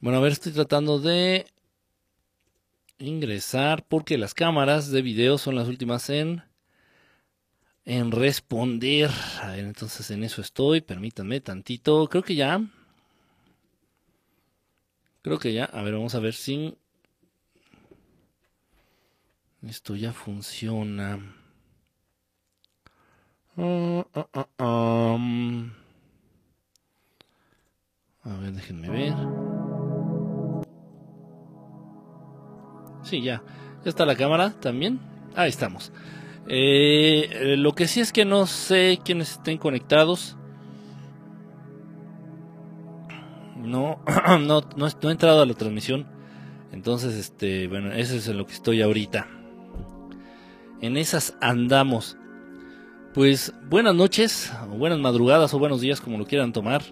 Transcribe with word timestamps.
Bueno, 0.00 0.18
a 0.18 0.22
ver, 0.22 0.32
estoy 0.32 0.52
tratando 0.52 0.98
de 0.98 1.46
ingresar 2.98 3.84
porque 3.86 4.16
las 4.16 4.32
cámaras 4.32 4.90
de 4.90 5.02
video 5.02 5.36
son 5.36 5.56
las 5.56 5.68
últimas 5.68 6.08
en 6.08 6.42
en 7.84 8.10
responder. 8.10 9.10
A 9.42 9.52
ver, 9.52 9.66
entonces 9.66 10.10
en 10.10 10.24
eso 10.24 10.40
estoy. 10.40 10.80
Permítanme 10.80 11.40
tantito. 11.40 12.08
Creo 12.08 12.22
que 12.22 12.34
ya. 12.34 12.64
Creo 15.22 15.38
que 15.38 15.52
ya. 15.52 15.64
A 15.64 15.82
ver, 15.82 15.94
vamos 15.94 16.14
a 16.14 16.20
ver 16.20 16.32
si 16.34 16.78
esto 19.62 19.96
ya 19.96 20.12
funciona. 20.14 21.18
Ah, 23.58 24.06
ah, 24.14 24.48
ah, 24.58 25.18
a 28.22 28.36
ver, 28.36 28.52
déjenme 28.52 28.88
ver. 28.88 29.49
Sí, 33.02 33.22
ya. 33.22 33.42
Ya 33.84 33.88
está 33.88 34.04
la 34.04 34.16
cámara 34.16 34.54
también. 34.60 35.00
Ahí 35.34 35.48
estamos. 35.48 35.92
Eh, 36.48 37.54
lo 37.56 37.74
que 37.74 37.86
sí 37.86 38.00
es 38.00 38.12
que 38.12 38.24
no 38.24 38.46
sé 38.46 38.98
quiénes 39.04 39.32
estén 39.32 39.58
conectados. 39.58 40.36
No, 43.56 44.00
no, 44.40 44.62
no, 44.76 44.86
he 44.86 45.12
entrado 45.12 45.42
a 45.42 45.46
la 45.46 45.54
transmisión. 45.54 46.06
Entonces, 46.72 47.14
este, 47.14 47.68
bueno, 47.68 47.92
eso 47.92 48.16
es 48.16 48.28
en 48.28 48.38
lo 48.38 48.46
que 48.46 48.54
estoy 48.54 48.82
ahorita. 48.82 49.28
En 50.80 50.96
esas 50.96 51.36
andamos. 51.40 52.16
Pues 53.14 53.52
buenas 53.68 53.94
noches, 53.94 54.52
o 54.70 54.76
buenas 54.76 54.98
madrugadas, 54.98 55.52
o 55.52 55.58
buenos 55.58 55.80
días, 55.80 56.00
como 56.00 56.16
lo 56.16 56.26
quieran 56.26 56.52
tomar. 56.52 56.82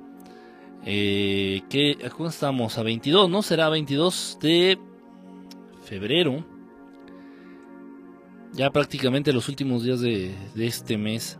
Eh, 0.84 1.62
que, 1.69 1.97
¿Cómo 2.17 2.29
estamos? 2.29 2.77
A 2.79 2.83
22, 2.83 3.31
¿no? 3.31 3.43
Será 3.43 3.69
22 3.69 4.39
de 4.41 4.79
febrero 5.88 6.44
ya 8.53 8.70
prácticamente 8.70 9.33
los 9.33 9.48
últimos 9.48 9.83
días 9.83 10.00
de, 10.00 10.34
este 10.56 10.98
mes, 10.98 11.39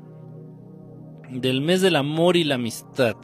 del 1.31 1.61
mes 1.61 1.81
del 1.81 1.97
amor 1.97 2.37
y 2.37 2.45
la 2.45 2.57
amistad. 2.57 3.17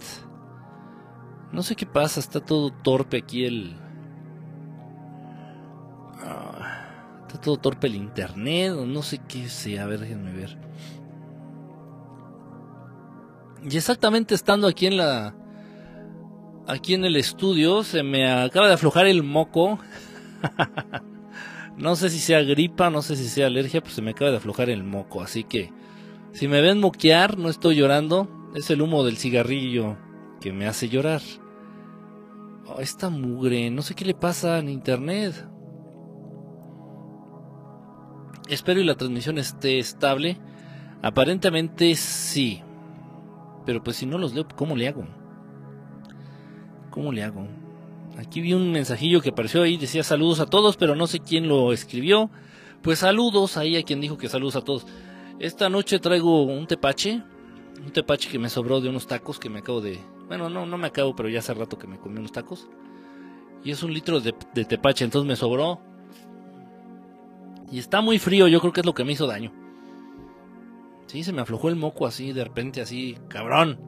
No 1.53 1.63
sé 1.63 1.77
qué 1.77 1.87
pasa, 1.87 2.21
está 2.21 2.41
todo 2.41 2.71
torpe 2.71 3.19
aquí 3.19 3.45
el... 3.45 3.77
Ah, 6.21 7.21
está 7.27 7.41
todo 7.41 7.57
torpe 7.57 7.87
el 7.87 7.95
internet, 7.95 8.73
o 8.73 8.87
no 8.87 9.03
sé 9.03 9.21
qué 9.29 9.49
sea, 9.49 9.85
a 9.85 9.87
ver, 9.87 10.01
déjenme 10.01 10.33
ver. 10.33 10.59
Y 13.63 13.77
exactamente 13.77 14.35
estando 14.35 14.67
aquí 14.67 14.87
en 14.87 14.97
la... 14.97 15.37
Aquí 16.67 16.95
en 16.95 17.05
el 17.05 17.17
estudio 17.17 17.85
se 17.85 18.03
me 18.03 18.29
acaba 18.33 18.69
de 18.69 18.75
aflojar 18.75 19.07
el 19.07 19.23
moco. 19.23 19.79
No 21.77 21.97
sé 21.97 22.09
si 22.09 22.19
sea 22.19 22.43
gripa, 22.43 22.91
no 22.91 23.03
sé 23.03 23.17
si 23.17 23.29
sea 23.29 23.49
alergia, 23.49 23.81
pues 23.81 23.95
se 23.95 24.03
me 24.03 24.13
acaba 24.13 24.31
de 24.31 24.37
aflojar 24.37 24.71
el 24.71 24.85
moco. 24.85 25.23
Así 25.23 25.45
que 25.45 25.73
si 26.33 26.49
me 26.49 26.61
ven 26.61 26.81
moquear, 26.81 27.39
no 27.39 27.49
estoy 27.49 27.77
llorando. 27.77 28.29
Es 28.55 28.71
el 28.71 28.83
humo 28.83 29.05
del 29.05 29.17
cigarrillo 29.17 29.97
que 30.41 30.53
me 30.53 30.67
hace 30.67 30.89
llorar. 30.89 31.21
Oh, 32.67 32.81
esta 32.81 33.11
mugre, 33.11 33.71
no 33.71 33.83
sé 33.83 33.95
qué 33.95 34.05
le 34.05 34.15
pasa 34.15 34.59
en 34.59 34.69
internet. 34.69 35.49
Espero 38.49 38.81
y 38.81 38.85
la 38.85 38.95
transmisión 38.95 39.39
esté 39.39 39.79
estable. 39.79 40.39
Aparentemente 41.03 41.95
sí. 41.97 42.63
Pero 43.67 43.83
pues 43.83 43.97
si 43.97 44.07
no 44.07 44.19
los 44.19 44.35
leo, 44.35 44.47
¿cómo 44.55 44.77
le 44.77 44.89
hago? 44.89 45.07
¿Cómo 46.91 47.11
le 47.11 47.25
hago? 47.25 47.49
Aquí 48.17 48.41
vi 48.41 48.55
un 48.55 48.71
mensajillo 48.71 49.21
que 49.21 49.31
apareció 49.31 49.63
ahí, 49.63 49.77
decía 49.77 50.05
saludos 50.05 50.39
a 50.39 50.47
todos, 50.47 50.77
pero 50.77 50.95
no 50.95 51.07
sé 51.07 51.19
quién 51.21 51.49
lo 51.49 51.73
escribió. 51.73 52.31
Pues 52.83 53.01
saludos 53.01 53.57
ahí 53.57 53.77
a 53.77 53.83
quien 53.83 54.01
dijo 54.01 54.19
que 54.19 54.29
saludos 54.29 54.57
a 54.57 54.63
todos. 54.63 54.87
Esta 55.41 55.69
noche 55.69 55.99
traigo 55.99 56.45
un 56.45 56.67
tepache, 56.67 57.23
un 57.85 57.93
tepache 57.93 58.31
que 58.31 58.39
me 58.39 58.49
sobró 58.49 58.81
de 58.81 58.89
unos 58.89 59.07
tacos 59.07 59.41
que 59.41 59.51
me 59.51 59.61
acabo 59.61 59.81
de... 59.81 59.99
Bueno, 60.29 60.49
no, 60.49 60.65
no 60.65 60.79
me 60.79 60.87
acabo, 60.87 61.17
pero 61.17 61.29
ya 61.29 61.41
hace 61.41 61.55
rato 61.55 61.77
que 61.77 61.89
me 61.89 61.99
comí 61.99 62.19
unos 62.19 62.31
tacos. 62.31 62.69
Y 63.65 63.73
es 63.73 63.83
un 63.83 63.93
litro 63.93 64.21
de, 64.21 64.35
de 64.55 64.65
tepache, 64.65 65.05
entonces 65.05 65.27
me 65.27 65.35
sobró. 65.35 65.81
Y 67.73 67.79
está 67.79 68.01
muy 68.01 68.21
frío, 68.21 68.47
yo 68.47 68.61
creo 68.61 68.73
que 68.73 68.81
es 68.81 68.87
lo 68.87 68.95
que 68.95 69.05
me 69.05 69.13
hizo 69.13 69.27
daño. 69.27 69.53
Sí, 71.07 71.25
se 71.25 71.33
me 71.33 71.43
aflojó 71.43 71.69
el 71.69 71.77
moco 71.77 72.07
así, 72.07 72.33
de 72.33 72.45
repente 72.45 72.81
así, 72.81 73.19
cabrón. 73.29 73.81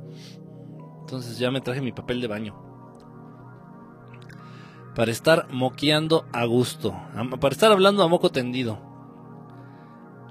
Entonces 1.02 1.38
ya 1.38 1.52
me 1.52 1.60
traje 1.60 1.80
mi 1.80 1.92
papel 1.92 2.20
de 2.20 2.26
baño 2.26 2.65
para 4.96 5.10
estar 5.10 5.48
moqueando 5.50 6.26
a 6.32 6.46
gusto, 6.46 6.98
para 7.38 7.52
estar 7.52 7.70
hablando 7.70 8.02
a 8.02 8.08
moco 8.08 8.30
tendido. 8.30 8.78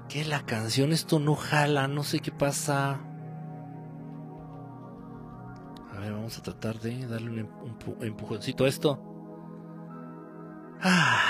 Que 0.08 0.24
la 0.24 0.44
canción 0.44 0.92
esto 0.92 1.20
no 1.20 1.36
jala, 1.36 1.86
no 1.86 2.02
sé 2.02 2.18
qué 2.18 2.32
pasa. 2.32 2.98
A 5.94 6.00
ver, 6.00 6.12
vamos 6.12 6.36
a 6.36 6.42
tratar 6.42 6.80
de 6.80 7.06
darle 7.06 7.30
un, 7.30 7.48
empujoncito 8.00 8.64
a 8.64 8.68
esto. 8.68 9.00
Ah. 10.82 11.20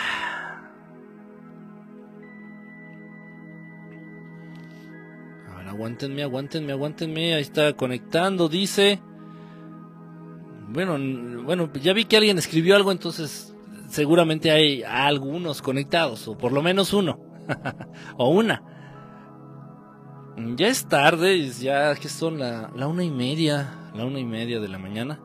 A 5.50 5.56
ver, 5.56 5.68
aguántenme, 5.68 6.22
aguántenme, 6.22 6.72
aguántenme. 6.72 7.34
Ahí 7.34 7.42
está 7.42 7.74
conectando, 7.74 8.48
dice. 8.48 9.02
Bueno, 10.76 10.98
bueno, 11.42 11.72
ya 11.72 11.94
vi 11.94 12.04
que 12.04 12.18
alguien 12.18 12.36
escribió 12.36 12.76
algo, 12.76 12.92
entonces 12.92 13.56
seguramente 13.88 14.50
hay 14.50 14.82
algunos 14.82 15.62
conectados, 15.62 16.28
o 16.28 16.36
por 16.36 16.52
lo 16.52 16.60
menos 16.60 16.92
uno, 16.92 17.18
o 18.18 18.28
una. 18.28 18.62
Ya 20.54 20.66
es 20.66 20.86
tarde, 20.86 21.48
ya 21.48 21.94
que 21.94 22.10
son 22.10 22.38
la, 22.38 22.70
la 22.76 22.88
una 22.88 23.04
y 23.04 23.10
media, 23.10 23.88
la 23.94 24.04
una 24.04 24.18
y 24.18 24.26
media 24.26 24.60
de 24.60 24.68
la 24.68 24.76
mañana. 24.76 25.18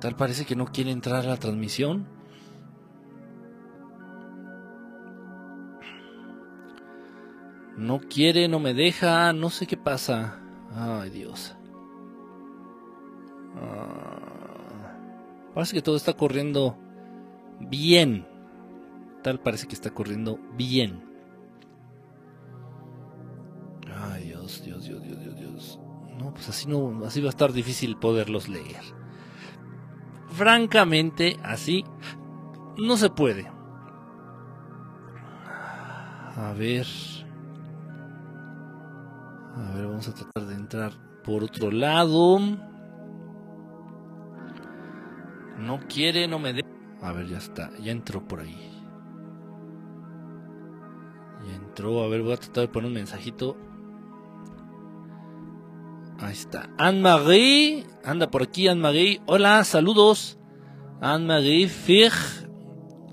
Tal 0.00 0.16
parece 0.16 0.46
que 0.46 0.56
no 0.56 0.64
quiere 0.64 0.92
entrar 0.92 1.26
a 1.26 1.28
la 1.28 1.36
transmisión. 1.36 2.17
No 7.78 8.00
quiere, 8.00 8.48
no 8.48 8.58
me 8.58 8.74
deja, 8.74 9.32
no 9.32 9.50
sé 9.50 9.68
qué 9.68 9.76
pasa. 9.76 10.40
Ay, 10.74 11.10
Dios. 11.10 11.56
Ah, 13.54 14.96
parece 15.54 15.74
que 15.74 15.82
todo 15.82 15.94
está 15.94 16.14
corriendo 16.14 16.76
bien. 17.60 18.26
Tal 19.22 19.38
parece 19.38 19.68
que 19.68 19.76
está 19.76 19.90
corriendo 19.90 20.40
bien. 20.56 21.04
Ay, 23.96 24.24
Dios, 24.24 24.60
Dios, 24.64 24.84
Dios, 24.84 25.00
Dios, 25.00 25.20
Dios, 25.20 25.36
Dios. 25.36 25.80
No, 26.18 26.34
pues 26.34 26.48
así 26.48 26.68
no, 26.68 27.04
así 27.04 27.20
va 27.20 27.28
a 27.28 27.30
estar 27.30 27.52
difícil 27.52 27.96
poderlos 27.96 28.48
leer. 28.48 28.82
Francamente, 30.30 31.36
así 31.44 31.84
no 32.76 32.96
se 32.96 33.08
puede. 33.08 33.48
A 36.34 36.52
ver. 36.58 36.86
A 39.58 39.72
ver, 39.72 39.86
vamos 39.86 40.06
a 40.08 40.14
tratar 40.14 40.46
de 40.46 40.54
entrar 40.54 40.92
por 41.24 41.42
otro 41.42 41.72
lado. 41.72 42.38
No 45.58 45.80
quiere, 45.88 46.28
no 46.28 46.38
me 46.38 46.52
de. 46.52 46.64
A 47.02 47.12
ver, 47.12 47.26
ya 47.26 47.38
está. 47.38 47.70
Ya 47.78 47.90
entró 47.90 48.26
por 48.26 48.40
ahí. 48.40 48.56
Ya 51.44 51.56
entró. 51.56 52.04
A 52.04 52.08
ver, 52.08 52.22
voy 52.22 52.34
a 52.34 52.36
tratar 52.36 52.62
de 52.62 52.68
poner 52.68 52.86
un 52.86 52.94
mensajito. 52.94 53.56
Ahí 56.20 56.32
está. 56.32 56.70
Anne-Marie. 56.78 57.84
Anda 58.04 58.30
por 58.30 58.44
aquí, 58.44 58.68
Anne-Marie. 58.68 59.22
Hola, 59.26 59.64
saludos. 59.64 60.38
Anne-Marie 61.00 61.68
Fig. 61.68 62.12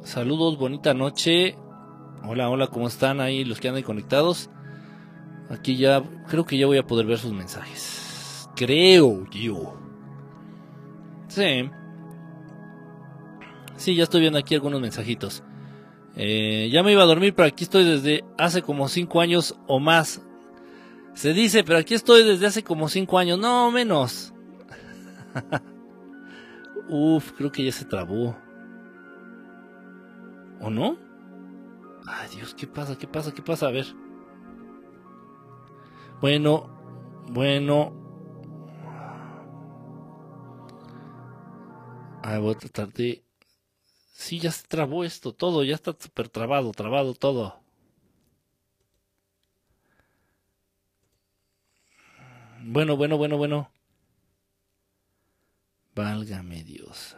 Saludos, 0.04 0.60
bonita 0.60 0.94
noche. 0.94 1.58
Hola, 2.24 2.50
hola, 2.50 2.68
¿cómo 2.68 2.88
están 2.88 3.20
ahí 3.20 3.44
los 3.44 3.60
que 3.60 3.70
andan 3.70 3.84
conectados? 3.84 4.52
Aquí 5.50 5.78
ya, 5.78 6.04
creo 6.28 6.46
que 6.46 6.58
ya 6.58 6.66
voy 6.66 6.78
a 6.78 6.88
poder 6.88 7.06
ver 7.06 7.18
sus 7.18 7.32
mensajes. 7.32 8.50
Creo 8.56 9.26
yo. 9.30 9.78
Sí. 11.28 11.70
Sí, 13.76 13.96
ya 13.96 14.04
estoy 14.04 14.22
viendo 14.22 14.40
aquí 14.40 14.56
algunos 14.56 14.82
mensajitos. 14.82 15.44
Eh, 16.16 16.70
ya 16.72 16.82
me 16.82 16.94
iba 16.94 17.04
a 17.04 17.08
dormir, 17.08 17.36
pero 17.36 17.48
aquí 17.48 17.66
estoy 17.66 17.84
desde 17.84 18.24
hace 18.38 18.62
como 18.62 18.88
5 18.88 19.22
años 19.22 19.56
o 19.68 19.80
más. 19.80 20.22
Se 21.14 21.34
dice, 21.34 21.64
pero 21.64 21.80
aquí 21.80 21.94
estoy 21.94 22.24
desde 22.24 22.48
hace 22.48 22.64
como 22.64 22.88
5 22.88 23.20
años, 23.20 23.38
no 23.38 23.70
menos. 23.72 24.34
Uf, 26.90 27.32
creo 27.34 27.52
que 27.52 27.66
ya 27.66 27.72
se 27.72 27.86
trabó. 27.86 28.36
¿O 30.62 30.70
no? 30.70 30.98
Ay 32.08 32.30
Dios, 32.36 32.54
¿qué 32.54 32.68
pasa? 32.68 32.98
¿Qué 32.98 33.08
pasa? 33.08 33.34
¿Qué 33.34 33.42
pasa? 33.42 33.68
A 33.68 33.72
ver. 33.72 33.86
Bueno, 36.22 36.70
bueno. 37.32 37.94
Ah, 42.24 42.40
voy 42.40 42.54
a 42.56 42.58
tratar 42.58 42.92
de... 42.94 43.24
Sí, 44.14 44.40
ya 44.40 44.52
se 44.52 44.68
trabó 44.68 45.04
esto 45.06 45.34
todo, 45.34 45.64
ya 45.64 45.76
está 45.76 45.96
súper 46.00 46.30
trabado, 46.30 46.72
trabado 46.72 47.14
todo. 47.16 47.62
Bueno, 52.64 52.98
bueno, 52.98 53.18
bueno, 53.18 53.38
bueno. 53.38 53.72
Válgame 55.96 56.64
Dios. 56.64 57.16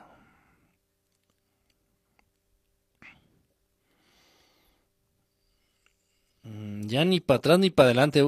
Mm, 6.44 6.88
ya 6.88 7.06
ni 7.06 7.20
para 7.20 7.38
atrás 7.38 7.60
ni 7.60 7.70
para 7.70 7.88
adelante. 7.90 8.24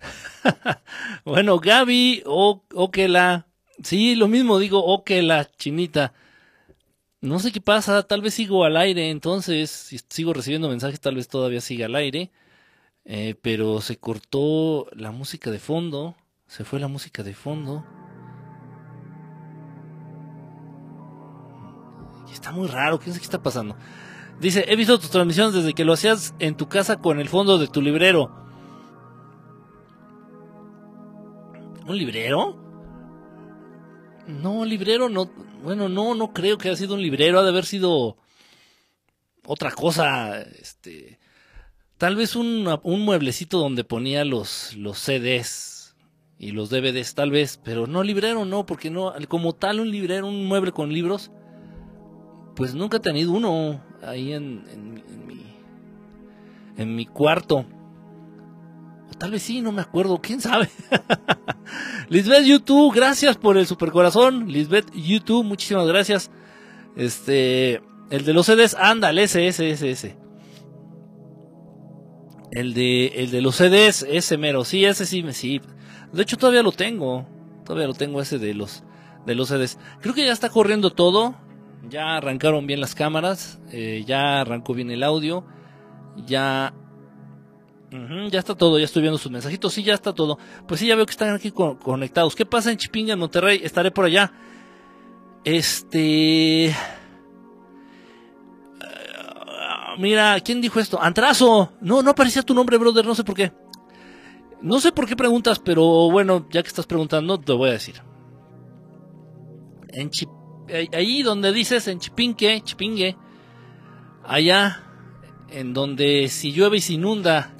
bueno, 1.24 1.58
Gaby, 1.58 2.22
o, 2.26 2.62
la. 3.08 3.46
Sí, 3.82 4.14
lo 4.14 4.28
mismo 4.28 4.58
digo, 4.58 4.84
o 4.84 5.02
la 5.06 5.50
chinita. 5.52 6.12
No 7.20 7.38
sé 7.38 7.52
qué 7.52 7.60
pasa, 7.60 8.02
tal 8.02 8.22
vez 8.22 8.34
sigo 8.34 8.64
al 8.64 8.76
aire, 8.76 9.10
entonces, 9.10 9.70
si 9.70 10.00
sigo 10.08 10.32
recibiendo 10.32 10.68
mensajes, 10.70 11.00
tal 11.00 11.16
vez 11.16 11.28
todavía 11.28 11.60
siga 11.60 11.86
al 11.86 11.94
aire. 11.96 12.30
Eh, 13.04 13.34
pero 13.40 13.80
se 13.80 13.96
cortó 13.98 14.86
la 14.92 15.10
música 15.10 15.50
de 15.50 15.58
fondo. 15.58 16.16
Se 16.46 16.64
fue 16.64 16.80
la 16.80 16.88
música 16.88 17.22
de 17.22 17.34
fondo. 17.34 17.84
Está 22.32 22.52
muy 22.52 22.68
raro, 22.68 22.98
¿qué 22.98 23.12
sé 23.12 23.18
qué 23.18 23.24
está 23.24 23.42
pasando? 23.42 23.76
Dice, 24.40 24.64
he 24.66 24.74
visto 24.74 24.98
tus 24.98 25.10
transmisiones 25.10 25.52
desde 25.52 25.74
que 25.74 25.84
lo 25.84 25.92
hacías 25.92 26.34
en 26.38 26.56
tu 26.56 26.68
casa 26.68 26.96
con 26.96 27.20
el 27.20 27.28
fondo 27.28 27.58
de 27.58 27.68
tu 27.68 27.82
librero. 27.82 28.39
¿Un 31.90 31.98
librero? 31.98 32.56
No, 34.28 34.64
librero 34.64 35.08
no. 35.08 35.28
Bueno, 35.64 35.88
no, 35.88 36.14
no 36.14 36.32
creo 36.32 36.56
que 36.56 36.68
haya 36.68 36.76
sido 36.76 36.94
un 36.94 37.02
librero. 37.02 37.40
Ha 37.40 37.42
de 37.42 37.48
haber 37.48 37.64
sido 37.64 38.16
otra 39.44 39.72
cosa. 39.72 40.40
Este. 40.40 41.18
Tal 41.98 42.14
vez 42.14 42.36
un, 42.36 42.62
mueblecito 42.84 43.58
donde 43.58 43.82
ponía 43.82 44.24
los, 44.24 44.76
los 44.76 44.98
CDs 45.00 45.96
y 46.38 46.52
los 46.52 46.70
DVDs, 46.70 47.16
tal 47.16 47.32
vez. 47.32 47.58
Pero 47.64 47.88
no 47.88 48.04
librero, 48.04 48.44
no, 48.44 48.66
porque 48.66 48.88
no. 48.88 49.12
Como 49.26 49.56
tal, 49.56 49.80
un 49.80 49.90
librero, 49.90 50.28
un 50.28 50.46
mueble 50.46 50.70
con 50.70 50.92
libros. 50.92 51.32
Pues 52.54 52.72
nunca 52.72 52.98
he 52.98 53.00
tenido 53.00 53.32
uno 53.32 53.82
ahí 54.00 54.32
en, 54.32 54.64
en, 54.70 55.26
mi, 55.26 55.42
en 56.76 56.94
mi 56.94 57.06
cuarto. 57.06 57.66
O 59.10 59.18
tal 59.18 59.32
vez 59.32 59.42
sí, 59.42 59.60
no 59.60 59.72
me 59.72 59.82
acuerdo, 59.82 60.20
quién 60.20 60.40
sabe. 60.40 60.68
Lisbeth 62.08 62.44
YouTube, 62.44 62.94
gracias 62.94 63.36
por 63.36 63.56
el 63.56 63.66
super 63.66 63.90
corazón. 63.90 64.48
Lisbeth 64.48 64.90
YouTube, 64.94 65.44
muchísimas 65.44 65.86
gracias. 65.86 66.30
Este, 66.96 67.82
el 68.10 68.24
de 68.24 68.32
los 68.32 68.46
CDs, 68.46 68.74
ándale, 68.78 69.24
ese, 69.24 69.46
ese, 69.48 69.70
ese, 69.70 69.90
ese. 69.90 70.16
El 72.52 72.74
de, 72.74 73.06
el 73.16 73.30
de 73.30 73.40
los 73.42 73.56
CDs, 73.56 74.04
ese 74.08 74.36
mero, 74.36 74.64
sí, 74.64 74.84
ese 74.84 75.06
sí, 75.06 75.24
sí. 75.32 75.60
De 76.12 76.22
hecho, 76.22 76.36
todavía 76.36 76.62
lo 76.62 76.72
tengo. 76.72 77.26
Todavía 77.64 77.86
lo 77.86 77.94
tengo 77.94 78.20
ese 78.20 78.38
de 78.38 78.54
los, 78.54 78.82
de 79.26 79.34
los 79.34 79.48
CDs. 79.48 79.78
Creo 80.00 80.14
que 80.14 80.24
ya 80.24 80.32
está 80.32 80.50
corriendo 80.50 80.90
todo. 80.90 81.36
Ya 81.88 82.16
arrancaron 82.16 82.66
bien 82.66 82.80
las 82.80 82.94
cámaras, 82.94 83.58
eh, 83.72 84.04
ya 84.06 84.42
arrancó 84.42 84.74
bien 84.74 84.90
el 84.90 85.02
audio, 85.02 85.46
ya... 86.26 86.74
ya 88.30 88.38
está 88.38 88.54
todo, 88.54 88.78
ya 88.78 88.84
estoy 88.84 89.02
viendo 89.02 89.18
sus 89.18 89.32
mensajitos, 89.32 89.72
sí, 89.72 89.82
ya 89.82 89.94
está 89.94 90.12
todo. 90.12 90.38
Pues 90.66 90.80
sí, 90.80 90.86
ya 90.86 90.96
veo 90.96 91.06
que 91.06 91.12
están 91.12 91.34
aquí 91.34 91.50
conectados. 91.50 92.36
¿Qué 92.36 92.46
pasa 92.46 92.70
en 92.70 92.78
Chipinga, 92.78 93.14
en 93.14 93.18
Monterrey? 93.18 93.60
Estaré 93.62 93.90
por 93.90 94.04
allá. 94.04 94.32
Este... 95.44 96.74
mira, 99.98 100.38
¿quién 100.40 100.60
dijo 100.60 100.78
esto? 100.78 101.00
Antrazo. 101.00 101.72
No, 101.80 102.02
no 102.02 102.10
aparecía 102.10 102.42
tu 102.42 102.54
nombre, 102.54 102.78
brother, 102.78 103.04
no 103.04 103.14
sé 103.14 103.24
por 103.24 103.34
qué. 103.34 103.52
No 104.62 104.78
sé 104.80 104.92
por 104.92 105.06
qué 105.06 105.16
preguntas, 105.16 105.58
pero 105.58 106.10
bueno, 106.10 106.46
ya 106.50 106.62
que 106.62 106.68
estás 106.68 106.86
preguntando, 106.86 107.38
te 107.38 107.52
voy 107.52 107.70
a 107.70 107.72
decir. 107.72 108.02
En 109.88 110.10
Chipinga 110.10 110.40
ahí 110.92 111.22
donde 111.22 111.52
dices 111.52 111.88
en 111.88 111.98
Chipinque, 111.98 112.62
Chipingue, 112.62 113.16
allá 114.24 114.82
en 115.48 115.72
donde 115.72 116.28
si 116.28 116.52
llueve 116.52 116.78
y 116.78 116.80
se 116.80 116.94
inunda, 116.94 117.54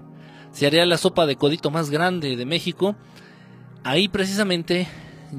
se 0.52 0.66
haría 0.66 0.84
la 0.86 0.98
sopa 0.98 1.26
de 1.26 1.36
codito 1.36 1.70
más 1.70 1.90
grande 1.90 2.36
de 2.36 2.46
México. 2.46 2.96
Ahí 3.84 4.08
precisamente 4.08 4.88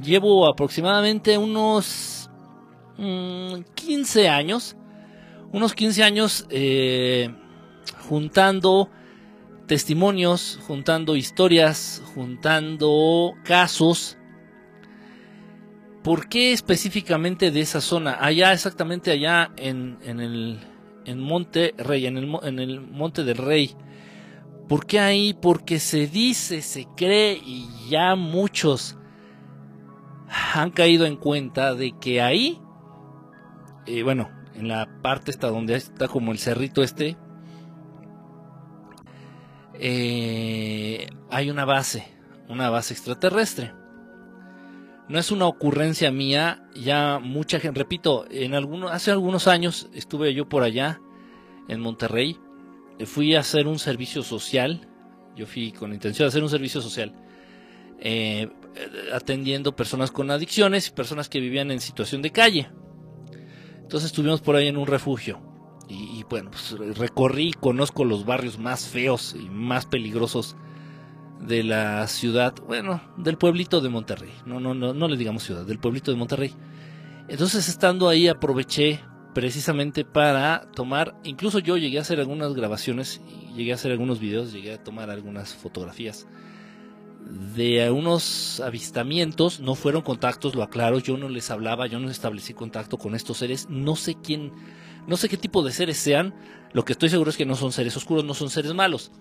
llevo 0.01 0.47
aproximadamente 0.47 1.37
unos 1.37 2.29
15 2.97 4.27
mm, 4.27 4.31
años, 4.31 4.75
unos 5.51 5.73
15 5.73 6.03
años 6.03 6.47
eh, 6.49 7.29
juntando 8.09 8.89
testimonios, 9.67 10.59
juntando 10.67 11.15
historias, 11.15 12.01
juntando 12.13 13.33
casos 13.43 14.17
¿Por 16.03 16.29
qué 16.29 16.51
específicamente 16.51 17.51
de 17.51 17.61
esa 17.61 17.79
zona? 17.79 18.17
Allá, 18.19 18.53
exactamente 18.53 19.11
allá 19.11 19.51
en, 19.55 19.99
en 20.03 20.19
el 20.19 20.59
en 21.05 21.19
Monte 21.19 21.73
Rey, 21.77 22.05
en 22.07 22.17
el, 22.17 22.35
en 22.43 22.59
el 22.59 22.81
Monte 22.81 23.23
del 23.23 23.37
Rey. 23.37 23.75
¿Por 24.71 24.85
qué 24.85 25.01
ahí? 25.01 25.33
Porque 25.33 25.79
se 25.79 26.07
dice, 26.07 26.61
se 26.61 26.87
cree 26.95 27.33
y 27.45 27.67
ya 27.89 28.15
muchos 28.15 28.97
han 30.53 30.71
caído 30.71 31.05
en 31.05 31.17
cuenta 31.17 31.75
de 31.75 31.91
que 31.99 32.21
ahí, 32.21 32.61
eh, 33.85 34.01
bueno, 34.03 34.29
en 34.55 34.69
la 34.69 34.87
parte 35.01 35.29
esta 35.29 35.49
donde 35.49 35.75
está 35.75 36.07
como 36.07 36.31
el 36.31 36.39
cerrito 36.39 36.83
este, 36.83 37.17
eh, 39.73 41.09
hay 41.29 41.49
una 41.49 41.65
base, 41.65 42.07
una 42.47 42.69
base 42.69 42.93
extraterrestre 42.93 43.73
no 45.09 45.19
es 45.19 45.31
una 45.31 45.47
ocurrencia 45.47 46.11
mía, 46.11 46.63
ya 46.73 47.19
mucha 47.19 47.59
gente, 47.59 47.77
repito, 47.77 48.25
en 48.31 48.53
hace 48.85 49.11
algunos 49.11 49.49
años 49.49 49.89
estuve 49.93 50.33
yo 50.33 50.47
por 50.47 50.63
allá, 50.63 51.01
en 51.67 51.81
Monterrey, 51.81 52.39
fui 53.05 53.35
a 53.35 53.39
hacer 53.39 53.67
un 53.67 53.79
servicio 53.79 54.23
social, 54.23 54.87
yo 55.35 55.45
fui 55.45 55.71
con 55.71 55.89
la 55.89 55.95
intención 55.95 56.25
de 56.25 56.29
hacer 56.29 56.43
un 56.43 56.49
servicio 56.49 56.81
social, 56.81 57.13
eh, 57.99 58.49
atendiendo 59.13 59.75
personas 59.75 60.11
con 60.11 60.31
adicciones 60.31 60.87
y 60.87 60.91
personas 60.91 61.29
que 61.29 61.39
vivían 61.39 61.71
en 61.71 61.79
situación 61.79 62.21
de 62.21 62.31
calle. 62.31 62.69
Entonces 63.81 64.07
estuvimos 64.11 64.41
por 64.41 64.55
ahí 64.55 64.67
en 64.67 64.77
un 64.77 64.87
refugio. 64.87 65.41
Y, 65.87 66.19
y 66.19 66.25
bueno, 66.29 66.51
pues 66.51 66.71
recorrí, 66.97 67.51
conozco 67.51 68.05
los 68.05 68.25
barrios 68.25 68.57
más 68.57 68.87
feos 68.87 69.35
y 69.37 69.49
más 69.49 69.85
peligrosos 69.85 70.55
de 71.41 71.63
la 71.63 72.07
ciudad, 72.07 72.53
bueno, 72.67 73.01
del 73.17 73.37
pueblito 73.37 73.81
de 73.81 73.89
Monterrey. 73.89 74.31
No, 74.45 74.59
no, 74.59 74.73
no, 74.73 74.93
no 74.93 75.07
le 75.07 75.17
digamos 75.17 75.43
ciudad, 75.43 75.65
del 75.65 75.79
pueblito 75.79 76.11
de 76.11 76.17
Monterrey. 76.17 76.55
Entonces, 77.27 77.67
estando 77.67 78.09
ahí, 78.09 78.27
aproveché 78.27 79.01
precisamente 79.33 80.05
para 80.05 80.69
tomar, 80.75 81.15
incluso 81.23 81.59
yo 81.59 81.77
llegué 81.77 81.97
a 81.97 82.01
hacer 82.01 82.19
algunas 82.19 82.53
grabaciones, 82.53 83.21
llegué 83.55 83.71
a 83.71 83.75
hacer 83.75 83.91
algunos 83.91 84.19
videos, 84.19 84.51
llegué 84.51 84.73
a 84.73 84.83
tomar 84.83 85.09
algunas 85.09 85.53
fotografías 85.53 86.27
de 87.55 87.89
unos 87.91 88.59
avistamientos, 88.59 89.59
no 89.59 89.75
fueron 89.75 90.01
contactos, 90.01 90.55
lo 90.55 90.63
aclaro, 90.63 90.99
yo 90.99 91.17
no 91.17 91.29
les 91.29 91.49
hablaba, 91.49 91.87
yo 91.87 91.99
no 91.99 92.09
establecí 92.09 92.53
contacto 92.53 92.97
con 92.97 93.15
estos 93.15 93.37
seres, 93.37 93.67
no 93.69 93.95
sé 93.95 94.17
quién, 94.21 94.51
no 95.07 95.17
sé 95.17 95.29
qué 95.29 95.37
tipo 95.37 95.63
de 95.63 95.71
seres 95.71 95.97
sean, 95.97 96.33
lo 96.73 96.83
que 96.83 96.93
estoy 96.93 97.09
seguro 97.09 97.29
es 97.29 97.37
que 97.37 97.45
no 97.45 97.55
son 97.55 97.71
seres 97.71 97.95
oscuros, 97.95 98.25
no 98.25 98.33
son 98.33 98.49
seres 98.49 98.73
malos 98.73 99.11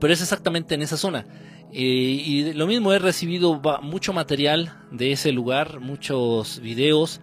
pero 0.00 0.12
es 0.12 0.22
exactamente 0.22 0.74
en 0.74 0.82
esa 0.82 0.96
zona. 0.96 1.26
Eh, 1.72 1.84
y 1.84 2.52
lo 2.54 2.66
mismo, 2.66 2.92
he 2.92 2.98
recibido 2.98 3.60
mucho 3.82 4.12
material 4.12 4.76
de 4.90 5.12
ese 5.12 5.30
lugar, 5.30 5.78
muchos 5.78 6.58
videos, 6.60 7.20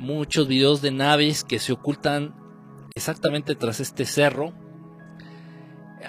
muchos 0.00 0.48
videos 0.48 0.82
de 0.82 0.90
naves 0.90 1.44
que 1.44 1.58
se 1.58 1.72
ocultan 1.72 2.34
exactamente 2.94 3.54
tras 3.54 3.80
este 3.80 4.04
cerro. 4.04 4.52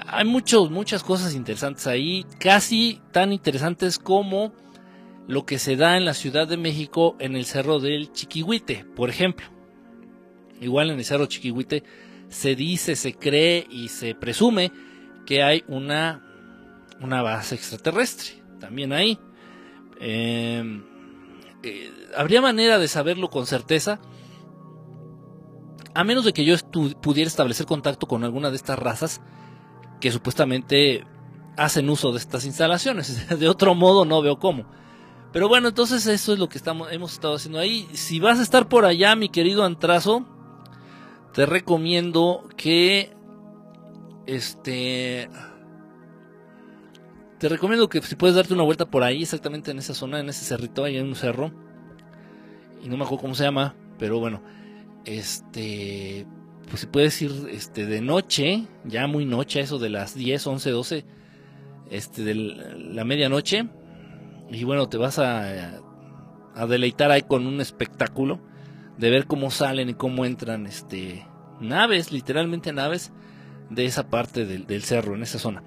Hay 0.08 0.26
muchos, 0.26 0.72
muchas 0.72 1.04
cosas 1.04 1.36
interesantes 1.36 1.86
ahí, 1.86 2.26
casi 2.40 3.02
tan 3.12 3.34
interesantes 3.34 4.00
como 4.00 4.54
lo 5.28 5.46
que 5.46 5.60
se 5.60 5.76
da 5.76 5.98
en 5.98 6.06
la 6.06 6.14
Ciudad 6.14 6.48
de 6.48 6.58
México 6.58 7.16
en 7.20 7.36
el 7.36 7.46
cerro 7.46 7.80
del 7.80 8.12
Chiquihuite, 8.12 8.86
por 8.96 9.10
ejemplo. 9.10 9.46
Igual 10.60 10.90
en 10.90 11.00
el 11.00 11.06
cerro 11.06 11.26
Chiquihuite 11.26 11.84
se 12.30 12.56
dice, 12.56 12.96
se 12.96 13.14
cree 13.14 13.68
y 13.70 13.90
se 13.90 14.16
presume 14.16 14.72
que 15.26 15.44
hay 15.44 15.64
una, 15.68 16.24
una 17.02 17.22
base 17.22 17.56
extraterrestre, 17.56 18.42
también 18.60 18.94
ahí. 18.94 19.20
Em, 20.00 20.84
eh, 21.64 21.92
¿Habría 22.16 22.42
manera 22.42 22.80
de 22.80 22.88
saberlo 22.88 23.30
con 23.30 23.46
certeza? 23.46 24.00
A 25.94 26.04
menos 26.04 26.26
de 26.26 26.34
que 26.34 26.46
yo 26.46 26.56
pudiera 27.02 27.28
establecer 27.28 27.66
contacto 27.66 28.08
con 28.08 28.24
alguna 28.24 28.50
de 28.50 28.56
estas 28.56 28.80
razas 28.80 29.22
que 30.00 30.12
supuestamente 30.12 31.06
hacen 31.58 31.90
uso 31.90 32.12
de 32.12 32.18
estas 32.18 32.46
instalaciones. 32.46 33.28
De 33.40 33.50
otro 33.50 33.76
modo 33.76 34.06
no 34.06 34.22
veo 34.22 34.40
cómo. 34.40 34.66
Pero 35.32 35.48
bueno, 35.48 35.70
entonces 35.70 36.06
eso 36.08 36.34
es 36.34 36.40
lo 36.40 36.50
que 36.50 36.58
estamos, 36.58 36.92
hemos 36.92 37.14
estado 37.14 37.36
haciendo 37.36 37.60
ahí. 37.60 37.88
Si 37.94 38.20
vas 38.20 38.40
a 38.40 38.44
estar 38.44 38.68
por 38.68 38.86
allá, 38.86 39.16
mi 39.16 39.30
querido 39.30 39.64
Antrazo, 39.64 40.26
te 41.34 41.46
recomiendo 41.46 42.44
que 42.58 43.14
este 44.26 45.30
te 47.42 47.50
recomiendo 47.50 47.90
que 47.90 48.04
si 48.04 48.16
puedes 48.16 48.36
darte 48.36 48.54
una 48.54 48.62
vuelta 48.62 48.86
por 48.86 49.02
ahí, 49.02 49.24
exactamente 49.24 49.72
en 49.72 49.80
esa 49.80 49.96
zona, 49.96 50.20
en 50.20 50.30
ese 50.30 50.46
cerrito, 50.46 50.84
ahí 50.84 50.98
en 50.98 51.08
un 51.08 51.16
cerro. 51.16 51.52
Y 52.84 52.88
no 52.88 52.98
me 52.98 53.04
acuerdo 53.04 53.24
cómo 53.24 53.34
se 53.34 53.44
llama, 53.44 53.74
pero 53.98 54.20
bueno, 54.20 54.44
este 55.06 56.28
pues 56.70 56.82
si 56.82 56.86
puedes 56.86 57.20
ir 57.20 57.32
este 57.50 57.88
de 57.88 58.00
noche, 58.00 58.68
ya 58.86 59.08
muy 59.08 59.26
noche, 59.26 59.60
eso 59.60 59.80
de 59.80 59.90
las 59.90 60.14
10, 60.14 60.46
11, 60.46 60.70
12 60.70 61.06
este 61.90 62.24
de 62.24 62.36
la 62.36 63.06
medianoche 63.06 63.68
y 64.52 64.64
bueno, 64.64 64.88
te 64.88 64.98
vas 64.98 65.18
a, 65.18 65.82
a 66.54 66.68
deleitar 66.68 67.10
ahí 67.10 67.24
con 67.24 67.48
un 67.48 67.60
espectáculo 67.60 68.40
de 69.00 69.10
ver 69.10 69.26
cómo 69.26 69.50
salen 69.50 69.90
y 69.90 69.96
cómo 69.96 70.26
entran 70.26 70.68
este 70.68 71.26
naves, 71.60 72.12
literalmente 72.12 72.72
naves 72.72 73.12
de 73.72 73.86
esa 73.86 74.10
parte 74.10 74.46
del, 74.46 74.84
cerro, 74.84 75.16
en 75.16 75.24
esa 75.24 75.40
zona. 75.40 75.64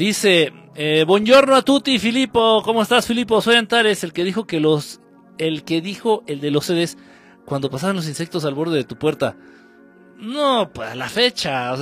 Dice, 0.00 0.50
eh, 0.76 1.04
buongiorno 1.06 1.54
a 1.54 1.60
tutti, 1.60 1.98
Filippo, 1.98 2.62
¿cómo 2.64 2.80
estás, 2.80 3.06
Filippo? 3.06 3.42
Soy 3.42 3.56
Antares, 3.56 4.02
el 4.02 4.14
que 4.14 4.24
dijo 4.24 4.46
que 4.46 4.58
los, 4.58 4.98
el 5.36 5.62
que 5.62 5.82
dijo 5.82 6.24
el 6.26 6.40
de 6.40 6.50
los 6.50 6.64
CDs 6.64 6.96
cuando 7.44 7.68
pasaban 7.68 7.96
los 7.96 8.08
insectos 8.08 8.46
al 8.46 8.54
borde 8.54 8.78
de 8.78 8.84
tu 8.84 8.96
puerta. 8.96 9.36
No, 10.16 10.70
pues 10.72 10.88
a 10.88 10.94
la 10.94 11.10
fecha. 11.10 11.74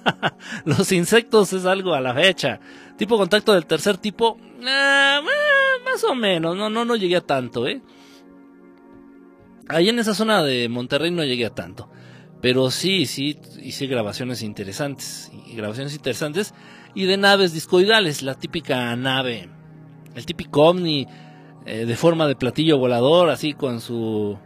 los 0.64 0.90
insectos 0.90 1.52
es 1.52 1.66
algo 1.66 1.92
a 1.92 2.00
la 2.00 2.14
fecha. 2.14 2.60
Tipo 2.96 3.18
contacto 3.18 3.52
del 3.52 3.66
tercer 3.66 3.98
tipo, 3.98 4.38
ah, 4.66 5.20
más 5.84 6.02
o 6.02 6.14
menos, 6.14 6.56
no, 6.56 6.70
no, 6.70 6.86
no 6.86 6.96
llegué 6.96 7.16
a 7.16 7.20
tanto, 7.20 7.66
¿eh? 7.66 7.82
Ahí 9.68 9.90
en 9.90 9.98
esa 9.98 10.14
zona 10.14 10.42
de 10.42 10.70
Monterrey 10.70 11.10
no 11.10 11.24
llegué 11.24 11.44
a 11.44 11.54
tanto. 11.54 11.90
Pero 12.40 12.70
sí, 12.70 13.04
sí, 13.04 13.38
hice 13.62 13.86
grabaciones 13.86 14.40
interesantes. 14.40 15.30
Grabaciones 15.54 15.94
interesantes. 15.94 16.54
Y 16.94 17.06
de 17.06 17.16
naves 17.16 17.52
discoidales, 17.52 18.22
la 18.22 18.34
típica 18.34 18.94
nave. 18.96 19.48
El 20.14 20.26
típico 20.26 20.62
ovni 20.62 21.08
eh, 21.66 21.86
de 21.86 21.96
forma 21.96 22.26
de 22.26 22.36
platillo 22.36 22.78
volador, 22.78 23.30
así 23.30 23.54
con 23.54 23.80
su 23.80 24.38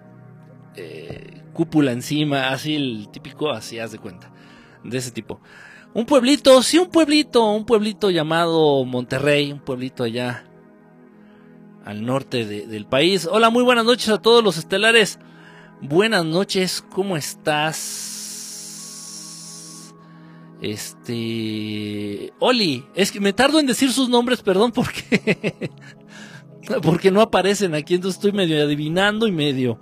eh, 0.76 1.42
cúpula 1.52 1.92
encima, 1.92 2.48
así 2.50 2.76
el 2.76 3.08
típico, 3.10 3.50
así 3.50 3.78
haz 3.78 3.92
de 3.92 3.98
cuenta. 3.98 4.30
De 4.84 4.96
ese 4.96 5.10
tipo. 5.10 5.40
Un 5.94 6.06
pueblito, 6.06 6.62
sí, 6.62 6.78
un 6.78 6.90
pueblito, 6.90 7.44
un 7.50 7.64
pueblito 7.64 8.10
llamado 8.10 8.84
Monterrey, 8.84 9.52
un 9.52 9.60
pueblito 9.60 10.04
allá 10.04 10.44
al 11.84 12.04
norte 12.04 12.44
del 12.46 12.86
país. 12.86 13.26
Hola, 13.30 13.50
muy 13.50 13.62
buenas 13.62 13.84
noches 13.84 14.08
a 14.10 14.22
todos 14.22 14.44
los 14.44 14.58
estelares. 14.58 15.18
Buenas 15.80 16.24
noches, 16.24 16.84
¿cómo 16.90 17.16
estás? 17.16 18.17
Este. 20.60 22.32
Oli, 22.40 22.84
es 22.94 23.12
que 23.12 23.20
me 23.20 23.32
tardo 23.32 23.60
en 23.60 23.66
decir 23.66 23.92
sus 23.92 24.08
nombres, 24.08 24.42
perdón, 24.42 24.72
porque. 24.72 25.70
porque 26.82 27.10
no 27.10 27.20
aparecen 27.20 27.74
aquí, 27.74 27.94
entonces 27.94 28.18
estoy 28.18 28.32
medio 28.32 28.62
adivinando 28.62 29.26
y 29.26 29.32
medio. 29.32 29.78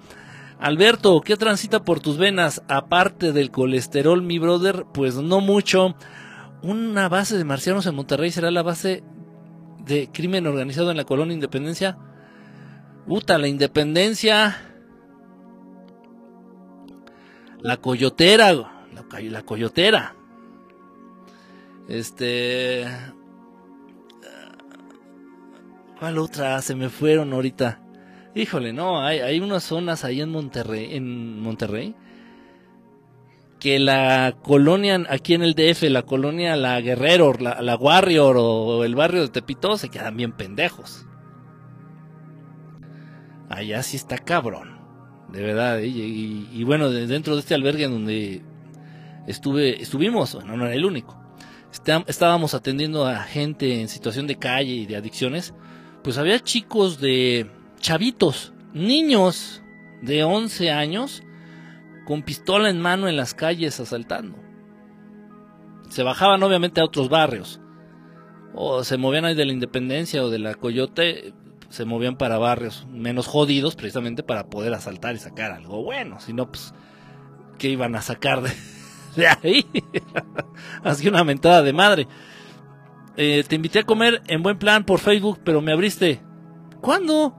Alberto, 0.59 1.21
¿qué 1.21 1.37
transita 1.37 1.85
por 1.85 2.00
tus 2.00 2.16
venas? 2.16 2.62
Aparte 2.68 3.33
del 3.33 3.50
colesterol, 3.50 4.23
mi 4.23 4.38
brother, 4.38 4.87
pues 4.92 5.16
no 5.16 5.40
mucho. 5.40 5.95
Una 6.62 7.09
base 7.09 7.37
de 7.37 7.45
marcianos 7.45 7.87
en 7.87 7.95
Monterrey 7.95 8.30
será 8.30 8.50
la 8.50 8.62
base 8.62 9.04
de 9.85 10.11
crimen 10.12 10.47
organizado 10.47 10.90
en 10.90 10.97
la 10.97 11.04
colonia 11.04 11.35
Independencia. 11.35 11.99
Uta, 13.06 13.38
la 13.38 13.49
Independencia. 13.49 14.56
La 17.61 17.76
Coyotera. 17.76 18.52
La, 18.52 19.21
la 19.21 19.42
Coyotera. 19.42 20.16
Este. 21.88 22.84
¿Cuál 25.98 26.18
otra? 26.18 26.60
Se 26.62 26.74
me 26.74 26.88
fueron 26.88 27.32
ahorita. 27.32 27.82
Híjole, 28.34 28.72
no, 28.72 29.02
hay, 29.02 29.20
hay 29.20 29.40
unas 29.40 29.64
zonas 29.64 30.04
ahí 30.04 30.20
en 30.20 30.30
Monterrey, 30.30 30.94
en 30.94 31.40
Monterrey 31.40 31.94
que 33.58 33.78
la 33.78 34.36
colonia, 34.42 35.02
aquí 35.08 35.34
en 35.34 35.42
el 35.42 35.54
DF, 35.54 35.84
la 35.84 36.02
colonia 36.02 36.56
La 36.56 36.80
Guerrero, 36.80 37.32
la, 37.38 37.62
la 37.62 37.76
Warrior 37.76 38.36
o 38.38 38.84
el 38.84 38.94
barrio 38.94 39.22
de 39.22 39.28
Tepito 39.28 39.76
se 39.78 39.88
quedan 39.88 40.16
bien 40.16 40.32
pendejos. 40.32 41.06
Allá 43.48 43.82
sí 43.82 43.96
está 43.96 44.18
cabrón, 44.18 44.78
de 45.32 45.42
verdad. 45.42 45.80
¿eh? 45.80 45.86
Y, 45.86 46.64
bueno, 46.64 46.90
dentro 46.90 47.34
de 47.34 47.40
este 47.40 47.54
albergue 47.54 47.84
en 47.84 47.92
donde 47.92 48.42
estuve, 49.26 49.80
estuvimos, 49.80 50.34
bueno, 50.34 50.56
no 50.56 50.66
era 50.66 50.74
el 50.74 50.84
único. 50.84 51.20
Estábamos 52.06 52.54
atendiendo 52.54 53.06
a 53.06 53.23
gente 53.23 53.80
en 53.80 53.88
situación 53.88 54.26
de 54.26 54.37
calle 54.37 54.73
y 54.73 54.87
de 54.87 54.97
adicciones. 54.97 55.54
Pues 56.02 56.18
había 56.18 56.40
chicos 56.40 57.00
de 57.00 57.50
chavitos, 57.80 58.52
niños 58.73 59.62
de 60.02 60.25
11 60.25 60.71
años 60.71 61.23
con 62.06 62.23
pistola 62.23 62.71
en 62.71 62.80
mano 62.80 63.09
en 63.09 63.16
las 63.16 63.35
calles 63.35 63.80
asaltando. 63.80 64.38
Se 65.88 66.02
bajaban 66.02 66.42
obviamente 66.42 66.80
a 66.80 66.85
otros 66.85 67.09
barrios. 67.09 67.61
O 68.54 68.85
se 68.85 68.97
movían 68.97 69.25
ahí 69.25 69.35
de 69.35 69.45
la 69.45 69.52
Independencia 69.52 70.25
o 70.25 70.30
de 70.30 70.38
la 70.38 70.54
Coyote, 70.54 71.35
se 71.68 71.85
movían 71.85 72.16
para 72.16 72.38
barrios 72.38 72.87
menos 72.90 73.26
jodidos 73.26 73.76
precisamente 73.76 74.23
para 74.23 74.47
poder 74.47 74.73
asaltar 74.73 75.14
y 75.14 75.18
sacar 75.18 75.52
algo 75.52 75.83
bueno. 75.83 76.21
Si 76.21 76.33
no, 76.33 76.50
pues, 76.50 76.73
¿qué 77.59 77.68
iban 77.68 77.95
a 77.97 78.02
sacar 78.02 78.42
de, 78.42 78.50
ahí? 79.42 79.66
Así 80.82 81.08
una 81.08 81.25
mentada 81.25 81.62
de 81.62 81.73
madre. 81.73 82.08
Eh, 83.16 83.44
te 83.49 83.56
invité 83.56 83.80
a 83.80 83.85
comer 83.85 84.23
en 84.26 84.42
buen 84.42 84.58
plan 84.58 84.85
por 84.85 85.00
Facebook, 85.00 85.40
pero 85.42 85.61
me 85.61 85.73
abriste. 85.73 86.20
¿Cuándo? 86.80 87.35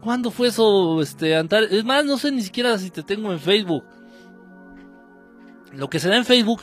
¿Cuándo 0.00 0.30
fue 0.30 0.48
eso, 0.48 1.00
este, 1.00 1.36
Antares? 1.36 1.72
Es 1.72 1.84
más, 1.84 2.04
no 2.04 2.18
sé 2.18 2.30
ni 2.32 2.42
siquiera 2.42 2.76
si 2.78 2.90
te 2.90 3.02
tengo 3.02 3.32
en 3.32 3.40
Facebook. 3.40 3.84
Lo 5.72 5.88
que 5.88 5.98
se 5.98 6.08
da 6.08 6.16
en 6.16 6.24
Facebook, 6.24 6.62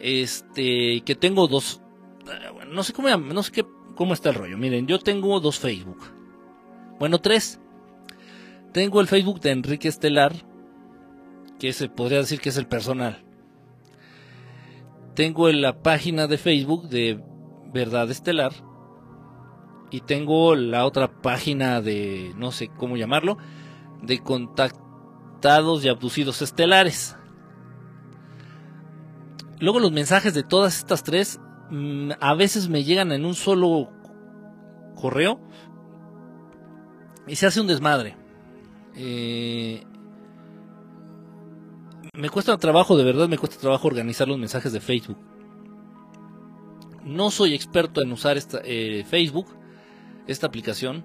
este, 0.00 1.02
que 1.04 1.14
tengo 1.14 1.46
dos, 1.46 1.80
eh, 2.26 2.66
no 2.70 2.82
sé 2.82 2.92
cómo, 2.92 3.08
no 3.08 3.42
sé 3.42 3.52
qué, 3.52 3.66
cómo 3.94 4.14
está 4.14 4.30
el 4.30 4.36
rollo. 4.36 4.56
Miren, 4.56 4.86
yo 4.86 4.98
tengo 4.98 5.38
dos 5.40 5.58
Facebook. 5.58 5.98
Bueno, 6.98 7.18
tres. 7.18 7.60
Tengo 8.72 9.00
el 9.00 9.08
Facebook 9.08 9.40
de 9.40 9.50
Enrique 9.50 9.88
Estelar, 9.88 10.32
que 11.60 11.72
se 11.74 11.88
podría 11.88 12.18
decir 12.18 12.40
que 12.40 12.48
es 12.48 12.56
el 12.56 12.66
personal. 12.66 13.22
Tengo 15.14 15.52
la 15.52 15.82
página 15.82 16.26
de 16.26 16.38
Facebook 16.38 16.88
de 16.88 17.22
Verdad 17.72 18.10
Estelar 18.10 18.52
y 19.90 20.00
tengo 20.00 20.56
la 20.56 20.86
otra 20.86 21.20
página 21.20 21.82
de, 21.82 22.32
no 22.36 22.50
sé 22.50 22.68
cómo 22.68 22.96
llamarlo, 22.96 23.36
de 24.02 24.20
contactados 24.20 25.84
y 25.84 25.88
abducidos 25.88 26.40
estelares. 26.40 27.16
Luego 29.58 29.80
los 29.80 29.92
mensajes 29.92 30.32
de 30.32 30.42
todas 30.42 30.78
estas 30.78 31.02
tres 31.02 31.38
mm, 31.70 32.12
a 32.20 32.34
veces 32.34 32.70
me 32.70 32.84
llegan 32.84 33.12
en 33.12 33.26
un 33.26 33.34
solo 33.34 33.90
correo 34.96 35.38
y 37.26 37.36
se 37.36 37.46
hace 37.46 37.60
un 37.60 37.66
desmadre. 37.66 38.16
Eh, 38.96 39.84
me 42.14 42.28
cuesta 42.28 42.56
trabajo, 42.58 42.96
de 42.96 43.04
verdad 43.04 43.28
me 43.28 43.38
cuesta 43.38 43.58
trabajo 43.58 43.88
organizar 43.88 44.28
los 44.28 44.38
mensajes 44.38 44.72
de 44.72 44.80
Facebook. 44.80 45.18
No 47.04 47.30
soy 47.30 47.54
experto 47.54 48.02
en 48.02 48.12
usar 48.12 48.36
esta, 48.36 48.60
eh, 48.64 49.04
Facebook 49.08 49.46
esta 50.26 50.46
aplicación 50.46 51.04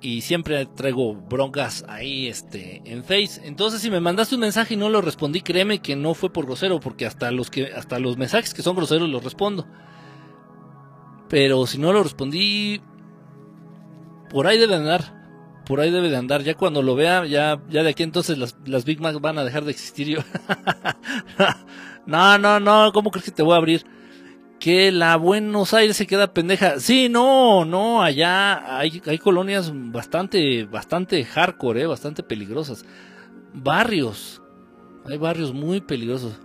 y 0.00 0.22
siempre 0.22 0.66
traigo 0.66 1.14
broncas 1.14 1.84
ahí 1.88 2.26
este 2.26 2.82
en 2.84 3.02
Face. 3.02 3.40
Entonces, 3.44 3.80
si 3.80 3.90
me 3.90 4.00
mandaste 4.00 4.34
un 4.34 4.40
mensaje 4.40 4.74
y 4.74 4.76
no 4.76 4.88
lo 4.88 5.00
respondí, 5.00 5.40
créeme 5.40 5.80
que 5.80 5.96
no 5.96 6.14
fue 6.14 6.32
por 6.32 6.46
grosero, 6.46 6.80
porque 6.80 7.06
hasta 7.06 7.30
los 7.30 7.50
que 7.50 7.72
hasta 7.72 7.98
los 7.98 8.16
mensajes 8.16 8.54
que 8.54 8.62
son 8.62 8.76
groseros 8.76 9.08
los 9.08 9.24
respondo. 9.24 9.66
Pero 11.28 11.66
si 11.66 11.78
no 11.78 11.92
lo 11.92 12.02
respondí 12.02 12.80
por 14.30 14.46
ahí 14.46 14.58
debe 14.58 14.74
andar. 14.74 15.15
Por 15.66 15.80
ahí 15.80 15.90
debe 15.90 16.08
de 16.08 16.16
andar. 16.16 16.42
Ya 16.42 16.54
cuando 16.54 16.80
lo 16.80 16.94
vea, 16.94 17.26
ya, 17.26 17.60
ya 17.68 17.82
de 17.82 17.90
aquí 17.90 18.02
entonces 18.02 18.38
las, 18.38 18.56
las 18.64 18.84
Big 18.84 19.00
Macs 19.00 19.20
van 19.20 19.38
a 19.38 19.44
dejar 19.44 19.64
de 19.64 19.72
existir 19.72 20.06
yo. 20.06 20.20
no, 22.06 22.38
no, 22.38 22.60
no, 22.60 22.92
¿cómo 22.92 23.10
crees 23.10 23.24
que 23.24 23.32
te 23.32 23.42
voy 23.42 23.54
a 23.54 23.58
abrir? 23.58 23.84
que 24.58 24.90
la 24.90 25.16
Buenos 25.16 25.74
Aires 25.74 25.96
se 25.96 26.06
queda 26.06 26.32
pendeja. 26.32 26.80
Sí, 26.80 27.08
no, 27.08 27.64
no, 27.64 28.02
allá 28.02 28.78
hay, 28.78 29.02
hay 29.06 29.18
colonias 29.18 29.72
bastante, 29.74 30.64
bastante 30.64 31.24
hardcore, 31.24 31.82
eh, 31.82 31.86
bastante 31.86 32.22
peligrosas. 32.22 32.84
Barrios, 33.52 34.42
hay 35.04 35.18
barrios 35.18 35.52
muy 35.52 35.80
peligrosos. 35.80 36.40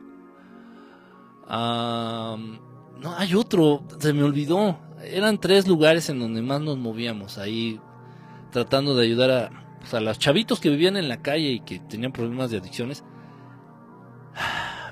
no, 1.47 3.15
hay 3.17 3.33
otro, 3.35 3.83
se 3.99 4.13
me 4.13 4.23
olvidó. 4.23 4.79
Eran 5.03 5.39
tres 5.39 5.67
lugares 5.67 6.09
en 6.09 6.19
donde 6.19 6.41
más 6.41 6.61
nos 6.61 6.77
movíamos, 6.77 7.37
ahí 7.37 7.79
tratando 8.51 8.95
de 8.95 9.05
ayudar 9.05 9.31
a, 9.31 9.77
pues, 9.79 9.93
a 9.93 10.01
los 10.01 10.19
chavitos 10.19 10.59
que 10.59 10.69
vivían 10.69 10.97
en 10.97 11.09
la 11.09 11.21
calle 11.21 11.49
y 11.49 11.59
que 11.61 11.79
tenían 11.79 12.11
problemas 12.11 12.51
de 12.51 12.57
adicciones. 12.57 13.03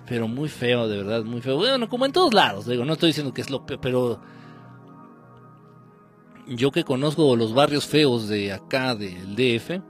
Pero 0.07 0.27
muy 0.27 0.49
feo, 0.49 0.87
de 0.87 0.97
verdad, 0.97 1.23
muy 1.23 1.41
feo. 1.41 1.57
Bueno, 1.57 1.87
como 1.87 2.05
en 2.05 2.11
todos 2.11 2.33
lados, 2.33 2.65
digo, 2.65 2.83
no 2.83 2.93
estoy 2.93 3.09
diciendo 3.09 3.33
que 3.33 3.41
es 3.41 3.49
lo 3.49 3.65
peor, 3.65 3.79
pero 3.79 4.21
yo 6.47 6.71
que 6.71 6.83
conozco 6.83 7.35
los 7.35 7.53
barrios 7.53 7.85
feos 7.85 8.27
de 8.27 8.51
acá, 8.51 8.95
del 8.95 9.35
DF, 9.35 9.81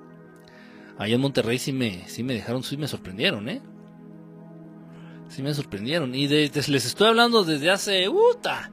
allá 0.97 1.15
en 1.15 1.21
Monterrey 1.21 1.57
sí 1.57 1.71
me, 1.71 2.07
sí 2.09 2.23
me 2.23 2.33
dejaron, 2.33 2.63
sí 2.63 2.75
me 2.75 2.87
sorprendieron, 2.87 3.47
¿eh? 3.47 3.61
Sí 5.29 5.41
me 5.41 5.53
sorprendieron. 5.53 6.13
Y 6.15 6.27
les 6.27 6.57
estoy 6.57 7.07
hablando 7.07 7.43
desde 7.43 7.69
hace... 7.69 8.09
¡Uta! 8.09 8.71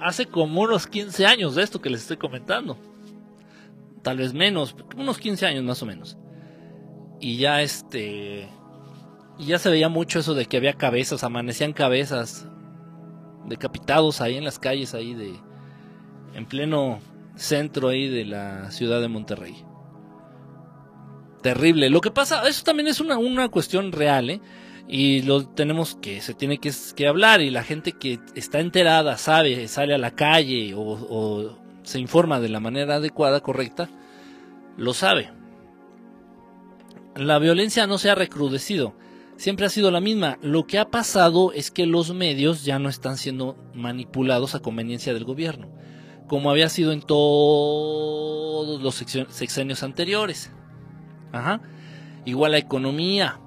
Hace 0.00 0.26
como 0.26 0.62
unos 0.62 0.86
15 0.86 1.26
años 1.26 1.54
de 1.54 1.62
esto 1.62 1.80
que 1.80 1.90
les 1.90 2.02
estoy 2.02 2.16
comentando. 2.16 2.76
Tal 4.02 4.18
vez 4.18 4.34
menos, 4.34 4.76
unos 4.96 5.18
15 5.18 5.46
años 5.46 5.64
más 5.64 5.82
o 5.82 5.86
menos. 5.86 6.16
Y 7.20 7.38
ya 7.38 7.62
este... 7.62 8.48
Y 9.38 9.46
ya 9.46 9.58
se 9.58 9.70
veía 9.70 9.88
mucho 9.88 10.18
eso 10.18 10.34
de 10.34 10.46
que 10.46 10.56
había 10.56 10.72
cabezas, 10.74 11.24
amanecían 11.24 11.72
cabezas 11.72 12.46
decapitados 13.46 14.20
ahí 14.20 14.36
en 14.36 14.44
las 14.44 14.58
calles 14.58 14.94
ahí 14.94 15.14
de 15.14 15.38
en 16.34 16.46
pleno 16.46 17.00
centro 17.36 17.88
ahí 17.88 18.08
de 18.08 18.24
la 18.24 18.70
ciudad 18.70 19.00
de 19.00 19.08
Monterrey. 19.08 19.64
Terrible. 21.42 21.90
Lo 21.90 22.00
que 22.00 22.10
pasa, 22.10 22.46
eso 22.48 22.64
también 22.64 22.88
es 22.88 23.00
una, 23.00 23.18
una 23.18 23.48
cuestión 23.48 23.92
real, 23.92 24.30
¿eh? 24.30 24.40
Y 24.88 25.22
lo 25.22 25.48
tenemos 25.48 25.96
que, 25.96 26.20
se 26.20 26.34
tiene 26.34 26.58
que, 26.58 27.08
hablar 27.08 27.40
y 27.40 27.50
la 27.50 27.64
gente 27.64 27.92
que 27.92 28.20
está 28.34 28.60
enterada, 28.60 29.16
sabe, 29.16 29.66
sale 29.68 29.94
a 29.94 29.98
la 29.98 30.12
calle 30.12 30.74
o, 30.74 30.80
o 30.80 31.58
se 31.82 31.98
informa 31.98 32.40
de 32.40 32.48
la 32.48 32.60
manera 32.60 32.96
adecuada, 32.96 33.40
correcta, 33.40 33.88
lo 34.76 34.94
sabe. 34.94 35.32
La 37.16 37.38
violencia 37.38 37.86
no 37.86 37.98
se 37.98 38.10
ha 38.10 38.14
recrudecido 38.14 38.94
siempre 39.36 39.66
ha 39.66 39.70
sido 39.70 39.90
la 39.90 40.00
misma. 40.00 40.38
Lo 40.42 40.66
que 40.66 40.78
ha 40.78 40.90
pasado 40.90 41.52
es 41.52 41.70
que 41.70 41.86
los 41.86 42.12
medios 42.12 42.64
ya 42.64 42.78
no 42.78 42.88
están 42.88 43.16
siendo 43.16 43.56
manipulados 43.74 44.54
a 44.54 44.60
conveniencia 44.60 45.14
del 45.14 45.24
gobierno, 45.24 45.68
como 46.26 46.50
había 46.50 46.68
sido 46.68 46.92
en 46.92 47.02
todos 47.02 48.82
los 48.82 48.94
sexenios 48.94 49.82
anteriores. 49.82 50.52
Ajá. 51.32 51.60
Igual 52.24 52.52
la 52.52 52.58
economía, 52.58 53.40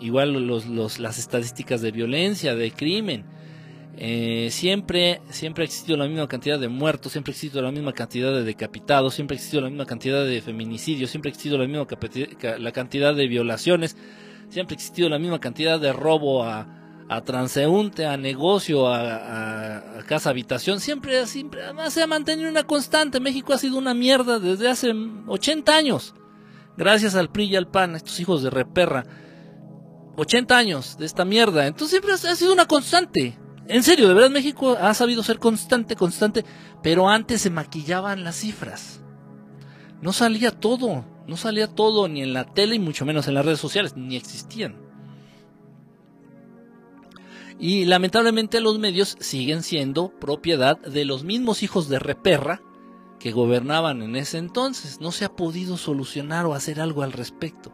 igual 0.00 0.32
los, 0.46 0.98
las 0.98 1.18
estadísticas 1.18 1.80
de 1.80 1.92
violencia, 1.92 2.54
de 2.54 2.70
crimen. 2.70 3.24
Eh, 3.96 4.48
siempre, 4.50 5.20
siempre 5.30 5.62
ha 5.62 5.66
existido 5.66 5.96
la 5.96 6.06
misma 6.06 6.26
cantidad 6.26 6.58
de 6.58 6.68
muertos, 6.68 7.12
siempre 7.12 7.32
ha 7.32 7.34
existido 7.34 7.60
la 7.62 7.70
misma 7.70 7.92
cantidad 7.92 8.32
de 8.32 8.44
decapitados, 8.44 9.14
siempre 9.14 9.34
ha 9.34 9.36
existido 9.36 9.62
la 9.62 9.68
misma 9.68 9.84
cantidad 9.84 10.24
de 10.24 10.40
feminicidios, 10.40 11.10
siempre 11.10 11.28
ha 11.28 11.32
existido 11.32 11.58
la 11.58 11.66
misma 11.66 11.86
la 12.58 12.72
cantidad 12.72 13.14
de 13.14 13.26
violaciones, 13.26 13.96
siempre 14.48 14.74
ha 14.74 14.76
existido 14.76 15.08
la 15.08 15.18
misma 15.18 15.38
cantidad 15.38 15.78
de 15.78 15.92
robo 15.92 16.44
a, 16.44 16.80
a 17.10 17.22
transeúnte, 17.22 18.06
a 18.06 18.16
negocio, 18.16 18.86
a, 18.86 19.82
casa 20.06 20.30
habitación, 20.30 20.78
siempre, 20.78 21.26
siempre 21.26 21.64
además 21.64 21.92
se 21.92 22.04
ha 22.04 22.06
mantenido 22.06 22.48
una 22.48 22.62
constante. 22.62 23.18
México 23.18 23.52
ha 23.52 23.58
sido 23.58 23.78
una 23.78 23.94
mierda 23.94 24.38
desde 24.38 24.68
hace 24.68 24.92
80 25.26 25.76
años. 25.76 26.14
Gracias 26.76 27.16
al 27.16 27.28
PRI 27.28 27.46
y 27.46 27.56
al 27.56 27.66
PAN, 27.66 27.96
estos 27.96 28.20
hijos 28.20 28.44
de 28.44 28.50
reperra. 28.50 29.04
80 30.16 30.56
años 30.56 30.96
de 30.98 31.06
esta 31.06 31.24
mierda. 31.24 31.66
Entonces 31.66 31.90
siempre 32.00 32.12
ha 32.12 32.36
sido 32.36 32.52
una 32.52 32.66
constante. 32.66 33.38
En 33.66 33.82
serio, 33.82 34.08
de 34.08 34.14
verdad 34.14 34.30
México 34.30 34.76
ha 34.80 34.92
sabido 34.94 35.22
ser 35.22 35.38
constante, 35.38 35.94
constante, 35.94 36.44
pero 36.82 37.08
antes 37.08 37.42
se 37.42 37.50
maquillaban 37.50 38.24
las 38.24 38.36
cifras. 38.36 39.00
No 40.02 40.12
salía 40.12 40.50
todo. 40.50 41.04
No 41.26 41.36
salía 41.36 41.68
todo 41.68 42.08
ni 42.08 42.22
en 42.22 42.32
la 42.32 42.44
tele 42.44 42.74
y 42.74 42.80
mucho 42.80 43.04
menos 43.04 43.28
en 43.28 43.34
las 43.34 43.44
redes 43.44 43.60
sociales, 43.60 43.96
ni 43.96 44.16
existían. 44.16 44.76
Y 47.60 47.84
lamentablemente 47.84 48.60
los 48.60 48.78
medios 48.78 49.16
siguen 49.20 49.62
siendo 49.62 50.08
propiedad 50.18 50.78
de 50.80 51.04
los 51.04 51.22
mismos 51.24 51.62
hijos 51.62 51.88
de 51.88 51.98
reperra 51.98 52.62
que 53.20 53.32
gobernaban 53.32 54.02
en 54.02 54.16
ese 54.16 54.38
entonces. 54.38 55.00
No 55.00 55.12
se 55.12 55.26
ha 55.26 55.36
podido 55.36 55.76
solucionar 55.76 56.46
o 56.46 56.54
hacer 56.54 56.80
algo 56.80 57.02
al 57.02 57.12
respecto. 57.12 57.70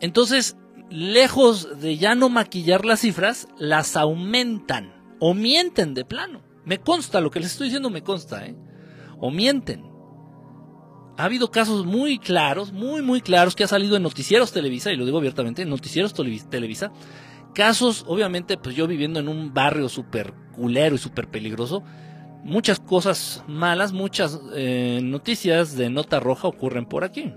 Entonces, 0.00 0.56
lejos 0.90 1.80
de 1.80 1.96
ya 1.96 2.14
no 2.14 2.28
maquillar 2.28 2.84
las 2.84 3.00
cifras, 3.00 3.48
las 3.58 3.96
aumentan 3.96 4.94
o 5.20 5.34
mienten 5.34 5.94
de 5.94 6.04
plano. 6.04 6.42
Me 6.64 6.78
consta, 6.78 7.20
lo 7.20 7.30
que 7.30 7.40
les 7.40 7.52
estoy 7.52 7.68
diciendo 7.68 7.90
me 7.90 8.02
consta, 8.02 8.46
¿eh? 8.46 8.56
O 9.18 9.30
mienten 9.30 9.96
ha 11.16 11.24
habido 11.24 11.50
casos 11.50 11.86
muy 11.86 12.18
claros, 12.18 12.72
muy, 12.72 13.02
muy 13.02 13.20
claros, 13.20 13.56
que 13.56 13.64
ha 13.64 13.68
salido 13.68 13.96
en 13.96 14.02
noticieros 14.02 14.52
Televisa, 14.52 14.92
y 14.92 14.96
lo 14.96 15.04
digo 15.04 15.18
abiertamente, 15.18 15.62
en 15.62 15.70
noticieros 15.70 16.14
Televisa, 16.14 16.92
casos, 17.54 18.04
obviamente, 18.06 18.58
pues 18.58 18.76
yo 18.76 18.86
viviendo 18.86 19.20
en 19.20 19.28
un 19.28 19.54
barrio 19.54 19.88
súper 19.88 20.34
culero 20.54 20.94
y 20.94 20.98
súper 20.98 21.28
peligroso, 21.28 21.82
muchas 22.44 22.78
cosas 22.80 23.42
malas, 23.48 23.92
muchas 23.92 24.38
eh, 24.54 25.00
noticias 25.02 25.76
de 25.76 25.88
nota 25.88 26.20
roja 26.20 26.48
ocurren 26.48 26.84
por 26.84 27.02
aquí. 27.02 27.32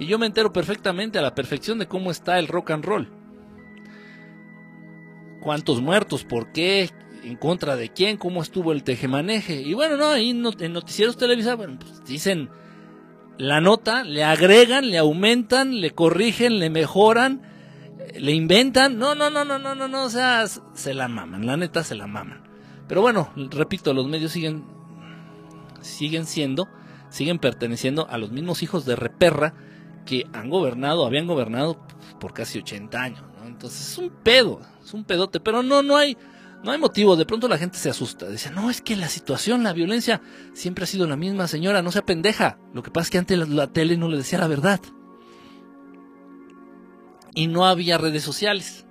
Y 0.00 0.06
yo 0.06 0.18
me 0.18 0.26
entero 0.26 0.52
perfectamente 0.52 1.18
a 1.18 1.22
la 1.22 1.34
perfección 1.36 1.78
de 1.78 1.86
cómo 1.86 2.10
está 2.10 2.40
el 2.40 2.48
rock 2.48 2.72
and 2.72 2.84
roll. 2.84 3.08
¿Cuántos 5.40 5.80
muertos? 5.80 6.24
¿Por 6.24 6.50
qué? 6.52 6.90
en 7.22 7.36
contra 7.36 7.76
de 7.76 7.90
quién, 7.90 8.16
cómo 8.16 8.42
estuvo 8.42 8.72
el 8.72 8.82
tejemaneje. 8.82 9.60
Y 9.60 9.74
bueno, 9.74 9.96
no, 9.96 10.08
ahí 10.08 10.30
en 10.30 10.72
noticieros 10.72 11.16
televisados, 11.16 11.58
bueno, 11.58 11.78
pues 11.78 12.04
dicen 12.04 12.48
la 13.38 13.60
nota, 13.60 14.04
le 14.04 14.24
agregan, 14.24 14.90
le 14.90 14.98
aumentan, 14.98 15.80
le 15.80 15.90
corrigen, 15.90 16.58
le 16.58 16.70
mejoran, 16.70 17.42
le 18.18 18.32
inventan. 18.32 18.98
No, 18.98 19.14
no, 19.14 19.30
no, 19.30 19.44
no, 19.44 19.58
no, 19.58 19.74
no, 19.74 19.88
no, 19.88 20.04
o 20.04 20.10
sea, 20.10 20.46
se 20.46 20.94
la 20.94 21.08
maman, 21.08 21.46
la 21.46 21.56
neta 21.56 21.84
se 21.84 21.94
la 21.94 22.06
maman. 22.06 22.42
Pero 22.88 23.02
bueno, 23.02 23.30
repito, 23.36 23.94
los 23.94 24.08
medios 24.08 24.32
siguen 24.32 24.64
siguen 25.80 26.26
siendo, 26.26 26.68
siguen 27.08 27.38
perteneciendo 27.38 28.06
a 28.10 28.18
los 28.18 28.30
mismos 28.30 28.62
hijos 28.62 28.84
de 28.84 28.96
reperra 28.96 29.54
que 30.04 30.26
han 30.32 30.50
gobernado, 30.50 31.06
habían 31.06 31.26
gobernado 31.26 31.78
por 32.18 32.32
casi 32.32 32.58
80 32.58 33.00
años, 33.00 33.22
Entonces 33.44 33.92
es 33.92 33.98
un 33.98 34.10
pedo, 34.10 34.60
es 34.84 34.92
un 34.94 35.04
pedote, 35.04 35.40
pero 35.40 35.62
no 35.62 35.82
no 35.82 35.96
hay 35.96 36.16
no 36.62 36.72
hay 36.72 36.78
motivo, 36.78 37.16
de 37.16 37.24
pronto 37.24 37.48
la 37.48 37.58
gente 37.58 37.78
se 37.78 37.88
asusta. 37.88 38.28
Dice, 38.28 38.50
no, 38.50 38.70
es 38.70 38.82
que 38.82 38.96
la 38.96 39.08
situación, 39.08 39.62
la 39.62 39.72
violencia 39.72 40.20
siempre 40.52 40.84
ha 40.84 40.86
sido 40.86 41.06
la 41.06 41.16
misma, 41.16 41.48
señora, 41.48 41.80
no 41.80 41.90
sea 41.90 42.04
pendeja. 42.04 42.58
Lo 42.74 42.82
que 42.82 42.90
pasa 42.90 43.04
es 43.04 43.10
que 43.10 43.18
antes 43.18 43.48
la, 43.48 43.66
tele 43.68 43.96
no 43.96 44.08
le 44.08 44.18
decía 44.18 44.38
la 44.38 44.46
verdad. 44.46 44.80
Y 47.34 47.46
no 47.46 47.64
había 47.64 47.96
redes 47.96 48.22
sociales. 48.22 48.86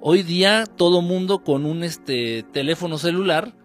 Hoy 0.00 0.22
día 0.22 0.66
todo 0.66 1.00
mundo 1.00 1.44
con 1.44 1.64
un 1.64 1.84
este 1.84 2.42
teléfono 2.52 2.98
celular 2.98 3.55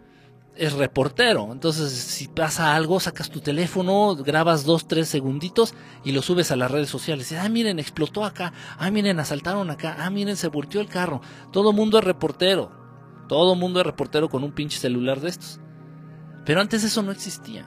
es 0.56 0.74
reportero. 0.74 1.50
Entonces, 1.52 1.92
si 1.92 2.28
pasa 2.28 2.76
algo, 2.76 3.00
sacas 3.00 3.30
tu 3.30 3.40
teléfono, 3.42 4.16
grabas 4.16 4.64
dos, 4.64 4.88
tres 4.88 5.08
segunditos 5.08 5.74
y 6.04 6.12
lo 6.12 6.22
subes 6.22 6.52
a 6.52 6.56
las 6.56 6.72
redes 6.72 6.90
sociales. 6.90 7.32
Ah, 7.34 7.50
miren, 7.50 7.80
explotó 7.80 8.26
acá. 8.26 8.54
Ah, 8.78 8.92
miren, 8.92 9.20
asaltaron 9.20 9.70
acá. 9.70 9.96
Ah, 10.00 10.10
miren, 10.10 10.36
se 10.36 10.48
volteó 10.48 10.82
el 10.82 10.88
carro. 10.88 11.22
Todo 11.52 11.74
mundo 11.74 12.00
es 12.00 12.04
reportero. 12.04 12.72
Todo 13.28 13.56
mundo 13.56 13.80
es 13.80 13.86
reportero 13.86 14.30
con 14.30 14.44
un 14.44 14.52
pinche 14.52 14.78
celular 14.78 15.22
de 15.22 15.30
estos. 15.30 15.60
Pero 16.46 16.60
antes 16.60 16.84
eso 16.84 17.02
no 17.02 17.12
existía. 17.12 17.66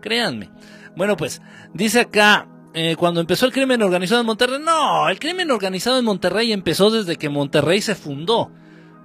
Créanme. 0.00 0.50
Bueno, 0.96 1.16
pues, 1.16 1.40
dice 1.74 2.00
acá, 2.00 2.48
eh, 2.74 2.96
cuando 2.96 3.20
empezó 3.20 3.46
el 3.46 3.52
crimen 3.52 3.82
organizado 3.82 4.20
en 4.20 4.26
Monterrey. 4.26 4.60
No, 4.60 5.08
el 5.08 5.18
crimen 5.18 5.50
organizado 5.50 5.98
en 5.98 6.04
Monterrey 6.04 6.52
empezó 6.52 6.90
desde 6.90 7.16
que 7.16 7.28
Monterrey 7.28 7.80
se 7.80 7.94
fundó 7.94 8.50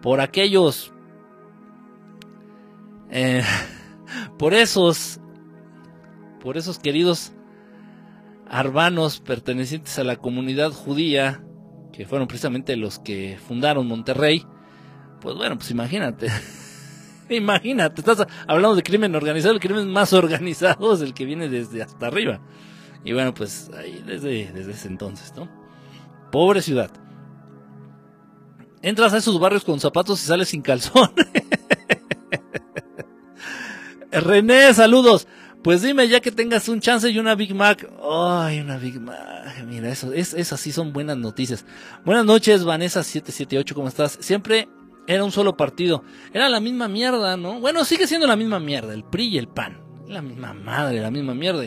por 0.01 0.21
aquellos 0.21 0.92
eh, 3.15 3.43
por 4.39 4.55
esos, 4.55 5.19
por 6.41 6.57
esos 6.57 6.79
queridos 6.79 7.31
arbanos 8.49 9.19
pertenecientes 9.19 9.99
a 9.99 10.03
la 10.03 10.15
comunidad 10.15 10.71
judía, 10.71 11.43
que 11.91 12.07
fueron 12.07 12.27
precisamente 12.27 12.75
los 12.75 12.97
que 12.97 13.37
fundaron 13.47 13.87
Monterrey, 13.87 14.43
pues 15.21 15.35
bueno, 15.35 15.57
pues 15.57 15.69
imagínate. 15.69 16.27
imagínate, 17.29 18.01
estás 18.01 18.25
hablando 18.47 18.75
de 18.75 18.81
crimen 18.81 19.15
organizado, 19.15 19.53
el 19.53 19.59
crimen 19.59 19.91
más 19.91 20.11
organizado 20.13 20.95
es 20.95 21.01
el 21.01 21.13
que 21.13 21.25
viene 21.25 21.49
desde 21.49 21.83
hasta 21.83 22.07
arriba. 22.07 22.41
Y 23.05 23.13
bueno, 23.13 23.35
pues 23.35 23.69
ahí 23.77 24.03
desde, 24.03 24.51
desde 24.51 24.71
ese 24.71 24.87
entonces, 24.87 25.33
¿no? 25.35 25.47
Pobre 26.31 26.63
ciudad. 26.63 26.89
Entras 28.81 29.13
a 29.13 29.17
esos 29.17 29.39
barrios 29.39 29.63
con 29.63 29.79
zapatos 29.79 30.23
y 30.23 30.25
sales 30.25 30.49
sin 30.49 30.63
calzón. 30.63 31.11
René, 34.21 34.73
saludos. 34.73 35.27
Pues 35.63 35.81
dime, 35.81 36.07
ya 36.07 36.19
que 36.19 36.31
tengas 36.31 36.67
un 36.67 36.81
chance 36.81 37.09
y 37.09 37.17
una 37.17 37.35
Big 37.35 37.55
Mac. 37.55 37.89
Ay, 38.03 38.59
una 38.59 38.77
Big 38.77 38.99
Mac. 38.99 39.63
Mira, 39.65 39.89
eso, 39.89 40.11
es, 40.11 40.33
esas 40.33 40.59
sí 40.59 40.71
son 40.71 40.91
buenas 40.91 41.17
noticias. 41.17 41.65
Buenas 42.05 42.25
noches, 42.25 42.65
Vanessa778, 42.65 43.73
¿cómo 43.73 43.87
estás? 43.87 44.17
Siempre 44.19 44.67
era 45.07 45.23
un 45.23 45.31
solo 45.31 45.55
partido. 45.55 46.03
Era 46.33 46.49
la 46.49 46.59
misma 46.59 46.87
mierda, 46.87 47.37
¿no? 47.37 47.59
Bueno, 47.59 47.85
sigue 47.85 48.07
siendo 48.07 48.27
la 48.27 48.35
misma 48.35 48.59
mierda, 48.59 48.93
el 48.93 49.03
PRI 49.03 49.29
y 49.29 49.37
el 49.37 49.47
PAN. 49.47 49.81
La 50.07 50.21
misma 50.21 50.53
madre, 50.53 50.99
la 50.99 51.11
misma 51.11 51.33
mierda. 51.33 51.63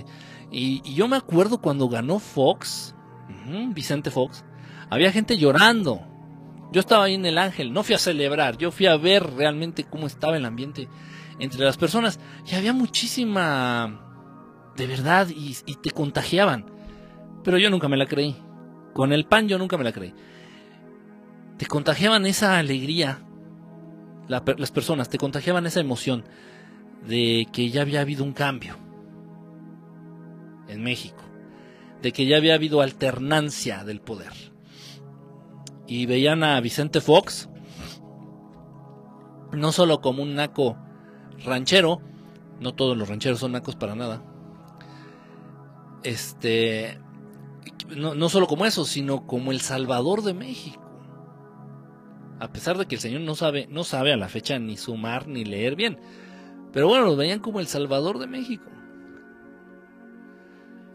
Y, 0.50 0.82
yo 0.94 1.08
me 1.08 1.16
acuerdo 1.16 1.58
cuando 1.58 1.88
ganó 1.88 2.18
Fox, 2.18 2.94
Vicente 3.72 4.10
Fox, 4.10 4.44
había 4.90 5.10
gente 5.10 5.38
llorando. 5.38 6.02
Yo 6.70 6.80
estaba 6.80 7.04
ahí 7.04 7.14
en 7.14 7.26
el 7.26 7.38
Ángel, 7.38 7.72
no 7.72 7.82
fui 7.82 7.94
a 7.94 7.98
celebrar, 7.98 8.58
yo 8.58 8.70
fui 8.70 8.86
a 8.86 8.96
ver 8.96 9.34
realmente 9.34 9.84
cómo 9.84 10.06
estaba 10.06 10.36
el 10.36 10.44
ambiente 10.44 10.88
entre 11.38 11.64
las 11.64 11.76
personas. 11.76 12.18
Y 12.46 12.54
había 12.54 12.72
muchísima 12.72 14.00
de 14.76 14.86
verdad 14.86 15.28
y, 15.28 15.54
te 15.76 15.90
contagiaban. 15.90 16.66
Pero 17.44 17.58
yo 17.58 17.70
nunca 17.70 17.88
me 17.88 17.96
la 17.96 18.06
creí. 18.06 18.36
Con 18.92 19.12
el 19.12 19.26
pan 19.26 19.48
yo 19.48 19.58
nunca 19.58 19.76
me 19.76 19.84
la 19.84 19.92
creí. 19.92 20.14
Te 21.58 21.66
contagiaban 21.66 22.26
esa 22.26 22.58
alegría. 22.58 23.20
las 24.28 24.70
personas 24.70 25.08
te 25.08 25.18
contagiaban 25.18 25.66
esa 25.66 25.80
emoción 25.80 26.24
de 27.06 27.46
que 27.52 27.70
ya 27.70 27.82
había 27.82 28.00
habido 28.00 28.24
un 28.24 28.32
cambio 28.32 28.76
en 30.68 30.82
México. 30.82 31.22
De 32.02 32.12
que 32.12 32.26
ya 32.26 32.36
había 32.36 32.54
habido 32.54 32.80
alternancia 32.80 33.84
del 33.84 34.00
poder. 34.00 34.32
Y 35.86 36.06
veían 36.06 36.42
a 36.42 36.60
Vicente 36.60 37.00
Fox 37.00 37.48
no 39.52 39.72
solo 39.72 40.00
como 40.00 40.22
un 40.22 40.34
naco 40.34 40.76
ranchero, 41.44 42.00
no 42.60 42.74
todos 42.74 42.96
los 42.96 43.08
rancheros 43.08 43.40
son 43.40 43.52
nacos 43.52 43.76
para 43.76 43.94
nada. 43.94 44.22
Este, 46.02 46.98
no, 47.96 48.14
no 48.14 48.28
solo 48.28 48.46
como 48.46 48.66
eso, 48.66 48.84
sino 48.84 49.26
como 49.26 49.52
el 49.52 49.60
Salvador 49.60 50.22
de 50.22 50.34
México. 50.34 50.82
A 52.38 52.52
pesar 52.52 52.76
de 52.76 52.86
que 52.86 52.96
el 52.96 53.00
señor 53.00 53.22
no 53.22 53.34
sabe, 53.34 53.66
no 53.70 53.84
sabe 53.84 54.12
a 54.12 54.16
la 54.16 54.28
fecha 54.28 54.58
ni 54.58 54.76
sumar 54.76 55.26
ni 55.26 55.44
leer 55.44 55.74
bien. 55.74 55.98
Pero 56.72 56.88
bueno, 56.88 57.06
los 57.06 57.16
veían 57.16 57.40
como 57.40 57.60
el 57.60 57.66
Salvador 57.66 58.18
de 58.18 58.26
México. 58.26 58.70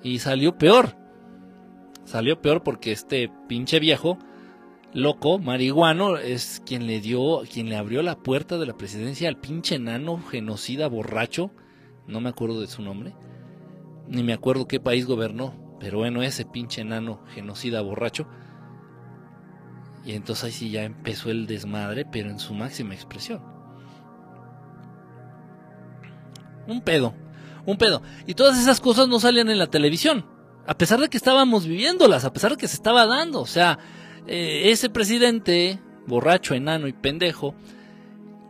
Y 0.03 0.19
salió 0.19 0.57
peor. 0.57 0.95
Salió 2.03 2.41
peor 2.41 2.63
porque 2.63 2.91
este 2.91 3.31
pinche 3.47 3.79
viejo 3.79 4.17
loco, 4.93 5.39
marihuano, 5.39 6.17
es 6.17 6.61
quien 6.65 6.87
le 6.87 6.99
dio, 6.99 7.41
quien 7.51 7.69
le 7.69 7.77
abrió 7.77 8.01
la 8.01 8.17
puerta 8.17 8.57
de 8.57 8.65
la 8.65 8.77
presidencia 8.77 9.29
al 9.29 9.37
pinche 9.37 9.75
enano 9.75 10.21
genocida 10.29 10.87
borracho, 10.87 11.51
no 12.07 12.19
me 12.19 12.29
acuerdo 12.29 12.61
de 12.61 12.67
su 12.67 12.81
nombre, 12.81 13.15
ni 14.07 14.23
me 14.23 14.33
acuerdo 14.33 14.67
qué 14.67 14.79
país 14.79 15.05
gobernó, 15.05 15.53
pero 15.79 15.99
bueno, 15.99 16.21
ese 16.21 16.45
pinche 16.45 16.81
enano 16.81 17.23
genocida 17.33 17.81
borracho. 17.81 18.27
Y 20.03 20.13
entonces 20.13 20.45
ahí 20.45 20.51
sí 20.51 20.71
ya 20.71 20.83
empezó 20.83 21.29
el 21.29 21.47
desmadre, 21.47 22.05
pero 22.05 22.29
en 22.29 22.39
su 22.39 22.53
máxima 22.53 22.93
expresión. 22.93 23.41
Un 26.67 26.81
pedo, 26.81 27.13
un 27.65 27.77
pedo. 27.77 28.01
Y 28.25 28.33
todas 28.33 28.59
esas 28.59 28.81
cosas 28.81 29.07
no 29.07 29.19
salían 29.19 29.49
en 29.49 29.59
la 29.59 29.67
televisión, 29.67 30.25
a 30.65 30.77
pesar 30.77 30.99
de 30.99 31.09
que 31.09 31.17
estábamos 31.17 31.65
viviéndolas, 31.65 32.25
a 32.25 32.33
pesar 32.33 32.51
de 32.51 32.57
que 32.57 32.67
se 32.67 32.75
estaba 32.75 33.05
dando, 33.05 33.41
o 33.41 33.47
sea, 33.47 33.79
eh, 34.27 34.71
ese 34.71 34.89
presidente, 34.89 35.79
borracho, 36.05 36.53
enano 36.53 36.87
y 36.87 36.93
pendejo, 36.93 37.55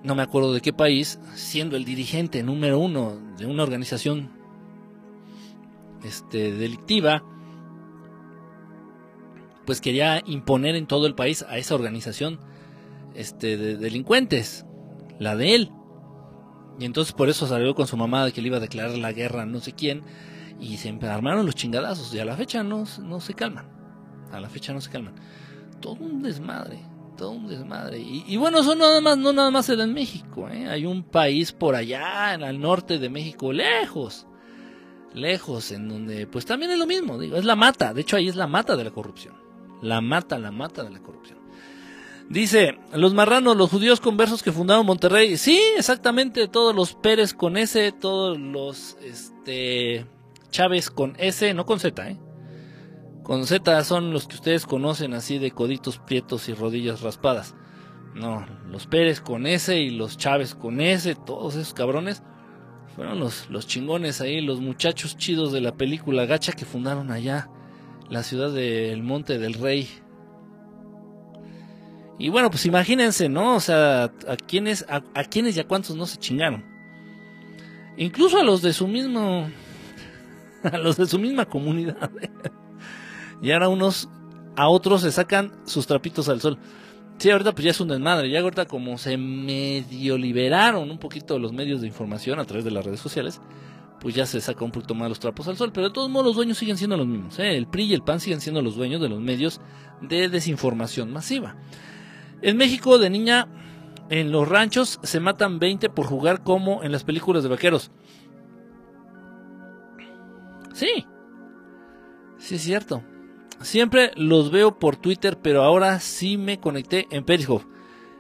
no 0.04 0.16
me 0.16 0.24
acuerdo 0.24 0.54
de 0.54 0.62
qué 0.62 0.74
país, 0.74 1.20
siendo 1.36 1.78
el 1.78 1.86
dirigente 1.86 2.44
número 2.44 2.80
uno 2.80 3.18
de 3.38 3.46
una 3.46 3.64
organización 3.64 4.30
este, 6.04 6.52
delictiva, 6.52 7.24
pues 9.66 9.80
quería 9.80 10.22
imponer 10.26 10.76
en 10.76 10.88
todo 10.88 11.06
el 11.08 11.16
país 11.16 11.46
a 11.48 11.58
esa 11.58 11.76
organización 11.76 12.40
este, 13.14 13.58
de 13.58 13.78
delincuentes, 13.78 14.66
la 15.20 15.36
de 15.36 15.56
él. 15.56 15.72
Y 16.80 16.86
entonces 16.86 17.14
por 17.14 17.30
eso 17.30 17.46
salió 17.46 17.76
con 17.76 17.86
su 17.86 17.96
mamá 17.96 18.26
de 18.26 18.32
que 18.32 18.42
le 18.42 18.48
iba 18.48 18.58
a 18.58 18.62
declarar 18.62 18.98
la 18.98 19.12
guerra 19.12 19.44
a 19.44 19.46
no 19.46 19.60
sé 19.60 19.74
quién. 19.74 20.02
Y 20.60 20.78
se 20.78 20.90
armaron 20.90 21.46
los 21.46 21.56
chingadazos. 21.56 22.14
Y 22.14 22.20
a 22.20 22.26
la 22.26 22.36
fecha 22.36 22.64
no, 22.64 22.86
no 23.02 23.20
se 23.20 23.34
calman. 23.34 23.68
A 24.32 24.40
la 24.40 24.50
fecha 24.50 24.74
no 24.74 24.82
se 24.82 24.90
calman 24.90 25.14
todo 25.82 25.94
un 25.94 26.22
desmadre, 26.22 26.80
todo 27.18 27.32
un 27.32 27.48
desmadre. 27.48 28.00
Y, 28.00 28.38
bueno, 28.38 28.60
eso 28.60 28.76
nada 28.76 29.02
más, 29.02 29.18
no 29.18 29.34
nada 29.34 29.52
más 29.52 29.68
en 29.70 29.94
México, 29.94 30.48
¿eh? 30.48 30.70
hay 30.70 30.86
un 30.86 31.04
país 31.04 31.52
por 31.52 31.76
allá, 31.76 32.34
en 32.34 32.44
el 32.44 32.60
norte 32.60 33.00
de 33.00 33.10
México, 33.10 33.52
lejos, 33.52 34.28
lejos, 35.14 35.72
en 35.72 35.90
donde 35.90 36.28
pues 36.28 36.46
también 36.46 36.72
es 36.72 36.78
lo 36.80 36.88
mismo, 36.88 37.18
digo, 37.20 37.36
es 37.36 37.46
la 37.46 37.56
mata, 37.56 37.94
de 37.94 38.02
hecho 38.02 38.16
ahí 38.16 38.30
es 38.30 38.36
la 38.36 38.48
mata 38.48 38.76
de 38.76 38.86
la 38.86 38.92
corrupción, 38.92 39.36
la 39.82 40.00
mata, 40.00 40.40
la 40.40 40.52
mata 40.52 40.84
de 40.84 40.92
la 40.92 41.00
corrupción. 41.00 41.42
Dice, 42.30 42.78
los 42.94 43.14
marranos, 43.14 43.58
los 43.58 43.70
judíos 43.70 44.00
conversos 44.00 44.42
que 44.42 44.54
fundaron 44.54 44.86
Monterrey. 44.86 45.36
Sí, 45.36 45.62
exactamente, 45.76 46.48
todos 46.48 46.74
los 46.74 46.94
Pérez 46.94 47.34
con 47.34 47.58
S, 47.58 47.92
todos 48.00 48.40
los 48.40 48.96
este 49.04 50.06
Chávez 50.50 50.90
con 50.90 51.14
S, 51.18 51.54
no 51.54 51.66
con 51.66 51.82
Z, 51.82 52.10
¿eh? 52.10 52.18
Con 53.24 53.46
Z 53.46 53.84
son 53.84 54.12
los 54.12 54.28
que 54.28 54.36
ustedes 54.36 54.66
conocen 54.66 55.14
así 55.14 55.38
de 55.38 55.52
coditos 55.52 56.00
prietos 56.00 56.50
y 56.50 56.54
rodillas 56.54 57.02
raspadas. 57.02 57.56
No, 58.16 58.46
los 58.70 58.88
Pérez 58.88 59.22
con 59.22 59.46
S 59.46 59.80
y 59.80 59.90
los 59.90 60.18
Chávez 60.18 60.56
con 60.56 60.82
S, 60.82 61.16
todos 61.16 61.56
esos 61.56 61.74
cabrones, 61.74 62.24
fueron 62.96 63.20
los, 63.20 63.50
los 63.50 63.68
chingones 63.68 64.20
ahí, 64.20 64.42
los 64.42 64.60
muchachos 64.60 65.16
chidos 65.18 65.54
de 65.54 65.62
la 65.62 65.76
película 65.76 66.26
Gacha 66.26 66.52
que 66.52 66.66
fundaron 66.66 67.10
allá 67.12 67.50
la 68.10 68.24
ciudad 68.24 68.52
del 68.52 69.02
Monte 69.02 69.40
del 69.40 69.54
Rey. 69.54 69.88
Y 72.20 72.30
bueno, 72.30 72.52
pues 72.52 72.66
imagínense, 72.66 73.30
¿no? 73.30 73.56
O 73.56 73.60
sea, 73.60 74.04
a 74.04 74.36
quienes, 74.36 74.86
a, 74.90 75.02
quienes 75.24 75.56
y 75.56 75.62
a 75.62 75.68
cuántos 75.68 75.96
no 75.96 76.06
se 76.06 76.18
chingaron. 76.18 76.64
Incluso 77.98 78.38
a 78.40 78.44
los 78.44 78.62
de 78.62 78.74
su 78.74 78.88
mismo, 78.88 79.50
a 80.64 80.78
los 80.78 80.98
de 80.98 81.06
su 81.06 81.18
misma 81.18 81.46
comunidad. 81.46 82.12
Y 83.42 83.52
ahora 83.52 83.70
unos 83.70 84.10
a 84.56 84.68
otros 84.68 85.02
se 85.02 85.12
sacan 85.12 85.52
sus 85.66 85.88
trapitos 85.88 86.30
al 86.30 86.42
sol. 86.42 86.58
Sí, 87.18 87.30
ahorita 87.30 87.52
pues 87.54 87.66
ya 87.66 87.72
es 87.72 87.80
un 87.80 87.88
desmadre. 87.88 88.30
Ya 88.30 88.40
ahorita 88.40 88.66
como 88.66 88.98
se 88.98 89.18
medio 89.18 90.18
liberaron 90.18 90.90
un 90.90 90.98
poquito 90.98 91.40
los 91.40 91.54
medios 91.54 91.82
de 91.82 91.88
información 91.88 92.40
a 92.40 92.46
través 92.46 92.66
de 92.66 92.72
las 92.72 92.86
redes 92.86 93.00
sociales, 93.00 93.42
pues 94.00 94.16
ya 94.16 94.26
se 94.26 94.42
saca 94.42 94.66
un 94.66 94.72
poquito 94.72 94.96
más 94.96 95.10
los 95.10 95.20
trapos 95.20 95.48
al 95.48 95.58
sol. 95.58 95.72
Pero 95.74 95.88
de 95.88 95.94
todos 95.94 96.10
modos 96.10 96.28
los 96.28 96.36
dueños 96.36 96.58
siguen 96.58 96.78
siendo 96.78 96.98
los 96.98 97.08
mismos. 97.08 97.38
¿eh? 97.40 97.58
El 97.58 97.68
PRI 97.68 97.84
y 97.86 97.94
el 97.94 98.02
PAN 98.02 98.20
siguen 98.20 98.42
siendo 98.42 98.62
los 98.62 98.76
dueños 98.76 99.02
de 99.02 99.10
los 99.10 99.20
medios 99.20 99.62
de 100.02 100.30
desinformación 100.30 101.12
masiva. 101.12 101.56
En 102.42 102.58
México, 102.58 102.98
de 102.98 103.12
niña, 103.12 103.48
en 104.10 104.32
los 104.32 104.48
ranchos 104.48 105.00
se 105.04 105.20
matan 105.20 105.60
20 105.60 105.90
por 105.90 106.08
jugar 106.08 106.44
como 106.44 106.84
en 106.84 106.92
las 106.92 107.04
películas 107.04 107.44
de 107.44 107.50
vaqueros. 107.50 107.92
Sí. 110.74 111.06
Sí, 112.40 112.56
es 112.56 112.64
cierto. 112.64 113.04
Siempre 113.62 114.12
los 114.16 114.52
veo 114.52 114.80
por 114.80 114.96
Twitter, 114.96 115.38
pero 115.40 115.64
ahora 115.64 116.00
sí 116.00 116.38
me 116.38 116.60
conecté 116.60 117.08
en 117.12 117.24
Periscope. 117.24 117.66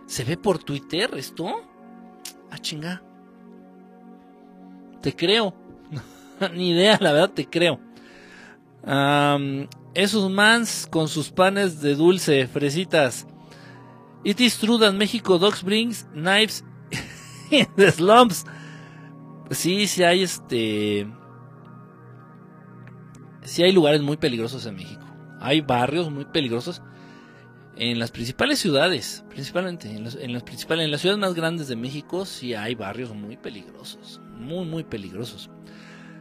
¿Se 0.05 0.23
ve 0.23 0.37
por 0.37 0.59
Twitter 0.59 1.09
esto? 1.15 1.47
Ah, 2.51 2.59
chinga. 2.59 3.01
Te 5.01 5.15
creo. 5.15 5.55
Ni 6.53 6.71
idea, 6.71 6.97
la 7.01 7.13
verdad 7.13 7.31
te 7.31 7.47
creo. 7.47 7.79
esos 9.93 10.29
mans 10.29 10.87
con 10.89 11.07
sus 11.07 11.31
panes 11.31 11.81
de 11.81 11.95
dulce, 11.95 12.47
fresitas. 12.47 13.25
It 14.23 14.39
is 14.39 14.57
true 14.57 14.77
that 14.79 14.93
Mexico 14.93 15.39
dogs 15.39 15.63
brings 15.63 16.05
knives 16.13 16.63
in 17.51 17.67
the 17.75 17.91
slums. 17.91 18.45
Sí, 19.49 19.87
sí 19.87 20.03
hay 20.03 20.23
este. 20.23 21.07
Sí 23.43 23.63
hay 23.63 23.71
lugares 23.71 24.01
muy 24.01 24.17
peligrosos 24.17 24.65
en 24.67 24.75
México. 24.75 25.00
Hay 25.41 25.61
barrios 25.61 26.09
muy 26.09 26.25
peligrosos 26.25 26.81
en 27.75 27.99
las 27.99 28.11
principales 28.11 28.59
ciudades, 28.59 29.23
principalmente 29.29 29.89
en, 29.89 30.03
las 30.03 30.43
principales, 30.43 30.85
en 30.85 30.91
las 30.91 31.01
ciudades 31.01 31.19
más 31.19 31.33
grandes 31.33 31.67
de 31.67 31.75
México, 31.75 32.25
sí 32.25 32.53
hay 32.53 32.75
barrios 32.75 33.15
muy 33.15 33.37
peligrosos, 33.37 34.21
muy 34.37 34.65
muy 34.65 34.83
peligrosos. 34.83 35.49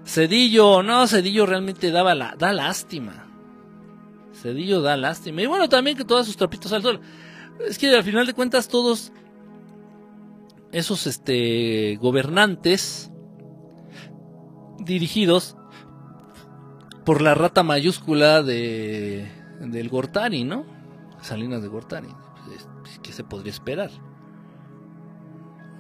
Cedillo, 0.06 0.82
no, 0.82 1.06
Cedillo 1.06 1.46
realmente 1.46 1.90
daba 1.90 2.14
da 2.14 2.52
lástima. 2.52 3.26
Cedillo 4.32 4.80
da 4.80 4.96
lástima. 4.96 5.42
Y 5.42 5.46
bueno, 5.46 5.68
también 5.68 5.96
que 5.96 6.04
todos 6.04 6.26
sus 6.26 6.36
trapitos 6.36 6.72
al 6.72 6.82
sol. 6.82 7.00
Es 7.68 7.78
que 7.78 7.94
al 7.94 8.04
final 8.04 8.26
de 8.26 8.32
cuentas 8.32 8.68
todos 8.68 9.12
esos 10.72 11.06
este 11.06 11.98
gobernantes 12.00 13.10
dirigidos 14.78 15.56
por 17.04 17.22
la 17.22 17.34
rata 17.34 17.62
mayúscula 17.62 18.42
de 18.42 19.30
del 19.60 19.88
Gortari, 19.88 20.44
¿no? 20.44 20.64
Salinas 21.20 21.62
de 21.62 21.68
Gortari. 21.68 22.08
Pues, 22.46 23.00
¿Qué 23.02 23.12
se 23.12 23.24
podría 23.24 23.52
esperar? 23.52 23.90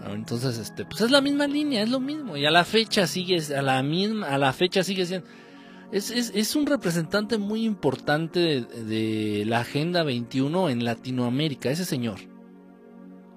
Entonces, 0.08 0.58
este, 0.58 0.84
pues 0.84 1.02
es 1.02 1.10
la 1.10 1.20
misma 1.20 1.46
línea, 1.46 1.82
es 1.82 1.90
lo 1.90 2.00
mismo. 2.00 2.36
Y 2.36 2.46
a 2.46 2.50
la 2.50 2.64
fecha 2.64 3.06
sigue, 3.06 3.38
a 3.54 3.62
la 3.62 3.82
misma, 3.82 4.28
a 4.28 4.38
la 4.38 4.52
fecha 4.52 4.82
sigue 4.82 5.04
siendo. 5.06 5.26
Es, 5.92 6.10
es, 6.10 6.32
es 6.34 6.54
un 6.56 6.66
representante 6.66 7.36
muy 7.36 7.64
importante 7.64 8.38
de, 8.40 8.84
de, 8.84 9.44
la 9.44 9.60
Agenda 9.60 10.04
21 10.04 10.70
en 10.70 10.84
Latinoamérica, 10.84 11.70
ese 11.70 11.84
señor. 11.84 12.20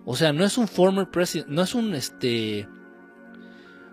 O 0.06 0.16
sea, 0.16 0.34
no 0.34 0.46
es 0.46 0.58
un 0.58 0.68
former 0.68 1.10
president, 1.10 1.50
no 1.50 1.64
es 1.64 1.74
un 1.74 1.96
este 1.96 2.68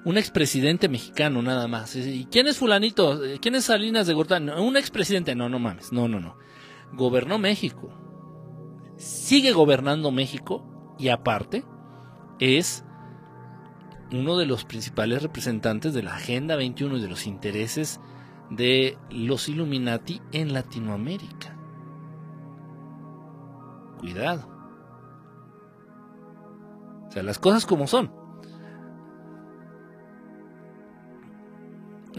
un 0.05 0.17
expresidente 0.17 0.89
mexicano 0.89 1.43
nada 1.43 1.69
más. 1.69 1.95
¿Y 1.97 2.27
quién 2.31 2.47
es 2.47 2.59
fulanito? 2.59 3.21
¿Quién 3.41 3.55
es 3.55 3.65
Salinas 3.65 4.07
de 4.07 4.15
Gortari? 4.15 4.49
Un 4.49 4.77
expresidente, 4.77 5.35
no, 5.35 5.49
no 5.49 5.59
mames, 5.59 5.93
no, 5.93 6.09
no, 6.09 6.21
no. 6.21 6.37
Gobernó 6.93 7.39
México. 7.39 7.91
Sigue 8.97 9.53
gobernando 9.53 10.11
México 10.11 10.95
y 10.99 11.09
aparte 11.09 11.65
es 12.39 12.85
uno 14.13 14.37
de 14.37 14.47
los 14.47 14.65
principales 14.65 15.23
representantes 15.23 15.95
de 15.95 16.03
la 16.03 16.17
Agenda 16.17 16.57
21 16.57 16.97
y 16.97 17.01
de 17.01 17.09
los 17.09 17.27
intereses 17.27 18.01
de 18.51 18.99
los 19.11 19.49
Illuminati 19.49 20.21
en 20.33 20.53
Latinoamérica. 20.53 21.57
Cuidado. 23.99 24.49
O 27.09 27.13
sea, 27.13 27.23
las 27.23 27.39
cosas 27.39 27.67
como 27.67 27.87
son. 27.87 28.20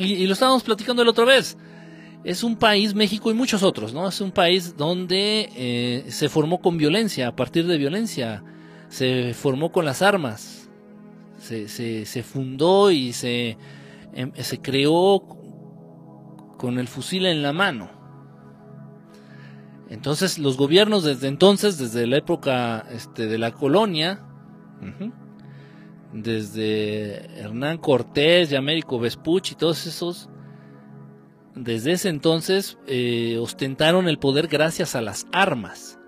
Y, 0.02 0.26
lo 0.26 0.34
estábamos 0.34 0.64
platicando 0.64 1.04
la 1.04 1.12
otra 1.12 1.26
vez. 1.26 1.58
Es 2.24 2.44
un 2.44 2.56
país, 2.56 2.94
México 2.94 3.32
y 3.32 3.34
muchos 3.34 3.64
otros, 3.64 3.94
¿no? 3.94 4.08
Es 4.08 4.22
un 4.22 4.32
país 4.32 4.78
donde 4.78 5.50
eh, 5.56 6.06
se 6.10 6.30
formó 6.30 6.62
con 6.62 6.78
violencia, 6.78 7.28
a 7.28 7.36
partir 7.36 7.66
de 7.68 7.78
violencia. 7.78 8.44
Se 8.90 9.34
formó 9.34 9.72
con 9.72 9.86
las 9.86 10.02
armas. 10.02 10.70
Se, 11.40 11.68
se, 11.68 12.06
se 12.06 12.24
fundó 12.24 12.92
y 12.92 13.14
se, 13.14 13.58
em, 14.14 14.32
se 14.36 14.62
creó 14.62 15.24
con 16.58 16.78
el 16.78 16.88
fusil 16.88 17.26
en 17.26 17.42
la 17.42 17.54
mano. 17.54 17.90
Entonces 19.90 20.40
los 20.40 20.56
gobiernos 20.56 21.04
desde 21.04 21.28
entonces, 21.28 21.78
desde 21.78 22.08
la 22.08 22.18
época 22.18 22.86
este, 22.92 23.28
de 23.28 23.38
la 23.38 23.52
colonia, 23.52 24.24
desde 26.14 27.40
Hernán 27.40 27.78
Cortés 27.78 28.52
y 28.52 28.56
Américo 28.56 29.00
Vespucci 29.00 29.54
y 29.54 29.58
todos 29.58 29.86
esos, 29.88 30.30
desde 31.56 31.94
ese 31.94 32.10
entonces 32.10 32.78
eh, 32.88 33.38
ostentaron 33.40 34.08
el 34.08 34.20
poder 34.20 34.48
gracias 34.48 34.96
a 34.96 35.02
las 35.02 35.28
armas. 35.32 36.00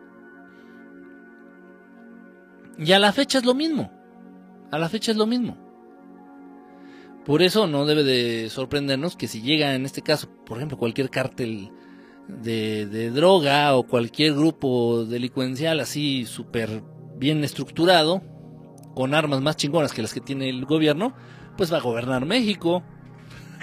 Y 2.77 2.91
a 2.91 2.99
la 2.99 3.13
fecha 3.13 3.37
es 3.37 3.45
lo 3.45 3.53
mismo. 3.53 3.91
A 4.71 4.79
la 4.79 4.89
fecha 4.89 5.11
es 5.11 5.17
lo 5.17 5.27
mismo. 5.27 5.57
Por 7.25 7.41
eso 7.41 7.67
no 7.67 7.85
debe 7.85 8.03
de 8.03 8.49
sorprendernos 8.49 9.15
que 9.15 9.27
si 9.27 9.41
llega 9.41 9.75
en 9.75 9.85
este 9.85 10.01
caso, 10.01 10.27
por 10.45 10.57
ejemplo, 10.57 10.77
cualquier 10.77 11.09
cártel 11.09 11.71
de, 12.27 12.85
de 12.87 13.11
droga 13.11 13.75
o 13.75 13.83
cualquier 13.83 14.33
grupo 14.33 15.05
delincuencial 15.05 15.79
así 15.79 16.25
súper 16.25 16.83
bien 17.15 17.43
estructurado, 17.43 18.21
con 18.93 19.13
armas 19.13 19.41
más 19.41 19.56
chingonas 19.56 19.93
que 19.93 20.01
las 20.01 20.13
que 20.13 20.21
tiene 20.21 20.49
el 20.49 20.65
gobierno, 20.65 21.13
pues 21.58 21.71
va 21.71 21.77
a 21.77 21.82
gobernar 21.82 22.25
México. 22.25 22.84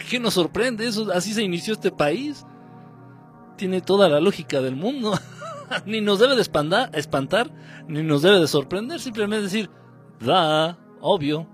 ¿Qué 0.09 0.19
nos 0.19 0.35
sorprende? 0.35 0.87
Eso, 0.87 1.13
así 1.13 1.33
se 1.33 1.43
inició 1.43 1.75
este 1.75 1.91
país. 1.91 2.47
Tiene 3.57 3.81
toda 3.81 4.09
la 4.09 4.21
lógica 4.21 4.61
del 4.61 4.77
mundo. 4.77 5.19
ni 5.87 6.01
nos 6.01 6.19
debe 6.19 6.35
de 6.37 6.43
espantar, 6.43 7.51
ni 7.89 8.03
nos 8.03 8.23
debe 8.23 8.41
de 8.41 8.49
sorprender, 8.49 9.01
simplemente 9.01 9.45
decir, 9.45 9.71
da, 10.21 10.79
obvio, 11.01 11.47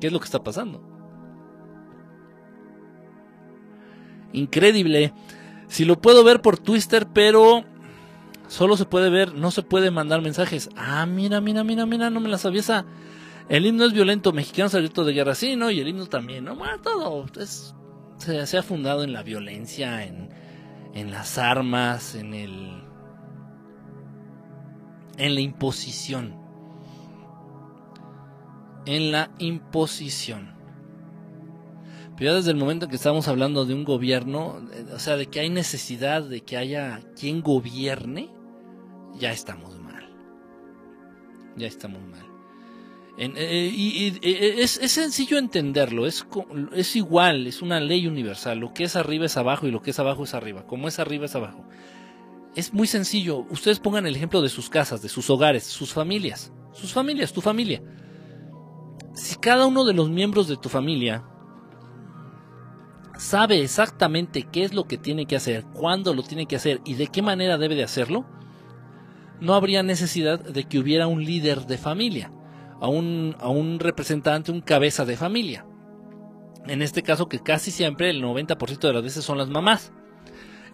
¿qué 0.00 0.08
es 0.08 0.12
lo 0.12 0.20
que 0.20 0.26
está 0.26 0.42
pasando? 0.42 0.82
Increíble. 4.32 5.12
Si 5.68 5.84
lo 5.84 6.00
puedo 6.00 6.24
ver 6.24 6.40
por 6.40 6.58
Twitter, 6.58 7.06
pero 7.12 7.64
solo 8.48 8.76
se 8.76 8.84
puede 8.84 9.10
ver, 9.10 9.34
no 9.34 9.50
se 9.50 9.62
puede 9.62 9.90
mandar 9.90 10.20
mensajes. 10.20 10.68
Ah, 10.76 11.06
mira, 11.06 11.40
mira, 11.40 11.64
mira, 11.64 11.86
mira, 11.86 12.10
no 12.10 12.20
me 12.20 12.28
la 12.28 12.38
sabía. 12.38 12.84
El 13.48 13.64
himno 13.64 13.84
es 13.84 13.92
violento, 13.92 14.32
mexicanos 14.32 14.74
al 14.74 14.82
grito 14.82 15.04
de 15.04 15.12
guerra, 15.14 15.34
sí, 15.34 15.56
¿no? 15.56 15.70
Y 15.70 15.80
el 15.80 15.88
himno 15.88 16.06
también, 16.06 16.44
¿no? 16.44 16.56
Bueno, 16.56 16.80
todo 16.82 17.26
se, 18.18 18.58
ha 18.58 18.62
fundado 18.62 19.04
en 19.04 19.12
la 19.12 19.22
violencia, 19.22 20.04
en, 20.04 21.10
las 21.10 21.38
armas, 21.38 22.14
en 22.14 22.34
el... 22.34 22.82
en 25.16 25.34
la 25.34 25.40
imposición. 25.40 26.34
En 28.84 29.12
la 29.12 29.30
imposición. 29.38 30.56
Pero 32.16 32.32
ya 32.32 32.36
desde 32.36 32.50
el 32.50 32.56
momento 32.56 32.86
en 32.86 32.90
que 32.90 32.96
estamos 32.96 33.28
hablando 33.28 33.64
de 33.64 33.74
un 33.74 33.84
gobierno, 33.84 34.60
o 34.92 34.98
sea, 34.98 35.16
de 35.16 35.26
que 35.26 35.40
hay 35.40 35.50
necesidad 35.50 36.22
de 36.22 36.40
que 36.40 36.56
haya 36.56 37.00
quien 37.18 37.42
gobierne, 37.42 38.28
ya 39.18 39.32
estamos 39.32 39.78
mal. 39.80 40.08
Ya 41.56 41.66
estamos 41.66 42.02
mal. 42.02 42.26
En, 43.16 43.34
eh, 43.36 43.70
y, 43.74 44.18
y 44.22 44.60
es, 44.60 44.78
es, 44.78 44.92
sencillo 44.92 45.38
entenderlo, 45.38 46.06
es, 46.06 46.24
es 46.72 46.94
igual, 46.94 47.48
es 47.48 47.62
una 47.62 47.80
ley 47.80 48.06
universal. 48.06 48.58
Lo 48.58 48.72
que 48.72 48.84
es 48.84 48.94
arriba 48.94 49.26
es 49.26 49.36
abajo 49.36 49.66
y 49.66 49.72
lo 49.72 49.82
que 49.82 49.90
es 49.90 49.98
abajo 49.98 50.24
es 50.24 50.34
arriba. 50.34 50.66
Como 50.66 50.86
es 50.86 51.00
arriba 51.00 51.26
es 51.26 51.34
abajo. 51.34 51.64
Es 52.54 52.72
muy 52.72 52.86
sencillo. 52.86 53.44
Ustedes 53.50 53.80
pongan 53.80 54.06
el 54.06 54.14
ejemplo 54.14 54.40
de 54.40 54.48
sus 54.48 54.70
casas, 54.70 55.02
de 55.02 55.08
sus 55.08 55.28
hogares, 55.30 55.64
sus 55.64 55.92
familias. 55.92 56.52
Sus 56.72 56.92
familias, 56.92 57.32
tu 57.32 57.40
familia. 57.40 57.82
Si 59.14 59.36
cada 59.36 59.66
uno 59.66 59.84
de 59.84 59.94
los 59.94 60.08
miembros 60.08 60.46
de 60.46 60.56
tu 60.56 60.68
familia 60.68 61.24
sabe 63.18 63.60
exactamente 63.60 64.44
qué 64.44 64.62
es 64.62 64.74
lo 64.74 64.84
que 64.84 64.96
tiene 64.96 65.26
que 65.26 65.34
hacer, 65.34 65.64
cuándo 65.74 66.14
lo 66.14 66.22
tiene 66.22 66.46
que 66.46 66.54
hacer 66.54 66.80
y 66.84 66.94
de 66.94 67.08
qué 67.08 67.20
manera 67.20 67.58
debe 67.58 67.74
de 67.74 67.82
hacerlo, 67.82 68.26
no 69.40 69.54
habría 69.54 69.82
necesidad 69.82 70.40
de 70.40 70.64
que 70.64 70.78
hubiera 70.78 71.06
un 71.06 71.24
líder 71.24 71.66
de 71.66 71.78
familia, 71.78 72.32
a 72.80 72.88
un, 72.88 73.36
a 73.40 73.48
un 73.48 73.80
representante, 73.80 74.52
un 74.52 74.60
cabeza 74.60 75.04
de 75.04 75.16
familia. 75.16 75.66
En 76.66 76.82
este 76.82 77.02
caso 77.02 77.28
que 77.28 77.40
casi 77.40 77.70
siempre 77.70 78.10
el 78.10 78.22
90% 78.22 78.78
de 78.78 78.92
las 78.92 79.02
veces 79.02 79.24
son 79.24 79.38
las 79.38 79.48
mamás. 79.48 79.92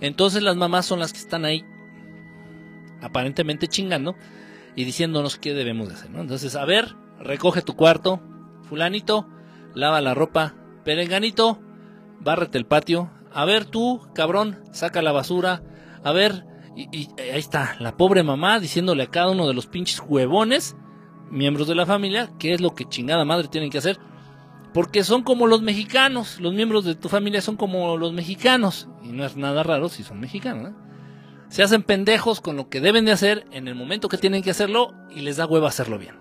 Entonces 0.01 0.43
las 0.43 0.57
mamás 0.57 0.87
son 0.87 0.99
las 0.99 1.13
que 1.13 1.21
están 1.21 1.45
ahí 1.45 1.65
aparentemente 3.01 3.69
chingando 3.69 4.17
y 4.75 4.85
diciéndonos 4.85 5.39
qué 5.39 5.55
debemos 5.55 5.89
de 5.89 5.95
hacer. 5.95 6.11
¿no? 6.11 6.21
Entonces, 6.21 6.57
a 6.57 6.65
ver, 6.65 6.97
recoge 7.21 7.63
tu 7.63 7.77
cuarto, 7.77 8.21
fulanito, 8.63 9.29
lava 9.75 10.01
la 10.01 10.15
ropa, 10.15 10.55
perenganito, 10.85 11.61
bárrete 12.21 12.59
el 12.59 12.67
patio, 12.67 13.11
a 13.33 13.45
ver 13.45 13.65
tú, 13.65 14.01
cabrón, 14.15 14.61
saca 14.73 15.03
la 15.03 15.13
basura, 15.13 15.63
a 16.03 16.13
ver, 16.13 16.45
y, 16.77 16.89
y, 16.97 17.09
ahí 17.21 17.39
está, 17.39 17.77
la 17.81 17.97
pobre 17.97 18.23
mamá 18.23 18.61
diciéndole 18.61 19.05
a 19.05 19.11
cada 19.11 19.31
uno 19.31 19.47
de 19.47 19.55
los 19.55 19.67
pinches 19.67 20.03
huevones, 20.07 20.77
miembros 21.31 21.69
de 21.69 21.75
la 21.75 21.87
familia, 21.87 22.31
qué 22.39 22.55
es 22.55 22.61
lo 22.61 22.75
que 22.75 22.85
chingada 22.85 23.25
madre 23.25 23.49
tienen 23.49 23.71
que 23.71 23.79
hacer. 23.79 23.99
Porque 24.73 25.05
son 25.05 25.23
como 25.23 25.47
los 25.47 25.63
mexicanos, 25.63 26.41
los 26.41 26.53
miembros 26.53 26.85
de 26.85 26.97
tu 26.97 27.09
familia 27.09 27.41
son 27.41 27.57
como 27.57 27.97
los 27.97 28.13
mexicanos. 28.13 28.89
Y 29.05 29.09
no 29.09 29.25
es 29.25 29.37
nada 29.37 29.63
raro 29.63 29.89
si 29.89 30.03
son 30.03 30.19
mexicanos. 30.19 30.71
¿eh? 30.71 30.75
Se 31.49 31.63
hacen 31.63 31.85
pendejos 31.85 32.41
con 32.41 32.57
lo 32.57 32.69
que 32.69 32.81
deben 32.81 33.05
de 33.05 33.13
hacer 33.13 33.47
en 33.53 33.69
el 33.69 33.77
momento 33.77 34.09
que 34.09 34.19
tienen 34.19 34.43
que 34.43 34.51
hacerlo 34.51 34.93
y 35.15 35.21
les 35.21 35.37
da 35.37 35.47
hueva 35.47 35.69
hacerlo 35.69 35.99
bien. 35.99 36.17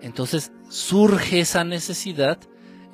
Entonces 0.00 0.52
surge 0.70 1.40
esa 1.40 1.64
necesidad, 1.64 2.38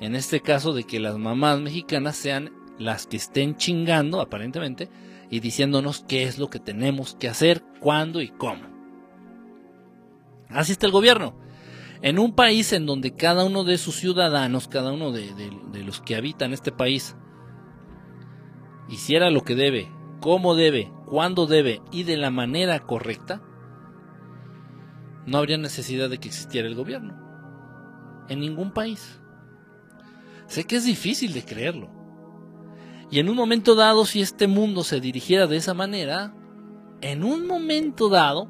en 0.01 0.15
este 0.15 0.41
caso, 0.41 0.73
de 0.73 0.83
que 0.83 0.99
las 0.99 1.17
mamás 1.17 1.61
mexicanas 1.61 2.17
sean 2.17 2.51
las 2.77 3.07
que 3.07 3.15
estén 3.15 3.55
chingando, 3.55 4.19
aparentemente, 4.19 4.89
y 5.29 5.39
diciéndonos 5.39 6.05
qué 6.07 6.23
es 6.23 6.37
lo 6.37 6.49
que 6.49 6.59
tenemos 6.59 7.15
que 7.15 7.27
hacer, 7.27 7.63
cuándo 7.79 8.21
y 8.21 8.29
cómo. 8.29 8.75
Así 10.49 10.71
está 10.71 10.85
el 10.85 10.91
gobierno. 10.91 11.35
En 12.01 12.19
un 12.19 12.35
país 12.35 12.71
en 12.73 12.85
donde 12.85 13.15
cada 13.15 13.45
uno 13.45 13.63
de 13.63 13.77
sus 13.77 13.95
ciudadanos, 13.95 14.67
cada 14.67 14.91
uno 14.91 15.11
de, 15.11 15.31
los 15.83 16.01
que 16.01 16.15
habitan 16.15 16.53
este 16.53 16.71
país, 16.71 17.15
hiciera 18.89 19.29
lo 19.31 19.43
que 19.43 19.55
debe, 19.55 19.91
cómo 20.21 20.55
debe, 20.55 20.91
cuándo 21.07 21.47
debe 21.47 21.81
y 21.91 22.03
de 22.03 22.17
la 22.17 22.29
manera 22.29 22.79
correcta, 22.79 23.41
no 25.25 25.39
habría 25.39 25.57
necesidad 25.57 26.09
de 26.09 26.19
que 26.19 26.27
existiera 26.27 26.67
el 26.67 26.75
gobierno. 26.75 27.19
En 28.29 28.39
ningún 28.39 28.71
país. 28.71 29.19
Sé 30.47 30.65
que 30.65 30.75
es 30.75 30.85
difícil 30.85 31.33
de 31.33 31.43
creerlo. 31.43 31.89
Y 33.11 33.19
en 33.19 33.29
un 33.29 33.35
momento 33.35 33.75
dado, 33.75 34.05
si 34.05 34.21
este 34.21 34.47
mundo 34.47 34.83
se 34.83 34.99
dirigiera 34.99 35.47
de 35.47 35.57
esa 35.57 35.73
manera, 35.73 36.33
en 37.01 37.23
un 37.23 37.47
momento 37.47 38.09
dado, 38.09 38.49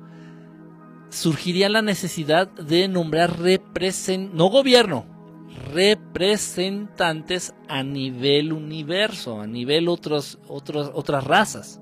surgiría 1.09 1.69
la 1.69 1.81
necesidad 1.81 2.47
de 2.51 2.87
nombrar 2.87 3.39
representantes, 3.39 4.35
no 4.37 4.47
gobierno, 4.49 5.05
representantes 5.73 7.53
a 7.67 7.83
nivel 7.83 8.53
universo, 8.53 9.41
a 9.41 9.47
nivel 9.47 9.87
otros, 9.87 10.39
otros, 10.47 10.91
otras 10.93 11.23
razas. 11.23 11.81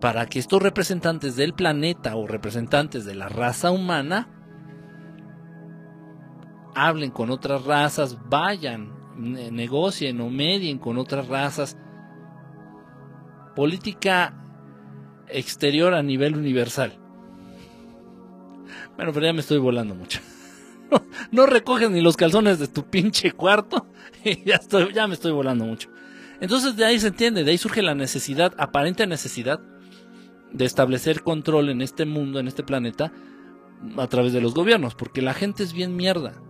para 0.00 0.26
que 0.26 0.38
estos 0.38 0.62
representantes 0.62 1.36
del 1.36 1.54
planeta 1.54 2.16
o 2.16 2.26
representantes 2.26 3.04
de 3.04 3.14
la 3.14 3.28
raza 3.28 3.70
humana 3.70 4.28
hablen 6.74 7.10
con 7.10 7.30
otras 7.30 7.64
razas, 7.64 8.16
vayan, 8.28 8.92
negocien 9.18 10.20
o 10.20 10.30
medien 10.30 10.78
con 10.78 10.98
otras 10.98 11.28
razas. 11.28 11.76
Política 13.54 14.34
exterior 15.28 15.94
a 15.94 16.02
nivel 16.02 16.36
universal. 16.36 16.98
Bueno, 18.96 19.12
pero 19.12 19.26
ya 19.26 19.32
me 19.32 19.40
estoy 19.40 19.58
volando 19.58 19.94
mucho. 19.94 20.20
No, 21.30 21.44
recoges 21.44 21.90
ni 21.90 22.00
los 22.00 22.16
calzones 22.16 22.58
de 22.58 22.66
tu 22.66 22.88
pinche 22.88 23.32
cuarto 23.32 23.86
y 24.24 24.42
ya, 24.44 24.54
estoy, 24.54 24.94
ya 24.94 25.06
me 25.06 25.12
estoy 25.12 25.32
volando 25.32 25.66
mucho. 25.66 25.90
Entonces 26.40 26.76
de 26.76 26.86
ahí 26.86 26.98
se 26.98 27.08
entiende, 27.08 27.44
de 27.44 27.50
ahí 27.50 27.58
surge 27.58 27.82
la 27.82 27.94
necesidad, 27.94 28.54
aparente 28.56 29.06
necesidad, 29.06 29.60
de 30.50 30.64
establecer 30.64 31.22
control 31.22 31.68
en 31.68 31.82
este 31.82 32.06
mundo, 32.06 32.40
en 32.40 32.48
este 32.48 32.62
planeta, 32.62 33.12
a 33.98 34.06
través 34.06 34.32
de 34.32 34.40
los 34.40 34.54
gobiernos, 34.54 34.94
porque 34.94 35.20
la 35.20 35.34
gente 35.34 35.62
es 35.62 35.74
bien 35.74 35.94
mierda. 35.94 36.40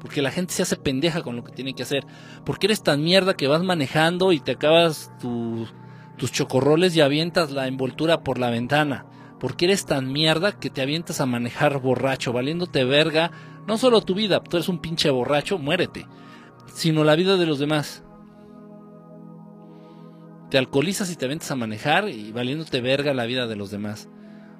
Porque 0.00 0.22
la 0.22 0.30
gente 0.30 0.54
se 0.54 0.62
hace 0.62 0.76
pendeja 0.76 1.22
con 1.22 1.36
lo 1.36 1.44
que 1.44 1.52
tiene 1.52 1.74
que 1.74 1.82
hacer. 1.82 2.06
Porque 2.44 2.66
eres 2.66 2.82
tan 2.82 3.02
mierda 3.02 3.34
que 3.34 3.48
vas 3.48 3.62
manejando 3.62 4.32
y 4.32 4.40
te 4.40 4.52
acabas 4.52 5.10
tus 5.20 6.32
chocorroles 6.32 6.94
y 6.96 7.00
avientas 7.00 7.50
la 7.50 7.66
envoltura 7.66 8.22
por 8.22 8.38
la 8.38 8.50
ventana. 8.50 9.06
Porque 9.40 9.66
eres 9.66 9.86
tan 9.86 10.12
mierda 10.12 10.52
que 10.52 10.70
te 10.70 10.82
avientas 10.82 11.20
a 11.20 11.26
manejar 11.26 11.80
borracho, 11.80 12.32
valiéndote 12.32 12.84
verga. 12.84 13.30
No 13.66 13.78
solo 13.78 14.00
tu 14.00 14.14
vida, 14.14 14.42
tú 14.42 14.56
eres 14.56 14.68
un 14.68 14.80
pinche 14.80 15.10
borracho, 15.10 15.58
muérete. 15.58 16.06
Sino 16.72 17.04
la 17.04 17.16
vida 17.16 17.36
de 17.36 17.46
los 17.46 17.58
demás. 17.58 18.04
Te 20.50 20.58
alcoholizas 20.58 21.10
y 21.10 21.16
te 21.16 21.26
avientas 21.26 21.50
a 21.50 21.56
manejar 21.56 22.08
y 22.08 22.32
valiéndote 22.32 22.80
verga 22.80 23.12
la 23.14 23.26
vida 23.26 23.46
de 23.46 23.56
los 23.56 23.70
demás. 23.70 24.08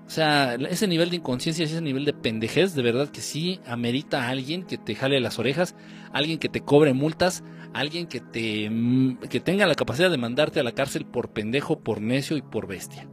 O 0.09 0.11
sea, 0.11 0.55
ese 0.55 0.89
nivel 0.89 1.11
de 1.11 1.17
inconsciencia, 1.17 1.67
ese 1.67 1.83
nivel 1.83 2.07
de 2.07 2.15
pendejez, 2.15 2.75
de 2.75 2.81
verdad 2.81 3.11
que 3.11 3.21
sí 3.21 3.61
amerita 3.67 4.25
a 4.25 4.31
alguien 4.31 4.63
que 4.63 4.79
te 4.79 4.95
jale 4.95 5.21
las 5.21 5.39
orejas, 5.39 5.75
alguien 6.15 6.39
que 6.39 6.49
te 6.49 6.63
cobre 6.63 6.95
multas, 6.95 7.45
alguien 7.75 8.07
que 8.07 8.21
te 8.21 8.71
mm, 8.71 9.19
que 9.29 9.41
tenga 9.41 9.67
la 9.67 9.75
capacidad 9.75 10.11
de 10.11 10.17
mandarte 10.17 10.61
a 10.61 10.63
la 10.63 10.73
cárcel 10.73 11.05
por 11.05 11.29
pendejo, 11.35 11.81
por 11.81 12.01
necio 12.01 12.39
y 12.39 12.43
por 12.43 12.67
bestia. 12.67 13.07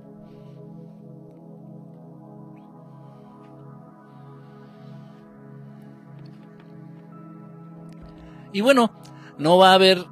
Y 8.54 8.62
bueno, 8.62 8.94
no 9.38 9.58
va 9.58 9.72
a 9.72 9.74
haber 9.74 10.06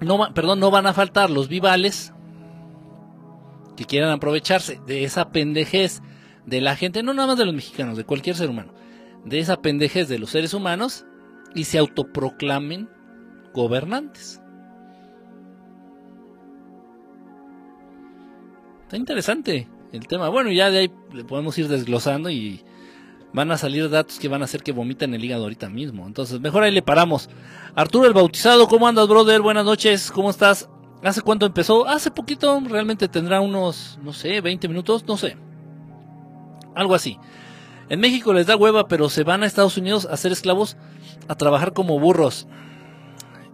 no 0.00 0.32
perdón, 0.32 0.60
no 0.60 0.70
van 0.70 0.86
a 0.86 0.94
faltar 0.94 1.28
los 1.28 1.48
vivales 1.48 2.13
que 3.76 3.84
quieran 3.84 4.10
aprovecharse 4.10 4.80
de 4.86 5.04
esa 5.04 5.30
pendejez 5.30 6.02
de 6.46 6.60
la 6.60 6.76
gente, 6.76 7.02
no 7.02 7.14
nada 7.14 7.28
más 7.28 7.38
de 7.38 7.46
los 7.46 7.54
mexicanos, 7.54 7.96
de 7.96 8.04
cualquier 8.04 8.36
ser 8.36 8.50
humano, 8.50 8.72
de 9.24 9.38
esa 9.38 9.60
pendejez 9.60 10.08
de 10.08 10.18
los 10.18 10.30
seres 10.30 10.54
humanos 10.54 11.06
y 11.54 11.64
se 11.64 11.78
autoproclamen 11.78 12.88
gobernantes. 13.52 14.40
Está 18.82 18.96
interesante 18.96 19.68
el 19.92 20.06
tema. 20.06 20.28
Bueno, 20.28 20.50
ya 20.50 20.70
de 20.70 20.78
ahí 20.78 20.92
le 21.12 21.24
podemos 21.24 21.56
ir 21.58 21.68
desglosando 21.68 22.28
y 22.30 22.62
van 23.32 23.50
a 23.50 23.58
salir 23.58 23.88
datos 23.90 24.18
que 24.18 24.28
van 24.28 24.42
a 24.42 24.44
hacer 24.44 24.62
que 24.62 24.72
vomiten 24.72 25.14
el 25.14 25.24
hígado 25.24 25.44
ahorita 25.44 25.68
mismo. 25.68 26.06
Entonces, 26.06 26.40
mejor 26.40 26.62
ahí 26.62 26.72
le 26.72 26.82
paramos. 26.82 27.30
Arturo 27.74 28.06
el 28.06 28.12
Bautizado, 28.12 28.68
¿cómo 28.68 28.86
andas, 28.86 29.08
brother? 29.08 29.40
Buenas 29.40 29.64
noches, 29.64 30.10
¿cómo 30.10 30.30
estás? 30.30 30.68
¿Hace 31.04 31.20
cuánto 31.20 31.44
empezó? 31.44 31.86
Hace 31.86 32.10
poquito, 32.10 32.58
realmente 32.66 33.08
tendrá 33.08 33.42
unos, 33.42 33.98
no 34.02 34.14
sé, 34.14 34.40
20 34.40 34.68
minutos, 34.68 35.04
no 35.06 35.18
sé. 35.18 35.36
Algo 36.74 36.94
así. 36.94 37.18
En 37.90 38.00
México 38.00 38.32
les 38.32 38.46
da 38.46 38.56
hueva, 38.56 38.88
pero 38.88 39.10
se 39.10 39.22
van 39.22 39.42
a 39.42 39.46
Estados 39.46 39.76
Unidos 39.76 40.08
a 40.10 40.16
ser 40.16 40.32
esclavos, 40.32 40.78
a 41.28 41.34
trabajar 41.34 41.74
como 41.74 42.00
burros. 42.00 42.46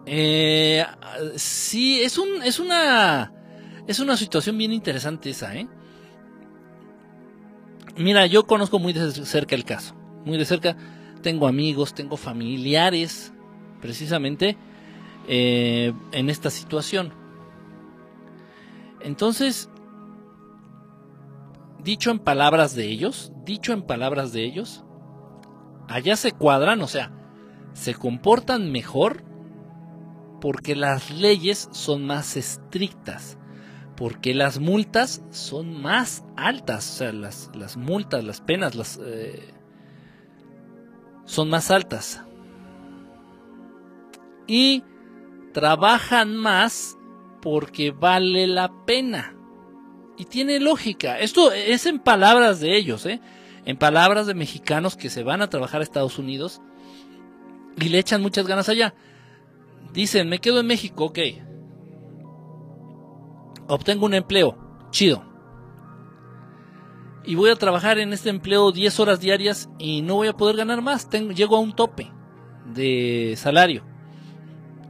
Eh, 0.07 0.87
sí, 1.35 2.01
es, 2.01 2.19
un, 2.19 2.41
es, 2.45 2.61
una, 2.61 3.33
es 3.89 3.99
una 3.99 4.17
situación 4.17 4.57
bien 4.57 4.73
interesante 4.73 5.31
esa, 5.31 5.57
¿eh? 5.57 5.67
Mira, 7.97 8.27
yo 8.27 8.47
conozco 8.47 8.79
muy 8.79 8.93
de 8.93 9.11
cerca 9.11 9.57
el 9.57 9.65
caso. 9.65 9.97
Muy 10.25 10.39
de 10.39 10.45
cerca. 10.45 10.77
Tengo 11.21 11.49
amigos, 11.49 11.95
tengo 11.95 12.17
familiares, 12.17 13.33
precisamente, 13.81 14.57
eh, 15.27 15.93
en 16.13 16.31
esta 16.31 16.49
situación. 16.49 17.20
Entonces, 19.03 19.71
dicho 21.83 22.11
en 22.11 22.19
palabras 22.19 22.75
de 22.75 22.87
ellos, 22.87 23.33
dicho 23.45 23.73
en 23.73 23.83
palabras 23.83 24.33
de 24.33 24.45
ellos, 24.45 24.85
allá 25.89 26.17
se 26.17 26.33
cuadran, 26.33 26.83
o 26.83 26.87
sea, 26.87 27.13
se 27.73 27.95
comportan 27.95 28.73
mejor 28.73 29.25
porque 30.41 30.75
las 30.75 31.11
leyes 31.11 31.69
son 31.73 32.07
más 32.07 32.37
estrictas, 32.37 33.39
porque 33.97 34.35
las 34.35 34.59
multas 34.59 35.23
son 35.31 35.81
más 35.81 36.25
altas, 36.37 36.91
o 36.91 36.97
sea, 36.99 37.13
las, 37.13 37.77
multas, 37.77 38.25
las 38.25 38.41
penas, 38.41 38.75
las, 38.75 38.99
eh, 39.03 39.55
son 41.25 41.51
más 41.51 41.71
altas. 41.71 42.25
Y 44.47 44.83
trabajan 45.53 46.37
más 46.37 46.97
porque 47.41 47.91
vale 47.91 48.47
la 48.47 48.73
pena. 48.85 49.37
Y 50.17 50.27
tiene 50.27 50.61
lógica. 50.61 51.19
Esto 51.19 51.53
es 51.53 51.87
en 51.87 51.99
palabras 51.99 52.61
de 52.61 52.77
ellos, 52.77 53.07
¿eh? 53.07 53.21
En 53.65 53.77
palabras 53.77 54.27
de 54.27 54.35
mexicanos 54.35 54.97
que 54.97 55.11
se 55.11 55.23
van 55.23 55.43
a 55.43 55.49
trabajar 55.49 55.81
a 55.81 55.85
Estados 55.85 56.19
Unidos 56.19 56.61
y 57.79 57.89
le 57.89 57.99
echan 57.99 58.23
muchas 58.23 58.47
ganas 58.47 58.69
allá. 58.69 58.95
Dicen, 59.93 60.29
me 60.29 60.39
quedo 60.41 60.61
en 60.61 60.67
México, 60.67 61.07
ok. 61.07 61.19
Obtengo 63.69 64.07
un 64.07 64.15
empleo, 64.15 64.57
chido. 64.91 65.25
Y 67.25 67.35
voy 67.35 67.51
a 67.51 67.57
trabajar 67.57 67.99
en 67.99 68.13
este 68.13 68.31
empleo 68.31 68.73
10 68.73 69.01
horas 69.01 69.21
diarias 69.21 69.69
y 69.79 70.03
no 70.03 70.17
voy 70.17 70.29
a 70.29 70.37
poder 70.37 70.57
ganar 70.57 70.83
más. 70.83 71.09
Tengo, 71.09 71.33
llego 71.33 71.57
a 71.57 71.61
un 71.61 71.75
tope 71.75 72.11
de 72.67 73.35
salario. 73.37 73.85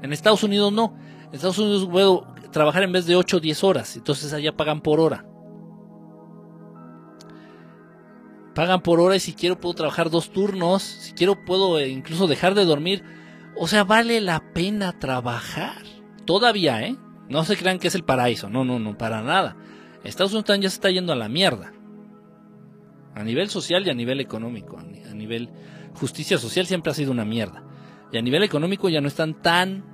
En 0.03 0.13
Estados 0.13 0.43
Unidos 0.43 0.73
no. 0.73 0.97
En 1.29 1.35
Estados 1.35 1.59
Unidos 1.59 1.89
puedo 1.91 2.30
trabajar 2.51 2.83
en 2.83 2.93
vez 2.93 3.07
de 3.07 3.17
8 3.17 3.37
o 3.37 3.41
10 3.41 3.65
horas. 3.65 3.97
Entonces 3.97 4.33
allá 4.33 4.57
pagan 4.57 4.81
por 4.81 5.01
hora. 5.01 5.27
Pagan 8.55 8.83
por 8.83 9.01
hora 9.01 9.17
y 9.17 9.21
si 9.21 9.33
quiero 9.33 9.61
puedo 9.61 9.75
trabajar 9.75 10.11
dos 10.11 10.31
turnos. 10.31 10.83
Si 10.83 11.13
quiero 11.13 11.45
puedo 11.45 11.79
eh, 11.79 11.89
incluso 11.89 12.27
dejar 12.27 12.55
de 12.55 12.65
dormir. 12.65 13.05
O 13.57 13.69
sea, 13.69 13.85
vale 13.85 14.21
la 14.21 14.53
pena 14.53 14.99
trabajar. 14.99 15.83
Todavía, 16.25 16.83
¿eh? 16.83 16.97
No 17.29 17.45
se 17.45 17.57
crean 17.57 17.79
que 17.79 17.89
es 17.89 17.95
el 17.95 18.05
paraíso. 18.05 18.51
No, 18.51 18.65
no, 18.65 18.79
no, 18.79 18.99
para 18.99 19.23
nada. 19.23 19.57
Estados 20.03 20.33
Unidos 20.33 20.59
ya 20.61 20.69
se 20.69 20.75
está 20.75 20.91
yendo 20.91 21.13
a 21.13 21.17
la 21.17 21.29
mierda. 21.29 21.73
A 23.15 23.23
nivel 23.23 23.49
social 23.51 23.87
y 23.87 23.91
a 23.91 23.95
nivel 23.95 24.21
económico. 24.21 24.79
A 24.79 25.15
nivel 25.15 25.51
justicia 25.95 26.39
social 26.39 26.67
siempre 26.67 26.91
ha 26.91 26.95
sido 26.95 27.13
una 27.13 27.25
mierda. 27.25 27.63
Y 28.13 28.19
a 28.19 28.23
nivel 28.23 28.43
económico 28.43 28.89
ya 28.89 29.01
no 29.01 29.09
están 29.09 29.41
tan 29.41 29.85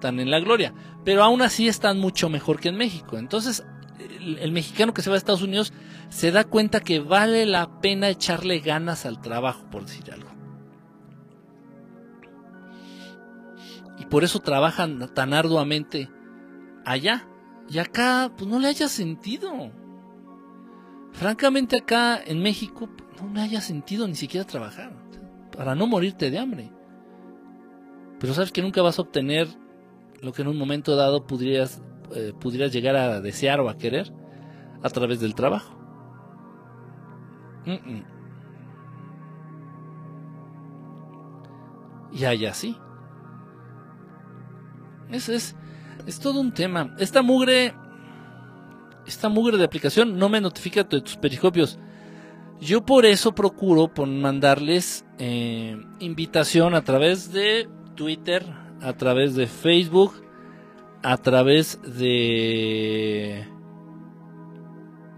están 0.00 0.18
en 0.18 0.30
la 0.30 0.40
gloria, 0.40 0.72
pero 1.04 1.22
aún 1.22 1.42
así 1.42 1.68
están 1.68 2.00
mucho 2.00 2.30
mejor 2.30 2.58
que 2.58 2.70
en 2.70 2.76
México. 2.76 3.18
Entonces, 3.18 3.66
el, 3.98 4.50
mexicano 4.50 4.94
que 4.94 5.02
se 5.02 5.10
va 5.10 5.16
a 5.16 5.18
Estados 5.18 5.42
Unidos 5.42 5.74
se 6.08 6.32
da 6.32 6.44
cuenta 6.44 6.80
que 6.80 7.00
vale 7.00 7.44
la 7.44 7.80
pena 7.80 8.08
echarle 8.08 8.60
ganas 8.60 9.04
al 9.04 9.20
trabajo, 9.20 9.68
por 9.70 9.84
decir 9.84 10.10
algo. 10.10 10.30
Y 13.98 14.06
por 14.06 14.24
eso 14.24 14.40
trabajan 14.40 15.12
tan 15.14 15.34
arduamente 15.34 16.10
allá. 16.86 17.28
Y 17.68 17.78
acá, 17.78 18.32
pues 18.34 18.50
no 18.50 18.58
le 18.58 18.68
haya 18.68 18.88
sentido. 18.88 19.70
Francamente 21.12 21.76
acá 21.76 22.18
en 22.24 22.42
México 22.42 22.88
no 23.22 23.34
le 23.34 23.42
haya 23.42 23.60
sentido 23.60 24.08
ni 24.08 24.14
siquiera 24.14 24.46
trabajar. 24.46 24.92
Para 25.54 25.74
no 25.74 25.86
morirte 25.86 26.30
de 26.30 26.38
hambre. 26.38 26.72
Pero 28.18 28.32
sabes 28.32 28.50
que 28.50 28.62
nunca 28.62 28.80
vas 28.80 28.98
a 28.98 29.02
obtener 29.02 29.48
lo 30.22 30.32
que 30.32 30.42
en 30.42 30.48
un 30.48 30.58
momento 30.58 30.96
dado 30.96 31.18
eh, 31.18 32.32
pudieras 32.38 32.72
llegar 32.72 32.96
a 32.96 33.20
desear 33.20 33.60
o 33.60 33.68
a 33.68 33.78
querer 33.78 34.12
a 34.82 34.90
través 34.90 35.20
del 35.20 35.34
trabajo. 35.34 35.76
Y 42.12 42.24
hay 42.24 42.46
así. 42.46 42.76
Ese 45.10 45.34
es, 45.34 45.56
es 46.06 46.20
todo 46.20 46.40
un 46.40 46.52
tema. 46.52 46.94
Esta 46.98 47.22
mugre, 47.22 47.74
esta 49.06 49.28
mugre 49.28 49.56
de 49.56 49.64
aplicación 49.64 50.18
no 50.18 50.28
me 50.28 50.40
notifica 50.40 50.82
de 50.84 51.00
tus 51.00 51.16
periscopios. 51.16 51.78
Yo 52.60 52.84
por 52.84 53.06
eso 53.06 53.34
procuro 53.34 53.88
por 53.88 54.06
mandarles 54.06 55.04
eh, 55.18 55.80
invitación 55.98 56.74
a 56.74 56.82
través 56.82 57.32
de 57.32 57.68
Twitter, 57.94 58.44
a 58.80 58.92
través 58.94 59.34
de 59.34 59.46
Facebook, 59.46 60.12
a 61.02 61.16
través 61.16 61.80
de 61.82 63.46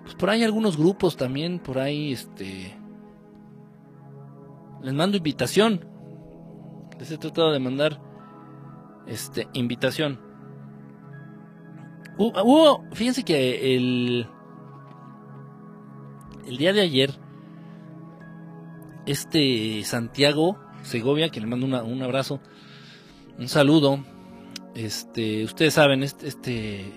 pues 0.03 0.15
por 0.15 0.31
ahí 0.31 0.43
algunos 0.43 0.77
grupos 0.77 1.17
también, 1.17 1.59
por 1.59 1.79
ahí 1.79 2.13
este 2.13 2.77
les 4.83 4.95
mando 4.95 5.17
invitación. 5.17 5.85
Les 6.99 7.11
he 7.11 7.19
tratado 7.19 7.53
de 7.53 7.59
mandar 7.59 8.01
este 9.07 9.49
invitación. 9.53 10.21
Hubo, 12.19 12.85
fíjense 12.93 13.25
que 13.25 13.75
el 13.75 14.27
el 16.47 16.57
día 16.57 16.73
de 16.73 16.81
ayer 16.81 17.11
este 19.07 19.83
Santiago 19.85 20.59
Segovia, 20.83 21.31
que 21.31 21.41
le 21.41 21.47
mando 21.47 21.67
un 21.67 22.03
abrazo, 22.03 22.41
un 23.39 23.49
saludo. 23.49 24.05
Este, 24.75 25.45
ustedes 25.45 25.75
saben, 25.75 26.03
este, 26.03 26.93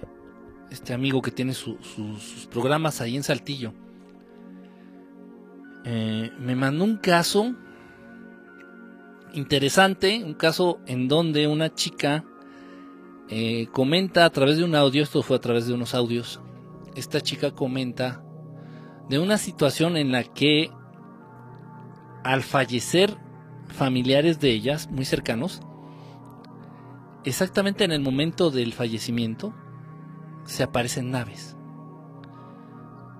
este, 0.71 0.93
amigo 0.93 1.21
que 1.21 1.31
tiene 1.31 1.53
sus 1.53 2.47
programas 2.49 3.01
ahí 3.01 3.15
en 3.17 3.23
Saltillo, 3.23 3.73
eh, 5.83 6.31
me 6.39 6.55
mandó 6.55 6.83
un 6.83 6.97
caso 6.97 7.53
interesante, 9.33 10.23
un 10.23 10.33
caso 10.33 10.79
en 10.87 11.07
donde 11.07 11.47
una 11.47 11.73
chica 11.73 12.23
eh, 13.29 13.67
comenta 13.73 14.23
a 14.25 14.29
través 14.29 14.57
de 14.57 14.63
un 14.63 14.75
audio, 14.75 15.03
esto 15.03 15.21
fue 15.21 15.35
a 15.35 15.41
través 15.41 15.67
de 15.67 15.73
unos 15.73 15.93
audios, 15.93 16.39
esta 16.95 17.19
chica 17.19 17.51
comenta 17.51 18.23
de 19.09 19.19
una 19.19 19.37
situación 19.37 19.97
en 19.97 20.11
la 20.11 20.23
que 20.23 20.71
al 22.23 22.41
fallecer 22.41 23.17
familiares 23.67 24.39
de 24.39 24.51
ellas, 24.51 24.89
muy 24.89 25.05
cercanos, 25.05 25.61
exactamente 27.25 27.83
en 27.83 27.91
el 27.91 28.01
momento 28.01 28.51
del 28.51 28.73
fallecimiento, 28.73 29.53
se 30.45 30.63
aparecen 30.63 31.11
naves. 31.11 31.57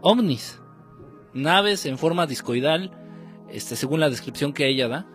Ovnis. 0.01 0.61
Naves 1.33 1.85
en 1.85 1.97
forma 1.97 2.27
discoidal, 2.27 2.91
este, 3.49 3.75
según 3.75 3.99
la 3.99 4.09
descripción 4.09 4.53
que 4.53 4.67
ella 4.67 4.87
da, 4.87 5.07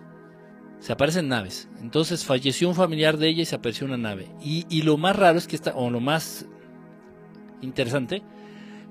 se 0.81 0.93
aparecen 0.93 1.29
naves. 1.29 1.69
Entonces 1.81 2.25
falleció 2.25 2.69
un 2.69 2.75
familiar 2.75 3.17
de 3.17 3.29
ella 3.29 3.43
y 3.43 3.47
se 3.47 3.55
apareció 3.55 3.87
una 3.87 3.97
nave. 3.97 4.29
Y, 4.43 4.67
y 4.69 4.83
lo 4.83 4.97
más 4.97 5.17
raro 5.17 5.39
es 5.39 5.47
que 5.47 5.57
está, 5.57 5.75
o 5.75 5.91
lo 5.91 6.01
más 6.01 6.47
interesante, 7.63 8.23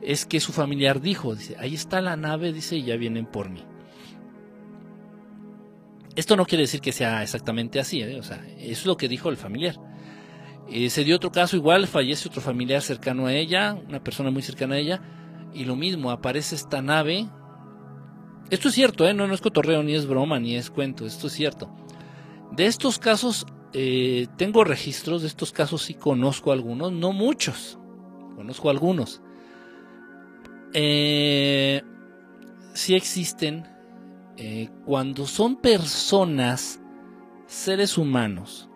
es 0.01 0.25
que 0.25 0.39
su 0.39 0.53
familiar 0.53 1.01
dijo, 1.01 1.35
dice, 1.35 1.55
ahí 1.59 1.75
está 1.75 2.01
la 2.01 2.15
nave, 2.15 2.53
dice, 2.53 2.77
y 2.77 2.83
ya 2.83 2.95
vienen 2.95 3.25
por 3.25 3.49
mí. 3.49 3.63
Esto 6.19 6.35
no 6.35 6.45
quiere 6.45 6.63
decir 6.63 6.81
que 6.81 6.91
sea 6.91 7.23
exactamente 7.23 7.79
así, 7.79 8.01
¿eh? 8.01 8.19
o 8.19 8.23
sea, 8.23 8.45
es 8.57 8.85
lo 8.85 8.97
que 8.97 9.07
dijo 9.07 9.29
el 9.29 9.37
familiar. 9.37 9.77
Eh, 10.67 10.89
se 10.89 11.05
dio 11.05 11.15
otro 11.15 11.31
caso 11.31 11.55
igual, 11.55 11.87
fallece 11.87 12.27
otro 12.27 12.41
familiar 12.41 12.81
cercano 12.81 13.27
a 13.27 13.33
ella, 13.33 13.73
una 13.87 14.03
persona 14.03 14.29
muy 14.29 14.41
cercana 14.41 14.75
a 14.75 14.79
ella, 14.79 15.01
y 15.53 15.63
lo 15.63 15.77
mismo, 15.77 16.11
aparece 16.11 16.55
esta 16.55 16.81
nave. 16.81 17.29
Esto 18.49 18.67
es 18.67 18.75
cierto, 18.75 19.07
¿eh? 19.07 19.13
no, 19.13 19.27
no 19.27 19.33
es 19.33 19.39
cotorreo, 19.39 19.81
ni 19.81 19.95
es 19.95 20.07
broma, 20.07 20.41
ni 20.41 20.57
es 20.57 20.69
cuento, 20.69 21.05
esto 21.05 21.27
es 21.27 21.33
cierto. 21.33 21.73
De 22.51 22.65
estos 22.65 22.99
casos, 22.99 23.45
eh, 23.71 24.27
tengo 24.35 24.65
registros, 24.65 25.21
de 25.21 25.29
estos 25.29 25.53
casos 25.53 25.83
sí 25.83 25.93
conozco 25.93 26.51
algunos, 26.51 26.91
no 26.91 27.13
muchos, 27.13 27.79
conozco 28.35 28.69
algunos. 28.69 29.21
sí 32.73 32.93
existen 32.93 33.78
eh, 34.41 34.69
cuando 34.85 35.25
son 35.25 35.57
personas, 35.57 36.79
seres 37.45 37.97
humanos, 37.97 38.69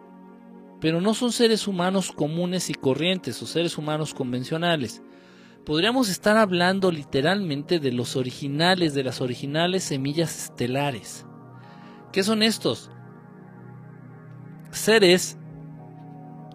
pero 0.81 0.99
no 0.99 1.13
son 1.13 1.31
seres 1.31 1.69
humanos 1.69 2.11
comunes 2.11 2.69
y 2.69 2.73
corrientes 2.73 3.41
o 3.41 3.45
seres 3.45 3.77
humanos 3.77 4.13
convencionales. 4.13 5.01
Podríamos 5.65 6.09
estar 6.09 6.35
hablando 6.35 6.91
literalmente 6.91 7.79
de 7.79 7.93
los 7.93 8.17
originales, 8.17 8.93
de 8.93 9.05
las 9.05 9.21
originales 9.21 9.85
semillas 9.85 10.49
estelares. 10.49 11.25
¿Qué 12.11 12.23
son 12.23 12.43
estos? 12.43 12.91
Seres 14.71 15.37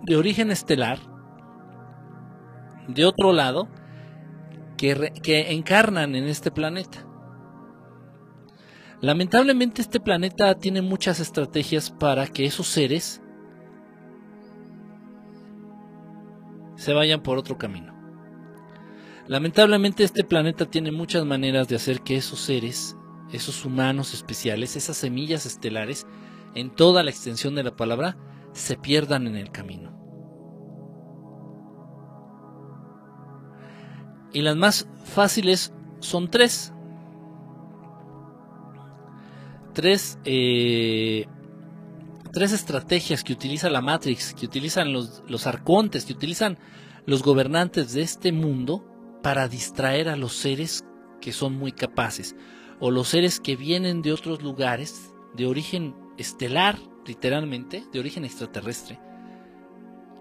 de 0.02 0.16
origen 0.16 0.50
estelar, 0.50 0.98
de 2.88 3.06
otro 3.06 3.32
lado, 3.32 3.68
que, 4.76 5.14
que 5.22 5.50
encarnan 5.52 6.14
en 6.14 6.24
este 6.24 6.50
planeta. 6.50 7.07
Lamentablemente 9.00 9.80
este 9.80 10.00
planeta 10.00 10.56
tiene 10.56 10.82
muchas 10.82 11.20
estrategias 11.20 11.90
para 11.90 12.26
que 12.26 12.46
esos 12.46 12.66
seres 12.66 13.22
se 16.74 16.92
vayan 16.92 17.22
por 17.22 17.38
otro 17.38 17.56
camino. 17.58 17.94
Lamentablemente 19.28 20.02
este 20.02 20.24
planeta 20.24 20.66
tiene 20.66 20.90
muchas 20.90 21.24
maneras 21.24 21.68
de 21.68 21.76
hacer 21.76 22.00
que 22.00 22.16
esos 22.16 22.40
seres, 22.40 22.96
esos 23.30 23.64
humanos 23.64 24.14
especiales, 24.14 24.74
esas 24.74 24.96
semillas 24.96 25.46
estelares, 25.46 26.06
en 26.54 26.74
toda 26.74 27.04
la 27.04 27.10
extensión 27.10 27.54
de 27.54 27.62
la 27.62 27.76
palabra, 27.76 28.16
se 28.52 28.76
pierdan 28.76 29.26
en 29.28 29.36
el 29.36 29.52
camino. 29.52 29.96
Y 34.32 34.40
las 34.40 34.56
más 34.56 34.88
fáciles 35.04 35.72
son 36.00 36.28
tres 36.30 36.72
tres, 39.78 40.18
eh, 40.24 41.26
tres 42.32 42.50
estrategias 42.50 43.22
que 43.22 43.32
utiliza 43.32 43.70
la 43.70 43.80
Matrix, 43.80 44.34
que 44.34 44.44
utilizan 44.44 44.92
los, 44.92 45.22
los 45.28 45.46
arcontes, 45.46 46.04
que 46.04 46.14
utilizan 46.14 46.58
los 47.06 47.22
gobernantes 47.22 47.92
de 47.92 48.02
este 48.02 48.32
mundo 48.32 48.84
para 49.22 49.46
distraer 49.46 50.08
a 50.08 50.16
los 50.16 50.32
seres 50.32 50.84
que 51.20 51.30
son 51.30 51.54
muy 51.54 51.70
capaces, 51.70 52.34
o 52.80 52.90
los 52.90 53.06
seres 53.06 53.38
que 53.38 53.54
vienen 53.54 54.02
de 54.02 54.12
otros 54.12 54.42
lugares, 54.42 55.12
de 55.36 55.46
origen 55.46 55.94
estelar, 56.16 56.76
literalmente, 57.06 57.84
de 57.92 58.00
origen 58.00 58.24
extraterrestre, 58.24 58.98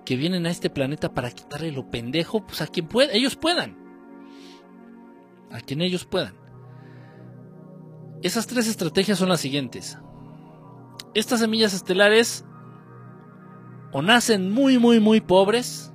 que 0.05 0.18
vienen 0.18 0.45
a 0.45 0.51
este 0.51 0.70
planeta 0.70 1.16
para 1.16 1.32
quitarle 1.32 1.72
lo 1.72 1.89
pendejo, 1.89 2.45
pues 2.45 2.62
a 2.62 2.68
quien 2.68 2.88
pueda, 2.88 3.12
ellos 3.12 3.36
puedan, 3.36 3.76
a 5.49 5.62
quien 5.62 5.82
ellos 5.82 6.05
puedan. 6.05 6.46
Esas 8.24 8.47
tres 8.47 8.68
estrategias 8.68 9.20
son 9.20 9.30
las 9.30 9.41
siguientes. 9.41 9.97
Estas 11.13 11.39
semillas 11.39 11.74
estelares 11.74 12.45
o 13.91 14.01
nacen 14.01 14.51
muy, 14.51 14.80
muy, 14.80 14.99
muy 14.99 15.22
pobres, 15.22 15.93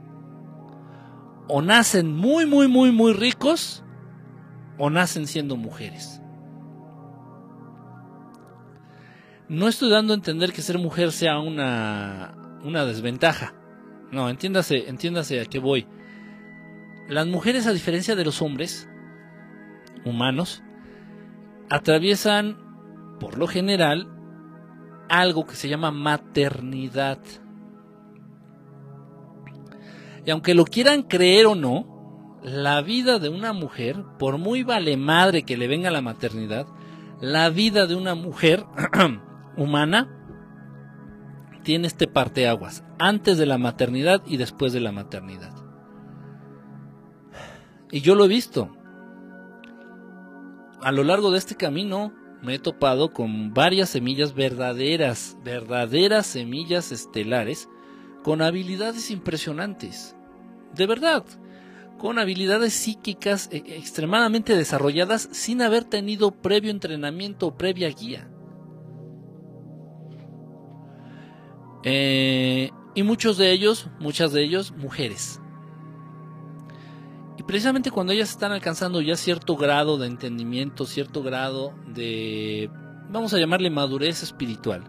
o 1.48 1.62
nacen 1.62 2.14
muy, 2.14 2.46
muy, 2.46 2.68
muy, 2.68 2.92
muy 2.92 3.12
ricos, 3.12 3.84
o 4.78 4.90
nacen 4.90 5.26
siendo 5.26 5.56
mujeres. 5.56 6.20
No 9.48 9.68
estoy 9.68 9.90
dando 9.90 10.14
a 10.14 10.16
entender 10.16 10.52
que 10.52 10.62
ser 10.62 10.78
mujer 10.78 11.12
sea 11.12 11.38
una, 11.38 12.34
una 12.64 12.86
desventaja. 12.86 13.54
No, 14.10 14.30
entiéndase, 14.30 14.88
entiéndase 14.88 15.40
a 15.40 15.44
qué 15.44 15.58
voy. 15.58 15.86
Las 17.08 17.26
mujeres, 17.26 17.66
a 17.66 17.72
diferencia 17.72 18.16
de 18.16 18.24
los 18.24 18.40
hombres 18.40 18.88
humanos, 20.04 20.62
atraviesan, 21.72 22.58
por 23.18 23.38
lo 23.38 23.46
general, 23.46 24.06
algo 25.08 25.46
que 25.46 25.56
se 25.56 25.70
llama 25.70 25.90
maternidad. 25.90 27.18
Y 30.26 30.30
aunque 30.30 30.54
lo 30.54 30.66
quieran 30.66 31.02
creer 31.02 31.46
o 31.46 31.54
no, 31.54 32.38
la 32.42 32.82
vida 32.82 33.18
de 33.18 33.30
una 33.30 33.54
mujer, 33.54 34.04
por 34.18 34.36
muy 34.36 34.64
vale 34.64 34.98
madre 34.98 35.44
que 35.44 35.56
le 35.56 35.66
venga 35.66 35.90
la 35.90 36.02
maternidad, 36.02 36.66
la 37.22 37.48
vida 37.48 37.86
de 37.86 37.94
una 37.94 38.14
mujer 38.14 38.66
humana 39.56 40.10
tiene 41.62 41.86
este 41.86 42.06
parteaguas, 42.06 42.84
antes 42.98 43.38
de 43.38 43.46
la 43.46 43.56
maternidad 43.56 44.22
y 44.26 44.36
después 44.36 44.74
de 44.74 44.80
la 44.80 44.92
maternidad. 44.92 45.54
Y 47.90 48.02
yo 48.02 48.14
lo 48.14 48.26
he 48.26 48.28
visto 48.28 48.76
a 50.82 50.92
lo 50.92 51.04
largo 51.04 51.30
de 51.30 51.38
este 51.38 51.56
camino 51.56 52.12
me 52.42 52.54
he 52.54 52.58
topado 52.58 53.12
con 53.12 53.54
varias 53.54 53.90
semillas 53.90 54.34
verdaderas, 54.34 55.36
verdaderas 55.44 56.26
semillas 56.26 56.90
estelares, 56.90 57.68
con 58.24 58.42
habilidades 58.42 59.10
impresionantes. 59.10 60.16
De 60.74 60.86
verdad, 60.86 61.24
con 61.98 62.18
habilidades 62.18 62.72
psíquicas 62.72 63.48
e, 63.52 63.58
extremadamente 63.76 64.56
desarrolladas 64.56 65.28
sin 65.30 65.62
haber 65.62 65.84
tenido 65.84 66.32
previo 66.32 66.70
entrenamiento 66.70 67.46
o 67.46 67.56
previa 67.56 67.88
guía. 67.90 68.28
Eh, 71.84 72.70
y 72.94 73.02
muchos 73.02 73.38
de 73.38 73.52
ellos, 73.52 73.88
muchas 74.00 74.32
de 74.32 74.42
ellos, 74.42 74.72
mujeres. 74.72 75.41
Precisamente 77.46 77.90
cuando 77.90 78.12
ellas 78.12 78.30
están 78.30 78.52
alcanzando 78.52 79.00
ya 79.00 79.16
cierto 79.16 79.56
grado 79.56 79.98
de 79.98 80.06
entendimiento, 80.06 80.86
cierto 80.86 81.22
grado 81.22 81.74
de, 81.86 82.70
vamos 83.10 83.34
a 83.34 83.38
llamarle 83.38 83.68
madurez 83.70 84.22
espiritual, 84.22 84.84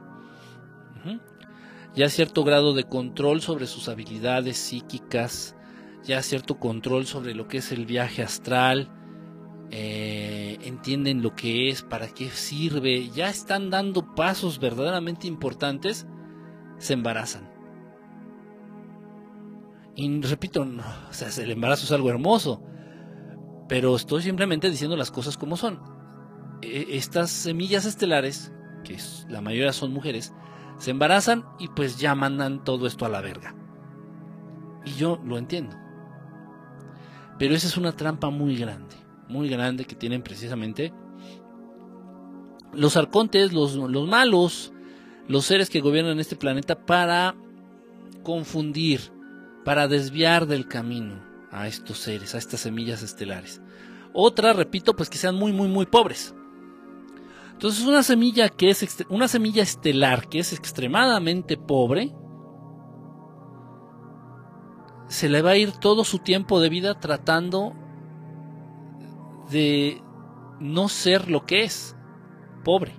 ya 1.96 2.10
cierto 2.10 2.44
grado 2.44 2.74
de 2.74 2.84
control 2.84 3.42
sobre 3.42 3.68
sus 3.68 3.90
habilidades 3.90 4.58
psíquicas, 4.58 5.56
ya 6.04 6.22
cierto 6.22 6.60
control 6.60 7.06
sobre 7.06 7.34
lo 7.34 7.48
que 7.48 7.58
es 7.58 7.72
el 7.72 7.86
viaje 7.86 8.22
astral, 8.22 8.90
eh, 9.72 10.60
entienden 10.62 11.22
lo 11.22 11.36
que 11.36 11.70
es, 11.70 11.82
para 11.82 12.08
qué 12.08 12.30
sirve, 12.30 13.10
ya 13.10 13.30
están 13.30 13.70
dando 13.70 14.14
pasos 14.14 14.60
verdaderamente 14.60 15.28
importantes, 15.28 16.06
se 16.78 16.94
embarazan. 16.94 17.53
Y 19.96 20.22
repito, 20.22 20.62
o 20.62 21.14
sea, 21.14 21.30
el 21.44 21.52
embarazo 21.52 21.86
es 21.86 21.92
algo 21.92 22.10
hermoso, 22.10 22.64
pero 23.68 23.96
estoy 23.96 24.24
simplemente 24.24 24.70
diciendo 24.70 24.98
las 24.98 25.12
cosas 25.12 25.38
como 25.38 25.58
son. 25.58 25.80
E, 26.62 26.98
estas 26.98 27.30
semillas 27.30 27.86
estelares, 27.86 28.52
que 28.84 28.98
la 29.30 29.42
mayoría 29.42 29.74
son 29.74 29.94
mujeres, 29.94 30.34
se 30.78 30.92
embarazan 30.92 31.46
y 31.60 31.68
pues 31.70 32.00
ya 32.00 32.16
mandan 32.16 32.64
todo 32.64 32.88
esto 32.88 33.06
a 33.06 33.10
la 33.10 33.22
verga. 33.22 33.56
Y 34.86 34.94
yo 34.94 35.22
lo 35.24 35.38
entiendo. 35.38 35.76
Pero 37.38 37.56
esa 37.56 37.68
es 37.68 37.78
una 37.78 37.94
trampa 37.94 38.30
muy 38.30 38.56
grande, 38.58 38.96
muy 39.28 39.50
grande 39.50 39.86
que 39.86 39.96
tienen 39.96 40.22
precisamente 40.22 40.94
los 42.74 42.98
arcontes, 42.98 43.54
los, 43.54 43.76
los 43.76 44.08
malos, 44.08 44.74
los 45.28 45.46
seres 45.46 45.70
que 45.70 45.82
gobiernan 45.82 46.20
este 46.20 46.36
planeta 46.36 46.86
para 46.86 47.36
confundir, 48.24 49.12
para 49.64 49.88
desviar 49.88 50.48
del 50.48 50.68
camino 50.68 51.22
a 51.52 51.68
estos 51.68 52.00
seres, 52.00 52.36
a 52.36 52.38
estas 52.38 52.62
semillas 52.62 53.04
estelares. 53.04 53.62
Otra, 54.14 54.54
repito, 54.54 54.96
pues 54.96 55.10
que 55.10 55.18
sean 55.18 55.36
muy, 55.36 55.52
muy, 55.52 55.68
muy 55.68 55.86
pobres. 55.86 56.36
Entonces 57.54 57.86
una 57.86 58.04
semilla 58.04 58.50
que 58.50 58.70
es 58.70 59.06
una 59.10 59.28
semilla 59.28 59.64
estelar 59.64 60.28
que 60.28 60.40
es 60.40 60.54
extremadamente 60.54 61.56
pobre, 61.56 62.14
se 65.08 65.30
le 65.30 65.42
va 65.42 65.52
a 65.52 65.58
ir 65.58 65.72
todo 65.72 66.04
su 66.04 66.20
tiempo 66.20 66.60
de 66.60 66.70
vida 66.70 67.00
tratando 67.00 67.74
de 69.50 70.02
no 70.60 70.90
ser 70.90 71.30
lo 71.30 71.46
que 71.46 71.64
es, 71.64 71.96
pobre. 72.64 72.96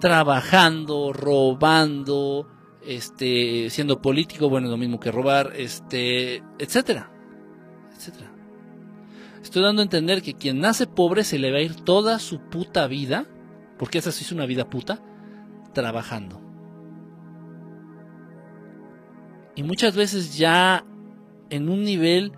Trabajando, 0.00 1.12
robando, 1.12 2.48
este, 2.86 3.68
siendo 3.70 4.00
político, 4.00 4.48
bueno, 4.48 4.68
lo 4.68 4.76
mismo 4.76 5.00
que 5.00 5.10
robar, 5.10 5.52
este, 5.56 6.42
etcétera, 6.58 7.10
etcétera. 7.96 8.32
Estoy 9.42 9.62
dando 9.62 9.80
a 9.80 9.84
entender 9.84 10.22
que 10.22 10.34
quien 10.34 10.60
nace 10.60 10.86
pobre 10.86 11.24
se 11.24 11.38
le 11.38 11.52
va 11.52 11.58
a 11.58 11.62
ir 11.62 11.76
toda 11.76 12.18
su 12.18 12.40
puta 12.40 12.86
vida, 12.86 13.26
porque 13.78 13.98
esa 13.98 14.12
sí 14.12 14.24
es 14.24 14.32
una 14.32 14.46
vida 14.46 14.68
puta, 14.68 15.00
trabajando. 15.72 16.40
Y 19.54 19.62
muchas 19.62 19.94
veces 19.94 20.36
ya 20.36 20.84
en 21.48 21.68
un 21.68 21.84
nivel 21.84 22.32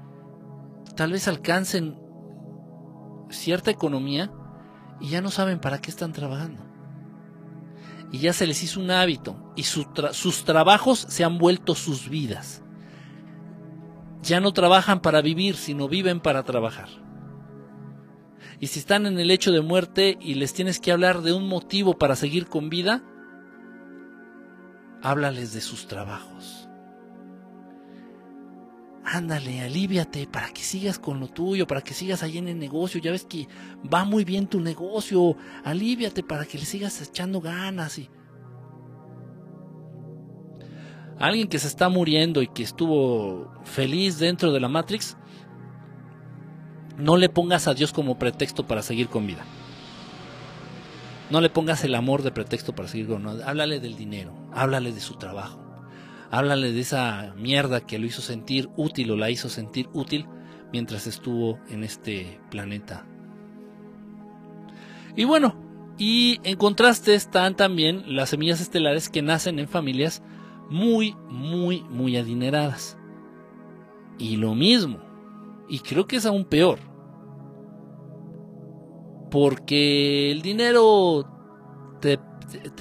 tal 0.96 1.12
vez 1.12 1.28
alcancen 1.28 1.99
cierta 3.30 3.70
economía 3.70 4.30
y 5.01 5.11
ya 5.11 5.20
no 5.20 5.30
saben 5.30 5.61
para 5.61 5.80
qué 5.80 5.90
están 5.90 6.12
trabajando. 6.12 6.68
Y 8.11 8.19
ya 8.19 8.33
se 8.33 8.47
les 8.47 8.63
hizo 8.63 8.81
un 8.81 8.91
hábito 8.91 9.53
y 9.55 9.65
sus 9.65 10.45
trabajos 10.45 11.07
se 11.09 11.25
han 11.25 11.39
vuelto 11.39 11.75
sus 11.75 12.09
vidas 12.09 12.63
ya 14.23 14.41
no 14.41 14.53
trabajan 14.53 15.01
para 15.01 15.23
vivir, 15.23 15.57
sino 15.57 15.89
viven 15.89 16.21
para 16.21 16.43
trabajar. 16.43 16.89
Y 18.61 18.69
si 18.69 18.81
están 18.81 19.07
en 19.07 19.19
el 19.19 19.31
hecho 19.31 19.53
de 19.53 19.61
muerte 19.61 20.19
y 20.21 20.35
les 20.35 20.53
tienes 20.53 20.81
que 20.81 20.93
hablar 20.93 21.23
de 21.23 21.33
un 21.33 21.47
motivo 21.47 21.97
para 21.97 22.17
seguir 22.17 22.47
con 22.47 22.69
vida, 22.69 23.03
háblales 25.03 25.53
de 25.53 25.61
sus 25.61 25.87
trabajos. 25.87 26.68
Ándale, 29.11 29.63
alíviate 29.63 30.27
para 30.27 30.51
que 30.51 30.61
sigas 30.61 30.99
con 30.99 31.19
lo 31.19 31.29
tuyo, 31.29 31.67
para 31.67 31.81
que 31.81 31.95
sigas 31.95 32.23
ahí 32.23 32.37
en 32.37 32.47
el 32.47 32.59
negocio. 32.59 33.01
Ya 33.01 33.11
ves 33.11 33.25
que 33.25 33.49
va 33.93 34.05
muy 34.05 34.23
bien 34.25 34.47
tu 34.47 34.61
negocio. 34.61 35.35
Alíviate 35.65 36.23
para 36.23 36.45
que 36.45 36.59
le 36.59 36.67
sigas 36.67 37.01
echando 37.01 37.41
ganas. 37.41 37.99
Y 37.99 38.11
alguien 41.19 41.49
que 41.49 41.59
se 41.59 41.69
está 41.69 41.89
muriendo 41.89 42.43
y 42.43 42.49
que 42.49 42.63
estuvo 42.63 43.51
feliz 43.65 44.19
dentro 44.19 44.53
de 44.53 44.61
la 44.61 44.69
Matrix, 44.69 45.17
no 46.99 47.17
le 47.17 47.31
pongas 47.31 47.67
a 47.67 47.73
Dios 47.73 47.93
como 47.93 48.19
pretexto 48.19 48.67
para 48.67 48.83
seguir 48.83 49.09
con 49.09 49.27
vida. 49.27 49.45
No 51.31 51.41
le 51.41 51.49
pongas 51.49 51.83
el 51.85 51.95
amor 51.95 52.23
de 52.23 52.31
pretexto 52.31 52.75
para 52.75 52.89
seguir 52.89 53.09
con 53.09 53.23
vida. 53.23 53.49
Háblale 53.49 53.81
del 53.81 53.97
dinero, 53.97 54.35
háblale 54.53 54.93
de 54.93 55.01
su 55.01 55.15
trabajo, 55.15 55.61
háblale 56.31 56.72
de 56.72 56.81
esa 56.81 57.35
mierda 57.37 57.81
que 57.81 57.99
lo 57.99 58.07
hizo 58.07 58.22
sentir 58.22 58.68
útil 58.76 59.11
o 59.11 59.16
la 59.16 59.31
hizo 59.31 59.49
sentir 59.49 59.89
útil 59.93 60.26
mientras 60.72 61.07
estuvo 61.07 61.59
en 61.68 61.85
este 61.85 62.41
planeta. 62.51 63.07
Y 65.16 65.24
bueno, 65.24 65.57
y 65.99 66.39
en 66.45 66.57
contraste 66.57 67.14
están 67.14 67.57
también 67.57 68.05
las 68.14 68.31
semillas 68.31 68.61
estelares 68.61 69.09
que 69.09 69.22
nacen 69.22 69.59
en 69.59 69.68
familias 69.68 70.22
muy, 70.70 71.16
muy, 71.29 71.83
muy 71.83 72.16
adineradas. 72.16 72.97
Y 74.18 74.37
lo 74.37 74.55
mismo, 74.55 74.99
y 75.68 75.81
creo 75.81 76.07
que 76.07 76.16
es 76.16 76.26
aún 76.26 76.45
peor, 76.45 76.79
porque 79.31 80.31
el 80.31 80.43
dinero 80.43 81.29
te, 82.01 82.18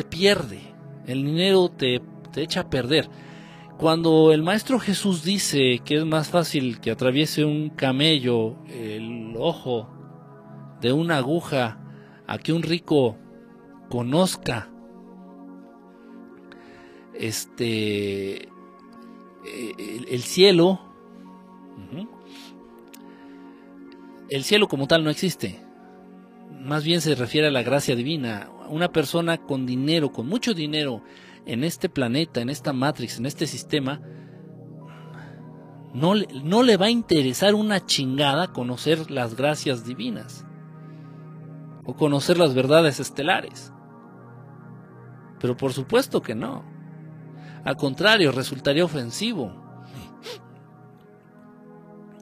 pierde, 0.09 0.61
el 1.05 1.23
dinero 1.23 1.69
te, 1.69 2.01
te 2.31 2.43
echa 2.43 2.61
a 2.61 2.69
perder. 2.69 3.09
Cuando 3.77 4.31
el 4.33 4.41
Maestro 4.41 4.79
Jesús 4.79 5.23
dice 5.23 5.81
que 5.85 5.97
es 5.97 6.05
más 6.05 6.29
fácil 6.29 6.79
que 6.79 6.89
atraviese 6.89 7.45
un 7.45 7.69
camello 7.69 8.55
el 8.65 9.35
ojo 9.37 9.87
de 10.81 10.93
una 10.93 11.17
aguja 11.17 11.79
a 12.25 12.39
que 12.39 12.53
un 12.53 12.63
rico 12.63 13.17
conozca 13.87 14.71
este 17.13 18.49
el, 19.45 20.21
cielo 20.23 20.81
el 24.29 24.43
cielo 24.43 24.67
como 24.67 24.87
tal 24.87 25.03
no 25.03 25.11
existe. 25.11 25.59
Más 26.59 26.83
bien 26.83 26.99
se 27.01 27.13
refiere 27.13 27.47
a 27.47 27.51
la 27.51 27.61
gracia 27.61 27.95
divina. 27.95 28.49
Una 28.69 28.91
persona 28.91 29.37
con 29.37 29.67
dinero 29.67 30.11
con 30.11 30.27
mucho 30.27 30.55
dinero 30.55 31.03
en 31.47 31.63
este 31.63 31.89
planeta 31.89 32.41
en 32.41 32.49
esta 32.49 32.73
matrix 32.73 33.17
en 33.17 33.25
este 33.25 33.47
sistema 33.47 34.01
no, 35.93 36.13
no 36.43 36.63
le 36.63 36.77
va 36.77 36.87
a 36.87 36.91
interesar 36.91 37.55
una 37.55 37.85
chingada 37.85 38.53
conocer 38.53 39.09
las 39.09 39.35
gracias 39.35 39.85
divinas 39.85 40.45
o 41.85 41.95
conocer 41.95 42.37
las 42.37 42.53
verdades 42.53 42.99
estelares 42.99 43.71
pero 45.39 45.57
por 45.57 45.73
supuesto 45.73 46.21
que 46.21 46.35
no 46.35 46.77
al 47.67 47.75
contrario, 47.75 48.31
resultaría 48.31 48.85
ofensivo. 48.85 49.51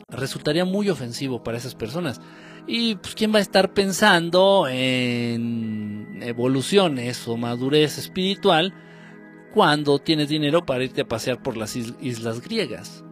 Resultaría 0.07 0.65
muy 0.65 0.89
ofensivo 0.89 1.43
para 1.43 1.57
esas 1.59 1.75
personas. 1.75 2.19
Y 2.65 2.95
pues 2.95 3.13
quién 3.13 3.31
va 3.31 3.37
a 3.37 3.43
estar 3.43 3.71
pensando 3.71 4.67
en 4.67 6.17
evoluciones 6.23 7.27
o 7.27 7.37
madurez 7.37 7.99
espiritual 7.99 8.73
cuando 9.55 9.99
tienes 9.99 10.27
dinero 10.27 10.65
para 10.65 10.83
irte 10.83 10.99
a 10.99 11.07
pasear 11.07 11.41
por 11.41 11.55
las 11.55 11.77
islas 11.77 12.41
griegas. 12.41 13.05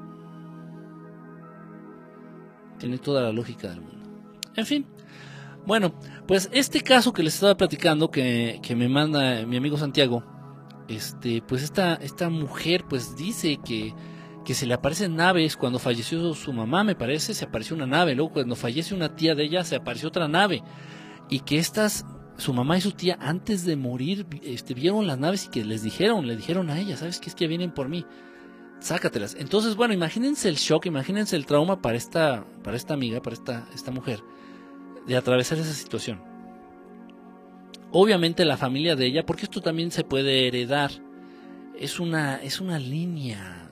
Tiene 2.80 2.98
toda 2.98 3.22
la 3.22 3.32
lógica 3.32 3.70
del 3.70 3.80
mundo. 3.80 4.10
En 4.54 4.66
fin, 4.66 4.86
bueno, 5.66 5.96
pues 6.28 6.50
este 6.52 6.82
caso 6.82 7.14
que 7.14 7.24
les 7.24 7.36
estaba 7.36 7.56
platicando 7.56 8.12
que, 8.12 8.60
que 8.62 8.76
me 8.76 8.90
manda 8.90 9.46
mi 9.46 9.56
amigo 9.56 9.78
Santiago, 9.78 10.22
este, 10.90 11.42
pues 11.48 11.64
esta, 11.64 11.94
esta 11.96 12.30
mujer 12.30 12.84
pues 12.90 13.16
dice 13.16 13.58
que, 13.64 13.94
que 14.44 14.54
se 14.54 14.66
le 14.66 14.74
aparecen 14.74 15.16
naves 15.16 15.56
cuando 15.56 15.80
falleció 15.80 16.34
su 16.34 16.52
mamá, 16.52 16.84
me 16.84 16.96
parece, 16.96 17.34
se 17.34 17.46
apareció 17.46 17.74
una 17.74 17.88
nave, 17.88 18.16
luego 18.16 18.34
cuando 18.34 18.58
fallece 18.58 18.94
una 18.94 19.16
tía 19.16 19.34
de 19.34 19.46
ella 19.46 19.64
se 19.64 19.78
apareció 19.78 20.10
otra 20.10 20.28
nave 20.28 20.62
y 21.30 21.40
que 21.40 21.58
estas 21.58 22.06
su 22.38 22.54
mamá 22.54 22.78
y 22.78 22.82
su 22.82 22.92
tía 22.92 23.18
antes 23.20 23.66
de 23.66 23.76
morir 23.76 24.26
este, 24.44 24.74
vieron 24.74 25.08
las 25.08 25.20
naves 25.20 25.46
y 25.46 25.50
que 25.50 25.64
les 25.64 25.84
dijeron, 25.84 26.28
le 26.28 26.36
dijeron 26.36 26.70
a 26.70 26.80
ella, 26.80 26.98
¿sabes 26.98 27.20
qué 27.20 27.30
es 27.30 27.36
que 27.36 27.48
vienen 27.48 27.72
por 27.72 27.90
mí? 27.90 28.06
Sácatelas. 28.80 29.36
Entonces, 29.40 29.76
bueno, 29.76 29.94
imagínense 29.94 30.50
el 30.50 30.56
shock, 30.56 30.86
imagínense 30.88 31.36
el 31.36 31.46
trauma 31.46 31.82
para 31.82 31.98
esta, 31.98 32.46
para 32.64 32.76
esta 32.76 32.94
amiga, 32.94 33.22
para 33.22 33.36
esta, 33.36 33.68
esta 33.74 33.92
mujer, 33.92 34.22
de 35.08 35.16
atravesar 35.16 35.58
esa 35.58 35.74
situación 35.74 36.34
obviamente 37.94 38.44
la 38.44 38.58
familia 38.58 38.96
de 38.96 39.06
ella, 39.06 39.26
porque 39.26 39.44
esto 39.44 39.62
también 39.62 39.92
se 39.92 40.04
puede 40.04 40.48
heredar. 40.48 40.92
Es 41.80 42.00
una, 42.00 42.36
es 42.38 42.60
una 42.60 42.80
línea. 42.80 43.70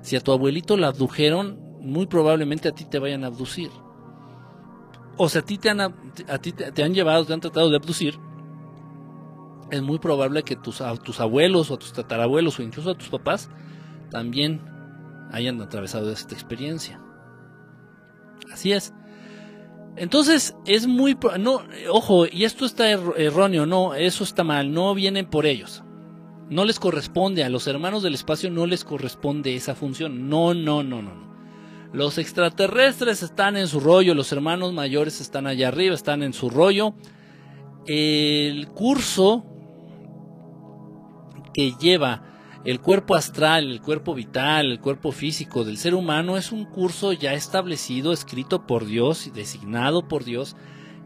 Si 0.00 0.16
a 0.16 0.20
tu 0.20 0.32
abuelito 0.32 0.76
la 0.76 0.88
abdujeron, 0.88 1.58
muy 1.80 2.06
probablemente 2.06 2.68
a 2.68 2.72
ti 2.72 2.84
te 2.84 2.98
vayan 2.98 3.24
a 3.24 3.28
abducir. 3.28 3.70
O 5.16 5.28
si 5.28 5.38
a 5.38 5.42
ti 5.42 5.58
te 5.58 5.70
han, 5.70 5.80
a 5.80 6.38
ti 6.40 6.52
te, 6.52 6.82
han 6.82 6.94
llevado, 6.94 7.24
te 7.24 7.32
han 7.32 7.40
tratado 7.40 7.70
de 7.70 7.76
abducir, 7.76 8.18
es 9.70 9.82
muy 9.82 9.98
probable 9.98 10.42
que 10.42 10.56
tus, 10.56 10.82
tus 11.02 11.20
abuelos 11.20 11.70
o 11.70 11.74
a 11.74 11.78
tus 11.78 11.92
tatarabuelos 11.92 12.58
o 12.58 12.62
incluso 12.62 12.90
a 12.90 12.94
tus 12.94 13.08
papás 13.08 13.50
también 14.10 14.60
hayan 15.32 15.60
atravesado 15.60 16.12
esta 16.12 16.34
experiencia. 16.34 17.00
Así 18.52 18.72
es. 18.72 18.92
Entonces 19.96 20.54
es 20.66 20.86
muy... 20.86 21.16
No, 21.40 21.62
ojo, 21.90 22.26
y 22.26 22.44
esto 22.44 22.66
está 22.66 22.90
erróneo, 22.90 23.66
no, 23.66 23.94
eso 23.94 24.24
está 24.24 24.44
mal, 24.44 24.72
no 24.72 24.94
vienen 24.94 25.26
por 25.26 25.46
ellos. 25.46 25.82
No 26.48 26.64
les 26.64 26.78
corresponde, 26.78 27.42
a 27.42 27.48
los 27.48 27.66
hermanos 27.66 28.02
del 28.02 28.14
espacio 28.14 28.50
no 28.50 28.66
les 28.66 28.84
corresponde 28.84 29.56
esa 29.56 29.74
función. 29.74 30.28
No, 30.28 30.54
no, 30.54 30.82
no, 30.84 31.02
no. 31.02 31.25
Los 31.92 32.18
extraterrestres 32.18 33.22
están 33.22 33.56
en 33.56 33.68
su 33.68 33.80
rollo, 33.80 34.14
los 34.14 34.32
hermanos 34.32 34.72
mayores 34.72 35.20
están 35.20 35.46
allá 35.46 35.68
arriba, 35.68 35.94
están 35.94 36.22
en 36.22 36.32
su 36.32 36.50
rollo. 36.50 36.94
El 37.86 38.68
curso 38.68 39.44
que 41.54 41.72
lleva 41.80 42.22
el 42.64 42.80
cuerpo 42.80 43.14
astral, 43.14 43.70
el 43.70 43.80
cuerpo 43.80 44.14
vital, 44.14 44.72
el 44.72 44.80
cuerpo 44.80 45.12
físico 45.12 45.64
del 45.64 45.78
ser 45.78 45.94
humano 45.94 46.36
es 46.36 46.50
un 46.50 46.64
curso 46.64 47.12
ya 47.12 47.32
establecido, 47.32 48.12
escrito 48.12 48.66
por 48.66 48.86
Dios 48.86 49.28
y 49.28 49.30
designado 49.30 50.08
por 50.08 50.24
Dios 50.24 50.56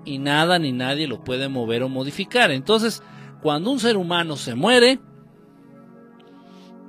y 0.04 0.18
nada 0.18 0.58
ni 0.58 0.72
nadie 0.72 1.06
lo 1.06 1.22
puede 1.22 1.48
mover 1.48 1.82
o 1.82 1.88
modificar. 1.88 2.50
Entonces, 2.50 3.02
cuando 3.42 3.70
un 3.70 3.78
ser 3.78 3.96
humano 3.96 4.36
se 4.36 4.54
muere, 4.54 5.00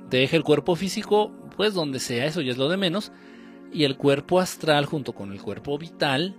deja 0.08 0.36
el 0.36 0.42
cuerpo 0.42 0.74
físico, 0.74 1.32
pues 1.56 1.74
donde 1.74 2.00
sea, 2.00 2.24
eso 2.24 2.40
ya 2.40 2.52
es 2.52 2.58
lo 2.58 2.68
de 2.68 2.76
menos, 2.76 3.12
y 3.72 3.84
el 3.84 3.96
cuerpo 3.96 4.40
astral 4.40 4.86
junto 4.86 5.14
con 5.14 5.32
el 5.32 5.40
cuerpo 5.40 5.78
vital 5.78 6.36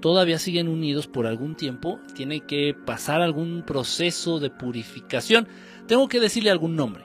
todavía 0.00 0.38
siguen 0.38 0.68
unidos 0.68 1.06
por 1.06 1.26
algún 1.26 1.56
tiempo, 1.56 1.98
tiene 2.14 2.40
que 2.40 2.74
pasar 2.74 3.22
algún 3.22 3.64
proceso 3.66 4.38
de 4.38 4.50
purificación, 4.50 5.48
tengo 5.86 6.08
que 6.08 6.20
decirle 6.20 6.50
algún 6.50 6.76
nombre. 6.76 7.04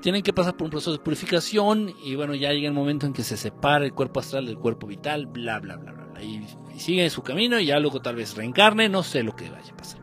Tienen 0.00 0.22
que 0.22 0.32
pasar 0.32 0.56
por 0.56 0.66
un 0.66 0.70
proceso 0.70 0.92
de 0.92 0.98
purificación 0.98 1.92
y 2.04 2.14
bueno, 2.14 2.34
ya 2.34 2.52
llega 2.52 2.68
el 2.68 2.74
momento 2.74 3.06
en 3.06 3.12
que 3.12 3.24
se 3.24 3.36
separa 3.36 3.84
el 3.84 3.92
cuerpo 3.92 4.20
astral 4.20 4.46
del 4.46 4.58
cuerpo 4.58 4.86
vital, 4.86 5.26
bla, 5.26 5.58
bla, 5.58 5.76
bla, 5.76 5.92
bla, 5.92 6.22
Y, 6.22 6.46
y 6.74 6.78
sigue 6.78 7.10
su 7.10 7.22
camino 7.22 7.58
y 7.58 7.66
ya 7.66 7.80
luego 7.80 8.00
tal 8.00 8.14
vez 8.14 8.36
reencarne, 8.36 8.88
no 8.88 9.02
sé 9.02 9.22
lo 9.24 9.34
que 9.34 9.50
vaya 9.50 9.72
a 9.72 9.76
pasar. 9.76 10.00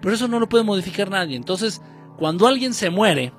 Pero 0.00 0.14
eso 0.14 0.26
no 0.26 0.40
lo 0.40 0.48
puede 0.48 0.64
modificar 0.64 1.10
nadie. 1.10 1.36
Entonces, 1.36 1.80
cuando 2.16 2.46
alguien 2.48 2.74
se 2.74 2.90
muere, 2.90 3.32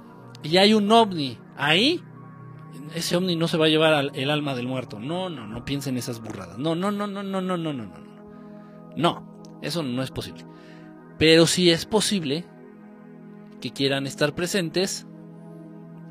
y 0.44 0.58
hay 0.58 0.74
un 0.74 0.92
ovni 0.92 1.38
ahí, 1.58 2.02
ese 2.96 3.16
ovni 3.16 3.36
no 3.36 3.48
se 3.48 3.58
va 3.58 3.66
a 3.66 3.70
llevar 3.70 4.12
el 4.14 4.30
alma 4.30 4.56
del 4.56 4.68
muerto. 4.68 5.00
No, 5.00 5.30
no, 5.30 5.48
no 5.48 5.66
piensen 5.66 5.98
esas 5.98 6.22
burradas. 6.22 6.58
No, 6.58 6.76
no, 6.76 6.92
no, 6.92 7.08
no, 7.08 7.24
no, 7.24 7.42
no, 7.42 7.58
no, 7.58 7.74
no, 7.74 7.86
no. 7.86 8.10
No, 8.96 9.60
eso 9.62 9.84
no 9.84 10.04
es 10.04 10.12
posible. 10.12 10.46
Pero 11.18 11.48
sí 11.48 11.70
es 11.70 11.86
posible 11.86 12.46
que 13.62 13.72
quieran 13.72 14.08
estar 14.08 14.34
presentes 14.34 15.06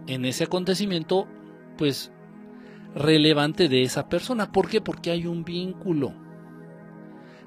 en 0.07 0.25
ese 0.25 0.45
acontecimiento, 0.45 1.27
pues 1.77 2.13
relevante 2.95 3.69
de 3.69 3.83
esa 3.83 4.09
persona. 4.09 4.53
¿Por 4.53 4.69
qué? 4.69 4.81
Porque 4.81 5.11
hay 5.11 5.27
un 5.27 5.45
vínculo. 5.45 6.13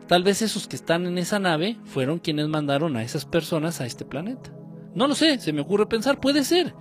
Tal 0.08 0.24
vez 0.24 0.42
esos 0.42 0.68
que 0.68 0.76
están 0.76 1.06
en 1.06 1.18
esa 1.18 1.40
nave 1.40 1.78
fueron 1.86 2.20
quienes 2.20 2.48
mandaron 2.48 2.98
a 2.98 3.04
esas 3.04 3.26
personas 3.26 3.80
a 3.80 3.86
este 3.86 4.06
planeta. 4.06 4.52
No 4.94 5.08
lo 5.08 5.16
sé, 5.16 5.40
se 5.40 5.54
me 5.54 5.62
ocurre 5.62 5.86
pensar, 5.86 6.20
puede 6.20 6.44
ser. 6.44 6.76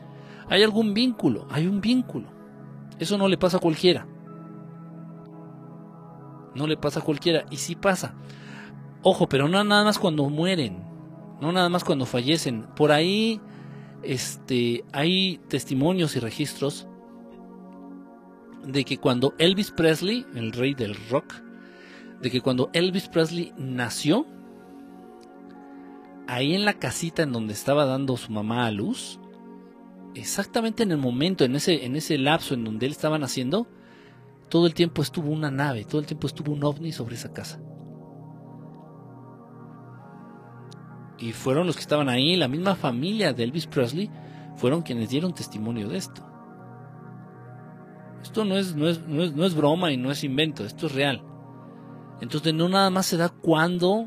Hay 0.48 0.62
algún 0.62 0.94
vínculo, 0.94 1.46
hay 1.50 1.66
un 1.66 1.80
vínculo. 1.80 2.39
Eso 3.00 3.18
no 3.18 3.26
le 3.26 3.38
pasa 3.38 3.56
a 3.56 3.60
cualquiera. 3.60 4.06
No 6.54 6.66
le 6.66 6.76
pasa 6.76 7.00
a 7.00 7.02
cualquiera. 7.02 7.46
Y 7.50 7.56
sí 7.56 7.74
pasa. 7.74 8.14
Ojo, 9.02 9.28
pero 9.28 9.48
no 9.48 9.64
nada 9.64 9.84
más 9.84 9.98
cuando 9.98 10.28
mueren. 10.28 10.84
No 11.40 11.50
nada 11.50 11.70
más 11.70 11.82
cuando 11.82 12.04
fallecen. 12.04 12.66
Por 12.76 12.92
ahí 12.92 13.40
este, 14.02 14.84
hay 14.92 15.40
testimonios 15.48 16.14
y 16.16 16.20
registros 16.20 16.86
de 18.64 18.84
que 18.84 18.98
cuando 18.98 19.34
Elvis 19.38 19.70
Presley, 19.70 20.26
el 20.34 20.52
rey 20.52 20.74
del 20.74 20.94
rock, 21.08 21.32
de 22.20 22.30
que 22.30 22.40
cuando 22.42 22.68
Elvis 22.74 23.08
Presley 23.08 23.54
nació, 23.56 24.26
ahí 26.26 26.54
en 26.54 26.64
la 26.64 26.74
casita 26.74 27.22
en 27.22 27.32
donde 27.32 27.54
estaba 27.54 27.86
dando 27.86 28.18
su 28.18 28.30
mamá 28.30 28.66
a 28.66 28.70
luz, 28.70 29.19
exactamente 30.14 30.82
en 30.82 30.92
el 30.92 30.98
momento, 30.98 31.44
en 31.44 31.56
ese, 31.56 31.84
en 31.84 31.96
ese 31.96 32.18
lapso 32.18 32.54
en 32.54 32.64
donde 32.64 32.86
él 32.86 32.92
estaba 32.92 33.18
naciendo, 33.18 33.66
todo 34.48 34.66
el 34.66 34.74
tiempo 34.74 35.02
estuvo 35.02 35.30
una 35.30 35.50
nave, 35.50 35.84
todo 35.84 36.00
el 36.00 36.06
tiempo 36.06 36.26
estuvo 36.26 36.52
un 36.52 36.64
ovni 36.64 36.92
sobre 36.92 37.14
esa 37.14 37.32
casa. 37.32 37.60
Y 41.18 41.32
fueron 41.32 41.66
los 41.66 41.76
que 41.76 41.82
estaban 41.82 42.08
ahí, 42.08 42.36
la 42.36 42.48
misma 42.48 42.74
familia 42.74 43.32
de 43.32 43.44
Elvis 43.44 43.66
Presley, 43.66 44.10
fueron 44.56 44.82
quienes 44.82 45.10
dieron 45.10 45.34
testimonio 45.34 45.88
de 45.88 45.98
esto. 45.98 46.26
Esto 48.22 48.44
no 48.44 48.56
es, 48.56 48.74
no 48.74 48.88
es, 48.88 49.06
no 49.06 49.22
es, 49.22 49.32
no 49.32 49.44
es 49.44 49.54
broma 49.54 49.92
y 49.92 49.96
no 49.96 50.10
es 50.10 50.24
invento, 50.24 50.64
esto 50.64 50.86
es 50.86 50.94
real. 50.94 51.22
Entonces 52.20 52.52
no 52.52 52.68
nada 52.68 52.90
más 52.90 53.06
se 53.06 53.16
da 53.16 53.28
cuando 53.28 54.06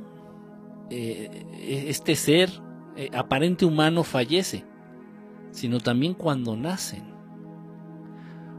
eh, 0.89 1.87
este 1.87 2.15
ser 2.15 2.49
eh, 2.95 3.09
aparente 3.13 3.65
humano 3.65 4.03
fallece, 4.03 4.65
sino 5.53 5.79
también 5.79 6.13
cuando 6.13 6.57
nacen. 6.57 7.13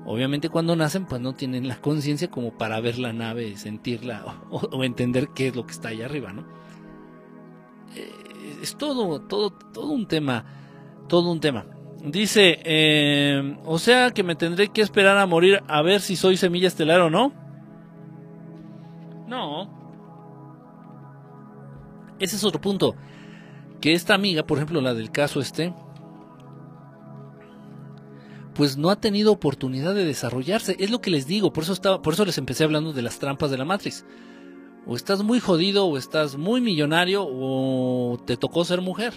Obviamente 0.06 0.48
cuando 0.48 0.76
nacen 0.76 1.06
pues 1.06 1.20
no 1.20 1.34
tienen 1.34 1.68
la 1.68 1.76
conciencia 1.76 2.30
como 2.30 2.56
para 2.56 2.80
ver 2.80 2.98
la 2.98 3.12
nave, 3.12 3.56
sentirla 3.56 4.36
o, 4.50 4.82
entender 4.84 5.28
qué 5.34 5.48
es 5.48 5.56
lo 5.56 5.66
que 5.66 5.72
está 5.72 5.88
allá 5.88 6.06
arriba, 6.06 6.32
¿no? 6.32 6.46
Eh, 7.94 8.58
es 8.62 8.76
todo, 8.76 9.20
todo, 9.20 9.50
todo 9.50 9.90
un 9.90 10.06
tema, 10.06 10.44
todo 11.08 11.30
un 11.30 11.40
tema. 11.40 11.66
Dice, 12.02 12.60
o 13.64 13.78
sea 13.78 14.10
que 14.10 14.22
me 14.22 14.34
tendré 14.34 14.68
que 14.68 14.82
esperar 14.82 15.16
a 15.16 15.26
morir 15.26 15.62
a 15.68 15.80
ver 15.82 16.00
si 16.00 16.16
soy 16.16 16.36
semilla 16.36 16.68
estelar 16.68 17.00
o 17.00 17.10
no. 17.10 17.32
No, 19.26 19.84
ese 22.18 22.36
es 22.36 22.44
otro 22.44 22.60
punto. 22.60 22.94
Que 23.80 23.92
esta 23.92 24.14
amiga, 24.14 24.44
por 24.44 24.58
ejemplo, 24.58 24.80
la 24.80 24.94
del 24.94 25.10
caso 25.10 25.40
este, 25.40 25.74
pues 28.54 28.76
no 28.76 28.90
ha 28.90 29.00
tenido 29.00 29.32
oportunidad 29.32 29.94
de 29.94 30.04
desarrollarse. 30.04 30.76
Es 30.78 30.90
lo 30.90 31.00
que 31.00 31.10
les 31.10 31.26
digo, 31.26 31.52
por 31.52 31.64
eso, 31.64 31.72
estaba, 31.72 32.00
por 32.02 32.14
eso 32.14 32.24
les 32.24 32.38
empecé 32.38 32.64
hablando 32.64 32.92
de 32.92 33.02
las 33.02 33.18
trampas 33.18 33.50
de 33.50 33.58
la 33.58 33.64
Matrix. 33.64 34.04
O 34.86 34.96
estás 34.96 35.22
muy 35.22 35.40
jodido, 35.40 35.86
o 35.86 35.96
estás 35.96 36.36
muy 36.36 36.60
millonario, 36.60 37.26
o 37.26 38.18
te 38.24 38.36
tocó 38.36 38.64
ser 38.64 38.80
mujer. 38.80 39.14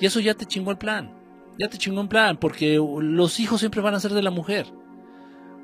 Y 0.00 0.06
eso 0.06 0.20
ya 0.20 0.34
te 0.34 0.46
chingó 0.46 0.70
el 0.70 0.78
plan. 0.78 1.12
Ya 1.58 1.68
te 1.68 1.78
chingó 1.78 2.00
el 2.00 2.08
plan, 2.08 2.36
porque 2.36 2.76
los 2.76 3.40
hijos 3.40 3.60
siempre 3.60 3.80
van 3.80 3.94
a 3.94 4.00
ser 4.00 4.12
de 4.12 4.22
la 4.22 4.30
mujer. 4.30 4.66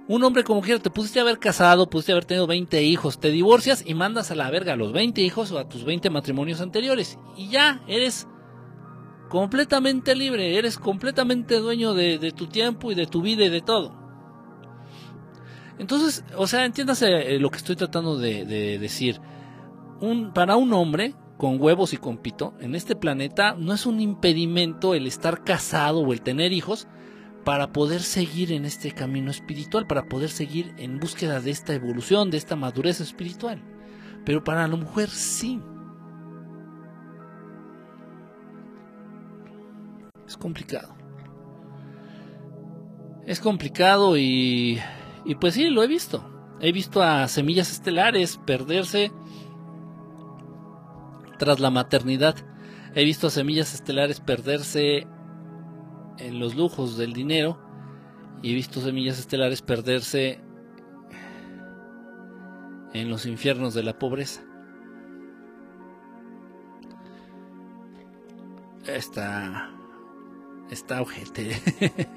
Un 0.06 0.24
hombre 0.24 0.44
como 0.44 0.60
quiera, 0.60 0.80
te 0.80 0.90
pudiste 0.90 1.20
haber 1.20 1.38
casado, 1.38 1.88
pudiste 1.90 2.12
haber 2.12 2.24
tenido 2.24 2.46
20 2.46 2.82
hijos, 2.82 3.20
te 3.20 3.30
divorcias 3.30 3.84
y 3.86 3.94
mandas 3.94 4.30
a 4.30 4.34
la 4.34 4.50
verga 4.50 4.72
a 4.72 4.76
los 4.76 4.92
20 4.92 5.20
hijos 5.20 5.52
o 5.52 5.58
a 5.58 5.68
tus 5.68 5.84
20 5.84 6.10
matrimonios 6.10 6.60
anteriores. 6.60 7.18
Y 7.36 7.48
ya, 7.48 7.82
eres 7.86 8.26
completamente 9.30 10.14
libre, 10.14 10.58
eres 10.58 10.76
completamente 10.76 11.58
dueño 11.58 11.94
de, 11.94 12.32
tu 12.36 12.48
tiempo 12.48 12.92
y 12.92 12.94
de 12.94 13.06
tu 13.06 13.22
vida 13.22 13.44
y 13.44 13.48
de 13.48 13.62
todo. 13.62 13.98
Entonces, 15.78 16.22
o 16.36 16.46
sea, 16.46 16.66
entiéndase 16.66 17.34
eh, 17.34 17.38
lo 17.38 17.50
que 17.50 17.56
estoy 17.56 17.76
tratando 17.76 18.18
de, 18.18 18.44
de 18.44 18.78
decir. 18.78 19.18
Un, 20.00 20.32
para 20.34 20.56
un 20.56 20.72
hombre 20.74 21.14
con 21.38 21.58
huevos 21.58 21.94
y 21.94 21.96
con 21.96 22.18
pito, 22.18 22.52
en 22.60 22.74
este 22.74 22.96
planeta 22.96 23.54
no 23.56 23.72
es 23.72 23.86
un 23.86 24.00
impedimento 24.00 24.94
el 24.94 25.06
estar 25.06 25.42
casado 25.42 26.00
o 26.00 26.12
el 26.12 26.20
tener 26.20 26.52
hijos, 26.52 26.86
para 27.44 27.72
poder 27.72 28.02
seguir 28.02 28.52
en 28.52 28.64
este 28.64 28.92
camino 28.92 29.30
espiritual, 29.30 29.86
para 29.86 30.08
poder 30.08 30.30
seguir 30.30 30.74
en 30.76 30.98
búsqueda 30.98 31.40
de 31.40 31.50
esta 31.50 31.74
evolución, 31.74 32.30
de 32.30 32.36
esta 32.36 32.56
madurez 32.56 33.00
espiritual. 33.00 33.62
Pero 34.24 34.44
para 34.44 34.68
la 34.68 34.76
mujer 34.76 35.08
sí. 35.08 35.60
Es 40.30 40.36
complicado. 40.36 40.94
Es 43.26 43.40
complicado 43.40 44.16
y, 44.16 44.78
y 45.24 45.34
pues 45.34 45.54
sí, 45.54 45.68
lo 45.70 45.82
he 45.82 45.88
visto. 45.88 46.24
He 46.60 46.70
visto 46.70 47.02
a 47.02 47.26
semillas 47.26 47.72
estelares 47.72 48.38
perderse 48.46 49.10
tras 51.36 51.58
la 51.58 51.70
maternidad. 51.70 52.36
He 52.94 53.02
visto 53.02 53.26
a 53.26 53.30
semillas 53.30 53.74
estelares 53.74 54.20
perderse 54.20 55.08
en 56.18 56.38
los 56.38 56.54
lujos 56.54 56.96
del 56.96 57.12
dinero 57.12 57.58
y 58.40 58.52
he 58.52 58.54
visto 58.54 58.80
semillas 58.80 59.18
estelares 59.18 59.62
perderse 59.62 60.40
en 62.92 63.10
los 63.10 63.26
infiernos 63.26 63.74
de 63.74 63.82
la 63.82 63.98
pobreza. 63.98 64.42
Está 68.86 69.79
está 70.70 71.02
ojete. 71.02 71.60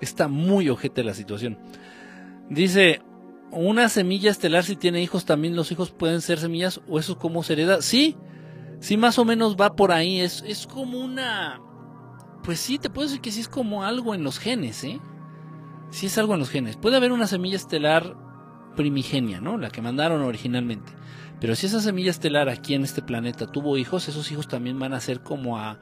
está 0.00 0.28
muy 0.28 0.68
ojete 0.68 1.04
la 1.04 1.14
situación. 1.14 1.58
Dice, 2.48 3.02
una 3.50 3.88
semilla 3.88 4.30
estelar 4.30 4.64
si 4.64 4.76
tiene 4.76 5.02
hijos, 5.02 5.24
también 5.24 5.56
los 5.56 5.72
hijos 5.72 5.90
pueden 5.90 6.20
ser 6.20 6.38
semillas 6.38 6.80
o 6.88 6.98
eso 6.98 7.18
como 7.18 7.42
se 7.42 7.54
hereda. 7.54 7.82
Sí, 7.82 8.16
sí 8.80 8.96
más 8.96 9.18
o 9.18 9.24
menos 9.24 9.56
va 9.56 9.76
por 9.76 9.92
ahí. 9.92 10.20
Es, 10.20 10.42
es 10.46 10.66
como 10.66 10.98
una 10.98 11.60
pues 12.42 12.60
sí, 12.60 12.78
te 12.78 12.90
puedo 12.90 13.06
decir 13.06 13.20
que 13.20 13.32
sí 13.32 13.40
es 13.40 13.48
como 13.48 13.84
algo 13.84 14.14
en 14.14 14.24
los 14.24 14.38
genes, 14.38 14.82
¿eh? 14.84 15.00
Sí 15.90 16.06
es 16.06 16.18
algo 16.18 16.34
en 16.34 16.40
los 16.40 16.50
genes. 16.50 16.76
Puede 16.76 16.96
haber 16.96 17.12
una 17.12 17.26
semilla 17.26 17.56
estelar 17.56 18.16
primigenia, 18.76 19.40
¿no? 19.40 19.58
La 19.58 19.70
que 19.70 19.82
mandaron 19.82 20.22
originalmente. 20.22 20.92
Pero 21.40 21.54
si 21.54 21.66
esa 21.66 21.80
semilla 21.80 22.10
estelar 22.10 22.48
aquí 22.48 22.74
en 22.74 22.84
este 22.84 23.02
planeta 23.02 23.50
tuvo 23.50 23.76
hijos, 23.76 24.08
esos 24.08 24.30
hijos 24.30 24.48
también 24.48 24.78
van 24.78 24.94
a 24.94 25.00
ser 25.00 25.20
como 25.20 25.58
a 25.58 25.80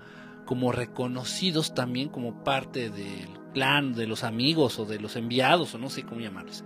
como 0.49 0.73
reconocidos 0.73 1.75
también 1.75 2.09
como 2.09 2.43
parte 2.43 2.89
del 2.89 3.29
clan, 3.53 3.93
de 3.93 4.07
los 4.07 4.25
amigos 4.25 4.79
o 4.79 4.87
de 4.87 4.99
los 4.99 5.15
enviados 5.17 5.75
o 5.75 5.79
no 5.79 5.91
sé 5.91 6.05
cómo 6.05 6.23
llamarlos, 6.23 6.65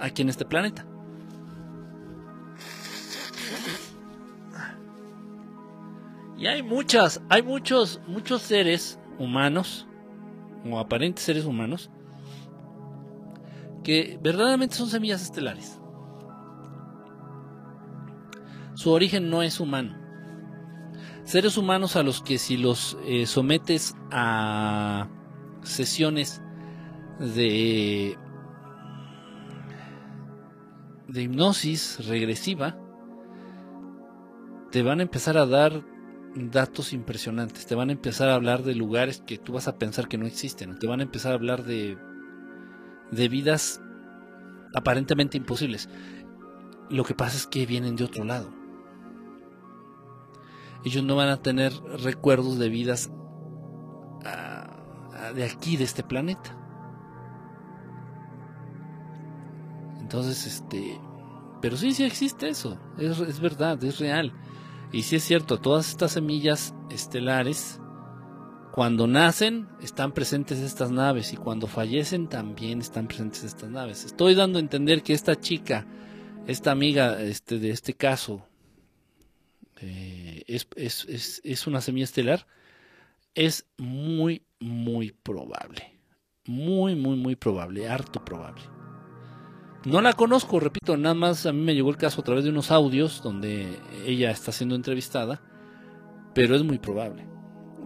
aquí 0.00 0.22
en 0.22 0.28
este 0.28 0.44
planeta. 0.44 0.84
Y 6.36 6.48
hay 6.48 6.64
muchas, 6.64 7.22
hay 7.28 7.44
muchos, 7.44 8.00
muchos 8.08 8.42
seres 8.42 8.98
humanos, 9.20 9.86
o 10.68 10.80
aparentes 10.80 11.24
seres 11.24 11.44
humanos, 11.44 11.92
que 13.84 14.18
verdaderamente 14.20 14.74
son 14.74 14.88
semillas 14.88 15.22
estelares. 15.22 15.80
Su 18.74 18.90
origen 18.90 19.30
no 19.30 19.44
es 19.44 19.60
humano. 19.60 20.01
Seres 21.24 21.56
humanos 21.56 21.96
a 21.96 22.02
los 22.02 22.20
que 22.20 22.38
si 22.38 22.56
los 22.56 22.98
eh, 23.04 23.26
sometes 23.26 23.94
a 24.10 25.08
sesiones 25.62 26.42
de, 27.20 28.18
de 31.06 31.22
hipnosis 31.22 32.04
regresiva, 32.06 32.76
te 34.72 34.82
van 34.82 35.00
a 35.00 35.02
empezar 35.02 35.38
a 35.38 35.46
dar 35.46 35.84
datos 36.34 36.92
impresionantes, 36.92 37.66
te 37.66 37.74
van 37.74 37.90
a 37.90 37.92
empezar 37.92 38.28
a 38.28 38.34
hablar 38.34 38.62
de 38.62 38.74
lugares 38.74 39.22
que 39.24 39.38
tú 39.38 39.52
vas 39.52 39.68
a 39.68 39.78
pensar 39.78 40.08
que 40.08 40.18
no 40.18 40.26
existen, 40.26 40.78
te 40.78 40.86
van 40.86 41.00
a 41.00 41.04
empezar 41.04 41.32
a 41.32 41.36
hablar 41.36 41.62
de, 41.64 41.98
de 43.10 43.28
vidas 43.28 43.80
aparentemente 44.74 45.36
imposibles. 45.36 45.88
Lo 46.90 47.04
que 47.04 47.14
pasa 47.14 47.36
es 47.36 47.46
que 47.46 47.66
vienen 47.66 47.96
de 47.96 48.04
otro 48.04 48.24
lado. 48.24 48.61
Ellos 50.84 51.04
no 51.04 51.16
van 51.16 51.28
a 51.28 51.36
tener 51.38 51.72
recuerdos 52.02 52.58
de 52.58 52.68
vidas 52.68 53.10
ah, 54.24 55.32
de 55.34 55.44
aquí, 55.44 55.76
de 55.76 55.84
este 55.84 56.02
planeta. 56.02 56.58
Entonces, 60.00 60.46
este... 60.46 61.00
Pero 61.60 61.76
sí, 61.76 61.92
sí 61.92 62.02
existe 62.02 62.48
eso. 62.48 62.78
Es, 62.98 63.20
es 63.20 63.40
verdad, 63.40 63.82
es 63.84 64.00
real. 64.00 64.32
Y 64.90 65.02
sí 65.02 65.16
es 65.16 65.24
cierto, 65.24 65.58
todas 65.58 65.88
estas 65.88 66.12
semillas 66.12 66.74
estelares, 66.90 67.80
cuando 68.72 69.06
nacen, 69.06 69.68
están 69.80 70.12
presentes 70.12 70.58
estas 70.58 70.90
naves 70.90 71.32
y 71.32 71.36
cuando 71.36 71.66
fallecen 71.66 72.28
también 72.28 72.80
están 72.80 73.06
presentes 73.06 73.44
estas 73.44 73.70
naves. 73.70 74.04
Estoy 74.04 74.34
dando 74.34 74.58
a 74.58 74.62
entender 74.62 75.02
que 75.02 75.12
esta 75.14 75.38
chica, 75.38 75.86
esta 76.46 76.72
amiga 76.72 77.22
este, 77.22 77.58
de 77.58 77.70
este 77.70 77.94
caso, 77.94 78.46
eh, 79.82 80.44
es, 80.46 80.68
es, 80.76 81.40
es 81.44 81.66
una 81.66 81.80
semilla 81.80 82.04
estelar, 82.04 82.46
es 83.34 83.66
muy, 83.78 84.42
muy 84.60 85.12
probable. 85.12 85.98
Muy, 86.46 86.96
muy, 86.96 87.16
muy 87.16 87.36
probable, 87.36 87.88
harto 87.88 88.24
probable. 88.24 88.62
No 89.84 90.00
la 90.00 90.12
conozco, 90.12 90.60
repito, 90.60 90.96
nada 90.96 91.14
más 91.14 91.46
a 91.46 91.52
mí 91.52 91.60
me 91.60 91.74
llegó 91.74 91.90
el 91.90 91.96
caso 91.96 92.20
a 92.20 92.24
través 92.24 92.44
de 92.44 92.50
unos 92.50 92.70
audios 92.70 93.22
donde 93.22 93.78
ella 94.06 94.30
está 94.30 94.52
siendo 94.52 94.74
entrevistada, 94.74 95.42
pero 96.34 96.54
es 96.54 96.62
muy 96.62 96.78
probable. 96.78 97.31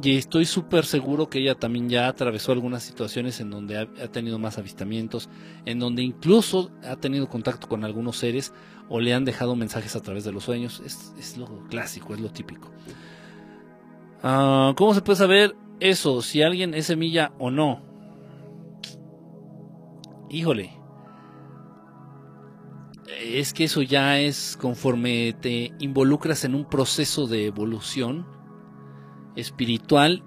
Y 0.03 0.19
estoy 0.19 0.45
súper 0.45 0.85
seguro 0.85 1.31
que 1.31 1.39
ella 1.39 1.55
también 1.55 1.89
ya 1.89 2.07
atravesó 2.09 2.53
algunas 2.53 2.83
situaciones 2.83 3.41
en 3.41 3.51
donde 3.51 3.79
ha, 3.79 3.87
tenido 4.09 4.39
más 4.39 4.59
avistamientos, 4.59 5.31
en 5.65 5.79
donde 5.79 6.03
incluso 6.03 6.71
ha 6.85 6.97
tenido 6.97 7.29
contacto 7.29 7.67
con 7.67 7.83
algunos 7.83 8.19
seres 8.19 8.53
o 8.89 9.01
le 9.01 9.15
han 9.15 9.25
dejado 9.25 9.57
mensajes 9.57 9.97
a 9.97 10.03
través 10.03 10.25
de 10.25 10.33
los 10.33 10.45
sueños. 10.45 10.83
Es, 10.85 11.37
lo 11.39 11.67
clásico, 11.69 12.15
es 12.15 12.21
lo 12.21 12.31
típico. 12.31 12.71
Ah, 14.23 14.75
¿Cómo 14.77 14.93
se 14.93 15.01
puede 15.01 15.17
saber 15.17 15.57
eso? 15.81 16.21
Si 16.21 16.43
alguien 16.43 16.75
es 16.75 16.87
semilla 16.87 17.33
o 17.39 17.51
no. 17.51 17.83
Híjole, 20.29 20.73
es 23.23 23.55
que 23.55 23.65
eso 23.65 23.81
ya 23.81 24.21
es 24.21 24.59
conforme 24.61 25.35
te 25.41 25.73
involucras 25.79 26.45
en 26.45 26.55
un 26.55 26.69
proceso 26.69 27.27
de 27.27 27.47
evolución 27.47 28.36
espiritual 29.37 30.22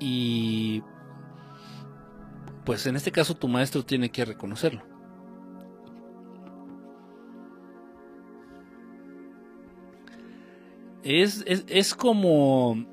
y 0.00 0.82
pues 2.64 2.86
en 2.86 2.96
este 2.96 3.12
caso 3.12 3.36
tu 3.36 3.48
maestro 3.48 3.84
tiene 3.84 4.10
que 4.10 4.24
reconocerlo. 4.24 4.82
Es, 11.02 11.44
es, 11.46 11.64
es 11.68 11.94
como 11.94 12.86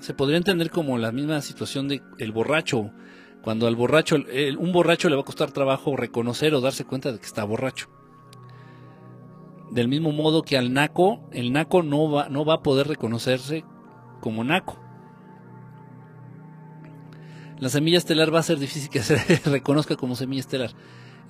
se 0.00 0.12
podría 0.12 0.38
entender 0.38 0.70
como 0.70 0.98
la 0.98 1.12
misma 1.12 1.40
situación 1.40 1.88
de 1.88 2.02
el 2.18 2.32
borracho 2.32 2.92
cuando 3.42 3.66
al 3.66 3.76
borracho, 3.76 4.16
un 4.58 4.72
borracho 4.72 5.08
le 5.08 5.14
va 5.14 5.22
a 5.22 5.24
costar 5.24 5.52
trabajo 5.52 5.96
reconocer 5.96 6.54
o 6.54 6.60
darse 6.60 6.84
cuenta 6.84 7.12
de 7.12 7.18
que 7.18 7.26
está 7.26 7.44
borracho. 7.44 7.88
Del 9.70 9.88
mismo 9.88 10.12
modo 10.12 10.42
que 10.42 10.56
al 10.56 10.72
naco, 10.72 11.20
el 11.32 11.52
naco 11.52 11.82
no 11.82 12.10
va, 12.10 12.28
no 12.28 12.44
va 12.44 12.54
a 12.54 12.62
poder 12.62 12.88
reconocerse 12.88 13.64
como 14.20 14.44
naco. 14.44 14.78
La 17.58 17.68
semilla 17.68 17.98
estelar 17.98 18.32
va 18.32 18.38
a 18.38 18.44
ser 18.44 18.58
difícil 18.58 18.88
que 18.88 19.00
se 19.02 19.16
reconozca 19.50 19.96
como 19.96 20.14
semilla 20.14 20.40
estelar. 20.40 20.70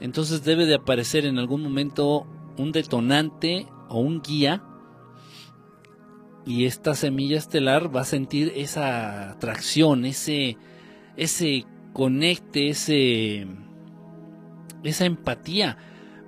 Entonces 0.00 0.44
debe 0.44 0.66
de 0.66 0.76
aparecer 0.76 1.26
en 1.26 1.38
algún 1.38 1.62
momento 1.62 2.26
un 2.56 2.72
detonante 2.72 3.66
o 3.88 4.00
un 4.00 4.20
guía 4.20 4.62
y 6.44 6.64
esta 6.64 6.94
semilla 6.94 7.36
estelar 7.36 7.94
va 7.94 8.02
a 8.02 8.04
sentir 8.04 8.52
esa 8.56 9.30
atracción, 9.30 10.04
ese, 10.04 10.56
ese 11.16 11.66
conecte 11.92 12.70
ese, 12.70 13.46
esa 14.82 15.04
empatía 15.04 15.76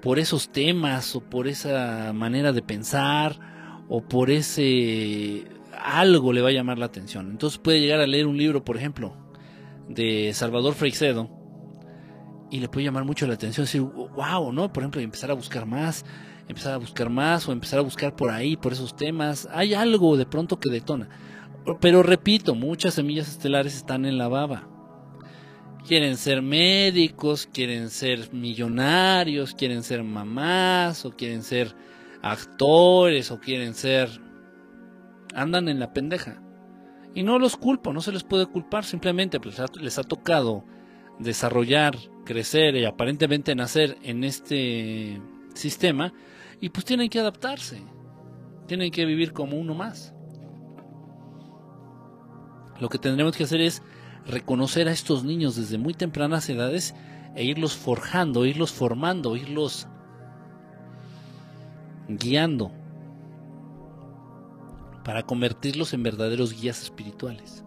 por 0.02 0.18
esos 0.18 0.50
temas 0.50 1.14
o 1.14 1.20
por 1.20 1.48
esa 1.48 2.12
manera 2.12 2.52
de 2.52 2.62
pensar 2.62 3.38
o 3.88 4.02
por 4.02 4.30
ese 4.30 5.46
algo 5.82 6.32
le 6.32 6.42
va 6.42 6.50
a 6.50 6.52
llamar 6.52 6.78
la 6.78 6.86
atención. 6.86 7.30
Entonces 7.30 7.58
puede 7.58 7.80
llegar 7.80 8.00
a 8.00 8.06
leer 8.06 8.26
un 8.26 8.36
libro, 8.36 8.64
por 8.64 8.76
ejemplo, 8.76 9.14
de 9.88 10.32
Salvador 10.34 10.74
Freixedo 10.74 11.30
y 12.50 12.60
le 12.60 12.68
puede 12.68 12.84
llamar 12.84 13.04
mucho 13.04 13.26
la 13.26 13.34
atención, 13.34 13.64
decir, 13.64 13.82
wow, 13.82 14.52
¿no? 14.52 14.72
Por 14.72 14.82
ejemplo, 14.82 15.00
empezar 15.00 15.30
a 15.30 15.34
buscar 15.34 15.66
más, 15.66 16.04
empezar 16.48 16.74
a 16.74 16.78
buscar 16.78 17.10
más 17.10 17.48
o 17.48 17.52
empezar 17.52 17.78
a 17.78 17.82
buscar 17.82 18.16
por 18.16 18.30
ahí, 18.30 18.56
por 18.56 18.72
esos 18.72 18.96
temas. 18.96 19.48
Hay 19.52 19.74
algo 19.74 20.16
de 20.16 20.26
pronto 20.26 20.58
que 20.58 20.70
detona. 20.70 21.08
Pero 21.80 22.02
repito, 22.02 22.54
muchas 22.54 22.94
semillas 22.94 23.28
estelares 23.28 23.76
están 23.76 24.04
en 24.04 24.18
la 24.18 24.28
baba 24.28 24.69
quieren 25.86 26.16
ser 26.16 26.42
médicos, 26.42 27.46
quieren 27.46 27.90
ser 27.90 28.32
millonarios, 28.32 29.54
quieren 29.54 29.82
ser 29.82 30.02
mamás 30.02 31.04
o 31.04 31.10
quieren 31.10 31.42
ser 31.42 31.74
actores 32.22 33.30
o 33.30 33.40
quieren 33.40 33.74
ser... 33.74 34.08
andan 35.34 35.68
en 35.68 35.80
la 35.80 35.92
pendeja. 35.92 36.42
Y 37.14 37.22
no 37.22 37.38
los 37.38 37.56
culpo, 37.56 37.92
no 37.92 38.00
se 38.00 38.12
les 38.12 38.22
puede 38.22 38.46
culpar, 38.46 38.84
simplemente 38.84 39.40
pues, 39.40 39.60
les 39.80 39.98
ha 39.98 40.04
tocado 40.04 40.64
desarrollar, 41.18 41.96
crecer 42.24 42.76
y 42.76 42.84
aparentemente 42.84 43.54
nacer 43.54 43.98
en 44.02 44.24
este 44.24 45.20
sistema 45.54 46.12
y 46.60 46.68
pues 46.70 46.84
tienen 46.84 47.08
que 47.08 47.18
adaptarse, 47.18 47.82
tienen 48.66 48.90
que 48.90 49.04
vivir 49.04 49.32
como 49.32 49.58
uno 49.58 49.74
más. 49.74 50.14
Lo 52.78 52.88
que 52.88 52.98
tendremos 52.98 53.36
que 53.36 53.44
hacer 53.44 53.60
es 53.60 53.82
reconocer 54.26 54.88
a 54.88 54.92
estos 54.92 55.24
niños 55.24 55.56
desde 55.56 55.78
muy 55.78 55.94
tempranas 55.94 56.48
edades 56.48 56.94
e 57.34 57.44
irlos 57.44 57.76
forjando, 57.76 58.44
irlos 58.44 58.72
formando, 58.72 59.36
irlos 59.36 59.86
guiando 62.08 62.72
para 65.04 65.22
convertirlos 65.22 65.94
en 65.94 66.02
verdaderos 66.02 66.60
guías 66.60 66.82
espirituales. 66.82 67.64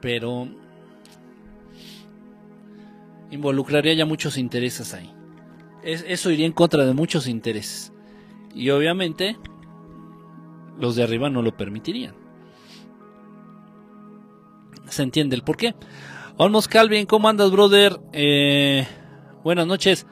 Pero 0.00 0.48
involucraría 3.30 3.94
ya 3.94 4.06
muchos 4.06 4.38
intereses 4.38 4.94
ahí. 4.94 5.14
eso 5.82 6.30
iría 6.30 6.46
en 6.46 6.52
contra 6.52 6.84
de 6.84 6.94
muchos 6.94 7.26
intereses. 7.26 7.92
Y 8.54 8.70
obviamente 8.70 9.36
los 10.78 10.96
de 10.96 11.04
arriba 11.04 11.30
no 11.30 11.42
lo 11.42 11.56
permitirían 11.56 12.19
se 14.90 15.02
entiende 15.02 15.36
el 15.36 15.42
por 15.42 15.56
qué. 15.56 15.74
Olmos 16.36 16.68
Calvin, 16.68 17.06
¿cómo 17.06 17.28
andas, 17.28 17.50
brother? 17.50 18.00
Eh, 18.12 18.86
buenas 19.42 19.66
noches. 19.66 20.06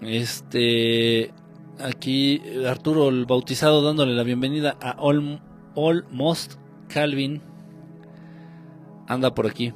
Este, 0.00 1.32
aquí 1.78 2.42
Arturo 2.66 3.08
el 3.08 3.24
bautizado 3.24 3.82
dándole 3.82 4.14
la 4.14 4.22
bienvenida 4.22 4.76
a 4.80 4.96
Olmost 5.74 6.54
Calvin. 6.88 7.42
Anda 9.06 9.34
por 9.34 9.46
aquí. 9.46 9.72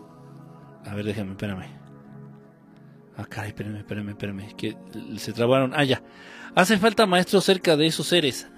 A 0.87 0.95
ver, 0.95 1.05
déjame, 1.05 1.33
espérame. 1.33 1.67
Ah, 3.17 3.47
espérame, 3.47 3.77
espérame, 3.77 4.11
espérame. 4.11 4.57
Que 4.57 4.77
se 5.17 5.33
trabaron. 5.33 5.73
Ah, 5.75 5.85
ya. 5.85 6.03
Hace 6.55 6.79
falta 6.79 7.07
maestros 7.07 7.45
cerca 7.45 7.77
de 7.77 7.87
esos 7.87 8.07
seres. 8.07 8.49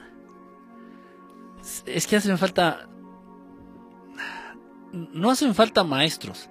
Es 1.87 2.07
que 2.07 2.17
hacen 2.17 2.39
falta. 2.39 2.89
No 4.93 5.31
hacen 5.31 5.55
falta 5.55 5.85
maestros. 5.85 6.51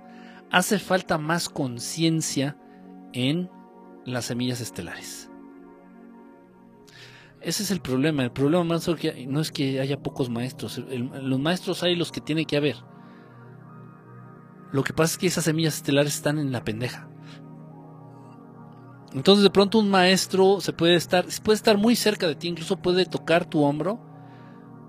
Hace 0.52 0.80
falta 0.80 1.18
más 1.18 1.48
conciencia 1.48 2.58
en 3.14 3.50
las 4.06 4.26
semillas 4.26 4.62
estelares. 4.62 5.30
Ese 7.42 7.64
es 7.64 7.72
el 7.72 7.82
problema. 7.82 8.24
El 8.24 8.32
problema 8.32 8.78
no 9.28 9.42
es 9.42 9.52
que 9.52 9.80
haya 9.80 10.02
pocos 10.02 10.30
maestros. 10.30 10.78
los 10.78 11.40
maestros 11.40 11.84
hay 11.84 11.96
los 11.96 12.12
que 12.12 12.22
tiene 12.22 12.46
que 12.46 12.58
haber. 12.58 12.78
Lo 14.72 14.84
que 14.84 14.94
pasa 14.94 15.14
es 15.14 15.18
que 15.18 15.28
esas 15.28 15.44
semillas 15.44 15.76
estelares 15.76 16.16
están 16.16 16.38
en 16.40 16.52
la 16.52 16.64
pendeja. 16.64 17.10
Entonces 19.14 19.44
de 19.44 19.50
pronto 19.50 19.80
un 19.80 19.90
maestro 19.90 20.62
se 20.62 20.72
puede 20.72 20.96
estar, 20.96 21.26
puede 21.44 21.56
estar 21.58 21.78
muy 21.78 21.96
cerca 21.96 22.28
de 22.28 22.36
ti, 22.36 22.48
incluso 22.48 22.78
puede 22.78 23.06
tocar 23.06 23.46
tu 23.46 23.62
hombro, 23.62 24.00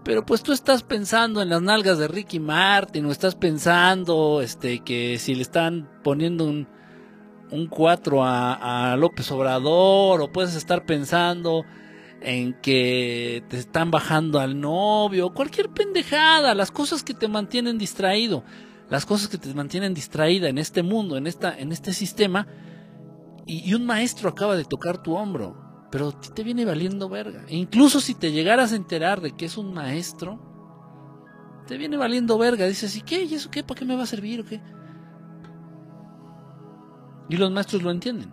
pero 0.05 0.24
pues 0.26 0.42
tú 0.42 0.53
estás 0.53 0.82
pensando 0.82 1.42
en 1.42 1.48
las 1.48 1.62
nalgas 1.62 1.98
de 1.98 2.09
Ricky 2.09 2.40
Martin, 2.40 3.07
o 3.07 3.11
estás 3.11 3.34
pensando 3.34 4.40
este, 4.42 4.80
que 4.80 5.18
si 5.18 5.34
le 5.34 5.42
están 5.42 5.88
poniendo 6.03 6.44
un, 6.44 6.68
un 7.50 7.66
4 7.66 8.24
a, 8.24 8.92
a 8.92 8.96
López 8.96 9.30
Obrador, 9.30 10.20
o 10.20 10.32
puedes 10.32 10.55
estar 10.55 10.84
pensando 10.86 11.64
en 12.20 12.55
que 12.61 13.44
te 13.48 13.59
están 13.59 13.90
bajando 13.90 14.40
al 14.40 14.61
novio, 14.61 15.34
cualquier 15.34 15.70
pendejada, 15.70 16.55
las 16.55 16.70
cosas 16.70 17.03
que 17.03 17.14
te 17.14 17.28
mantienen 17.28 17.78
distraído, 17.78 18.44
las 18.88 19.07
cosas 19.07 19.28
que 19.28 19.38
te 19.38 19.53
mantienen 19.55 19.94
distraída 19.94 20.48
en 20.48 20.59
este 20.59 20.82
mundo, 20.82 21.16
en, 21.16 21.26
esta, 21.26 21.57
en 21.59 21.72
este 21.72 21.92
sistema, 21.92 22.46
y, 23.46 23.74
un 23.74 23.84
maestro 23.84 24.28
acaba 24.28 24.57
de 24.57 24.64
tocar 24.64 25.03
tu 25.03 25.14
hombro, 25.14 25.57
pero 25.93 26.11
te 26.11 26.43
viene 26.43 26.64
valiendo 26.64 27.11
verga. 27.11 27.45
E 27.49 27.57
incluso 27.57 28.01
si 28.01 28.14
te 28.14 28.32
llegaras 28.32 28.72
a 28.72 28.76
enterar 28.76 29.20
de 29.20 29.36
que 29.36 29.45
es 29.45 29.59
un 29.59 29.74
maestro, 29.74 30.40
te 31.66 31.76
viene 31.76 31.99
valiendo 31.99 32.38
verga. 32.38 32.66
Dices, 32.66 32.97
¿y 32.97 33.03
qué? 33.03 33.24
¿Y 33.24 33.34
eso 33.34 33.51
qué? 33.51 33.62
¿Para 33.62 33.78
qué 33.78 33.84
me 33.84 33.95
va 33.95 34.05
a 34.05 34.07
servir 34.07 34.40
o 34.40 34.45
qué? 34.47 34.62
Y 37.28 37.36
los 37.36 37.53
maestros 37.53 37.82
lo 37.82 37.90
entienden. 37.90 38.32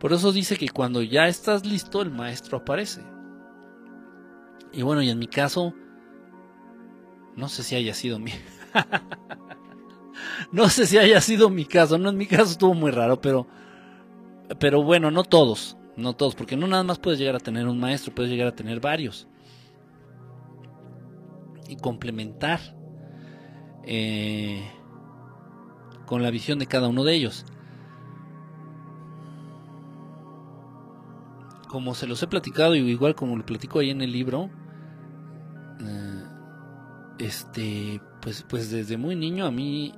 Por 0.00 0.12
eso 0.12 0.32
dice 0.32 0.56
que 0.56 0.68
cuando 0.68 1.02
ya 1.02 1.28
estás 1.28 1.64
listo, 1.64 2.02
el 2.02 2.10
maestro 2.10 2.58
aparece. 2.58 3.02
Y 4.72 4.82
bueno, 4.82 5.02
y 5.02 5.10
en 5.10 5.20
mi 5.20 5.28
caso, 5.28 5.72
no 7.36 7.48
sé 7.48 7.62
si 7.62 7.76
haya 7.76 7.94
sido 7.94 8.18
mi... 8.18 8.32
no 10.52 10.68
sé 10.68 10.86
si 10.86 10.98
haya 10.98 11.20
sido 11.20 11.48
mi 11.48 11.64
caso, 11.64 11.96
no 11.96 12.08
en 12.08 12.16
mi 12.16 12.26
caso 12.26 12.50
estuvo 12.50 12.74
muy 12.74 12.90
raro, 12.90 13.20
pero 13.20 13.46
pero 14.58 14.82
bueno, 14.82 15.10
no 15.10 15.22
todos, 15.22 15.76
no 16.00 16.14
todos, 16.14 16.34
porque 16.34 16.56
no 16.56 16.66
nada 16.66 16.82
más 16.82 16.98
puedes 16.98 17.18
llegar 17.18 17.36
a 17.36 17.40
tener 17.40 17.66
un 17.66 17.78
maestro, 17.78 18.14
puedes 18.14 18.30
llegar 18.30 18.48
a 18.48 18.54
tener 18.54 18.80
varios. 18.80 19.28
Y 21.68 21.76
complementar 21.76 22.60
eh, 23.84 24.68
con 26.06 26.22
la 26.22 26.30
visión 26.30 26.58
de 26.58 26.66
cada 26.66 26.88
uno 26.88 27.04
de 27.04 27.14
ellos. 27.14 27.46
Como 31.68 31.94
se 31.94 32.08
los 32.08 32.20
he 32.22 32.26
platicado, 32.26 32.74
y 32.74 32.80
igual 32.80 33.14
como 33.14 33.36
lo 33.36 33.46
platico 33.46 33.78
ahí 33.78 33.90
en 33.90 34.02
el 34.02 34.10
libro, 34.10 34.50
eh, 35.80 36.24
este, 37.20 38.00
pues, 38.20 38.44
pues 38.48 38.70
desde 38.70 38.96
muy 38.96 39.14
niño 39.14 39.46
a 39.46 39.52
mí 39.52 39.94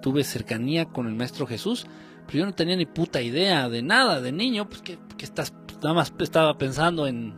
tuve 0.00 0.24
cercanía 0.24 0.86
con 0.86 1.06
el 1.06 1.14
Maestro 1.14 1.46
Jesús 1.46 1.86
pero 2.26 2.38
yo 2.38 2.46
no 2.46 2.54
tenía 2.54 2.76
ni 2.76 2.86
puta 2.86 3.20
idea 3.20 3.68
de 3.68 3.82
nada 3.82 4.20
de 4.20 4.32
niño, 4.32 4.68
pues 4.68 4.82
que, 4.82 4.98
estás, 5.24 5.50
pues, 5.50 5.78
nada 5.82 5.94
más 5.94 6.12
estaba 6.18 6.56
pensando 6.58 7.06
en, 7.06 7.34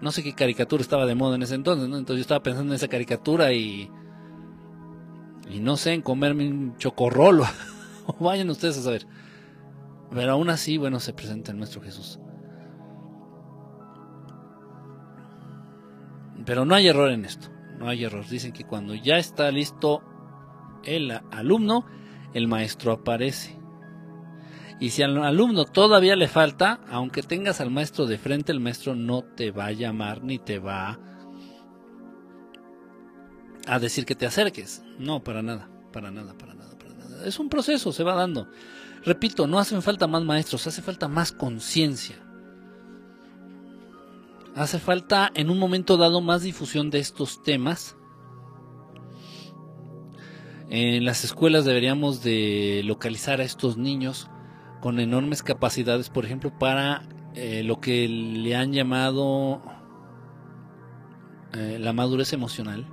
no 0.00 0.12
sé 0.12 0.22
qué 0.22 0.34
caricatura 0.34 0.82
estaba 0.82 1.06
de 1.06 1.14
moda 1.14 1.36
en 1.36 1.42
ese 1.42 1.54
entonces, 1.54 1.88
¿no? 1.88 1.98
Entonces 1.98 2.18
yo 2.18 2.22
estaba 2.22 2.42
pensando 2.42 2.72
en 2.72 2.76
esa 2.76 2.88
caricatura 2.88 3.52
y, 3.52 3.90
y 5.48 5.60
no 5.60 5.76
sé, 5.76 5.92
en 5.92 6.02
comerme 6.02 6.48
un 6.48 6.76
chocorrolo, 6.78 7.44
o 8.06 8.24
vayan 8.24 8.50
ustedes 8.50 8.78
a 8.78 8.82
saber. 8.82 9.06
Pero 10.10 10.32
aún 10.32 10.50
así, 10.50 10.76
bueno, 10.76 10.98
se 10.98 11.12
presenta 11.12 11.52
nuestro 11.52 11.80
Jesús. 11.80 12.18
Pero 16.44 16.64
no 16.64 16.74
hay 16.74 16.88
error 16.88 17.10
en 17.10 17.24
esto, 17.24 17.48
no 17.78 17.88
hay 17.88 18.04
error. 18.04 18.26
Dicen 18.26 18.52
que 18.52 18.64
cuando 18.64 18.94
ya 18.94 19.18
está 19.18 19.50
listo 19.50 20.02
el 20.84 21.12
alumno, 21.30 21.84
el 22.32 22.48
maestro 22.48 22.92
aparece. 22.92 23.59
Y 24.80 24.90
si 24.90 25.02
al 25.02 25.22
alumno 25.22 25.66
todavía 25.66 26.16
le 26.16 26.26
falta, 26.26 26.80
aunque 26.88 27.22
tengas 27.22 27.60
al 27.60 27.70
maestro 27.70 28.06
de 28.06 28.16
frente, 28.16 28.50
el 28.50 28.60
maestro 28.60 28.94
no 28.94 29.22
te 29.22 29.50
va 29.50 29.66
a 29.66 29.72
llamar 29.72 30.24
ni 30.24 30.38
te 30.38 30.58
va 30.58 30.98
a 33.66 33.78
decir 33.78 34.06
que 34.06 34.14
te 34.14 34.24
acerques. 34.24 34.82
No, 34.98 35.22
para 35.22 35.42
nada, 35.42 35.68
para 35.92 36.10
nada, 36.10 36.32
para 36.32 36.54
nada, 36.54 36.78
para 36.78 36.94
nada. 36.94 37.26
Es 37.26 37.38
un 37.38 37.50
proceso, 37.50 37.92
se 37.92 38.02
va 38.02 38.14
dando. 38.14 38.48
Repito, 39.04 39.46
no 39.46 39.58
hacen 39.58 39.82
falta 39.82 40.06
más 40.06 40.24
maestros, 40.24 40.66
hace 40.66 40.80
falta 40.80 41.08
más 41.08 41.30
conciencia. 41.30 42.16
Hace 44.56 44.78
falta 44.78 45.30
en 45.34 45.50
un 45.50 45.58
momento 45.58 45.98
dado 45.98 46.22
más 46.22 46.40
difusión 46.42 46.88
de 46.88 47.00
estos 47.00 47.42
temas. 47.42 47.96
En 50.70 51.04
las 51.04 51.22
escuelas 51.22 51.66
deberíamos 51.66 52.22
de 52.22 52.80
localizar 52.86 53.42
a 53.42 53.44
estos 53.44 53.76
niños 53.76 54.30
con 54.80 54.98
enormes 54.98 55.42
capacidades, 55.42 56.08
por 56.08 56.24
ejemplo, 56.24 56.58
para 56.58 57.02
eh, 57.34 57.62
lo 57.62 57.80
que 57.80 58.08
le 58.08 58.56
han 58.56 58.72
llamado 58.72 59.62
eh, 61.52 61.78
la 61.80 61.92
madurez 61.92 62.32
emocional. 62.32 62.86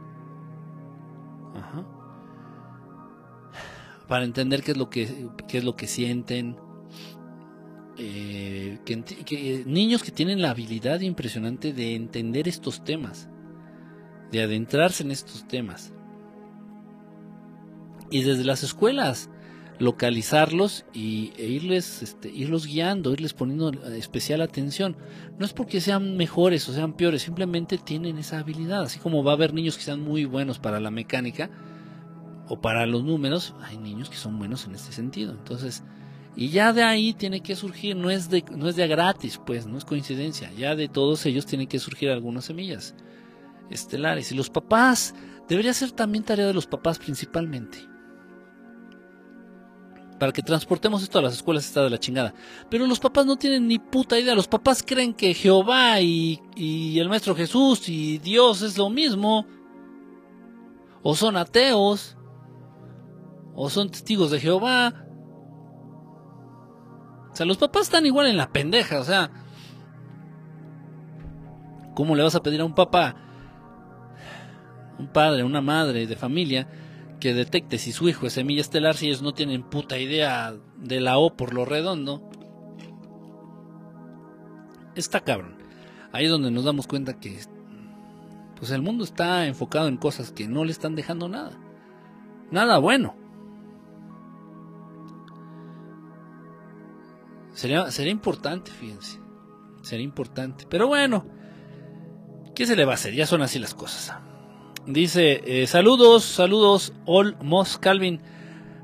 Para 4.08 4.24
entender 4.24 4.64
qué 4.64 4.72
es 4.72 4.78
lo 4.78 4.90
que, 4.90 5.30
es 5.52 5.64
lo 5.64 5.76
que 5.76 5.88
sienten. 5.88 6.56
Eh, 7.98 8.80
que, 8.86 9.64
niños 9.66 10.04
que 10.04 10.12
tienen 10.12 10.42
la 10.42 10.52
habilidad 10.52 11.02
impresionante 11.02 11.74
de 11.74 11.96
entender 11.96 12.48
estos 12.48 12.84
temas, 12.84 13.28
de 14.32 14.44
adentrarse 14.44 15.04
en 15.04 15.12
estos 15.12 15.48
temas. 15.48 15.94
Y 18.10 18.24
desde 18.24 18.46
las 18.46 18.64
escuelas, 18.64 19.30
localizarlos 19.80 20.86
y, 20.94 21.32
e 21.38 21.46
irles, 21.46 22.02
este, 22.02 22.30
irlos 22.30 22.66
guiando, 22.66 23.14
irles 23.14 23.34
poniendo 23.34 23.72
especial 23.94 24.42
atención. 24.42 24.98
No 25.38 25.46
es 25.46 25.54
porque 25.54 25.82
sean 25.82 26.18
mejores 26.18 26.68
o 26.70 26.74
sean 26.74 26.94
peores, 26.94 27.22
simplemente 27.22 27.78
tienen 27.78 28.18
esa 28.18 28.40
habilidad. 28.40 28.84
Así 28.84 29.00
como 29.00 29.24
va 29.24 29.32
a 29.32 29.36
haber 29.36 29.54
niños 29.54 29.78
que 29.78 29.84
sean 29.84 30.02
muy 30.02 30.26
buenos 30.26 30.60
para 30.60 30.80
la 30.80 30.92
mecánica 30.92 31.50
o 32.48 32.60
para 32.60 32.86
los 32.86 33.04
números, 33.04 33.54
hay 33.62 33.78
niños 33.78 34.10
que 34.10 34.18
son 34.18 34.40
buenos 34.40 34.66
en 34.66 34.76
este 34.76 34.92
sentido. 34.92 35.34
Entonces, 35.34 35.84
y 36.36 36.50
ya 36.50 36.74
de 36.74 36.84
ahí 36.84 37.14
tiene 37.14 37.42
que 37.42 37.56
surgir, 37.56 37.96
no 37.96 38.10
es 38.10 38.30
de, 38.30 38.44
no 38.56 38.70
es 38.70 38.76
de 38.76 38.88
gratis, 38.88 39.40
pues, 39.46 39.68
no 39.68 39.78
es 39.78 39.86
coincidencia. 39.86 40.52
Ya 40.54 40.76
de 40.76 40.88
todos 40.88 41.26
ellos 41.26 41.46
tienen 41.46 41.68
que 41.68 41.80
surgir 41.80 42.10
algunas 42.10 42.46
semillas 42.46 42.96
estelares. 43.70 44.32
Y 44.32 44.36
los 44.36 44.50
papás, 44.50 45.14
debería 45.48 45.74
ser 45.74 45.92
también 45.92 46.24
tarea 46.24 46.48
de 46.48 46.54
los 46.54 46.68
papás 46.68 47.00
principalmente 47.00 47.97
para 50.20 50.32
que 50.32 50.42
transportemos 50.42 51.04
esto 51.04 51.20
a 51.20 51.22
las 51.22 51.34
escuelas 51.34 51.66
está 51.66 51.84
de 51.84 51.90
la 51.90 52.00
chingada. 52.00 52.34
Pero 52.70 52.88
los 52.88 53.00
papás 53.00 53.26
no 53.26 53.36
tienen 53.38 53.68
ni 53.68 53.80
puta 53.80 54.20
idea. 54.20 54.36
Los 54.36 54.48
papás 54.48 54.84
creen 54.86 55.14
que 55.14 55.34
Jehová 55.34 56.02
y, 56.02 56.42
y 56.56 57.00
el 57.00 57.10
Maestro 57.10 57.36
Jesús 57.36 57.88
y 57.90 58.18
Dios 58.18 58.62
es 58.62 58.78
lo 58.78 58.90
mismo. 58.90 59.46
O 61.04 61.16
son 61.16 61.38
ateos. 61.38 62.18
O 63.54 63.70
son 63.70 63.90
testigos 63.90 64.32
de 64.32 64.40
Jehová. 64.40 65.06
O 67.32 67.36
sea, 67.36 67.46
los 67.46 67.58
papás 67.58 67.84
están 67.84 68.06
igual 68.06 68.28
en 68.28 68.38
la 68.38 68.52
pendeja. 68.52 69.00
O 69.00 69.04
sea, 69.04 69.30
¿cómo 71.94 72.16
le 72.16 72.24
vas 72.24 72.36
a 72.36 72.42
pedir 72.42 72.62
a 72.62 72.66
un 72.66 72.74
papá, 72.76 73.16
un 74.98 75.08
padre, 75.08 75.44
una 75.44 75.62
madre 75.62 76.08
de 76.08 76.16
familia, 76.16 76.68
que 77.20 77.34
detecte 77.34 77.78
si 77.78 77.92
su 77.92 78.08
hijo 78.10 78.28
es 78.28 78.34
semilla 78.34 78.62
estelar 78.62 78.96
si 78.96 79.08
ellos 79.08 79.22
no 79.22 79.34
tienen 79.34 79.64
puta 79.64 79.98
idea 79.98 80.54
de 80.78 81.00
la 81.00 81.18
O 81.18 81.36
por 81.36 81.54
lo 81.54 81.66
redondo. 81.66 82.30
Está 84.96 85.22
cabrón. 85.22 85.58
Ahí 86.12 86.26
es 86.26 86.32
donde 86.32 86.52
nos 86.52 86.64
damos 86.64 86.88
cuenta 86.88 87.20
que 87.20 87.40
pues 88.56 88.72
el 88.72 88.82
mundo 88.82 89.04
está 89.04 89.46
enfocado 89.46 89.88
en 89.88 89.98
cosas 89.98 90.32
que 90.32 90.48
no 90.48 90.66
le 90.66 90.72
están 90.72 90.96
dejando 90.96 91.30
nada. 91.30 91.58
Nada 92.50 92.80
bueno. 92.80 93.16
Sería, 97.54 97.90
sería 97.92 98.12
importante, 98.12 98.72
fíjense. 98.72 99.20
Sería 99.82 100.04
importante. 100.04 100.66
Pero 100.70 100.88
bueno, 100.88 101.26
¿qué 102.56 102.66
se 102.66 102.76
le 102.76 102.86
va 102.86 102.94
a 102.94 102.96
hacer? 102.96 103.14
Ya 103.14 103.26
son 103.26 103.42
así 103.42 103.60
las 103.60 103.74
cosas. 103.74 104.14
Dice, 104.88 105.42
eh, 105.46 105.68
saludos, 105.68 106.24
saludos, 106.24 106.94
All 107.06 107.36
Moss 107.42 107.78
Calvin. 107.78 108.22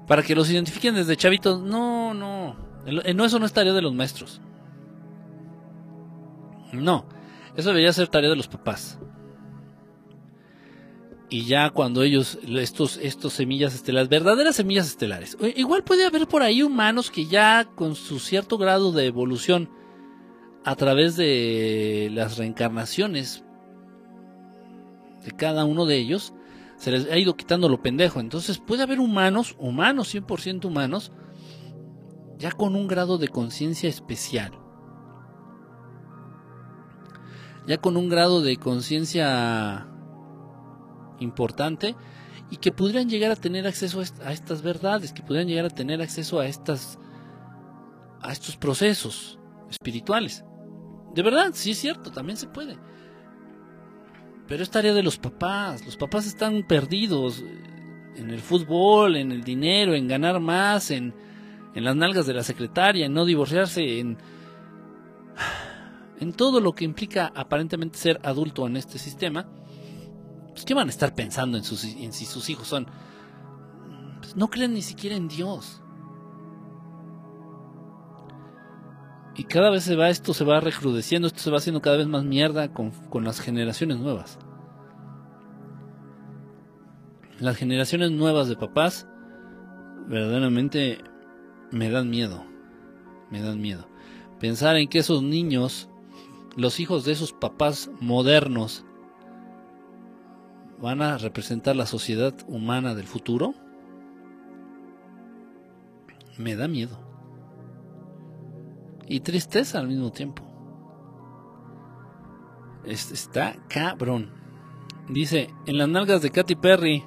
para 0.06 0.22
que 0.22 0.36
los 0.36 0.49
identifiquen 0.49 0.95
desde 0.95 1.16
chavitos. 1.16 1.62
No, 1.62 2.14
no. 2.14 2.58
No, 3.16 3.26
eso 3.26 3.39
no 3.39 3.45
es 3.45 3.54
tarea 3.54 3.72
de 3.72 3.82
los 3.82 3.93
maestros. 3.93 4.41
No, 6.74 7.06
eso 7.56 7.70
debería 7.70 7.93
ser 7.93 8.10
tarea 8.10 8.30
de 8.30 8.36
los 8.36 8.49
papás. 8.49 8.99
Y 11.30 11.45
ya 11.45 11.70
cuando 11.70 12.04
ellos, 12.04 12.38
estos, 12.45 12.97
estos 12.97 13.32
semillas 13.34 13.74
estelares, 13.74 14.10
verdaderas 14.10 14.58
semillas 14.58 14.88
estelares. 14.88 15.38
Igual 15.56 15.86
puede 15.86 16.06
haber 16.06 16.28
por 16.28 16.43
ahí 16.43 16.62
humanos 16.62 17.10
que 17.10 17.28
ya 17.28 17.66
con 17.76 17.95
su 17.95 18.20
cierto 18.20 18.58
grado 18.58 18.91
de 18.91 19.06
evolución 19.06 19.70
a 20.66 20.76
través 20.76 21.16
de 21.16 22.10
las 22.14 22.38
reencarnaciones 22.38 23.43
de 25.24 25.32
cada 25.32 25.66
uno 25.66 25.86
de 25.86 25.98
ellos, 25.98 26.34
se 26.78 26.92
les 26.92 27.10
ha 27.12 27.18
ido 27.18 27.36
quitando 27.36 27.70
lo 27.70 27.82
pendejo. 27.82 28.20
Entonces 28.20 28.60
puede 28.60 28.84
haber 28.84 29.00
humanos, 29.00 29.56
humanos, 29.60 30.14
100% 30.14 30.66
humanos, 30.66 31.12
ya 32.38 32.52
con 32.52 32.76
un 32.76 32.88
grado 32.88 33.18
de 33.18 33.30
conciencia 33.30 33.90
especial. 33.90 34.52
Ya 37.66 37.78
con 37.78 37.96
un 37.96 38.10
grado 38.10 38.42
de 38.42 38.58
conciencia 38.58 39.88
importante 41.20 41.96
y 42.50 42.58
que 42.58 42.72
podrían 42.72 43.08
llegar 43.08 43.32
a 43.32 43.38
tener 43.38 43.66
acceso 43.66 44.02
a 44.24 44.34
estas 44.34 44.62
verdades, 44.62 45.14
que 45.14 45.24
podrían 45.24 45.48
llegar 45.48 45.66
a 45.66 45.70
tener 45.70 46.02
acceso 46.02 46.40
a 46.40 46.46
estas 46.46 47.00
a 48.24 48.32
estos 48.32 48.56
procesos 48.58 49.38
espirituales. 49.70 50.44
De 51.14 51.22
verdad, 51.22 51.52
sí 51.54 51.72
es 51.72 51.78
cierto, 51.78 52.12
también 52.12 52.38
se 52.38 52.48
puede. 52.48 52.78
Pero 54.48 54.64
es 54.64 54.70
tarea 54.70 54.94
de 54.94 55.04
los 55.04 55.18
papás. 55.18 55.86
Los 55.86 55.98
papás 55.98 56.26
están 56.28 56.64
perdidos 56.64 57.44
en 58.16 58.30
el 58.30 58.39
fútbol, 58.39 59.16
en 59.16 59.32
el 59.32 59.44
dinero, 59.44 59.96
en 59.96 60.08
ganar 60.08 60.39
más, 60.39 60.91
en, 60.91 61.14
en 61.74 61.84
las 61.84 61.96
nalgas 61.96 62.26
de 62.26 62.34
la 62.34 62.44
secretaria, 62.44 63.06
en 63.06 63.14
no 63.14 63.26
divorciarse, 63.26 64.00
en, 64.00 64.18
en 66.20 66.34
todo 66.34 66.60
lo 66.60 66.74
que 66.74 66.86
implica 66.86 67.32
aparentemente 67.36 67.98
ser 67.98 68.20
adulto 68.24 68.68
en 68.68 68.78
este 68.78 69.00
sistema. 69.00 69.48
Pues, 70.50 70.66
¿Qué 70.66 70.74
van 70.74 70.88
a 70.88 70.91
estar 70.91 71.16
pensando 71.16 71.58
en, 71.58 71.64
sus, 71.64 71.84
en 71.84 72.14
si 72.14 72.26
sus 72.26 72.50
hijos 72.50 72.68
son... 72.68 72.88
Pues, 74.20 74.36
no 74.36 74.50
creen 74.50 74.74
ni 74.74 74.82
siquiera 74.82 75.16
en 75.16 75.28
Dios. 75.28 75.83
Y 79.36 79.46
cada 79.46 79.72
vez 79.72 79.84
se 79.84 79.96
va, 79.96 80.10
esto 80.10 80.34
se 80.34 80.44
va 80.44 80.60
recrudeciendo, 80.60 81.28
esto 81.28 81.40
se 81.40 81.50
va 81.50 81.58
haciendo 81.58 81.82
cada 81.82 81.98
vez 81.98 82.08
más 82.08 82.24
mierda 82.24 82.72
con, 82.72 82.92
con 82.92 83.24
las 83.24 83.40
generaciones 83.40 83.98
nuevas. 83.98 84.38
Las 87.40 87.58
generaciones 87.58 88.12
nuevas 88.12 88.48
de 88.48 88.56
papás 88.56 89.08
verdaderamente 90.08 91.00
me 91.72 91.90
dan 91.90 92.12
miedo. 92.12 92.46
Me 93.32 93.42
dan 93.42 93.60
miedo. 93.60 93.88
Pensar 94.40 94.76
en 94.76 94.88
que 94.88 95.00
esos 95.00 95.24
niños, 95.24 95.90
los 96.56 96.80
hijos 96.80 97.04
de 97.04 97.14
esos 97.14 97.34
papás 97.34 97.90
modernos, 98.00 98.86
van 100.80 101.02
a 101.02 101.18
representar 101.18 101.76
la 101.76 101.88
sociedad 101.88 102.36
humana 102.48 102.94
del 102.94 103.08
futuro, 103.08 103.56
me 106.38 106.56
da 106.56 106.68
miedo 106.68 107.03
y 109.08 109.20
tristeza 109.20 109.80
al 109.80 109.88
mismo 109.88 110.12
tiempo. 110.12 110.43
Está 112.86 113.56
cabrón. 113.68 114.32
Dice, 115.10 115.49
en 115.66 115.78
las 115.78 115.89
nalgas 115.89 116.22
de 116.22 116.32
Katy 116.32 116.56
Perry, 116.56 117.04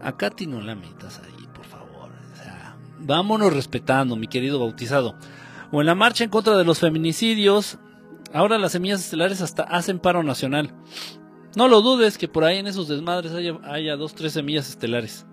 a 0.00 0.16
Katy 0.16 0.46
no 0.46 0.60
la 0.60 0.74
metas 0.74 1.20
ahí, 1.20 1.46
por 1.54 1.64
favor. 1.64 2.10
vámonos 2.98 3.52
respetando, 3.52 4.16
mi 4.16 4.26
querido 4.26 4.58
bautizado. 4.58 5.14
O 5.72 5.80
en 5.80 5.86
la 5.86 5.94
marcha 5.94 6.24
en 6.24 6.30
contra 6.30 6.56
de 6.56 6.64
los 6.64 6.80
feminicidios, 6.80 7.78
ahora 8.32 8.58
las 8.58 8.72
semillas 8.72 9.00
estelares 9.00 9.40
hasta 9.40 9.62
hacen 9.62 9.98
paro 9.98 10.22
nacional. 10.22 10.74
No 11.56 11.68
lo 11.68 11.80
dudes 11.80 12.18
que 12.18 12.28
por 12.28 12.44
ahí 12.44 12.58
en 12.58 12.66
esos 12.66 12.88
desmadres 12.88 13.32
haya, 13.32 13.58
haya 13.64 13.96
dos, 13.96 14.14
tres 14.14 14.32
semillas 14.32 14.68
estelares. 14.68 15.26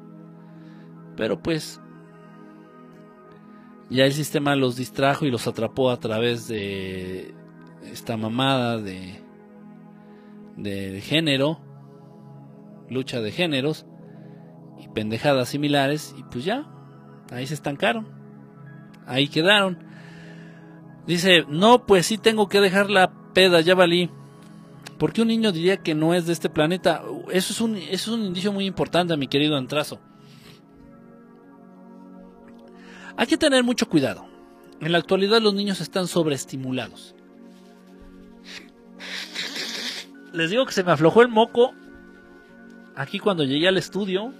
Pero 1.15 1.41
pues, 1.41 1.79
ya 3.89 4.05
el 4.05 4.13
sistema 4.13 4.55
los 4.55 4.75
distrajo 4.75 5.25
y 5.25 5.31
los 5.31 5.47
atrapó 5.47 5.89
a 5.89 5.99
través 5.99 6.47
de 6.47 7.33
esta 7.91 8.17
mamada 8.17 8.77
de, 8.79 9.21
de 10.57 11.01
género, 11.01 11.59
lucha 12.89 13.21
de 13.21 13.31
géneros 13.31 13.85
y 14.79 14.89
pendejadas 14.89 15.49
similares 15.49 16.13
y 16.17 16.23
pues 16.23 16.43
ya, 16.43 16.67
ahí 17.31 17.47
se 17.47 17.53
estancaron, 17.53 18.07
ahí 19.05 19.27
quedaron. 19.27 19.79
Dice, 21.05 21.45
no, 21.47 21.85
pues 21.85 22.05
sí 22.05 22.17
tengo 22.17 22.49
que 22.49 22.59
dejar 22.59 22.89
la 22.89 23.13
peda, 23.33 23.61
ya 23.61 23.75
valí. 23.75 24.09
porque 24.97 25.21
un 25.21 25.29
niño 25.29 25.51
diría 25.53 25.77
que 25.77 25.95
no 25.95 26.13
es 26.13 26.25
de 26.25 26.33
este 26.33 26.49
planeta? 26.49 27.03
Eso 27.31 27.53
es 27.53 27.61
un, 27.61 27.77
eso 27.77 27.91
es 27.91 28.07
un 28.07 28.25
indicio 28.25 28.51
muy 28.51 28.65
importante, 28.65 29.15
mi 29.15 29.27
querido 29.27 29.55
Antrazo. 29.55 30.01
Hay 33.17 33.25
que 33.25 33.37
tener 33.37 33.63
mucho 33.63 33.89
cuidado. 33.89 34.27
En 34.79 34.91
la 34.91 34.99
actualidad 34.99 35.41
los 35.41 35.55
niños 35.55 35.81
están 35.81 36.07
sobreestimulados. 36.07 37.15
Les 40.33 40.51
digo 40.51 40.67
que 40.67 40.71
se 40.71 40.83
me 40.83 40.91
aflojó 40.91 41.23
el 41.23 41.29
moco 41.29 41.73
aquí 42.95 43.17
cuando 43.17 43.43
llegué 43.43 43.67
al 43.67 43.77
estudio. 43.77 44.33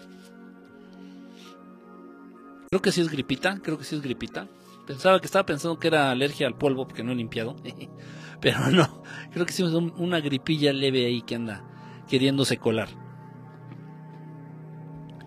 Creo 2.69 2.82
que 2.82 2.91
sí 2.91 3.01
es 3.01 3.09
gripita, 3.09 3.59
creo 3.63 3.80
que 3.80 3.84
sí 3.84 3.95
es 3.95 4.01
gripita. 4.01 4.47
Pensaba 4.86 5.19
que 5.19 5.25
estaba 5.25 5.45
pensando 5.45 5.80
que 5.80 5.88
era 5.88 6.11
alergia 6.11 6.45
al 6.45 6.55
polvo 6.55 6.88
porque 6.88 7.03
no 7.03 7.11
he 7.13 7.15
limpiado. 7.15 7.55
Pero 8.41 8.69
no, 8.69 9.01
creo 9.32 9.47
que 9.47 9.53
sí 9.53 9.63
es 9.63 9.73
una 9.73 10.19
gripilla 10.19 10.71
leve 10.71 11.07
ahí 11.07 11.23
que 11.23 11.36
anda 11.36 11.63
queriéndose 12.07 12.57
colar. 12.57 12.89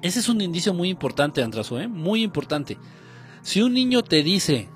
Ese 0.02 0.20
es 0.20 0.28
un 0.28 0.40
indicio 0.40 0.72
muy 0.72 0.88
importante, 0.88 1.42
Andrazo, 1.42 1.80
¿eh? 1.80 1.88
muy 1.88 2.22
importante. 2.22 2.78
Si 3.42 3.62
un 3.62 3.72
niño 3.72 4.02
te 4.02 4.22
dice, 4.22 4.68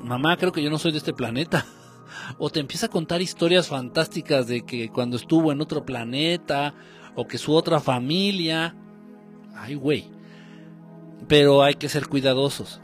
mamá, 0.00 0.36
creo 0.36 0.52
que 0.52 0.62
yo 0.62 0.70
no 0.70 0.78
soy 0.78 0.92
de 0.92 0.98
este 0.98 1.12
planeta, 1.12 1.66
o 2.38 2.50
te 2.50 2.60
empieza 2.60 2.86
a 2.86 2.90
contar 2.90 3.20
historias 3.20 3.68
fantásticas 3.68 4.46
de 4.46 4.64
que 4.64 4.90
cuando 4.90 5.16
estuvo 5.16 5.50
en 5.50 5.60
otro 5.60 5.84
planeta, 5.84 6.74
o 7.16 7.26
que 7.26 7.36
su 7.36 7.52
otra 7.52 7.80
familia, 7.80 8.76
ay, 9.56 9.74
güey. 9.74 10.04
Pero 11.26 11.62
hay 11.62 11.74
que 11.74 11.88
ser 11.88 12.06
cuidadosos. 12.06 12.80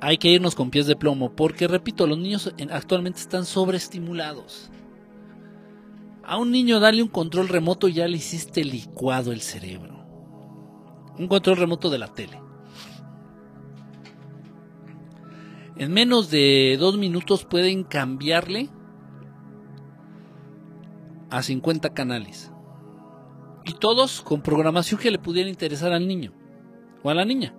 Hay 0.00 0.18
que 0.18 0.28
irnos 0.28 0.54
con 0.54 0.70
pies 0.70 0.86
de 0.86 0.94
plomo, 0.94 1.32
porque 1.32 1.66
repito, 1.66 2.06
los 2.06 2.18
niños 2.18 2.52
actualmente 2.70 3.20
están 3.20 3.46
sobreestimulados. 3.46 4.70
A 6.22 6.36
un 6.36 6.50
niño 6.50 6.80
dale 6.80 7.02
un 7.02 7.08
control 7.08 7.48
remoto 7.48 7.88
y 7.88 7.94
ya 7.94 8.06
le 8.06 8.18
hiciste 8.18 8.62
licuado 8.62 9.32
el 9.32 9.40
cerebro 9.40 9.97
un 11.18 11.28
control 11.28 11.56
remoto 11.56 11.90
de 11.90 11.98
la 11.98 12.08
tele. 12.08 12.40
En 15.76 15.92
menos 15.92 16.30
de 16.30 16.76
dos 16.78 16.96
minutos 16.98 17.44
pueden 17.44 17.84
cambiarle 17.84 18.68
a 21.30 21.42
50 21.42 21.90
canales. 21.90 22.52
Y 23.64 23.74
todos 23.74 24.22
con 24.22 24.40
programación 24.42 25.00
que 25.00 25.10
le 25.10 25.18
pudiera 25.18 25.48
interesar 25.48 25.92
al 25.92 26.08
niño 26.08 26.32
o 27.02 27.10
a 27.10 27.14
la 27.14 27.24
niña. 27.24 27.54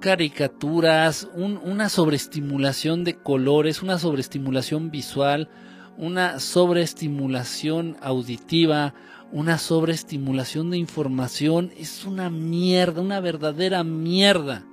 Caricaturas, 0.00 1.28
una 1.34 1.88
sobreestimulación 1.88 3.02
de 3.02 3.16
colores, 3.16 3.82
una 3.82 3.98
sobreestimulación 3.98 4.90
visual, 4.90 5.48
una 5.96 6.38
sobreestimulación 6.38 7.96
auditiva, 8.02 8.94
una 9.32 9.58
sobreestimulación 9.58 10.70
de 10.70 10.78
información 10.78 11.72
es 11.76 12.04
una 12.04 12.30
mierda, 12.30 13.02
una 13.02 13.20
verdadera 13.20 13.82
mierda. 13.82 14.64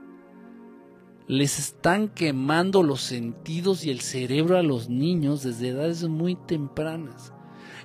Les 1.27 1.57
están 1.57 2.09
quemando 2.09 2.83
los 2.83 3.01
sentidos 3.01 3.85
y 3.85 3.89
el 3.89 4.01
cerebro 4.01 4.57
a 4.57 4.63
los 4.63 4.89
niños 4.89 5.41
desde 5.41 5.69
edades 5.69 6.03
muy 6.07 6.35
tempranas. 6.35 7.33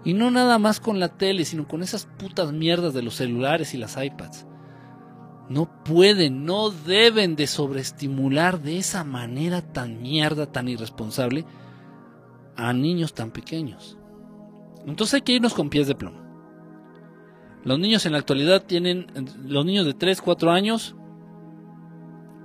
Y 0.05 0.13
no 0.13 0.31
nada 0.31 0.59
más 0.59 0.81
con 0.81 1.01
la 1.01 1.17
tele, 1.17 1.45
sino 1.45 1.67
con 1.67 1.83
esas 1.83 2.07
putas 2.07 2.53
mierdas 2.53 2.95
de 2.95 3.03
los 3.03 3.15
celulares 3.15 3.75
y 3.75 3.79
las 3.79 3.97
iPads. 3.97 4.47
No 5.49 5.83
pueden, 5.83 6.45
no 6.45 6.71
deben 6.71 7.35
de 7.35 7.47
sobreestimular 7.47 8.61
de 8.61 8.79
esa 8.79 9.05
manera 9.05 9.63
tan 9.63 10.03
mierda, 10.03 10.53
tan 10.53 10.69
irresponsable 10.69 11.47
a 12.57 12.73
niños 12.75 13.15
tan 13.15 13.31
pequeños. 13.31 13.97
Entonces 14.87 15.15
hay 15.15 15.23
que 15.23 15.33
irnos 15.33 15.55
con 15.55 15.71
pies 15.71 15.87
de 15.87 15.95
plomo. 15.95 16.28
Los 17.69 17.79
niños 17.79 18.07
en 18.07 18.13
la 18.13 18.19
actualidad 18.19 18.65
tienen, 18.65 19.09
los 19.45 19.67
niños 19.67 19.85
de 19.85 19.93
3, 19.93 20.23
4 20.23 20.51
años, 20.53 20.97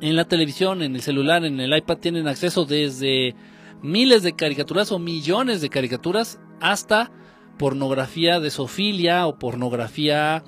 en 0.01 0.17
la 0.17 0.25
televisión, 0.25 0.81
en 0.81 0.95
el 0.95 1.01
celular, 1.01 1.45
en 1.45 1.61
el 1.61 1.73
iPad, 1.73 1.99
tienen 1.99 2.27
acceso 2.27 2.65
desde 2.65 3.33
miles 3.81 4.21
de 4.23 4.33
caricaturas 4.35 4.91
o 4.91 4.99
millones 4.99 5.61
de 5.61 5.69
caricaturas 5.69 6.41
hasta 6.59 7.09
pornografía 7.57 8.41
de 8.41 8.51
sofilia 8.51 9.25
o 9.25 9.39
pornografía 9.39 10.43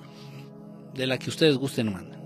de 0.93 1.07
la 1.07 1.19
que 1.19 1.29
ustedes 1.29 1.55
gusten 1.55 1.93
manden. 1.93 2.19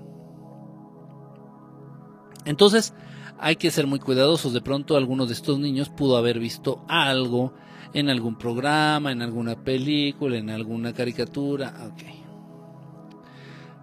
Entonces, 2.45 2.95
hay 3.37 3.57
que 3.57 3.69
ser 3.69 3.85
muy 3.85 3.99
cuidadosos. 3.99 4.53
De 4.53 4.61
pronto, 4.61 4.97
alguno 4.97 5.27
de 5.27 5.33
estos 5.33 5.59
niños 5.59 5.89
pudo 5.89 6.17
haber 6.17 6.39
visto 6.39 6.83
algo 6.87 7.53
en 7.93 8.09
algún 8.09 8.39
programa, 8.39 9.11
en 9.11 9.21
alguna 9.21 9.63
película, 9.63 10.35
en 10.35 10.49
alguna 10.49 10.93
caricatura. 10.93 11.91
Ok. 11.93 12.18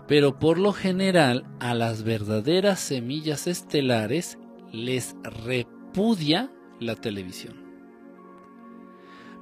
Pero 0.08 0.38
por 0.38 0.58
lo 0.58 0.72
general, 0.72 1.44
a 1.58 1.74
las 1.74 2.04
verdaderas 2.04 2.78
semillas 2.78 3.46
estelares 3.46 4.38
les 4.72 5.16
repudia 5.22 6.50
la 6.78 6.94
televisión. 6.94 7.64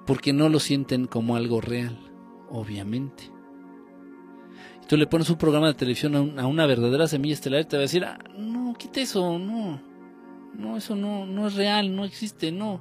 Porque 0.07 0.33
no 0.33 0.49
lo 0.49 0.61
sienten 0.61 1.07
como 1.07 1.37
algo 1.37 1.61
real, 1.61 1.99
obviamente. 2.51 3.31
Y 4.83 4.87
tú 4.87 4.97
le 4.97 5.07
pones 5.07 5.29
un 5.29 5.37
programa 5.37 5.67
de 5.69 5.75
televisión 5.75 6.39
a, 6.39 6.47
una 6.47 6.67
verdadera 6.67 7.09
semilla 7.09 7.35
estelar 7.35 7.63
y 7.63 7.65
te 7.65 7.77
va 7.77 7.81
a 7.81 7.83
decir, 7.83 8.05
ah, 8.05 8.19
no, 8.37 8.75
quita 8.79 9.01
eso, 9.01 9.39
no. 9.39 9.83
No, 10.55 10.77
eso 10.77 10.95
no, 10.95 11.27
no 11.27 11.47
es 11.47 11.55
real, 11.55 11.95
no 11.95 12.05
existe, 12.05 12.53
no. 12.53 12.81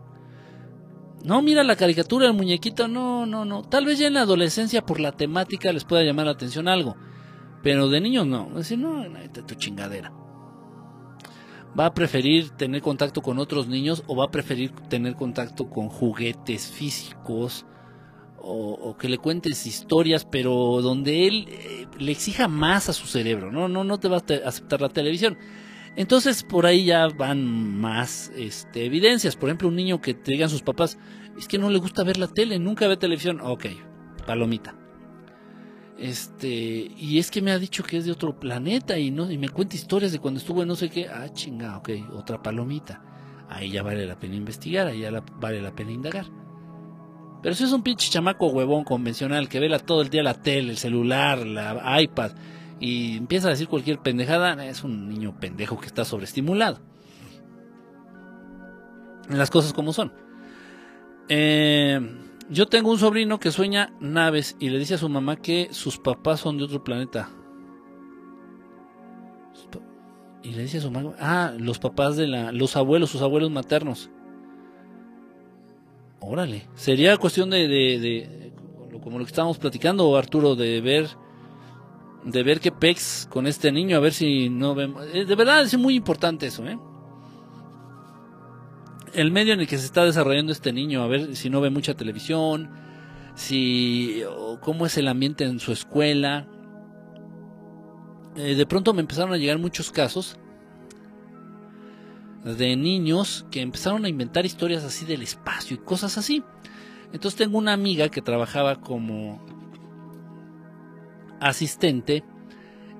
No, 1.23 1.41
mira 1.41 1.63
la 1.63 1.75
caricatura, 1.75 2.27
el 2.27 2.33
muñequito, 2.33 2.87
no, 2.87 3.25
no, 3.25 3.45
no. 3.45 3.63
Tal 3.63 3.85
vez 3.85 3.97
ya 3.99 4.07
en 4.07 4.13
la 4.13 4.21
adolescencia 4.21 4.85
por 4.85 4.99
la 4.99 5.13
temática 5.13 5.71
les 5.71 5.85
pueda 5.85 6.03
llamar 6.03 6.25
la 6.25 6.33
atención 6.33 6.67
algo. 6.67 6.95
Pero 7.63 7.89
de 7.89 8.01
niños 8.01 8.27
no. 8.27 8.49
Decir, 8.53 8.77
no, 8.77 9.03
tu 9.47 9.55
chingadera. 9.55 10.11
¿Va 11.79 11.87
a 11.87 11.93
preferir 11.95 12.51
tener 12.51 12.83
contacto 12.83 13.23
con 13.23 13.39
otros 13.39 13.67
niños 13.67 14.03
o 14.05 14.15
va 14.15 14.25
a 14.25 14.31
preferir 14.31 14.71
tener 14.89 15.15
contacto 15.15 15.69
con 15.69 15.89
juguetes 15.89 16.67
físicos? 16.67 17.65
O, 18.45 18.97
que 18.97 19.07
le 19.07 19.17
cuentes 19.17 19.65
historias, 19.65 20.25
pero 20.25 20.81
donde 20.81 21.27
él 21.27 21.47
eh, 21.47 21.87
le 21.97 22.11
exija 22.11 22.49
más 22.49 22.89
a 22.89 22.93
su 22.93 23.07
cerebro, 23.07 23.53
¿no? 23.53 23.69
No, 23.69 23.85
no 23.85 23.99
te 24.01 24.09
va 24.09 24.17
a 24.17 24.47
aceptar 24.49 24.81
la 24.81 24.89
televisión. 24.89 25.37
Entonces 25.95 26.43
por 26.43 26.65
ahí 26.65 26.83
ya 26.83 27.07
van 27.07 27.47
más 27.79 28.33
este, 28.35 28.85
evidencias. 28.85 29.37
Por 29.37 29.47
ejemplo, 29.47 29.69
un 29.69 29.77
niño 29.77 30.01
que 30.01 30.13
te 30.13 30.33
digan 30.33 30.49
sus 30.49 30.61
papás, 30.61 30.97
es 31.37 31.47
que 31.47 31.57
no 31.57 31.69
le 31.69 31.79
gusta 31.79 32.03
ver 32.03 32.17
la 32.17 32.27
tele, 32.27 32.59
nunca 32.59 32.85
ve 32.89 32.97
televisión. 32.97 33.39
Ok, 33.41 33.67
palomita. 34.27 34.75
Este, 36.03 36.91
y 36.97 37.17
es 37.17 37.31
que 37.31 37.41
me 37.41 37.53
ha 37.53 37.57
dicho 37.57 37.81
que 37.81 37.95
es 37.95 38.03
de 38.03 38.11
otro 38.11 38.37
planeta 38.37 38.99
y 38.99 39.09
no 39.09 39.31
y 39.31 39.37
me 39.37 39.47
cuenta 39.47 39.77
historias 39.77 40.11
de 40.11 40.19
cuando 40.19 40.37
estuvo 40.37 40.61
en 40.61 40.67
no 40.67 40.75
sé 40.75 40.89
qué. 40.89 41.07
Ah, 41.07 41.29
chinga, 41.31 41.77
ok, 41.77 41.91
otra 42.11 42.43
palomita. 42.43 43.01
Ahí 43.47 43.71
ya 43.71 43.83
vale 43.83 44.05
la 44.05 44.19
pena 44.19 44.35
investigar, 44.35 44.87
ahí 44.87 44.99
ya 44.99 45.23
vale 45.39 45.61
la 45.61 45.73
pena 45.73 45.93
indagar. 45.93 46.25
Pero 47.41 47.55
si 47.55 47.63
es 47.63 47.71
un 47.71 47.83
pinche 47.83 48.09
chamaco 48.09 48.47
huevón 48.47 48.83
convencional 48.83 49.47
que 49.47 49.61
vela 49.61 49.79
todo 49.79 50.01
el 50.01 50.09
día 50.09 50.23
la 50.23 50.33
tele, 50.33 50.71
el 50.71 50.77
celular, 50.77 51.47
la 51.47 52.01
iPad, 52.01 52.33
y 52.81 53.15
empieza 53.15 53.47
a 53.47 53.51
decir 53.51 53.69
cualquier 53.69 53.99
pendejada, 53.99 54.61
es 54.65 54.83
un 54.83 55.07
niño 55.07 55.39
pendejo 55.39 55.79
que 55.79 55.85
está 55.87 56.03
sobreestimulado. 56.03 56.81
Las 59.29 59.49
cosas 59.49 59.71
como 59.71 59.93
son. 59.93 60.11
Eh, 61.29 62.01
yo 62.49 62.67
tengo 62.67 62.91
un 62.91 62.99
sobrino 62.99 63.39
que 63.39 63.51
sueña 63.51 63.93
naves 63.99 64.55
y 64.59 64.69
le 64.69 64.79
dice 64.79 64.95
a 64.95 64.97
su 64.97 65.09
mamá 65.09 65.37
que 65.37 65.69
sus 65.71 65.97
papás 65.97 66.39
son 66.39 66.57
de 66.57 66.65
otro 66.65 66.83
planeta. 66.83 67.29
Y 70.43 70.51
le 70.51 70.63
dice 70.63 70.79
a 70.79 70.81
su 70.81 70.91
mamá, 70.91 71.13
ah, 71.19 71.53
los 71.57 71.79
papás 71.79 72.17
de 72.17 72.27
la, 72.27 72.51
los 72.51 72.75
abuelos, 72.75 73.09
sus 73.09 73.21
abuelos 73.21 73.49
maternos. 73.49 74.09
Órale, 76.19 76.67
sería 76.75 77.17
cuestión 77.17 77.49
de, 77.49 77.67
de, 77.67 77.99
de 77.99 78.53
como 79.01 79.19
lo 79.19 79.25
que 79.25 79.29
estábamos 79.29 79.57
platicando, 79.57 80.15
Arturo, 80.15 80.55
de 80.55 80.81
ver 80.81 81.09
de 82.25 82.43
ver 82.43 82.59
qué 82.59 82.71
pex 82.71 83.27
con 83.29 83.47
este 83.47 83.71
niño, 83.71 83.97
a 83.97 83.99
ver 83.99 84.13
si 84.13 84.49
no 84.49 84.75
vemos. 84.75 85.05
Eh, 85.13 85.25
de 85.25 85.35
verdad 85.35 85.61
es 85.61 85.77
muy 85.77 85.95
importante 85.95 86.47
eso, 86.47 86.65
¿eh? 86.65 86.77
El 89.13 89.31
medio 89.31 89.53
en 89.53 89.59
el 89.59 89.67
que 89.67 89.77
se 89.77 89.85
está 89.85 90.05
desarrollando 90.05 90.51
este 90.51 90.73
niño, 90.73 91.03
a 91.03 91.07
ver 91.07 91.35
si 91.35 91.49
no 91.49 91.61
ve 91.61 91.69
mucha 91.69 91.93
televisión, 91.93 92.69
si 93.35 94.23
cómo 94.61 94.85
es 94.85 94.97
el 94.97 95.07
ambiente 95.07 95.43
en 95.43 95.59
su 95.59 95.71
escuela. 95.71 96.47
Eh, 98.35 98.55
de 98.55 98.65
pronto 98.65 98.93
me 98.93 99.01
empezaron 99.01 99.33
a 99.33 99.37
llegar 99.37 99.59
muchos 99.59 99.91
casos 99.91 100.37
de 102.43 102.75
niños 102.75 103.45
que 103.51 103.61
empezaron 103.61 104.05
a 104.05 104.09
inventar 104.09 104.45
historias 104.45 104.83
así 104.83 105.05
del 105.05 105.21
espacio 105.21 105.75
y 105.75 105.79
cosas 105.79 106.17
así. 106.17 106.43
Entonces 107.13 107.37
tengo 107.37 107.57
una 107.57 107.73
amiga 107.73 108.09
que 108.09 108.21
trabajaba 108.21 108.81
como 108.81 109.45
asistente 111.39 112.23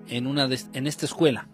en, 0.07 0.27
una 0.27 0.47
en 0.73 0.87
esta 0.87 1.05
escuela. 1.05 1.49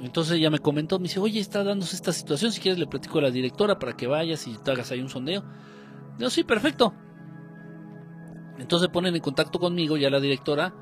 Entonces 0.00 0.36
ella 0.36 0.50
me 0.50 0.58
comentó, 0.58 0.98
me 0.98 1.04
dice, 1.04 1.20
oye, 1.20 1.40
está 1.40 1.64
dándose 1.64 1.96
esta 1.96 2.12
situación, 2.12 2.52
si 2.52 2.60
quieres 2.60 2.78
le 2.78 2.86
platico 2.86 3.18
a 3.18 3.22
la 3.22 3.30
directora 3.30 3.78
para 3.78 3.96
que 3.96 4.06
vayas 4.06 4.46
y 4.46 4.56
te 4.58 4.70
hagas 4.70 4.90
ahí 4.90 5.00
un 5.00 5.08
sondeo. 5.08 5.42
Digo, 6.18 6.30
sí, 6.30 6.44
perfecto. 6.44 6.94
Entonces 8.58 8.88
ponen 8.88 9.14
en 9.14 9.22
contacto 9.22 9.58
conmigo 9.58 9.96
ya 9.96 10.10
la 10.10 10.20
directora 10.20 10.74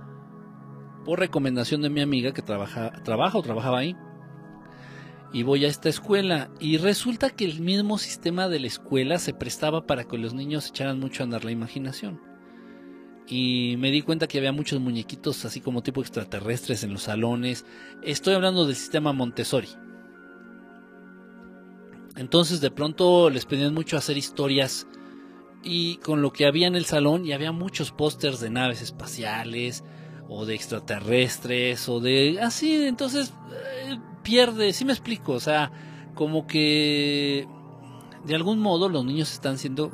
por 1.05 1.19
recomendación 1.19 1.83
de 1.83 1.91
mi 1.91 2.01
amiga 2.01 2.33
que 2.33 2.43
trabaja, 2.43 2.91
trabaja 3.03 3.39
o 3.39 3.43
trabajaba 3.43 3.79
ahí. 3.79 3.97
Y 5.33 5.43
voy 5.43 5.65
a 5.65 5.69
esta 5.69 5.89
escuela 5.89 6.51
y 6.61 6.79
resulta 6.79 7.31
que 7.31 7.45
el 7.45 7.61
mismo 7.61 7.99
sistema 7.99 8.49
de 8.49 8.61
la 8.61 8.69
escuela 8.69 9.19
se 9.19 9.35
prestaba 9.35 9.87
para 9.87 10.05
que 10.05 10.19
los 10.19 10.35
niños 10.35 10.69
echaran 10.69 11.01
mucho 11.01 11.23
a 11.23 11.25
andar 11.25 11.45
la 11.45 11.51
imaginación 11.51 12.34
y 13.27 13.77
me 13.79 13.91
di 13.91 14.03
cuenta 14.03 14.27
que 14.27 14.39
había 14.39 14.53
muchos 14.53 14.81
muñequitos 14.81 15.45
así 15.45 15.61
como 15.61 15.83
tipo 15.83 16.01
extraterrestres 16.01 16.85
en 16.85 16.93
los 16.93 17.05
salones. 17.05 17.65
Estoy 18.03 18.35
hablando 18.35 18.67
del 18.67 18.77
sistema 18.77 19.13
Montessori. 19.13 19.69
Entonces 22.17 22.61
de 22.61 22.71
pronto 22.71 23.31
les 23.31 23.47
pedían 23.47 23.75
mucho 23.75 23.97
hacer 23.97 24.17
historias 24.17 24.87
y 25.63 25.97
con 25.97 26.23
lo 26.23 26.33
que 26.33 26.47
había 26.47 26.67
en 26.67 26.77
el 26.77 26.85
salón 26.85 27.25
y 27.25 27.33
había 27.33 27.51
muchos 27.51 27.91
pósters 27.91 28.41
de 28.41 28.51
naves 28.51 28.83
espaciales 28.83 29.83
o 30.29 30.47
de 30.47 30.55
extraterrestres 30.55 31.89
o 31.89 32.01
de 32.01 32.39
así, 32.41 32.85
entonces 32.85 33.33
eh, 33.53 33.99
pierde, 34.23 34.73
si 34.73 34.85
me 34.85 34.93
explico, 34.93 35.33
o 35.33 35.41
sea, 35.41 35.73
como 36.15 36.47
que 36.47 37.49
de 38.25 38.35
algún 38.35 38.59
modo 38.59 38.89
los 38.89 39.05
niños 39.05 39.33
están 39.33 39.59
siendo 39.59 39.91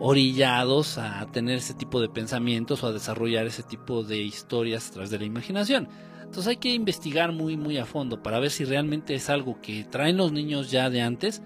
orillados 0.00 0.98
a 0.98 1.26
tener 1.32 1.58
ese 1.58 1.74
tipo 1.74 2.00
de 2.00 2.08
pensamientos 2.08 2.82
o 2.82 2.86
a 2.86 2.92
desarrollar 2.92 3.46
ese 3.46 3.62
tipo 3.62 4.02
de 4.04 4.18
historias 4.18 4.88
a 4.88 4.92
través 4.92 5.10
de 5.10 5.18
la 5.18 5.24
imaginación. 5.24 5.88
Entonces 6.20 6.46
hay 6.46 6.56
que 6.56 6.74
investigar 6.74 7.32
muy 7.32 7.56
muy 7.56 7.78
a 7.78 7.86
fondo 7.86 8.22
para 8.22 8.38
ver 8.38 8.50
si 8.50 8.64
realmente 8.64 9.14
es 9.14 9.30
algo 9.30 9.60
que 9.60 9.84
traen 9.84 10.16
los 10.16 10.30
niños 10.30 10.70
ya 10.70 10.90
de 10.90 11.00
antes 11.00 11.42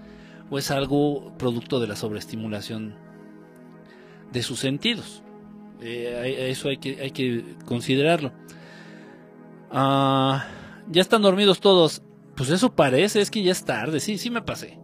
o 0.51 0.59
es 0.59 0.71
algo 0.71 1.33
producto 1.39 1.81
de 1.81 1.87
la 1.87 1.97
sobreestimulación 1.97 2.95
de 4.33 4.43
sus 4.43 4.59
sentidos. 4.59 5.23
Eh, 5.81 6.49
eso 6.51 6.69
hay 6.69 6.79
que, 6.79 7.01
hay 7.01 7.11
que 7.11 7.57
considerarlo. 7.65 8.33
Ah, 9.71 10.47
ya 10.89 11.01
están 11.01 11.23
dormidos 11.23 11.61
todos. 11.61 12.03
Pues 12.37 12.51
eso 12.51 12.75
parece, 12.75 13.21
es 13.21 13.31
que 13.31 13.43
ya 13.43 13.53
es 13.53 13.65
tarde. 13.65 14.01
Sí, 14.01 14.19
sí 14.19 14.31
me 14.31 14.43
pasé. 14.43 14.79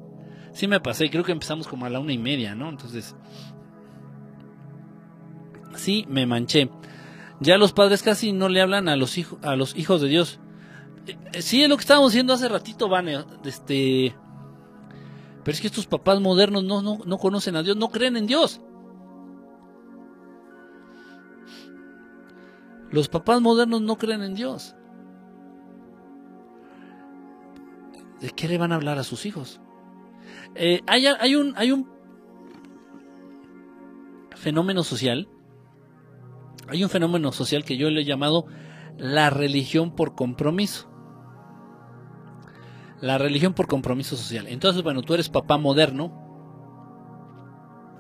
Sí 0.53 0.66
me 0.66 0.81
pasé. 0.81 1.11
Creo 1.11 1.24
que 1.24 1.32
empezamos 1.32 1.69
como 1.69 1.86
a 1.86 1.90
la 1.90 2.01
una 2.01 2.12
y 2.12 2.19
media, 2.19 2.55
¿no? 2.55 2.69
Entonces, 2.69 3.15
sí 5.79 6.07
me 6.09 6.27
manché. 6.27 6.71
Ya 7.41 7.57
los 7.57 7.73
padres 7.73 8.03
casi 8.03 8.33
no 8.33 8.49
le 8.49 8.61
hablan 8.61 8.89
a 8.89 8.97
los, 8.97 9.17
hijos 9.17 9.39
a 9.43 9.57
los 9.57 9.77
hijos 9.77 10.01
de 10.01 10.09
Dios. 10.09 10.41
Eh, 11.33 11.43
sí, 11.43 11.63
es 11.63 11.69
lo 11.69 11.77
que 11.77 11.83
estábamos 11.83 12.13
diciendo 12.13 12.33
hace 12.33 12.49
ratito, 12.49 12.89
Vane. 12.89 13.25
Este, 13.45 14.15
pero 15.45 15.55
es 15.55 15.61
que 15.61 15.69
estos 15.69 15.87
papás 15.87 16.21
modernos 16.21 16.65
no, 16.65 16.83
no, 16.83 16.99
no 17.05 17.19
conocen 17.19 17.57
a 17.57 17.63
Dios, 17.63 17.77
no 17.77 17.89
creen 17.91 18.17
en 18.17 18.27
Dios. 18.27 18.61
Los 22.91 23.09
papás 23.09 23.41
modernos 23.41 23.83
no 23.83 23.97
creen 23.97 24.23
en 24.23 24.35
Dios. 24.35 24.75
¿De 28.21 28.31
qué 28.31 28.49
le 28.49 28.59
van 28.59 28.73
a 28.73 28.77
hablar 28.77 28.99
a 28.99 29.05
sus 29.05 29.27
hijos? 29.27 29.61
Eh, 30.55 30.83
hay, 30.87 31.07
hay, 31.07 31.37
un, 31.37 31.55
hay 31.57 31.71
un 31.71 31.89
fenómeno 34.35 34.83
social 34.83 35.29
hay 36.69 36.85
un 36.85 36.90
fenómeno 36.90 37.32
social 37.32 37.65
que 37.65 37.77
yo 37.77 37.90
le 37.90 38.03
he 38.03 38.05
llamado 38.05 38.47
la 38.97 39.31
religión 39.31 39.90
por 39.95 40.15
compromiso. 40.15 40.89
La 43.01 43.16
religión 43.16 43.55
por 43.55 43.69
compromiso 43.69 44.16
social. 44.16 44.47
Entonces, 44.49 44.82
bueno, 44.82 45.03
tú 45.03 45.15
eres 45.15 45.28
papá 45.28 45.57
moderno, 45.57 46.12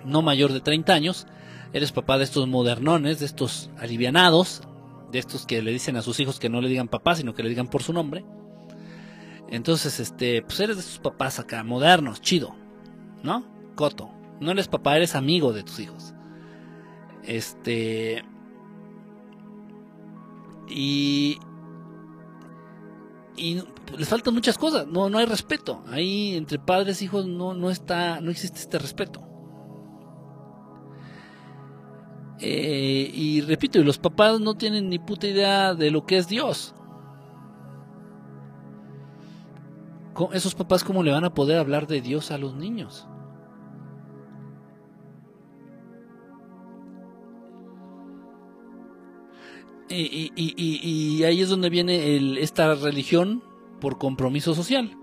no 0.04 0.22
mayor 0.22 0.52
de 0.52 0.60
30 0.60 0.92
años, 0.92 1.26
eres 1.72 1.92
papá 1.92 2.18
de 2.18 2.24
estos 2.24 2.48
modernones, 2.48 3.20
de 3.20 3.26
estos 3.26 3.70
alivianados, 3.78 4.62
de 5.12 5.18
estos 5.18 5.46
que 5.46 5.62
le 5.62 5.72
dicen 5.72 5.96
a 5.96 6.02
sus 6.02 6.18
hijos 6.20 6.38
que 6.38 6.48
no 6.48 6.60
le 6.60 6.68
digan 6.68 6.88
papá, 6.88 7.14
sino 7.14 7.34
que 7.34 7.42
le 7.42 7.48
digan 7.48 7.68
por 7.68 7.82
su 7.82 7.92
nombre. 7.92 8.24
Entonces, 9.48 10.00
este, 10.00 10.42
pues 10.42 10.60
eres 10.60 10.76
de 10.76 10.82
estos 10.82 10.98
papás 10.98 11.38
acá, 11.38 11.62
modernos, 11.64 12.20
chido, 12.20 12.54
¿no? 13.22 13.44
Coto. 13.76 14.10
No 14.40 14.50
eres 14.50 14.68
papá, 14.68 14.96
eres 14.96 15.14
amigo 15.14 15.52
de 15.52 15.62
tus 15.62 15.80
hijos. 15.80 16.14
Este, 17.24 18.24
Y, 20.70 21.38
les 23.96 24.08
faltan 24.08 24.34
muchas 24.34 24.58
cosas, 24.58 24.86
no, 24.86 25.08
no 25.08 25.18
hay 25.18 25.26
respeto. 25.26 25.82
Ahí 25.88 26.34
entre 26.36 26.58
padres 26.58 27.00
e 27.00 27.04
hijos 27.04 27.26
no, 27.26 27.54
no, 27.54 27.70
está, 27.70 28.20
no 28.20 28.30
existe 28.30 28.58
este 28.58 28.78
respeto. 28.78 29.22
Eh, 32.40 33.10
y 33.12 33.40
repito, 33.40 33.78
y 33.78 33.84
los 33.84 33.98
papás 33.98 34.40
no 34.40 34.54
tienen 34.54 34.88
ni 34.88 34.98
puta 34.98 35.26
idea 35.26 35.74
de 35.74 35.90
lo 35.90 36.06
que 36.06 36.18
es 36.18 36.28
Dios. 36.28 36.74
esos 40.32 40.56
papás 40.56 40.82
cómo 40.82 41.04
le 41.04 41.12
van 41.12 41.24
a 41.24 41.32
poder 41.32 41.58
hablar 41.58 41.86
de 41.86 42.00
Dios 42.00 42.32
a 42.32 42.38
los 42.38 42.54
niños? 42.54 43.06
Y, 49.90 51.22
ahí 51.24 51.40
es 51.40 51.48
donde 51.48 51.70
viene 51.70 52.40
esta 52.42 52.74
religión 52.74 53.42
por 53.80 53.98
compromiso 53.98 54.54
social. 54.54 54.96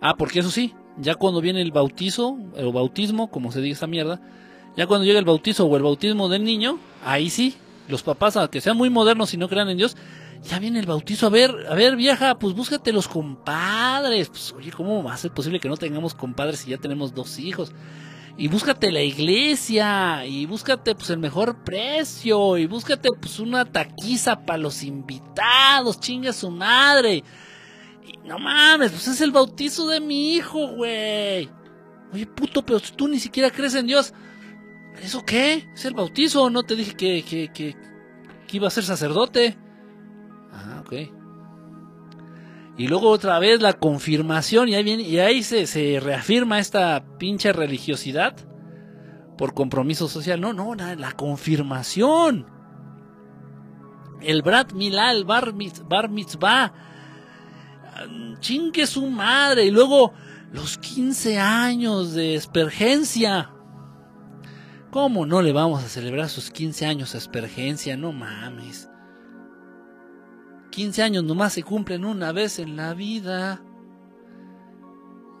Ah, 0.00 0.16
porque 0.16 0.40
eso 0.40 0.50
sí, 0.50 0.74
ya 0.96 1.14
cuando 1.14 1.40
viene 1.40 1.60
el 1.60 1.72
bautizo, 1.72 2.38
el 2.56 2.72
bautismo, 2.72 3.30
como 3.30 3.50
se 3.52 3.60
dice 3.60 3.78
esa 3.78 3.86
mierda, 3.86 4.20
ya 4.76 4.86
cuando 4.86 5.04
llega 5.04 5.18
el 5.18 5.24
bautizo 5.24 5.66
o 5.66 5.76
el 5.76 5.82
bautismo 5.82 6.28
del 6.28 6.44
niño, 6.44 6.78
ahí 7.04 7.30
sí, 7.30 7.56
los 7.88 8.02
papás, 8.02 8.36
aunque 8.36 8.60
sean 8.60 8.76
muy 8.76 8.90
modernos 8.90 9.34
y 9.34 9.36
no 9.36 9.48
crean 9.48 9.68
en 9.70 9.78
Dios, 9.78 9.96
ya 10.42 10.58
viene 10.58 10.78
el 10.78 10.86
bautizo, 10.86 11.26
a 11.26 11.30
ver, 11.30 11.66
a 11.68 11.74
ver 11.74 11.96
vieja, 11.96 12.38
pues 12.38 12.54
búscate 12.54 12.92
los 12.92 13.08
compadres. 13.08 14.28
Pues 14.28 14.52
oye, 14.56 14.70
¿cómo 14.70 15.02
va 15.02 15.14
a 15.14 15.16
ser 15.16 15.32
posible 15.32 15.58
que 15.58 15.68
no 15.68 15.76
tengamos 15.76 16.14
compadres 16.14 16.60
si 16.60 16.70
ya 16.70 16.78
tenemos 16.78 17.14
dos 17.14 17.38
hijos? 17.38 17.72
Y 18.40 18.46
búscate 18.46 18.92
la 18.92 19.02
iglesia, 19.02 20.24
y 20.24 20.46
búscate 20.46 20.94
pues 20.94 21.10
el 21.10 21.18
mejor 21.18 21.64
precio, 21.64 22.56
y 22.56 22.66
búscate 22.66 23.08
pues 23.20 23.40
una 23.40 23.64
taquiza 23.64 24.46
para 24.46 24.58
los 24.58 24.84
invitados, 24.84 25.98
chinga 25.98 26.32
su 26.32 26.48
madre. 26.48 27.24
Y 28.06 28.28
no 28.28 28.38
mames, 28.38 28.92
pues 28.92 29.08
es 29.08 29.20
el 29.22 29.32
bautizo 29.32 29.88
de 29.88 29.98
mi 29.98 30.36
hijo, 30.36 30.68
güey. 30.68 31.50
Oye, 32.12 32.26
puto, 32.26 32.64
pero 32.64 32.78
tú 32.78 33.08
ni 33.08 33.18
siquiera 33.18 33.50
crees 33.50 33.74
en 33.74 33.88
Dios. 33.88 34.14
¿Eso 35.02 35.24
qué? 35.26 35.68
¿Es 35.74 35.84
el 35.84 35.94
bautizo? 35.94 36.48
¿No 36.48 36.62
te 36.62 36.76
dije 36.76 36.94
que, 36.94 37.24
que, 37.28 37.52
que, 37.52 37.76
que 38.46 38.56
iba 38.56 38.68
a 38.68 38.70
ser 38.70 38.84
sacerdote? 38.84 39.58
Ah, 40.52 40.84
ok. 40.86 41.17
Y 42.78 42.86
luego 42.86 43.10
otra 43.10 43.40
vez 43.40 43.60
la 43.60 43.72
confirmación 43.72 44.68
y 44.68 44.76
ahí, 44.76 44.84
viene, 44.84 45.02
y 45.02 45.18
ahí 45.18 45.42
se, 45.42 45.66
se 45.66 45.98
reafirma 46.00 46.60
esta 46.60 47.04
pinche 47.18 47.52
religiosidad 47.52 48.36
por 49.36 49.52
compromiso 49.52 50.08
social. 50.08 50.40
No, 50.40 50.52
no, 50.52 50.76
la, 50.76 51.12
confirmación. 51.12 52.46
El 54.20 54.42
Brat 54.42 54.72
Milá, 54.72 55.10
el 55.10 55.24
Bar, 55.24 55.54
bar 55.88 56.08
Mitzvah. 56.08 56.72
Chingue 58.38 58.86
su 58.86 59.08
madre. 59.08 59.64
Y 59.64 59.72
luego 59.72 60.12
los 60.52 60.78
15 60.78 61.36
años 61.38 62.12
de 62.12 62.36
espergencia. 62.36 63.50
¿Cómo 64.92 65.26
no 65.26 65.42
le 65.42 65.52
vamos 65.52 65.82
a 65.82 65.88
celebrar 65.88 66.28
sus 66.28 66.50
15 66.50 66.86
años 66.86 67.14
a 67.16 67.18
espergencia? 67.18 67.96
No 67.96 68.12
mames. 68.12 68.87
15 70.70 71.02
años 71.02 71.24
nomás 71.24 71.52
se 71.52 71.62
cumplen 71.62 72.04
una 72.04 72.32
vez 72.32 72.58
en 72.58 72.76
la 72.76 72.94
vida. 72.94 73.62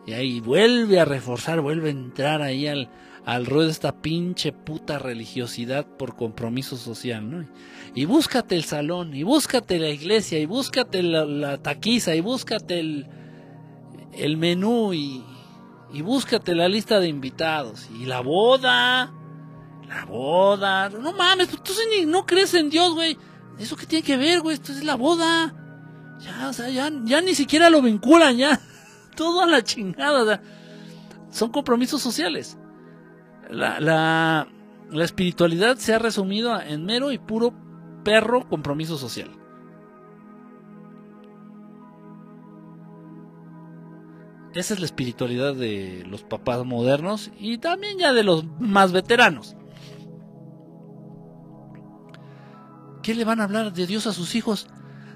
Y 0.06 0.12
ahí 0.14 0.40
vuelve 0.40 1.00
a 1.00 1.04
reforzar, 1.04 1.60
vuelve 1.60 1.88
a 1.88 1.92
entrar 1.92 2.40
ahí 2.40 2.66
al, 2.66 2.90
al 3.28 3.44
ruedo 3.44 3.68
esta 3.68 4.00
pinche 4.00 4.52
puta 4.52 4.98
religiosidad 4.98 5.86
por 5.86 6.16
compromiso 6.16 6.78
social, 6.78 7.30
¿no? 7.30 7.46
Y 7.94 8.06
búscate 8.06 8.56
el 8.56 8.64
salón, 8.64 9.14
y 9.14 9.22
búscate 9.22 9.78
la 9.78 9.90
iglesia, 9.90 10.38
y 10.38 10.46
búscate 10.46 11.02
la, 11.02 11.58
taquiza, 11.58 12.14
y 12.14 12.22
búscate 12.22 12.80
el, 12.80 13.06
el 14.12 14.38
menú, 14.38 14.94
y, 14.94 15.22
y 15.92 16.00
búscate 16.00 16.54
la 16.54 16.68
lista 16.68 17.00
de 17.00 17.08
invitados, 17.08 17.90
y 18.00 18.06
la 18.06 18.20
boda, 18.20 19.12
la 19.86 20.04
boda, 20.06 20.88
no 20.88 21.12
mames, 21.12 21.48
tú 21.50 21.74
no 22.06 22.24
crees 22.24 22.54
en 22.54 22.70
Dios, 22.70 22.94
güey. 22.94 23.18
¿Eso 23.58 23.76
qué 23.76 23.86
tiene 23.86 24.04
que 24.04 24.16
ver, 24.16 24.40
güey? 24.40 24.54
Esto 24.54 24.72
es 24.72 24.84
la 24.84 24.94
boda. 24.94 25.54
Ya, 26.20 26.48
o 26.48 26.52
sea, 26.52 26.68
ya, 26.68 26.90
ya 27.04 27.20
ni 27.20 27.34
siquiera 27.34 27.70
lo 27.70 27.82
vinculan, 27.82 28.36
ya. 28.36 28.60
Todo 29.16 29.42
a 29.42 29.46
la 29.46 29.62
chingada. 29.62 30.40
Son 31.30 31.50
compromisos 31.50 32.00
sociales. 32.00 32.56
La, 33.50 33.80
la, 33.80 34.48
la 34.90 35.04
espiritualidad 35.04 35.76
se 35.76 35.94
ha 35.94 35.98
resumido 35.98 36.60
en 36.60 36.84
mero 36.84 37.12
y 37.12 37.18
puro 37.18 37.52
perro 38.04 38.48
compromiso 38.48 38.96
social. 38.96 39.30
Esa 44.54 44.74
es 44.74 44.80
la 44.80 44.86
espiritualidad 44.86 45.54
de 45.54 46.04
los 46.08 46.22
papás 46.24 46.64
modernos 46.64 47.30
y 47.38 47.58
también 47.58 47.98
ya 47.98 48.12
de 48.12 48.24
los 48.24 48.44
más 48.58 48.92
veteranos. 48.92 49.57
Qué 53.08 53.14
le 53.14 53.24
van 53.24 53.40
a 53.40 53.44
hablar 53.44 53.72
de 53.72 53.86
Dios 53.86 54.06
a 54.06 54.12
sus 54.12 54.34
hijos? 54.34 54.66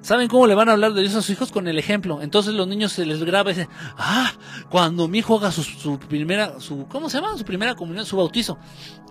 ¿Saben 0.01 0.27
cómo 0.29 0.47
le 0.47 0.55
van 0.55 0.71
a 0.71 0.73
hablar 0.73 0.95
de 0.95 1.03
Dios 1.03 1.15
a 1.15 1.21
sus 1.21 1.29
hijos? 1.29 1.53
Con 1.53 1.69
el 1.69 1.79
ejemplo. 1.79 2.23
Entonces 2.23 2.55
los 2.55 2.67
niños 2.67 2.91
se 2.91 3.05
les 3.05 3.23
graba 3.23 3.51
y 3.51 3.55
dicen, 3.55 3.69
ah, 3.99 4.33
cuando 4.71 5.09
mi 5.09 5.19
hijo 5.19 5.37
haga 5.37 5.53
su, 5.53 5.99
primera, 5.99 6.59
su, 6.59 6.87
¿cómo 6.89 7.11
se 7.11 7.19
llama? 7.19 7.37
Su 7.37 7.45
primera 7.45 7.75
comunión, 7.75 8.07
su 8.07 8.17
bautizo. 8.17 8.57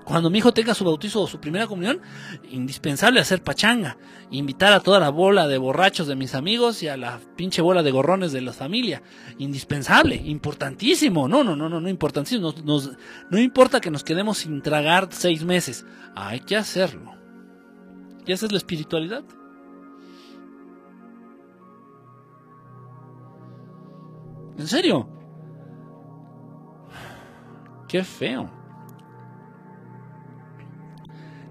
Cuando 0.03 0.31
mi 0.31 0.39
hijo 0.39 0.51
tenga 0.51 0.73
su 0.73 0.83
bautizo 0.83 1.21
o 1.21 1.27
su 1.27 1.39
primera 1.39 1.67
comunión, 1.67 2.01
indispensable 2.49 3.19
hacer 3.19 3.43
pachanga. 3.43 3.97
Invitar 4.31 4.73
a 4.73 4.79
toda 4.79 4.99
la 4.99 5.09
bola 5.09 5.47
de 5.47 5.59
borrachos 5.59 6.07
de 6.07 6.15
mis 6.15 6.33
amigos 6.33 6.81
y 6.81 6.87
a 6.87 6.97
la 6.97 7.19
pinche 7.35 7.61
bola 7.61 7.83
de 7.83 7.91
gorrones 7.91 8.31
de 8.31 8.41
la 8.41 8.51
familia. 8.51 9.03
Indispensable, 9.37 10.15
importantísimo. 10.15 11.27
No, 11.27 11.43
no, 11.43 11.55
no, 11.55 11.69
no, 11.69 11.79
no 11.79 11.87
importantísimo. 11.87 12.51
no 13.29 13.39
importa 13.39 13.79
que 13.79 13.91
nos 13.91 14.03
quedemos 14.03 14.39
sin 14.39 14.63
tragar 14.63 15.09
seis 15.11 15.43
meses. 15.43 15.85
Hay 16.15 16.39
que 16.39 16.57
hacerlo. 16.57 17.20
Y 18.26 18.31
esa 18.31 18.45
es 18.45 18.52
la 18.52 18.57
espiritualidad. 18.57 19.23
¿En 24.57 24.68
serio? 24.68 25.07
Qué 27.88 28.03
feo. 28.03 28.49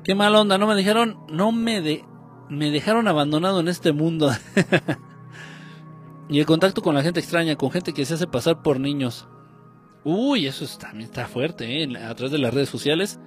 Qué 0.05 0.15
mala 0.15 0.41
onda, 0.41 0.59
no 0.59 0.67
me 0.67 0.75
dejaron, 0.75 1.19
no 1.29 1.53
me 1.53 1.81
de, 1.81 2.05
me 2.49 2.71
dejaron 2.71 3.09
abandonado 3.09 3.61
en 3.61 3.69
este 3.69 3.93
mundo. 3.93 4.31
y 6.29 6.39
el 6.39 6.47
contacto 6.47 6.83
con 6.83 6.95
la 6.95 7.03
gente 7.03 7.21
extraña, 7.21 7.57
con 7.57 7.71
gente 7.71 7.93
que 7.93 8.05
se 8.05 8.15
hace 8.15 8.27
pasar 8.27 8.63
por 8.63 8.81
niños. 8.81 9.29
Uy, 10.05 10.47
eso 10.47 10.65
también 10.79 11.11
está 11.11 11.27
fuerte, 11.27 11.83
¿eh? 11.83 11.97
A 11.99 12.15
través 12.15 12.33
de 12.33 12.39
las 12.39 12.55
redes 12.55 12.71
sociales 12.71 13.21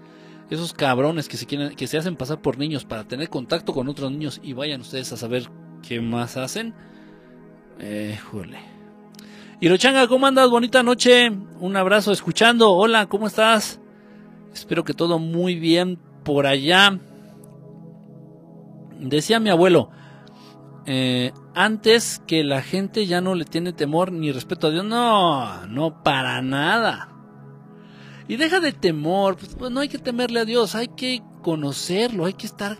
esos 0.55 0.73
cabrones 0.73 1.27
que 1.27 1.37
se 1.37 1.45
quieren, 1.45 1.75
que 1.75 1.87
se 1.87 1.97
hacen 1.97 2.15
pasar 2.15 2.41
por 2.41 2.57
niños 2.57 2.85
para 2.85 3.05
tener 3.05 3.29
contacto 3.29 3.73
con 3.73 3.87
otros 3.89 4.11
niños 4.11 4.39
y 4.43 4.53
vayan 4.53 4.81
ustedes 4.81 5.11
a 5.13 5.17
saber 5.17 5.49
qué 5.87 6.01
más 6.01 6.37
hacen. 6.37 6.73
Eh, 7.79 8.19
jole. 8.31 8.59
Hirochanga, 9.59 10.07
¿cómo 10.07 10.27
andas? 10.27 10.49
Bonita 10.49 10.83
noche. 10.83 11.29
Un 11.59 11.77
abrazo 11.77 12.11
escuchando. 12.11 12.71
Hola, 12.71 13.07
¿cómo 13.07 13.27
estás? 13.27 13.79
Espero 14.53 14.83
que 14.83 14.93
todo 14.93 15.19
muy 15.19 15.55
bien 15.55 15.97
por 16.23 16.45
allá. 16.45 16.99
Decía 18.99 19.39
mi 19.39 19.49
abuelo, 19.49 19.89
eh, 20.85 21.31
antes 21.55 22.21
que 22.27 22.43
la 22.43 22.61
gente 22.61 23.05
ya 23.05 23.21
no 23.21 23.35
le 23.35 23.45
tiene 23.45 23.73
temor 23.73 24.11
ni 24.11 24.31
respeto 24.31 24.67
a 24.67 24.71
Dios. 24.71 24.85
No, 24.85 25.65
no 25.67 26.03
para 26.03 26.41
nada. 26.41 27.12
Y 28.27 28.37
deja 28.37 28.59
de 28.59 28.71
temor, 28.71 29.35
pues, 29.37 29.55
pues, 29.55 29.71
no 29.71 29.81
hay 29.81 29.89
que 29.89 29.97
temerle 29.97 30.39
a 30.39 30.45
Dios, 30.45 30.75
hay 30.75 30.87
que 30.87 31.21
conocerlo, 31.41 32.25
hay 32.25 32.33
que 32.33 32.47
estar 32.47 32.77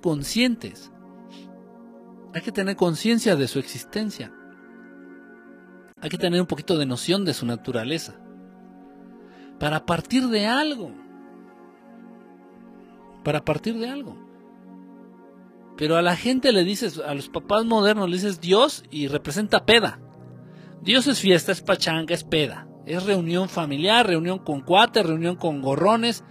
conscientes. 0.00 0.90
Hay 2.34 2.42
que 2.42 2.52
tener 2.52 2.76
conciencia 2.76 3.36
de 3.36 3.48
su 3.48 3.58
existencia. 3.58 4.32
Hay 6.00 6.10
que 6.10 6.18
tener 6.18 6.40
un 6.40 6.46
poquito 6.46 6.78
de 6.78 6.86
noción 6.86 7.24
de 7.24 7.34
su 7.34 7.44
naturaleza. 7.46 8.20
Para 9.58 9.84
partir 9.84 10.28
de 10.28 10.46
algo. 10.46 10.92
Para 13.24 13.44
partir 13.44 13.78
de 13.78 13.88
algo. 13.88 14.16
Pero 15.76 15.96
a 15.96 16.02
la 16.02 16.16
gente 16.16 16.52
le 16.52 16.64
dices, 16.64 16.98
a 16.98 17.14
los 17.14 17.28
papás 17.28 17.64
modernos 17.64 18.08
le 18.08 18.16
dices 18.16 18.40
Dios 18.40 18.84
y 18.90 19.08
representa 19.08 19.64
peda. 19.64 20.00
Dios 20.82 21.06
es 21.06 21.20
fiesta, 21.20 21.52
es 21.52 21.62
pachanga, 21.62 22.14
es 22.14 22.24
peda. 22.24 22.69
Es 22.90 23.04
reunión 23.04 23.48
familiar, 23.48 24.04
reunión 24.04 24.40
con 24.40 24.62
cuates, 24.62 25.06
reunión 25.06 25.36
con 25.36 25.62
gorrones. 25.62 26.24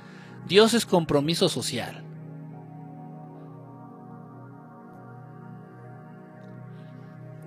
Dios 0.45 0.73
es 0.73 0.85
compromiso 0.85 1.47
social. 1.47 2.03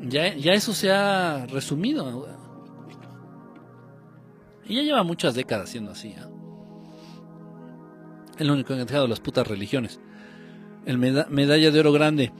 Ya, 0.00 0.34
ya 0.34 0.54
eso 0.54 0.72
se 0.72 0.90
ha 0.90 1.44
resumido. 1.44 2.26
Y 4.64 4.76
ya 4.76 4.82
lleva 4.82 5.02
muchas 5.02 5.34
décadas 5.34 5.68
siendo 5.68 5.90
así. 5.90 6.08
¿eh? 6.08 6.26
Es 8.38 8.46
lo 8.46 8.54
único 8.54 8.68
que 8.68 8.80
han 8.80 8.86
dejado 8.86 9.06
las 9.06 9.20
putas 9.20 9.46
religiones. 9.46 10.00
El 10.86 10.96
medalla 10.96 11.70
de 11.70 11.80
oro 11.80 11.92
grande. 11.92 12.32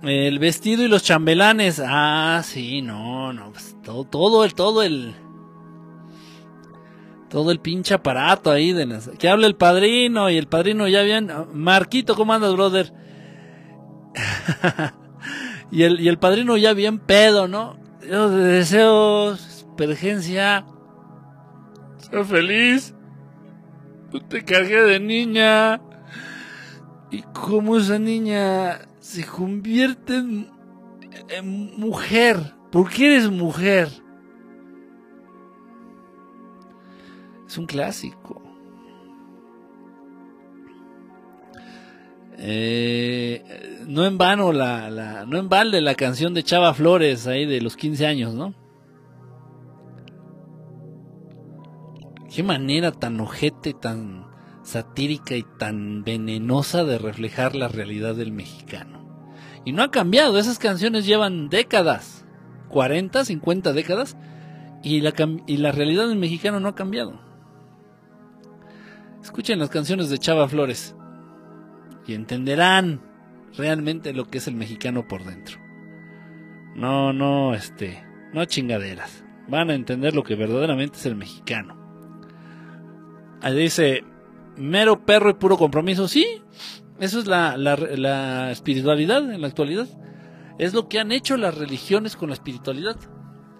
El 0.00 0.38
vestido 0.38 0.82
y 0.84 0.88
los 0.88 1.02
chambelanes. 1.02 1.82
Ah, 1.84 2.40
sí, 2.42 2.80
no, 2.80 3.34
no. 3.34 3.52
Pues, 3.52 3.76
todo, 3.84 4.04
todo 4.04 4.42
el, 4.42 4.54
todo 4.54 4.82
el. 4.82 5.14
Todo 7.28 7.50
el 7.50 7.58
pinche 7.60 7.94
aparato 7.94 8.50
ahí 8.50 8.72
de 8.72 9.00
que 9.18 9.28
habla 9.28 9.46
el 9.46 9.56
padrino 9.56 10.30
y 10.30 10.36
el 10.36 10.46
padrino 10.46 10.86
ya 10.86 11.02
bien. 11.02 11.30
Marquito, 11.52 12.14
¿cómo 12.14 12.32
andas, 12.32 12.52
brother? 12.54 12.92
y, 15.70 15.82
el, 15.82 16.00
y 16.00 16.08
el 16.08 16.18
padrino 16.18 16.56
ya 16.56 16.72
bien 16.72 16.98
pedo, 16.98 17.48
¿no? 17.48 17.78
Yo 18.08 18.30
deseo 18.30 19.32
experiencia. 19.32 20.64
Ser 21.98 22.24
feliz. 22.24 22.94
te 24.28 24.44
cargué 24.44 24.82
de 24.82 25.00
niña. 25.00 25.80
Y 27.10 27.22
cómo 27.32 27.76
esa 27.76 27.98
niña 27.98 28.80
se 29.00 29.24
convierte 29.24 30.16
en, 30.16 30.50
mujer. 31.76 32.54
¿Por 32.70 32.90
qué 32.90 33.14
eres 33.14 33.30
mujer? 33.30 33.88
Es 37.46 37.58
un 37.58 37.66
clásico. 37.66 38.42
Eh, 42.38 43.84
no 43.86 44.04
en 44.04 44.18
vano 44.18 44.52
la, 44.52 44.90
la, 44.90 45.24
no 45.24 45.38
en 45.38 45.48
balde 45.48 45.80
la 45.80 45.94
canción 45.94 46.34
de 46.34 46.42
Chava 46.42 46.74
Flores 46.74 47.26
ahí 47.26 47.46
de 47.46 47.60
los 47.60 47.76
15 47.76 48.06
años, 48.06 48.34
¿no? 48.34 48.54
Qué 52.34 52.42
manera 52.42 52.92
tan 52.92 53.18
ojete, 53.20 53.72
tan 53.72 54.26
satírica 54.62 55.36
y 55.36 55.44
tan 55.58 56.04
venenosa 56.04 56.84
de 56.84 56.98
reflejar 56.98 57.54
la 57.54 57.68
realidad 57.68 58.14
del 58.14 58.32
mexicano. 58.32 59.24
Y 59.64 59.72
no 59.72 59.82
ha 59.82 59.90
cambiado, 59.90 60.38
esas 60.38 60.58
canciones 60.58 61.06
llevan 61.06 61.48
décadas, 61.48 62.26
40, 62.68 63.24
50 63.24 63.72
décadas, 63.72 64.16
y 64.82 65.00
la, 65.00 65.14
y 65.46 65.56
la 65.56 65.72
realidad 65.72 66.08
del 66.08 66.18
mexicano 66.18 66.60
no 66.60 66.68
ha 66.68 66.74
cambiado. 66.74 67.25
Escuchen 69.26 69.58
las 69.58 69.70
canciones 69.70 70.08
de 70.08 70.18
Chava 70.18 70.46
Flores 70.48 70.94
y 72.06 72.14
entenderán 72.14 73.02
realmente 73.56 74.14
lo 74.14 74.30
que 74.30 74.38
es 74.38 74.46
el 74.46 74.54
mexicano 74.54 75.08
por 75.08 75.24
dentro. 75.24 75.58
No, 76.76 77.12
no, 77.12 77.52
este, 77.52 78.06
no 78.32 78.44
chingaderas. 78.44 79.24
Van 79.48 79.70
a 79.70 79.74
entender 79.74 80.14
lo 80.14 80.22
que 80.22 80.36
verdaderamente 80.36 80.98
es 80.98 81.06
el 81.06 81.16
mexicano. 81.16 81.76
Ahí 83.42 83.56
dice, 83.56 84.04
mero 84.56 85.04
perro 85.04 85.30
y 85.30 85.34
puro 85.34 85.58
compromiso. 85.58 86.06
Sí, 86.06 86.24
eso 87.00 87.18
es 87.18 87.26
la, 87.26 88.52
espiritualidad 88.52 89.28
en 89.28 89.40
la 89.40 89.48
actualidad. 89.48 89.88
Es 90.56 90.72
lo 90.72 90.88
que 90.88 91.00
han 91.00 91.10
hecho 91.10 91.36
las 91.36 91.58
religiones 91.58 92.14
con 92.14 92.28
la 92.28 92.34
espiritualidad. 92.34 92.96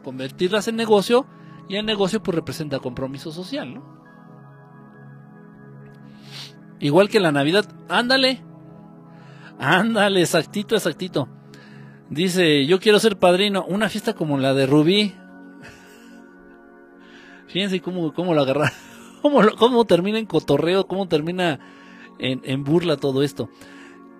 Convertirlas 0.04 0.68
en 0.68 0.76
negocio 0.76 1.26
y 1.68 1.74
el 1.74 1.84
negocio 1.84 2.22
pues 2.22 2.36
representa 2.36 2.78
compromiso 2.78 3.32
social, 3.32 3.74
¿no? 3.74 3.95
Igual 6.80 7.08
que 7.08 7.20
la 7.20 7.32
Navidad. 7.32 7.66
Ándale. 7.88 8.42
Ándale, 9.58 10.20
exactito, 10.20 10.74
exactito. 10.74 11.28
Dice, 12.10 12.66
yo 12.66 12.78
quiero 12.78 12.98
ser 12.98 13.18
padrino. 13.18 13.64
Una 13.66 13.88
fiesta 13.88 14.14
como 14.14 14.38
la 14.38 14.54
de 14.54 14.66
Rubí. 14.66 15.14
Fíjense 17.48 17.80
cómo, 17.80 18.12
cómo 18.12 18.34
lo 18.34 18.42
agarra. 18.42 18.72
Cómo, 19.22 19.40
cómo 19.58 19.84
termina 19.86 20.20
en 20.20 20.26
cotorreo, 20.26 20.86
cómo 20.86 21.08
termina 21.08 21.58
en, 22.20 22.42
en, 22.44 22.62
burla 22.62 22.96
todo 22.96 23.24
esto. 23.24 23.48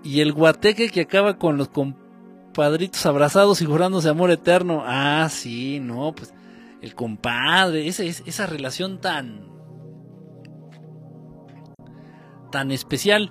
Y 0.02 0.20
el 0.20 0.32
guateque 0.32 0.88
que 0.88 1.02
acaba 1.02 1.38
con 1.38 1.58
los 1.58 1.68
compadritos 1.68 3.06
abrazados 3.06 3.62
y 3.62 3.66
jurándose 3.66 4.08
amor 4.08 4.32
eterno. 4.32 4.82
Ah, 4.84 5.28
sí, 5.30 5.78
no, 5.78 6.12
pues 6.12 6.34
el 6.80 6.96
compadre, 6.96 7.86
esa 7.86 8.46
relación 8.46 9.00
tan, 9.00 9.55
tan 12.50 12.70
especial 12.70 13.30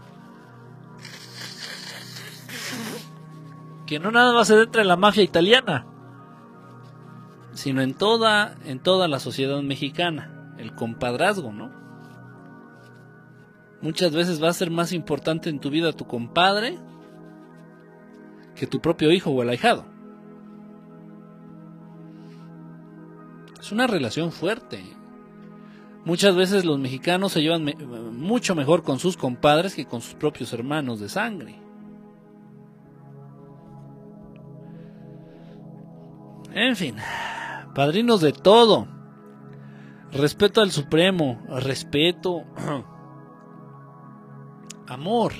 que 3.85 3.99
no 3.99 4.11
nada 4.11 4.33
más 4.33 4.47
se 4.47 4.61
entra 4.61 4.81
en 4.81 4.87
la 4.87 4.97
mafia 4.97 5.23
italiana, 5.23 5.85
sino 7.53 7.81
en 7.81 7.93
toda, 7.93 8.55
en 8.65 8.79
toda 8.79 9.07
la 9.07 9.19
sociedad 9.19 9.61
mexicana, 9.61 10.55
el 10.57 10.73
compadrazgo, 10.75 11.51
¿no? 11.51 11.71
Muchas 13.81 14.13
veces 14.13 14.41
va 14.41 14.49
a 14.49 14.53
ser 14.53 14.71
más 14.71 14.91
importante 14.93 15.49
en 15.49 15.59
tu 15.59 15.69
vida 15.69 15.93
tu 15.93 16.07
compadre 16.07 16.79
que 18.55 18.65
tu 18.65 18.79
propio 18.79 19.11
hijo 19.11 19.29
o 19.29 19.43
el 19.43 19.49
ahijado. 19.49 19.85
Es 23.59 23.71
una 23.71 23.85
relación 23.85 24.31
fuerte. 24.31 24.94
Muchas 26.05 26.35
veces 26.35 26.65
los 26.65 26.77
mexicanos 26.77 27.31
se 27.31 27.41
llevan 27.41 27.65
mucho 28.15 28.53
mejor 28.53 28.83
con 28.83 28.99
sus 28.99 29.17
compadres 29.17 29.73
que 29.73 29.87
con 29.87 30.01
sus 30.01 30.13
propios 30.13 30.53
hermanos 30.53 30.99
de 30.99 31.09
sangre. 31.09 31.59
En 36.53 36.75
fin, 36.75 36.95
padrinos 37.73 38.21
de 38.21 38.33
todo. 38.33 38.87
Respeto 40.11 40.61
al 40.61 40.71
Supremo, 40.71 41.41
respeto, 41.49 42.43
amor. 44.87 45.33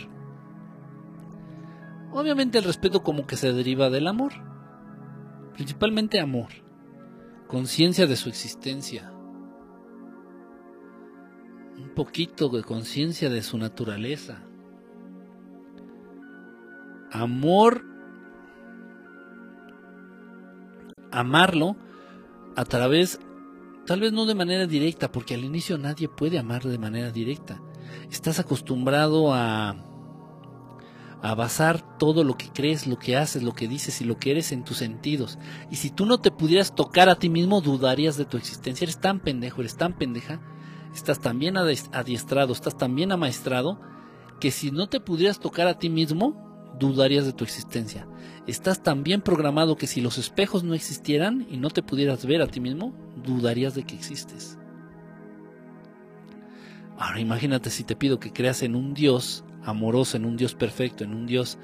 Obviamente 2.11 2.57
el 2.57 2.63
respeto 2.63 3.03
como 3.03 3.27
que 3.27 3.37
se 3.37 3.53
deriva 3.53 3.91
del 3.91 4.07
amor. 4.07 4.33
Principalmente 5.53 6.19
amor. 6.19 6.49
Conciencia 7.47 8.07
de 8.07 8.15
su 8.15 8.29
existencia 8.29 9.14
poquito 11.95 12.49
de 12.49 12.63
conciencia 12.63 13.29
de 13.29 13.41
su 13.41 13.57
naturaleza. 13.57 14.43
Amor, 17.11 17.85
amarlo 21.11 21.77
a 22.55 22.65
través, 22.65 23.19
tal 23.85 24.01
vez 24.01 24.11
no 24.11 24.25
de 24.25 24.35
manera 24.35 24.67
directa, 24.67 25.11
porque 25.11 25.33
al 25.33 25.45
inicio 25.45 25.77
nadie 25.77 26.09
puede 26.09 26.37
amar 26.37 26.63
de 26.63 26.77
manera 26.77 27.11
directa. 27.11 27.61
Estás 28.11 28.39
acostumbrado 28.39 29.33
a, 29.33 29.77
a 31.21 31.35
basar 31.35 31.97
todo 31.97 32.23
lo 32.23 32.37
que 32.37 32.49
crees, 32.49 32.85
lo 32.85 32.99
que 32.99 33.15
haces, 33.15 33.43
lo 33.43 33.53
que 33.53 33.67
dices 33.67 34.01
y 34.01 34.05
lo 34.05 34.17
que 34.17 34.31
eres 34.31 34.51
en 34.51 34.63
tus 34.63 34.77
sentidos. 34.77 35.39
Y 35.71 35.77
si 35.77 35.89
tú 35.89 36.05
no 36.05 36.19
te 36.19 36.31
pudieras 36.31 36.75
tocar 36.75 37.09
a 37.09 37.15
ti 37.15 37.29
mismo, 37.29 37.61
dudarías 37.61 38.17
de 38.17 38.25
tu 38.25 38.37
existencia. 38.37 38.83
Eres 38.83 38.99
tan 38.99 39.21
pendejo, 39.21 39.61
eres 39.61 39.77
tan 39.77 39.93
pendeja 39.93 40.41
estás 40.95 41.19
tan 41.19 41.37
bien 41.39 41.57
adiestrado, 41.57 42.53
estás 42.53 42.77
tan 42.77 42.95
bien 42.95 43.11
amaestrado, 43.11 43.81
que 44.39 44.49
si 44.49 44.71
no 44.71 44.87
te 44.87 45.01
pudieras 45.01 45.39
tocar 45.39 45.67
a 45.67 45.77
ti 45.77 45.89
mismo, 45.89 46.73
dudarías 46.79 47.25
de 47.25 47.33
tu 47.33 47.43
existencia. 47.43 48.07
Estás 48.47 48.81
tan 48.81 49.03
bien 49.03 49.21
programado 49.21 49.75
que 49.75 49.87
si 49.87 50.01
los 50.01 50.17
espejos 50.17 50.63
no 50.63 50.73
existieran 50.73 51.45
y 51.49 51.57
no 51.57 51.69
te 51.69 51.83
pudieras 51.83 52.25
ver 52.25 52.41
a 52.41 52.47
ti 52.47 52.61
mismo, 52.61 52.95
dudarías 53.23 53.75
de 53.75 53.83
que 53.83 53.95
existes. 53.95 54.57
Ahora 56.97 57.19
imagínate 57.19 57.69
si 57.69 57.83
te 57.83 57.97
pido 57.97 58.19
que 58.19 58.31
creas 58.31 58.63
en 58.63 58.75
un 58.75 58.93
Dios 58.93 59.43
amoroso, 59.63 60.15
en 60.15 60.25
un 60.25 60.37
Dios 60.37 60.55
perfecto, 60.55 61.03
en 61.03 61.13
un 61.13 61.25
Dios 61.25 61.57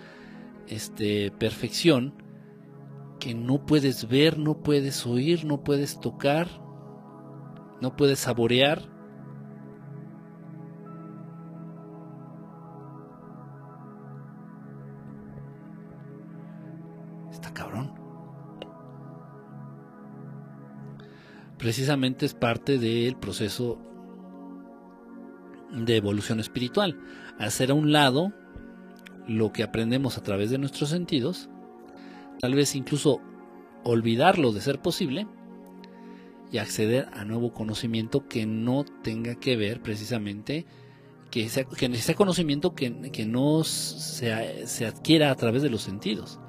este 0.68 1.32
perfección 1.32 2.14
que 3.20 3.34
no 3.34 3.66
puedes 3.66 4.10
ver, 4.10 4.38
no 4.38 4.62
puedes 4.62 5.06
oír, 5.06 5.46
no 5.46 5.64
puedes 5.64 6.02
tocar, 6.02 6.48
no 7.80 7.96
puedes 7.96 8.20
saborear, 8.20 8.91
precisamente 21.62 22.26
es 22.26 22.34
parte 22.34 22.80
del 22.80 23.16
proceso 23.16 23.78
de 25.72 25.96
evolución 25.96 26.40
espiritual. 26.40 27.00
Hacer 27.38 27.70
a 27.70 27.76
un 27.76 27.92
lado 27.92 28.34
lo 29.28 29.54
que 29.54 29.62
aprendemos 29.62 30.18
a 30.18 30.24
través 30.24 30.50
de 30.50 30.58
nuestros 30.58 30.90
sentidos, 30.90 31.52
tal 32.40 32.56
vez 32.56 32.76
incluso 32.76 33.22
olvidarlo 33.84 34.54
de 34.54 34.62
ser 34.62 34.82
posible 34.82 35.28
y 36.52 36.58
acceder 36.58 37.08
a 37.14 37.26
nuevo 37.26 37.54
conocimiento 37.54 38.28
que 38.28 38.48
no 38.48 38.84
tenga 39.04 39.36
que 39.36 39.56
ver 39.56 39.84
precisamente, 39.84 40.66
que 41.30 41.48
sea, 41.48 41.66
que 41.66 42.16
conocimiento 42.16 42.74
que, 42.74 42.90
no 43.28 43.64
se, 43.64 44.66
se 44.66 44.88
adquiera 44.88 45.30
a 45.30 45.36
través 45.36 45.62
de 45.62 45.70
los 45.70 45.84
sentidos 45.84 46.40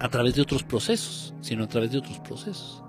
a 0.00 0.08
través 0.08 0.34
de 0.34 0.42
otros 0.42 0.64
procesos, 0.64 1.34
sino 1.40 1.64
a 1.64 1.68
través 1.68 1.92
de 1.92 1.98
otros 1.98 2.18
procesos. 2.20 2.82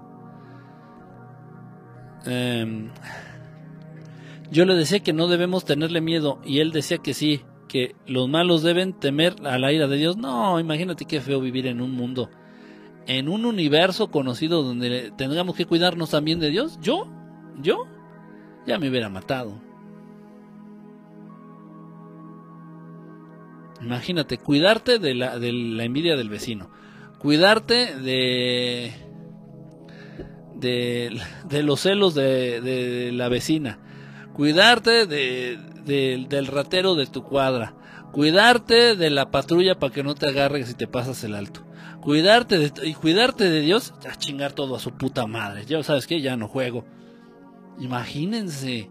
Em, 2.26 2.90
Yo 4.52 4.66
le 4.66 4.76
decía 4.76 5.00
que 5.00 5.14
no 5.14 5.28
debemos 5.28 5.64
tenerle 5.64 6.02
miedo 6.02 6.42
y 6.44 6.60
él 6.60 6.72
decía 6.72 6.98
que 6.98 7.14
sí, 7.14 7.42
que 7.70 7.96
los 8.06 8.28
malos 8.28 8.64
deben 8.64 8.92
temer 8.92 9.36
a 9.46 9.58
la 9.58 9.72
ira 9.72 9.88
de 9.88 9.96
Dios. 9.96 10.18
No, 10.18 10.60
imagínate 10.60 11.06
qué 11.06 11.22
feo 11.22 11.40
vivir 11.40 11.68
en 11.68 11.82
un 11.82 11.92
mundo, 11.92 12.30
en 13.08 13.30
un 13.30 13.46
universo 13.46 14.12
conocido 14.12 14.62
donde 14.62 15.14
tengamos 15.18 15.56
que 15.56 15.66
cuidarnos 15.66 16.10
también 16.10 16.42
de 16.42 16.50
Dios. 16.50 16.78
Yo, 16.82 17.08
yo, 17.62 17.86
ya 18.68 18.78
me 18.78 18.90
hubiera 18.90 19.08
matado. 19.08 19.58
Imagínate, 23.82 24.38
cuidarte 24.38 25.00
de 25.00 25.16
la, 25.16 25.40
de 25.40 25.54
la 25.54 25.86
envidia 25.86 26.18
del 26.18 26.28
vecino, 26.28 26.70
cuidarte 27.22 27.96
de, 27.98 28.92
de, 30.56 31.64
los 31.64 31.82
celos 31.82 32.16
de, 32.16 33.12
la 33.14 33.30
vecina, 33.30 33.78
cuidarte 34.34 35.06
de, 35.06 35.60
del 35.86 36.48
ratero 36.48 36.96
de 36.96 37.06
tu 37.06 37.24
cuadra, 37.24 37.76
cuidarte 38.12 38.96
de 38.96 39.10
la 39.12 39.30
patrulla 39.30 39.78
para 39.78 39.94
que 39.94 40.04
no 40.04 40.16
te 40.16 40.28
agarre 40.28 40.64
si 40.64 40.74
te 40.74 40.88
pasas 40.88 41.24
el 41.24 41.36
alto, 41.36 41.62
cuidarte 42.02 42.58
de, 42.58 42.88
y 42.88 42.96
cuidarte 42.96 43.52
de 43.52 43.62
Dios, 43.62 43.94
a 44.10 44.16
chingar 44.16 44.54
todo 44.54 44.76
a 44.76 44.80
su 44.80 44.92
puta 44.92 45.28
madre. 45.28 45.66
Ya 45.66 45.84
sabes 45.84 46.08
que 46.08 46.22
ya 46.22 46.36
no 46.38 46.48
juego. 46.48 46.86
Imagínense. 47.80 48.90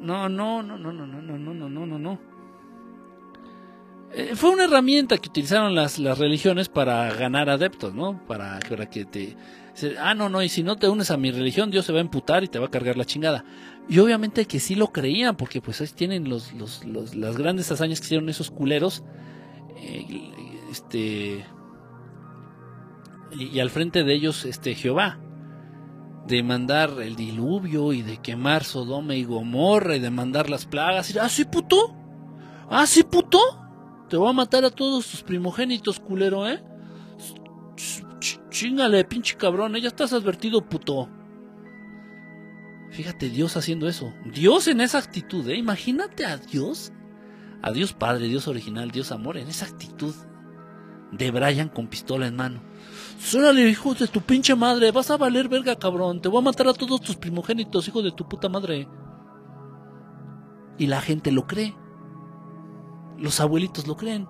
No, 0.00 0.28
no, 0.28 0.62
no, 0.64 0.78
no, 0.78 0.92
no, 0.92 1.06
no, 1.06 1.20
no, 1.22 1.38
no, 1.38 1.68
no, 1.68 1.86
no, 1.86 1.98
no. 1.98 2.29
Eh, 4.12 4.32
fue 4.34 4.50
una 4.50 4.64
herramienta 4.64 5.18
que 5.18 5.28
utilizaron 5.28 5.74
las, 5.74 5.98
las 5.98 6.18
religiones 6.18 6.68
para 6.68 7.12
ganar 7.14 7.48
adeptos, 7.48 7.94
¿no? 7.94 8.24
Para, 8.26 8.58
para 8.68 8.86
que 8.86 9.04
te... 9.04 9.36
Ah, 10.00 10.14
no, 10.14 10.28
no, 10.28 10.42
y 10.42 10.48
si 10.48 10.62
no 10.62 10.76
te 10.76 10.88
unes 10.88 11.10
a 11.10 11.16
mi 11.16 11.30
religión, 11.30 11.70
Dios 11.70 11.86
se 11.86 11.92
va 11.92 11.98
a 11.98 12.02
emputar 12.02 12.42
y 12.42 12.48
te 12.48 12.58
va 12.58 12.66
a 12.66 12.70
cargar 12.70 12.96
la 12.96 13.04
chingada. 13.04 13.44
Y 13.88 13.98
obviamente 14.00 14.46
que 14.46 14.58
sí 14.58 14.74
lo 14.74 14.88
creían, 14.88 15.36
porque 15.36 15.60
pues 15.60 15.80
ahí 15.80 15.88
tienen 15.94 16.28
los, 16.28 16.52
los, 16.52 16.84
las 17.14 17.36
grandes 17.36 17.70
hazañas 17.70 18.00
que 18.00 18.06
hicieron 18.06 18.28
esos 18.28 18.50
culeros. 18.50 19.04
Eh, 19.76 20.30
este... 20.70 21.46
Y, 23.32 23.60
al 23.60 23.70
frente 23.70 24.02
de 24.02 24.12
ellos, 24.12 24.44
este 24.44 24.74
Jehová. 24.74 25.20
De 26.26 26.42
mandar 26.42 26.90
el 27.00 27.14
diluvio 27.14 27.92
y 27.92 28.02
de 28.02 28.18
quemar 28.18 28.64
Sodoma 28.64 29.14
y 29.14 29.22
Gomorra 29.22 29.94
y 29.94 30.00
de 30.00 30.10
mandar 30.10 30.50
las 30.50 30.66
plagas. 30.66 31.14
Y, 31.14 31.18
ah, 31.18 31.28
sí, 31.28 31.44
puto. 31.44 31.94
Ah, 32.68 32.86
sí, 32.88 33.04
puto. 33.04 33.38
Te 34.10 34.16
voy 34.16 34.28
a 34.28 34.32
matar 34.32 34.64
a 34.64 34.70
todos 34.70 35.06
tus 35.06 35.22
primogénitos, 35.22 36.00
culero, 36.00 36.48
¿eh? 36.48 36.60
Chingale, 38.50 39.04
pinche 39.04 39.36
cabrón, 39.36 39.76
¿eh? 39.76 39.80
ya 39.80 39.86
estás 39.86 40.12
advertido, 40.12 40.68
puto. 40.68 41.08
Fíjate, 42.90 43.30
Dios 43.30 43.56
haciendo 43.56 43.88
eso. 43.88 44.12
Dios 44.34 44.66
en 44.66 44.80
esa 44.80 44.98
actitud, 44.98 45.48
¿eh? 45.48 45.56
Imagínate 45.56 46.26
a 46.26 46.38
Dios. 46.38 46.92
A 47.62 47.70
Dios 47.70 47.92
Padre, 47.92 48.26
Dios 48.26 48.48
original, 48.48 48.90
Dios 48.90 49.12
amor, 49.12 49.36
en 49.36 49.46
esa 49.46 49.66
actitud 49.66 50.14
de 51.12 51.30
Brian 51.30 51.68
con 51.68 51.86
pistola 51.86 52.26
en 52.26 52.34
mano. 52.34 52.62
Sórale, 53.20 53.68
hijo 53.68 53.94
de 53.94 54.08
tu 54.08 54.22
pinche 54.22 54.56
madre, 54.56 54.90
vas 54.90 55.12
a 55.12 55.18
valer 55.18 55.48
verga, 55.48 55.78
cabrón. 55.78 56.20
Te 56.20 56.28
voy 56.28 56.40
a 56.40 56.44
matar 56.46 56.66
a 56.66 56.74
todos 56.74 57.00
tus 57.00 57.14
primogénitos, 57.14 57.86
hijo 57.86 58.02
de 58.02 58.10
tu 58.10 58.28
puta 58.28 58.48
madre. 58.48 58.88
Y 60.78 60.88
la 60.88 61.00
gente 61.00 61.30
lo 61.30 61.46
cree. 61.46 61.76
Los 63.20 63.38
abuelitos 63.40 63.86
lo 63.86 63.96
creen. 63.96 64.26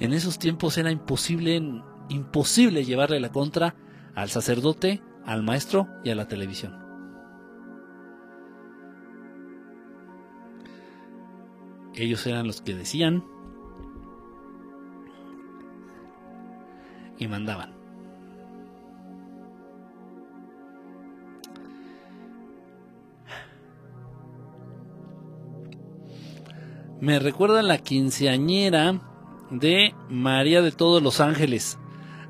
En 0.00 0.12
esos 0.12 0.38
tiempos 0.38 0.76
era 0.78 0.90
imposible, 0.90 1.62
imposible 2.08 2.84
llevarle 2.84 3.20
la 3.20 3.30
contra 3.30 3.76
al 4.14 4.28
sacerdote, 4.28 5.02
al 5.24 5.42
maestro 5.42 5.86
y 6.02 6.10
a 6.10 6.14
la 6.16 6.26
televisión. 6.26 6.74
Ellos 11.94 12.26
eran 12.26 12.46
los 12.46 12.62
que 12.62 12.74
decían 12.74 13.24
y 17.18 17.28
mandaban. 17.28 17.79
Me 27.00 27.18
recuerda 27.18 27.62
la 27.62 27.78
quinceañera 27.78 29.00
de 29.50 29.94
María 30.08 30.62
de 30.62 30.72
todos 30.72 31.02
los 31.02 31.20
ángeles. 31.20 31.78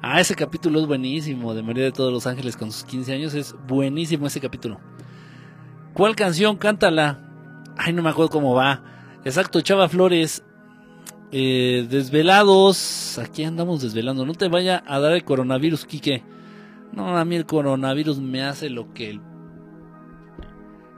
Ah, 0.02 0.20
ese 0.20 0.34
capítulo 0.34 0.80
es 0.80 0.86
buenísimo, 0.86 1.54
de 1.54 1.62
María 1.62 1.84
de 1.84 1.92
todos 1.92 2.12
los 2.12 2.26
ángeles 2.26 2.56
con 2.56 2.72
sus 2.72 2.84
15 2.84 3.12
años, 3.12 3.34
es 3.34 3.54
buenísimo 3.66 4.26
ese 4.26 4.40
capítulo. 4.40 4.80
¿Cuál 5.92 6.16
canción? 6.16 6.56
Cántala. 6.56 7.18
Ay, 7.76 7.92
no 7.92 8.02
me 8.02 8.10
acuerdo 8.10 8.30
cómo 8.30 8.54
va. 8.54 8.82
Exacto, 9.24 9.60
Chava 9.60 9.88
Flores. 9.88 10.44
Eh, 11.32 11.86
desvelados. 11.90 13.18
Aquí 13.18 13.44
andamos 13.44 13.82
desvelando. 13.82 14.24
No 14.24 14.34
te 14.34 14.48
vaya 14.48 14.82
a 14.86 15.00
dar 15.00 15.12
el 15.12 15.24
coronavirus, 15.24 15.84
Quique. 15.84 16.22
No, 16.92 17.16
a 17.18 17.24
mí 17.24 17.36
el 17.36 17.46
coronavirus 17.46 18.20
me 18.20 18.42
hace 18.42 18.70
lo 18.70 18.92
que 18.94 19.10
el, 19.10 19.20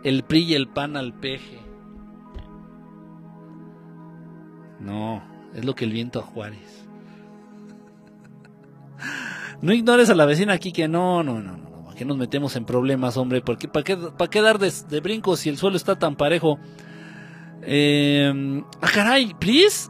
el 0.04 0.22
PRI 0.22 0.44
y 0.44 0.54
el 0.54 0.68
PAN 0.68 0.96
al 0.96 1.12
peje. 1.14 1.61
No, 4.82 5.22
es 5.54 5.64
lo 5.64 5.74
que 5.74 5.84
el 5.84 5.92
viento 5.92 6.18
a 6.20 6.22
Juárez. 6.22 6.86
No 9.60 9.72
ignores 9.72 10.10
a 10.10 10.14
la 10.14 10.26
vecina 10.26 10.54
aquí 10.54 10.72
que 10.72 10.88
no, 10.88 11.22
no, 11.22 11.40
no, 11.40 11.56
no, 11.56 11.84
¿para 11.84 11.96
qué 11.96 12.04
nos 12.04 12.16
metemos 12.16 12.56
en 12.56 12.64
problemas, 12.64 13.16
hombre? 13.16 13.42
¿Para 13.42 13.58
qué, 13.58 13.68
para 13.68 13.84
qué, 13.84 13.96
para 13.96 14.28
qué 14.28 14.42
dar 14.42 14.58
de, 14.58 14.72
de, 14.88 15.00
brincos 15.00 15.40
si 15.40 15.48
el 15.48 15.56
suelo 15.56 15.76
está 15.76 15.96
tan 15.96 16.16
parejo? 16.16 16.58
Eh, 17.62 18.62
ah, 18.80 18.88
caray, 18.92 19.34
Pris. 19.38 19.88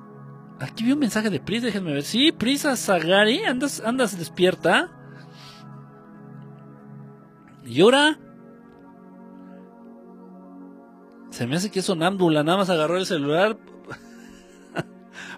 Aquí 0.60 0.84
vi 0.84 0.92
un 0.92 0.98
mensaje 0.98 1.30
de 1.30 1.40
Pris, 1.40 1.62
déjenme 1.62 1.92
ver. 1.92 2.02
Sí, 2.02 2.32
Prisa 2.32 2.76
Zagari, 2.76 3.44
andas, 3.44 3.82
andas 3.84 4.18
despierta. 4.18 4.90
¿Y 7.64 7.80
ahora? 7.80 8.18
Se 11.30 11.46
me 11.46 11.56
hace 11.56 11.70
que 11.70 11.78
es 11.78 11.86
sonámbula, 11.86 12.42
nada 12.42 12.58
más 12.58 12.68
agarró 12.68 12.98
el 12.98 13.06
celular, 13.06 13.56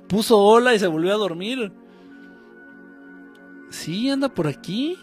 puso 0.08 0.38
hola 0.38 0.74
y 0.74 0.78
se 0.78 0.86
volvió 0.86 1.14
a 1.14 1.18
dormir. 1.18 1.72
Sí, 3.70 4.08
anda 4.10 4.28
por 4.28 4.46
aquí. 4.46 4.98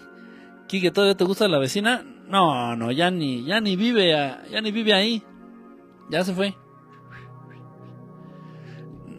Kike, 0.67 0.91
¿todavía 0.91 1.17
te 1.17 1.23
gusta 1.23 1.47
la 1.47 1.59
vecina? 1.59 2.03
No, 2.27 2.75
no, 2.75 2.91
ya 2.91 3.11
ni, 3.11 3.43
ya 3.43 3.59
ni 3.59 3.75
vive, 3.75 4.11
ya 4.49 4.61
ni 4.61 4.71
vive 4.71 4.93
ahí. 4.93 5.23
Ya 6.09 6.23
se 6.23 6.33
fue. 6.33 6.55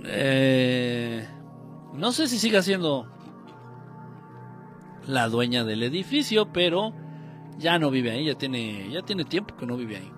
Eh, 0.04 1.28
no 1.94 2.12
sé 2.12 2.26
si 2.26 2.38
sigue 2.38 2.62
siendo 2.62 3.06
la 5.06 5.28
dueña 5.28 5.64
del 5.64 5.82
edificio, 5.82 6.52
pero 6.52 6.94
ya 7.59 7.78
no 7.78 7.90
vive 7.90 8.10
ahí, 8.10 8.24
ya 8.26 8.34
tiene, 8.34 8.90
ya 8.90 9.02
tiene 9.02 9.24
tiempo 9.24 9.56
que 9.56 9.66
no 9.66 9.76
vive 9.76 9.96
ahí 9.96 10.12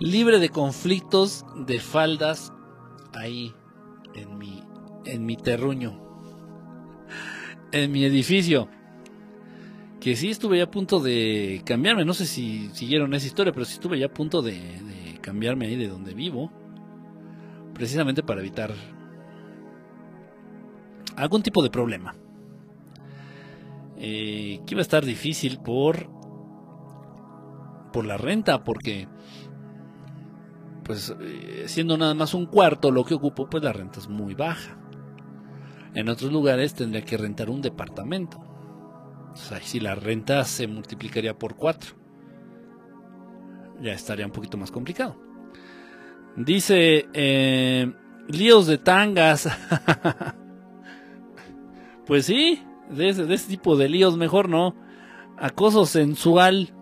libre 0.00 0.38
de 0.38 0.48
conflictos 0.48 1.44
de 1.54 1.78
faldas 1.78 2.52
ahí 3.14 3.54
en 4.14 4.38
mi 4.38 4.62
en 5.04 5.24
mi 5.24 5.36
terruño 5.36 6.10
en 7.72 7.90
mi 7.92 8.04
edificio 8.04 8.68
que 10.00 10.16
sí 10.16 10.30
estuve 10.30 10.58
ya 10.58 10.64
a 10.64 10.70
punto 10.70 10.98
de 10.98 11.60
cambiarme. 11.64 12.06
No 12.06 12.14
sé 12.14 12.24
si 12.24 12.70
siguieron 12.72 13.12
esa 13.14 13.26
historia 13.26 13.52
pero 13.52 13.64
sí 13.66 13.74
estuve 13.74 13.98
ya 13.98 14.06
a 14.06 14.14
punto 14.14 14.42
de, 14.42 15.18
cambiarme 15.20 15.66
ahí 15.66 15.76
de 15.76 15.86
donde 15.86 16.14
vivo 16.14 16.50
precisamente 17.74 18.22
para 18.22 18.40
evitar 18.40 18.72
algún 21.16 21.42
tipo 21.42 21.62
de 21.62 21.70
problema. 21.70 22.16
Eh, 24.02 24.60
que 24.66 24.74
iba 24.74 24.80
a 24.80 24.82
estar 24.82 25.04
difícil 25.04 25.58
por 25.58 26.08
por 27.92 28.06
la 28.06 28.16
renta 28.16 28.64
porque 28.64 29.08
pues 30.90 31.14
eh, 31.20 31.66
siendo 31.68 31.96
nada 31.96 32.14
más 32.14 32.34
un 32.34 32.46
cuarto 32.46 32.90
lo 32.90 33.04
que 33.04 33.14
ocupo, 33.14 33.48
pues 33.48 33.62
la 33.62 33.72
renta 33.72 34.00
es 34.00 34.08
muy 34.08 34.34
baja. 34.34 34.76
En 35.94 36.08
otros 36.08 36.32
lugares 36.32 36.74
tendría 36.74 37.04
que 37.04 37.16
rentar 37.16 37.48
un 37.48 37.62
departamento. 37.62 38.40
O 39.32 39.36
sea, 39.36 39.60
si 39.60 39.78
la 39.78 39.94
renta 39.94 40.44
se 40.44 40.66
multiplicaría 40.66 41.38
por 41.38 41.54
cuatro, 41.54 41.94
ya 43.80 43.92
estaría 43.92 44.26
un 44.26 44.32
poquito 44.32 44.56
más 44.56 44.72
complicado. 44.72 45.16
Dice, 46.34 47.08
eh, 47.12 47.92
líos 48.26 48.66
de 48.66 48.78
tangas. 48.78 49.48
pues 52.04 52.26
sí, 52.26 52.64
de 52.90 53.10
ese, 53.10 53.46
tipo 53.46 53.76
de 53.76 53.88
líos 53.88 54.16
mejor 54.16 54.48
no. 54.48 54.74
Acoso 55.38 55.86
sensual. 55.86 56.74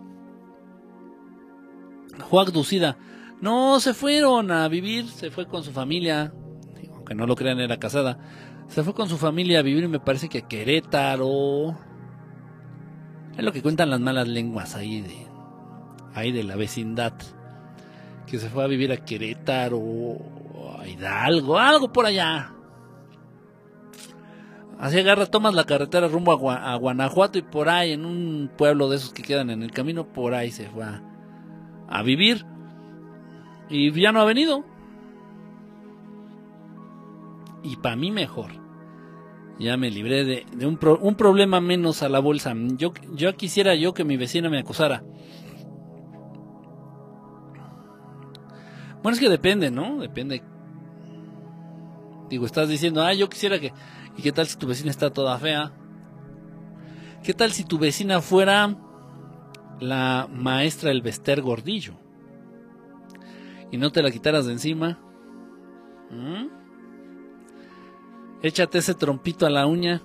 Juan 2.27 2.51
Ducida. 2.51 2.97
No, 3.41 3.79
se 3.79 3.93
fueron 3.93 4.51
a 4.51 4.67
vivir, 4.67 5.07
se 5.07 5.31
fue 5.31 5.47
con 5.47 5.63
su 5.63 5.71
familia, 5.71 6.33
aunque 6.93 7.15
no 7.15 7.25
lo 7.25 7.35
crean, 7.35 7.59
era 7.59 7.77
casada. 7.77 8.17
Se 8.67 8.83
fue 8.83 8.93
con 8.93 9.07
su 9.07 9.17
familia 9.17 9.59
a 9.59 9.63
vivir, 9.63 9.87
me 9.87 9.99
parece 9.99 10.27
que 10.27 10.39
a 10.39 10.47
Querétaro. 10.47 11.77
Es 13.37 13.43
lo 13.43 13.53
que 13.53 13.61
cuentan 13.61 13.89
las 13.89 14.01
malas 14.01 14.27
lenguas 14.27 14.75
ahí 14.75 15.01
de, 15.01 15.27
ahí 16.13 16.31
de 16.31 16.43
la 16.43 16.57
vecindad. 16.57 17.13
Que 18.27 18.39
se 18.39 18.49
fue 18.49 18.63
a 18.63 18.67
vivir 18.67 18.91
a 18.91 18.97
Querétaro, 18.97 19.79
a 20.77 20.87
Hidalgo, 20.87 21.57
algo 21.57 21.91
por 21.93 22.05
allá. 22.05 22.53
Así 24.77 24.99
agarra, 24.99 25.25
tomas 25.25 25.55
la 25.55 25.63
carretera 25.63 26.07
rumbo 26.07 26.51
a, 26.51 26.75
Guanajuato 26.75 27.39
y 27.39 27.41
por 27.41 27.69
ahí, 27.69 27.93
en 27.93 28.05
un 28.05 28.51
pueblo 28.57 28.89
de 28.89 28.97
esos 28.97 29.13
que 29.13 29.23
quedan 29.23 29.49
en 29.49 29.63
el 29.63 29.71
camino, 29.71 30.05
por 30.05 30.33
ahí 30.33 30.51
se 30.51 30.69
fue 30.69 30.85
a 31.87 32.03
vivir. 32.03 32.45
Y 33.69 33.91
ya 33.99 34.11
no 34.11 34.21
ha 34.21 34.25
venido. 34.25 34.65
Y 37.63 37.75
para 37.77 37.95
mí 37.95 38.11
mejor. 38.11 38.51
Ya 39.59 39.75
me 39.75 39.91
libré 39.91 40.23
de, 40.23 40.45
un, 40.65 40.79
un, 41.01 41.15
problema 41.15 41.59
menos 41.59 42.01
a 42.01 42.09
la 42.09 42.19
bolsa. 42.19 42.53
Yo, 42.77 42.93
yo 43.13 43.35
quisiera 43.35 43.75
yo 43.75 43.93
que 43.93 44.05
mi 44.05 44.15
vecina 44.15 44.49
me 44.49 44.59
acusara. 44.59 45.03
Bueno, 49.03 49.13
es 49.15 49.19
que 49.19 49.29
depende, 49.29 49.69
¿no? 49.69 49.99
Depende. 49.99 50.41
Digo, 52.29 52.45
estás 52.45 52.69
diciendo, 52.69 53.03
ah, 53.03 53.13
yo 53.13 53.27
quisiera 53.29 53.59
que... 53.59 53.73
¿Y 54.17 54.21
qué 54.21 54.31
tal 54.31 54.47
si 54.47 54.57
tu 54.57 54.67
vecina 54.67 54.91
está 54.91 55.09
toda 55.11 55.37
fea? 55.37 55.73
¿Qué 57.23 57.33
tal 57.33 57.51
si 57.51 57.65
tu 57.65 57.77
vecina 57.77 58.21
fuera 58.21 58.77
la 59.79 60.27
maestra 60.31 60.89
del 60.89 61.01
Bester 61.01 61.41
Gordillo? 61.41 61.98
Y 63.71 63.77
no 63.77 63.91
te 63.91 64.01
la 64.01 64.11
quitaras 64.11 64.45
de 64.45 64.53
encima. 64.53 64.99
¿Mm? 66.09 66.47
Échate 68.41 68.79
ese 68.79 68.95
trompito 68.95 69.45
a 69.45 69.49
la 69.49 69.67
uña. 69.67 70.01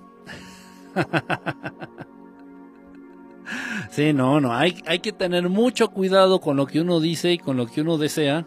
sí, 3.91 4.13
no, 4.13 4.39
no, 4.39 4.53
hay, 4.53 4.81
hay 4.85 4.99
que 4.99 5.11
tener 5.11 5.49
mucho 5.49 5.89
cuidado 5.89 6.39
con 6.39 6.57
lo 6.57 6.67
que 6.67 6.81
uno 6.81 6.99
dice 6.99 7.33
y 7.33 7.37
con 7.37 7.57
lo 7.57 7.67
que 7.67 7.81
uno 7.81 7.97
desea. 7.97 8.45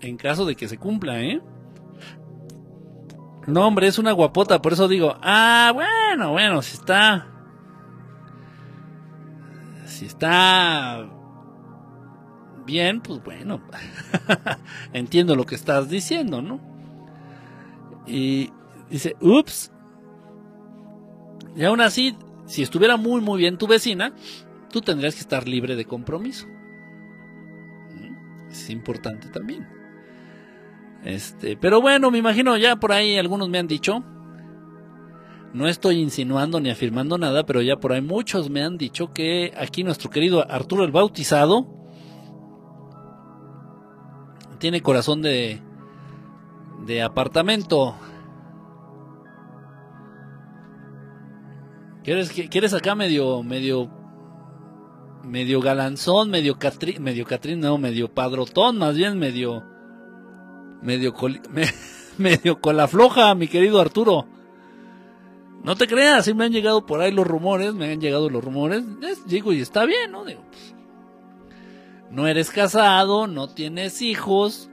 En 0.00 0.16
caso 0.16 0.44
de 0.44 0.54
que 0.54 0.68
se 0.68 0.78
cumpla, 0.78 1.22
¿eh? 1.22 1.40
No, 3.46 3.66
hombre, 3.66 3.86
es 3.86 3.98
una 3.98 4.12
guapota, 4.12 4.60
por 4.60 4.72
eso 4.72 4.88
digo, 4.88 5.16
ah, 5.22 5.72
bueno, 5.74 6.32
bueno, 6.32 6.62
si 6.62 6.76
está... 6.76 7.28
Si 9.86 10.04
está 10.04 11.06
bien, 12.66 13.00
pues 13.00 13.22
bueno, 13.22 13.62
entiendo 14.92 15.34
lo 15.36 15.46
que 15.46 15.54
estás 15.54 15.88
diciendo, 15.88 16.42
¿no? 16.42 16.60
Y 18.06 18.50
dice, 18.90 19.16
ups. 19.20 19.72
Y 21.56 21.64
aún 21.64 21.80
así, 21.80 22.16
si 22.46 22.62
estuviera 22.62 22.96
muy, 22.96 23.20
muy 23.20 23.38
bien 23.38 23.56
tu 23.56 23.66
vecina, 23.66 24.12
tú 24.70 24.80
tendrías 24.80 25.14
que 25.14 25.20
estar 25.20 25.48
libre 25.48 25.76
de 25.76 25.86
compromiso. 25.86 26.46
Es 28.50 28.70
importante 28.70 29.28
también. 29.28 29.66
Este, 31.04 31.56
pero 31.56 31.80
bueno, 31.80 32.10
me 32.10 32.18
imagino 32.18 32.56
ya 32.56 32.76
por 32.76 32.92
ahí 32.92 33.16
algunos 33.16 33.48
me 33.48 33.58
han 33.58 33.66
dicho. 33.66 34.04
No 35.52 35.68
estoy 35.68 36.00
insinuando 36.00 36.60
ni 36.60 36.68
afirmando 36.68 37.16
nada, 37.16 37.46
pero 37.46 37.62
ya 37.62 37.76
por 37.76 37.92
ahí 37.92 38.02
muchos 38.02 38.50
me 38.50 38.62
han 38.62 38.76
dicho 38.76 39.12
que 39.12 39.52
aquí 39.56 39.84
nuestro 39.84 40.10
querido 40.10 40.50
Arturo 40.50 40.84
el 40.84 40.92
Bautizado 40.92 41.85
tiene 44.58 44.82
corazón 44.82 45.22
de, 45.22 45.60
de 46.86 47.02
apartamento. 47.02 47.94
¿Quieres, 52.04 52.30
¿Quieres 52.30 52.72
acá 52.72 52.94
medio, 52.94 53.42
medio, 53.42 53.90
medio 55.24 55.60
galanzón, 55.60 56.30
medio 56.30 56.58
catrín, 56.58 57.02
medio 57.02 57.24
catrín, 57.24 57.60
no, 57.60 57.78
medio 57.78 58.12
padrotón, 58.12 58.78
más 58.78 58.96
bien 58.96 59.18
medio, 59.18 59.64
medio, 60.82 61.14
medio 62.18 62.60
cola 62.60 62.86
floja, 62.86 63.34
mi 63.34 63.48
querido 63.48 63.80
Arturo? 63.80 64.26
No 65.64 65.74
te 65.74 65.88
creas, 65.88 66.26
si 66.26 66.32
me 66.32 66.44
han 66.44 66.52
llegado 66.52 66.86
por 66.86 67.00
ahí 67.00 67.10
los 67.10 67.26
rumores, 67.26 67.74
me 67.74 67.90
han 67.90 68.00
llegado 68.00 68.30
los 68.30 68.44
rumores, 68.44 68.84
digo, 69.26 69.52
y 69.52 69.60
está 69.60 69.84
bien, 69.84 70.12
¿no? 70.12 70.24
Digo, 70.24 70.42
pues, 70.48 70.75
no 72.10 72.26
eres 72.26 72.50
casado, 72.50 73.26
no 73.26 73.48
tienes 73.48 74.02
hijos, 74.02 74.70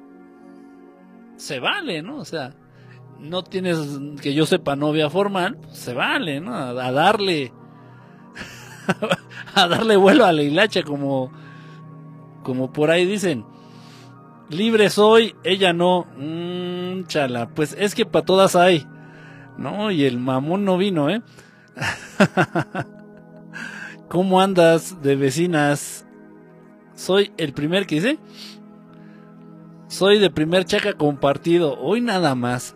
se 1.36 1.60
vale, 1.60 2.02
¿no? 2.02 2.18
O 2.18 2.26
sea, 2.26 2.56
no 3.20 3.44
tienes, 3.44 3.78
que 4.22 4.34
yo 4.34 4.46
sepa, 4.46 4.76
novia 4.76 5.10
formal, 5.10 5.58
pues 5.58 5.78
se 5.78 5.94
vale, 5.94 6.42
¿no? 6.42 6.56
A, 6.56 6.92
darle, 6.92 7.54
a 9.56 9.68
darle 9.68 9.96
vuelo 9.96 10.26
a 10.26 10.32
la 10.32 10.44
hilacha, 10.44 10.84
como, 10.84 11.32
como 12.44 12.72
por 12.72 12.92
ahí 12.92 13.06
dicen. 13.06 13.46
Libre 14.50 14.90
soy, 14.90 15.36
ella 15.44 15.74
no. 15.74 16.06
Mmm, 16.18 17.06
chala, 17.08 17.50
pues 17.50 17.76
es 17.80 17.96
que 17.96 18.06
para 18.06 18.26
todas 18.26 18.56
hay. 18.56 18.86
No, 19.58 19.90
y 19.90 20.04
el 20.04 20.20
mamón 20.20 20.66
no 20.66 20.78
vino, 20.78 21.10
¿eh? 21.10 21.22
¿Cómo 24.10 24.42
andas 24.42 25.02
de 25.02 25.16
vecinas? 25.16 26.06
Soy 26.96 27.32
el 27.38 27.54
primer 27.54 27.88
que 27.88 27.96
dice. 27.96 28.20
Soy 29.88 30.20
de 30.20 30.30
primer 30.30 30.66
chaca 30.66 30.94
compartido. 30.94 31.78
Hoy 31.80 32.02
nada 32.02 32.36
más. 32.36 32.76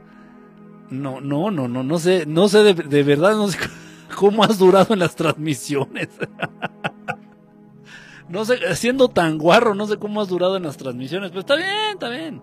No, 0.90 1.20
no, 1.20 1.52
no, 1.52 1.68
no, 1.68 1.84
no 1.84 2.00
sé, 2.00 2.26
no 2.26 2.48
sé 2.48 2.74
de, 2.74 3.04
verdad, 3.04 3.36
no 3.36 3.50
sé 3.50 3.58
cómo 4.16 4.44
has 4.44 4.58
durado 4.58 4.94
en 4.94 5.00
las 5.00 5.16
transmisiones. 5.16 6.10
no 8.30 8.46
sé, 8.46 8.76
siendo 8.76 9.10
tan 9.10 9.38
guarro, 9.38 9.76
no 9.76 9.86
sé 9.86 9.98
cómo 9.98 10.22
has 10.22 10.30
durado 10.30 10.56
en 10.56 10.64
las 10.64 10.78
transmisiones, 10.78 11.30
pero 11.30 11.42
está 11.42 11.56
bien, 11.56 11.94
está 11.94 12.10
bien. 12.10 12.42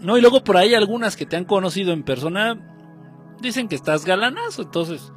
No, 0.00 0.16
y 0.16 0.20
luego 0.20 0.42
por 0.42 0.56
ahí 0.56 0.74
algunas 0.74 1.16
que 1.16 1.26
te 1.26 1.36
han 1.36 1.44
conocido 1.44 1.92
en 1.92 2.02
persona 2.02 2.58
dicen 3.40 3.68
que 3.68 3.76
estás 3.76 4.04
galanazo, 4.04 4.62
entonces. 4.62 5.12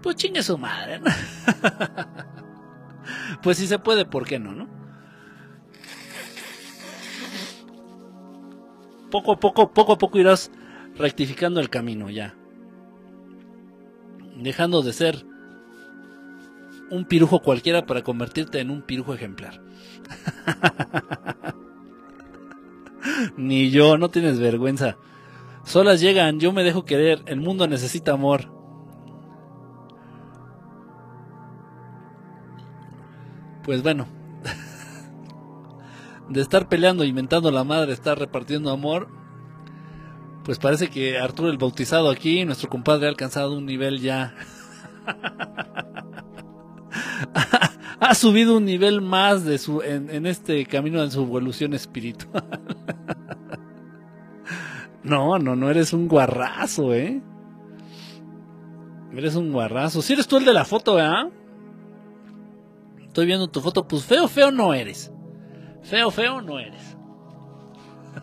Pues 0.00 0.16
chingue 0.16 0.42
su 0.42 0.56
madre. 0.58 1.00
pues 3.42 3.58
si 3.58 3.66
se 3.66 3.78
puede, 3.78 4.04
¿por 4.04 4.26
qué 4.26 4.38
no, 4.38 4.52
no? 4.52 4.68
Poco 9.10 9.32
a 9.32 9.40
poco, 9.40 9.72
poco 9.72 9.92
a 9.92 9.98
poco 9.98 10.18
irás 10.18 10.50
rectificando 10.96 11.60
el 11.60 11.70
camino 11.70 12.10
ya. 12.10 12.34
Dejando 14.36 14.82
de 14.82 14.92
ser 14.92 15.24
un 16.90 17.04
pirujo 17.04 17.40
cualquiera 17.40 17.86
para 17.86 18.02
convertirte 18.02 18.60
en 18.60 18.70
un 18.70 18.82
pirujo 18.82 19.14
ejemplar. 19.14 19.60
Ni 23.36 23.70
yo, 23.70 23.98
no 23.98 24.08
tienes 24.10 24.38
vergüenza. 24.38 24.96
Solas 25.64 26.00
llegan, 26.00 26.40
yo 26.40 26.52
me 26.52 26.62
dejo 26.62 26.84
querer, 26.84 27.22
el 27.26 27.40
mundo 27.40 27.66
necesita 27.66 28.12
amor. 28.12 28.52
Pues 33.64 33.82
bueno, 33.82 34.06
de 36.28 36.40
estar 36.40 36.68
peleando, 36.68 37.04
inventando 37.04 37.50
la 37.50 37.64
madre, 37.64 37.92
estar 37.92 38.18
repartiendo 38.18 38.70
amor, 38.70 39.08
pues 40.44 40.58
parece 40.58 40.88
que 40.88 41.18
Arturo 41.18 41.48
el 41.48 41.58
Bautizado 41.58 42.10
aquí, 42.10 42.44
nuestro 42.44 42.68
compadre, 42.68 43.06
ha 43.06 43.10
alcanzado 43.10 43.56
un 43.56 43.66
nivel 43.66 44.00
ya... 44.00 44.34
ha 48.00 48.14
subido 48.14 48.58
un 48.58 48.64
nivel 48.64 49.00
más 49.00 49.44
de 49.44 49.58
su, 49.58 49.82
en, 49.82 50.26
este 50.26 50.66
camino 50.66 51.02
de 51.02 51.10
su 51.10 51.22
evolución 51.22 51.72
espiritual. 51.72 52.44
no, 55.02 55.38
no, 55.38 55.56
no 55.56 55.70
eres 55.70 55.92
un 55.92 56.08
guarrazo, 56.08 56.94
¿eh? 56.94 57.22
Eres 59.16 59.36
un 59.36 59.52
guarrazo. 59.52 60.02
Si 60.02 60.12
eres 60.12 60.26
tú 60.26 60.36
el 60.36 60.44
de 60.44 60.52
la 60.52 60.64
foto, 60.64 61.00
¿eh? 61.00 61.30
Estoy 63.14 63.26
viendo 63.26 63.46
tu 63.46 63.60
foto, 63.60 63.86
pues 63.86 64.04
feo, 64.04 64.26
feo 64.26 64.50
no 64.50 64.74
eres. 64.74 65.12
Feo, 65.82 66.10
feo 66.10 66.42
no 66.42 66.58
eres. 66.58 66.96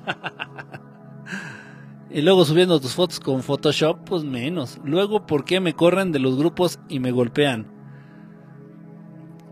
y 2.09 2.22
luego 2.22 2.43
subiendo 2.43 2.81
tus 2.81 2.93
fotos 2.93 3.22
con 3.22 3.41
Photoshop, 3.41 4.03
pues 4.03 4.26
menos. 4.26 4.81
Luego, 4.84 5.26
¿por 5.26 5.45
qué 5.45 5.61
me 5.61 5.76
corren 5.76 6.11
de 6.11 6.19
los 6.19 6.38
grupos 6.38 6.77
y 6.89 6.99
me 6.99 7.11
golpean? 7.11 7.72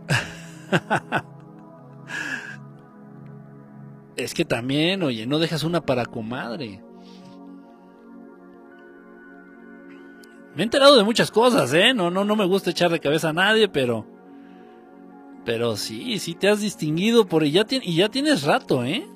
es 4.18 4.34
que 4.34 4.44
también, 4.44 5.04
oye, 5.04 5.26
no 5.26 5.40
dejas 5.40 5.64
una 5.64 5.86
para 5.86 6.06
comadre. 6.06 6.84
Me 10.54 10.64
he 10.64 10.66
enterado 10.66 10.98
de 10.98 11.06
muchas 11.06 11.32
cosas, 11.32 11.74
¿eh? 11.74 11.94
No, 11.94 12.12
no, 12.12 12.26
no 12.26 12.36
me 12.36 12.44
gusta 12.44 12.72
echar 12.72 12.92
de 12.92 13.00
cabeza 13.00 13.30
a 13.30 13.34
nadie, 13.34 13.70
pero 13.70 14.19
pero 15.50 15.76
sí, 15.78 16.20
sí 16.20 16.36
te 16.36 16.48
has 16.48 16.62
distinguido 16.62 17.26
por 17.26 17.44
y 17.44 17.50
ya, 17.50 17.66
y 17.68 17.96
ya 17.96 18.10
tienes 18.10 18.44
rato, 18.44 18.86
¿eh? 18.86 19.08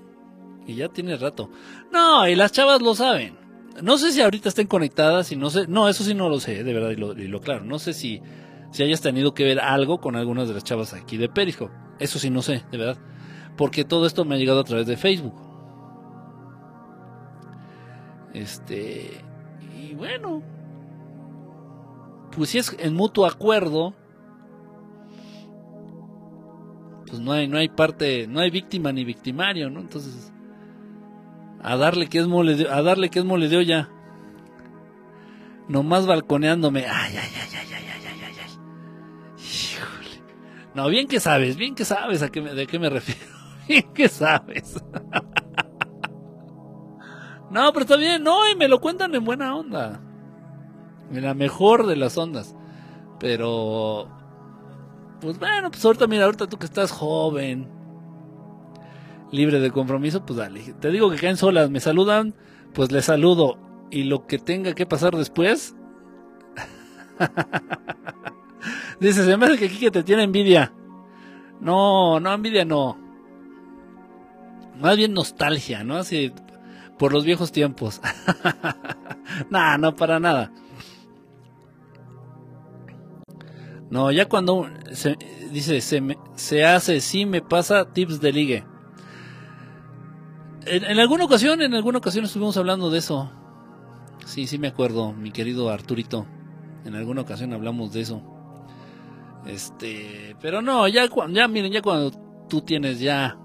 Y 0.66 0.74
ya 0.74 0.90
tienes 0.90 1.22
rato. 1.22 1.52
No, 1.92 2.28
y 2.28 2.34
las 2.34 2.52
chavas 2.52 2.82
lo 2.82 2.96
saben. 2.96 3.38
No 3.84 4.00
sé 4.00 4.12
si 4.12 4.20
ahorita 4.20 4.50
estén 4.50 4.66
conectadas 4.66 5.32
y 5.32 5.36
no 5.36 5.52
sé, 5.52 5.68
no, 5.68 5.88
eso 5.88 6.04
sí 6.04 6.16
no 6.16 6.30
lo 6.30 6.40
sé, 6.40 6.64
de 6.64 6.74
verdad, 6.74 6.90
y 6.90 6.96
lo, 6.96 7.14
y 7.14 7.28
lo 7.28 7.40
claro. 7.40 7.64
No 7.66 7.78
sé 7.78 7.94
si, 7.94 8.24
si 8.72 8.82
hayas 8.82 9.02
tenido 9.02 9.36
que 9.36 9.44
ver 9.44 9.60
algo 9.60 10.02
con 10.02 10.16
algunas 10.16 10.48
de 10.48 10.56
las 10.56 10.64
chavas 10.64 10.96
aquí 10.96 11.18
de 11.18 11.30
Periscope. 11.30 11.72
Eso 12.00 12.18
sí 12.18 12.32
no 12.32 12.42
sé, 12.42 12.64
de 12.72 12.80
verdad. 12.80 12.98
Porque 13.56 13.84
todo 13.84 14.08
esto 14.08 14.26
me 14.26 14.34
ha 14.34 14.40
llegado 14.40 14.62
a 14.62 14.64
través 14.64 14.88
de 14.88 14.98
Facebook. 14.98 15.36
Este, 18.34 19.24
y 19.80 19.94
bueno, 19.94 20.42
pues 22.36 22.50
si 22.50 22.58
es 22.58 22.76
en 22.80 22.96
mutuo 22.96 23.28
acuerdo, 23.28 23.94
pues 27.14 27.22
no 27.22 27.32
hay, 27.32 27.48
no 27.48 27.60
hay 27.60 27.70
parte, 27.70 28.26
no 28.26 28.40
hay 28.40 28.50
víctima 28.50 28.92
ni 28.92 29.06
victimario, 29.06 29.70
¿no? 29.70 29.82
Entonces, 29.82 30.34
a 31.62 31.78
darle 31.78 32.10
que 32.10 32.18
es 32.18 32.26
mole 32.26 32.56
de, 32.56 32.68
a 32.68 32.82
darle 32.82 33.12
que 33.12 33.20
es 33.20 33.26
mole 33.26 33.50
de 33.50 33.58
olla. 33.58 33.92
Nomás 35.68 36.08
balconeándome. 36.08 36.88
Ay, 36.88 37.16
ay, 37.16 37.30
ay, 37.36 37.50
ay, 37.52 37.68
ay, 37.72 37.86
ay, 37.94 38.20
ay, 38.20 38.36
ay. 38.42 39.38
Híjole. 39.38 40.24
No, 40.74 40.88
bien 40.88 41.08
que 41.08 41.20
sabes, 41.20 41.56
bien 41.56 41.76
que 41.76 41.86
sabes 41.86 42.24
a 42.24 42.32
qué 42.32 42.42
de 42.42 42.66
qué 42.66 42.80
me 42.80 42.90
refiero. 42.90 43.22
Bien 43.68 43.94
que 43.94 44.10
sabes. 44.10 44.84
No, 47.52 47.72
pero 47.74 47.82
está 47.82 47.96
bien, 47.96 48.24
no, 48.24 48.50
y 48.50 48.56
me 48.56 48.68
lo 48.68 48.82
cuentan 48.82 49.14
en 49.14 49.24
buena 49.24 49.56
onda. 49.56 50.02
En 51.12 51.22
la 51.22 51.36
mejor 51.36 51.86
de 51.86 51.96
las 51.96 52.18
ondas. 52.18 52.56
Pero, 53.20 54.10
pues 55.24 55.40
bueno, 55.40 55.72
pues 55.72 55.84
ahorita, 55.86 56.06
mira, 56.06 56.26
ahorita 56.26 56.48
tú 56.48 56.58
que 56.58 56.66
estás 56.66 56.92
joven, 56.92 57.70
libre 59.32 59.62
de 59.62 59.72
compromiso, 59.72 60.26
pues 60.26 60.38
dale. 60.38 60.62
Te 60.82 60.92
digo 60.92 61.10
que 61.10 61.16
caen 61.16 61.38
solas, 61.38 61.70
me 61.70 61.80
saludan, 61.80 62.36
pues 62.74 62.92
les 62.92 63.06
saludo. 63.06 63.58
Y 63.90 64.04
lo 64.04 64.28
que 64.28 64.38
tenga 64.38 64.74
que 64.74 64.86
pasar 64.86 65.16
después. 65.16 65.76
Dice, 69.00 69.24
se 69.24 69.38
me 69.38 69.46
hace 69.46 69.58
que 69.58 69.66
aquí 69.68 69.78
que 69.78 69.92
te 69.92 70.04
tiene 70.04 70.24
envidia. 70.24 70.74
No, 71.62 72.20
no, 72.20 72.34
envidia 72.34 72.66
no. 72.66 72.98
Más 74.82 74.98
bien 74.98 75.14
nostalgia, 75.14 75.86
¿no? 75.86 75.96
Así, 75.96 76.34
por 77.00 77.14
los 77.14 77.24
viejos 77.24 77.54
tiempos. 77.54 78.02
nah, 79.50 79.78
no, 79.78 79.96
para 79.96 80.20
nada. 80.20 80.52
No, 83.90 84.12
ya 84.12 84.28
cuando 84.28 84.68
se, 84.92 85.18
dice, 85.52 85.82
se, 85.82 86.02
me, 86.02 86.18
se 86.36 86.66
hace, 86.66 87.00
sí 87.00 87.26
me 87.26 87.42
pasa 87.42 87.92
tips 87.92 88.20
de 88.20 88.32
ligue. 88.34 88.66
En, 90.66 91.00
alguna 91.00 91.26
ocasión, 91.26 91.62
en 91.62 91.74
alguna 91.74 91.98
ocasión 91.98 92.26
estuvimos 92.26 92.58
hablando 92.58 92.90
de 92.90 93.00
eso. 93.00 93.32
Sí, 94.26 94.48
sí 94.48 94.58
me 94.58 94.70
acuerdo, 94.70 95.14
mi 95.14 95.32
querido 95.32 95.70
Arturito. 95.70 96.26
En 96.86 96.96
alguna 96.96 97.22
ocasión 97.22 97.54
hablamos 97.54 97.94
de 97.94 98.02
eso. 98.02 98.24
Este, 99.46 100.36
pero 100.42 100.62
no, 100.62 100.88
ya 100.88 101.10
cuando, 101.10 101.38
ya 101.38 101.48
miren, 101.48 101.72
ya 101.72 101.82
cuando 101.82 102.12
tú 102.48 102.62
tienes 102.62 103.00
ya, 103.00 103.38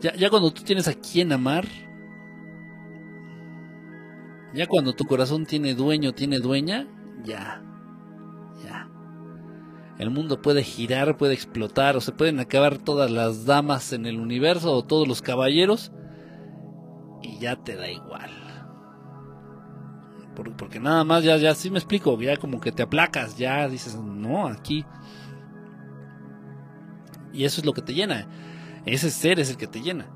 ya, 0.00 0.14
ya 0.14 0.28
cuando 0.28 0.52
tú 0.52 0.62
tienes 0.62 0.86
a 0.86 0.94
quien 0.94 1.32
amar, 1.32 1.66
ya 4.54 4.66
cuando 4.66 4.92
tu 4.92 5.04
corazón 5.04 5.46
tiene 5.46 5.74
dueño, 5.74 6.12
tiene 6.12 6.38
dueña, 6.38 6.86
ya, 7.24 7.62
ya. 8.64 8.88
El 9.98 10.10
mundo 10.10 10.42
puede 10.42 10.62
girar, 10.62 11.16
puede 11.16 11.34
explotar, 11.34 11.96
o 11.96 12.00
se 12.00 12.12
pueden 12.12 12.38
acabar 12.38 12.78
todas 12.78 13.10
las 13.10 13.46
damas 13.46 13.92
en 13.92 14.06
el 14.06 14.20
universo 14.20 14.72
o 14.72 14.84
todos 14.84 15.08
los 15.08 15.22
caballeros, 15.22 15.92
y 17.22 17.38
ya 17.38 17.56
te 17.56 17.76
da 17.76 17.90
igual. 17.90 18.30
Porque 20.58 20.78
nada 20.78 21.02
más, 21.04 21.24
ya, 21.24 21.38
ya, 21.38 21.54
sí 21.54 21.70
me 21.70 21.78
explico, 21.78 22.20
ya 22.20 22.36
como 22.36 22.60
que 22.60 22.72
te 22.72 22.82
aplacas, 22.82 23.38
ya 23.38 23.68
dices, 23.68 23.96
no, 23.96 24.46
aquí. 24.46 24.84
Y 27.32 27.44
eso 27.44 27.60
es 27.60 27.66
lo 27.66 27.72
que 27.72 27.82
te 27.82 27.94
llena. 27.94 28.26
Ese 28.84 29.10
ser 29.10 29.40
es 29.40 29.50
el 29.50 29.56
que 29.56 29.66
te 29.66 29.80
llena. 29.80 30.10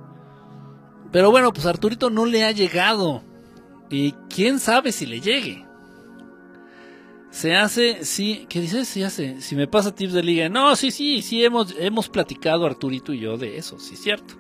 Pero 1.11 1.31
bueno, 1.31 1.53
pues 1.53 1.67
Arturito 1.67 2.11
no 2.11 2.27
le 2.27 2.45
ha 2.45 2.53
llegado. 2.53 3.23
Y 3.89 4.13
quién 4.29 4.59
sabe 4.59 4.93
si 4.93 5.07
le 5.07 5.21
llegue. 5.21 5.67
Se 7.31 7.55
hace, 7.55 8.05
sí, 8.05 8.47
¿qué 8.49 8.61
dices? 8.61 8.89
Se 8.89 9.05
hace, 9.05 9.41
si 9.41 9.55
me 9.55 9.69
pasa 9.69 9.95
tips 9.95 10.13
de 10.13 10.23
liga. 10.23 10.49
No, 10.49 10.75
sí, 10.75 10.91
sí, 10.91 11.23
sí, 11.23 11.45
hemos, 11.45 11.75
hemos 11.79 12.09
platicado 12.09 12.67
Arturito 12.67 13.13
y 13.13 13.21
yo 13.21 13.39
de 13.39 13.57
eso, 13.57 13.79
sí, 13.79 13.97
cierto. 13.97 14.35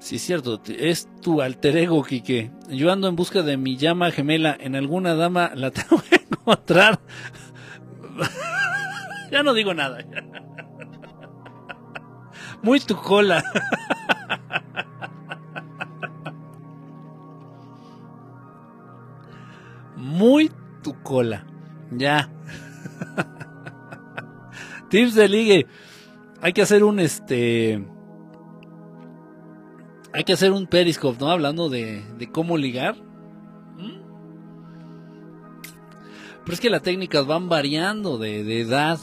Sí, 0.00 0.18
cierto, 0.18 0.62
es 0.66 1.08
tu 1.20 1.42
alter 1.42 1.76
ego, 1.76 2.02
Quique. 2.02 2.50
Yo 2.70 2.90
ando 2.90 3.06
en 3.06 3.16
busca 3.16 3.42
de 3.42 3.58
mi 3.58 3.76
llama 3.76 4.10
gemela. 4.10 4.56
En 4.58 4.74
alguna 4.74 5.14
dama 5.14 5.52
la 5.54 5.70
tengo 5.72 6.02
que 6.02 6.16
encontrar. 6.16 7.00
ya 9.30 9.42
no 9.42 9.52
digo 9.52 9.74
nada. 9.74 9.98
Muy 12.62 12.80
tu 12.80 12.96
cola. 12.96 13.44
Muy 19.96 20.50
tu 20.82 20.94
cola. 21.02 21.49
Ya. 21.90 22.30
Tips 24.90 25.14
de 25.14 25.28
ligue. 25.28 25.66
Hay 26.40 26.52
que 26.52 26.62
hacer 26.62 26.84
un 26.84 27.00
este 27.00 27.84
hay 30.12 30.24
que 30.24 30.32
hacer 30.32 30.52
un 30.52 30.66
periscope, 30.66 31.18
¿no? 31.20 31.30
Hablando 31.30 31.68
de, 31.68 32.02
de 32.18 32.30
cómo 32.30 32.56
ligar. 32.56 32.96
Pero 36.44 36.54
es 36.54 36.60
que 36.60 36.70
las 36.70 36.82
técnicas 36.82 37.26
van 37.26 37.48
variando 37.48 38.18
de, 38.18 38.42
de, 38.42 38.60
edad. 38.60 38.98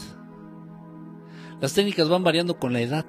Las 1.60 1.72
técnicas 1.72 2.08
van 2.08 2.24
variando 2.24 2.58
con 2.58 2.72
la 2.72 2.80
edad. 2.80 3.06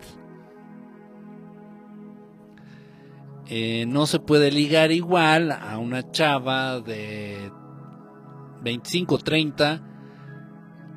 Eh, 3.47 3.85
no 3.87 4.05
se 4.05 4.19
puede 4.19 4.51
ligar 4.51 4.91
igual 4.91 5.51
a 5.51 5.77
una 5.79 6.11
chava 6.11 6.79
de 6.79 7.51
25, 8.61 9.17
30 9.19 9.81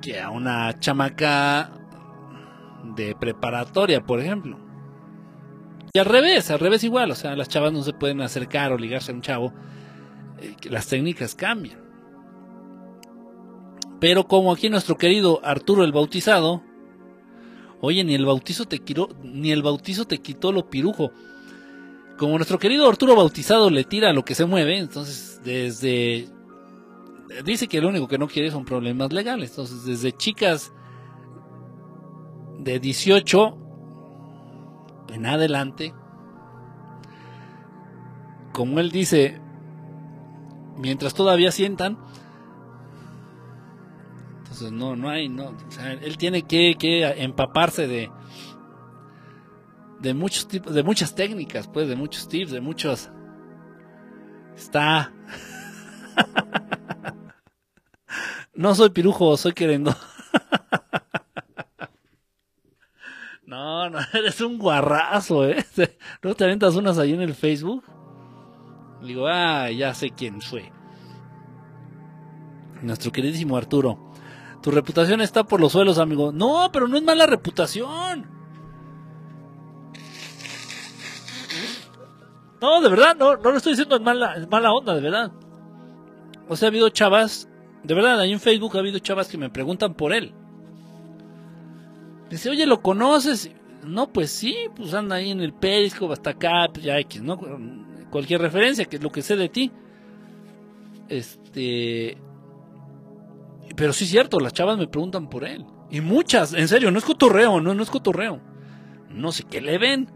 que 0.00 0.20
a 0.20 0.30
una 0.30 0.78
chamaca 0.80 1.70
de 2.96 3.14
preparatoria, 3.14 4.04
por 4.04 4.20
ejemplo. 4.20 4.58
Y 5.94 5.98
al 5.98 6.06
revés, 6.06 6.50
al 6.50 6.58
revés 6.58 6.84
igual, 6.84 7.10
o 7.10 7.14
sea, 7.14 7.36
las 7.36 7.48
chavas 7.48 7.72
no 7.72 7.82
se 7.82 7.92
pueden 7.92 8.20
acercar 8.20 8.72
o 8.72 8.78
ligarse 8.78 9.12
a 9.12 9.14
un 9.14 9.22
chavo, 9.22 9.52
eh, 10.40 10.56
las 10.70 10.86
técnicas 10.88 11.34
cambian. 11.34 11.78
Pero 14.00 14.26
como 14.26 14.52
aquí 14.52 14.68
nuestro 14.68 14.96
querido 14.96 15.40
Arturo 15.44 15.84
el 15.84 15.92
Bautizado, 15.92 16.62
oye, 17.80 18.02
ni 18.02 18.14
el 18.14 18.24
bautizo 18.24 18.64
te 18.64 18.80
quitó, 18.80 19.10
ni 19.22 19.52
el 19.52 19.62
bautizo 19.62 20.06
te 20.06 20.18
quitó 20.18 20.50
lo 20.50 20.70
pirujo. 20.70 21.12
Como 22.18 22.36
nuestro 22.36 22.58
querido 22.58 22.88
Arturo 22.88 23.14
Bautizado 23.14 23.70
le 23.70 23.84
tira 23.84 24.10
a 24.10 24.12
lo 24.12 24.24
que 24.24 24.34
se 24.34 24.44
mueve, 24.44 24.78
entonces 24.78 25.40
desde 25.44 26.28
dice 27.44 27.68
que 27.68 27.80
lo 27.80 27.88
único 27.88 28.08
que 28.08 28.18
no 28.18 28.28
quiere 28.28 28.50
son 28.50 28.64
problemas 28.64 29.12
legales. 29.12 29.50
Entonces, 29.50 29.84
desde 29.84 30.12
chicas 30.12 30.72
de 32.58 32.78
18 32.78 33.58
en 35.12 35.26
adelante, 35.26 35.94
como 38.52 38.80
él 38.80 38.90
dice, 38.90 39.40
mientras 40.76 41.14
todavía 41.14 41.50
sientan, 41.52 41.98
entonces 44.38 44.72
no, 44.72 44.96
no 44.96 45.08
hay, 45.08 45.28
no, 45.28 45.54
él 46.02 46.16
tiene 46.18 46.42
que, 46.42 46.76
que 46.78 47.04
empaparse 47.22 47.86
de 47.86 48.10
de 50.02 50.14
muchos 50.14 50.48
tipos, 50.48 50.74
de 50.74 50.82
muchas 50.82 51.14
técnicas, 51.14 51.68
pues, 51.68 51.88
de 51.88 51.94
muchos 51.94 52.28
tips, 52.28 52.50
de 52.50 52.60
muchos. 52.60 53.08
Está. 54.56 55.12
no 58.54 58.74
soy 58.74 58.90
pirujo, 58.90 59.36
soy 59.36 59.52
querendo. 59.52 59.94
No, 63.44 63.90
no, 63.90 63.98
eres 64.14 64.40
un 64.40 64.56
guarrazo, 64.56 65.46
¿eh? 65.46 65.62
¿No 66.22 66.34
te 66.34 66.44
aventas 66.44 66.74
unas 66.74 66.96
ahí 66.96 67.12
en 67.12 67.20
el 67.20 67.34
Facebook? 67.34 67.84
Digo, 69.02 69.26
ah, 69.26 69.70
ya 69.70 69.92
sé 69.92 70.08
quién 70.08 70.40
fue. 70.40 70.72
Nuestro 72.80 73.12
queridísimo 73.12 73.58
Arturo. 73.58 74.10
Tu 74.62 74.70
reputación 74.70 75.20
está 75.20 75.44
por 75.44 75.60
los 75.60 75.72
suelos, 75.72 75.98
amigo. 75.98 76.32
No, 76.32 76.70
pero 76.72 76.88
no 76.88 76.96
es 76.96 77.02
mala 77.02 77.26
reputación. 77.26 78.26
No, 82.60 82.80
de 82.80 82.88
verdad, 82.88 83.16
no, 83.16 83.36
no 83.36 83.50
lo 83.50 83.56
estoy 83.56 83.72
diciendo 83.72 83.96
en 83.96 84.04
mala, 84.04 84.36
en 84.36 84.48
mala 84.48 84.72
onda, 84.72 84.94
de 84.94 85.00
verdad. 85.00 85.32
O 86.48 86.56
sea, 86.56 86.68
ha 86.68 86.70
habido 86.70 86.88
chavas, 86.90 87.50
de 87.84 87.94
verdad, 87.94 88.20
ahí 88.20 88.32
en 88.32 88.40
Facebook 88.40 88.76
ha 88.76 88.80
habido 88.80 88.98
chavas 88.98 89.28
que 89.28 89.38
me 89.38 89.50
preguntan 89.50 89.94
por 89.94 90.12
él. 90.12 90.32
Dice, 92.30 92.50
oye, 92.50 92.66
¿lo 92.66 92.80
conoces? 92.80 93.50
No, 93.84 94.12
pues 94.12 94.30
sí, 94.30 94.56
pues 94.76 94.94
anda 94.94 95.16
ahí 95.16 95.30
en 95.30 95.40
el 95.40 95.52
Periscope 95.52 96.12
hasta 96.12 96.30
acá, 96.30 96.68
pues 96.72 96.84
ya 96.84 96.98
X, 96.98 97.22
¿no? 97.22 97.38
cualquier 98.12 98.40
referencia, 98.42 98.84
que 98.84 98.96
es 98.96 99.02
lo 99.02 99.10
que 99.10 99.22
sé 99.22 99.34
de 99.36 99.48
ti. 99.48 99.72
Este. 101.08 102.16
Pero 103.74 103.92
sí 103.92 104.04
es 104.04 104.10
cierto, 104.10 104.38
las 104.38 104.52
chavas 104.52 104.78
me 104.78 104.86
preguntan 104.86 105.28
por 105.28 105.44
él. 105.44 105.64
Y 105.90 106.00
muchas, 106.00 106.52
en 106.52 106.68
serio, 106.68 106.90
no 106.90 106.98
es 106.98 107.04
cotorreo, 107.04 107.60
no, 107.60 107.74
no 107.74 107.82
es 107.82 107.90
cotorreo. 107.90 108.40
No 109.08 109.32
sé 109.32 109.44
qué 109.44 109.60
le 109.60 109.78
ven. 109.78 110.08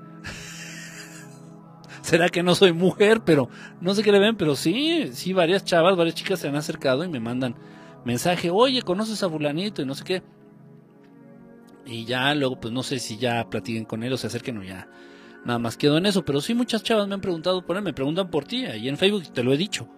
Será 2.07 2.28
que 2.28 2.45
no 2.45 2.55
soy 2.55 2.73
mujer, 2.73 3.23
pero 3.24 3.49
no 3.81 3.93
sé 3.93 4.05
qué 4.05 4.12
le 4.12 4.20
ven, 4.20 4.37
pero 4.37 4.55
sí, 4.55 5.11
sí, 5.12 5.33
varias 5.33 5.65
chavas, 5.65 5.97
varias 5.97 6.15
chicas 6.15 6.39
se 6.39 6.47
han 6.47 6.55
acercado 6.55 7.03
y 7.03 7.09
me 7.09 7.19
mandan 7.19 7.57
mensaje, 8.05 8.49
oye, 8.49 8.83
¿conoces 8.83 9.24
a 9.24 9.28
fulanito? 9.28 9.83
Y 9.83 9.87
no 9.87 9.97
sé 9.97 10.05
qué. 10.05 10.23
Y 11.85 12.05
ya 12.05 12.33
luego, 12.37 12.61
pues 12.61 12.73
no 12.73 12.85
sé 12.85 13.01
si 13.01 13.16
ya 13.16 13.51
platiquen 13.51 13.85
con 13.85 14.05
él 14.05 14.12
o 14.12 14.16
se 14.16 14.28
acerquen 14.28 14.59
o 14.59 14.62
ya. 14.62 14.89
Nada 15.45 15.59
más 15.59 15.77
quedo 15.77 15.99
en 15.99 16.07
eso, 16.07 16.24
pero 16.24 16.41
sí 16.41 16.55
muchas 16.55 16.85
chavas 16.85 17.09
me 17.09 17.15
han 17.15 17.20
preguntado 17.20 17.66
por 17.66 17.77
él, 17.77 17.83
me 17.83 17.93
preguntan 17.93 18.31
por 18.31 18.45
ti, 18.45 18.66
ahí 18.66 18.89
en 18.89 18.99
Facebook 18.99 19.24
te 19.33 19.43
lo 19.43 19.53
he 19.53 19.57
dicho. 19.57 19.89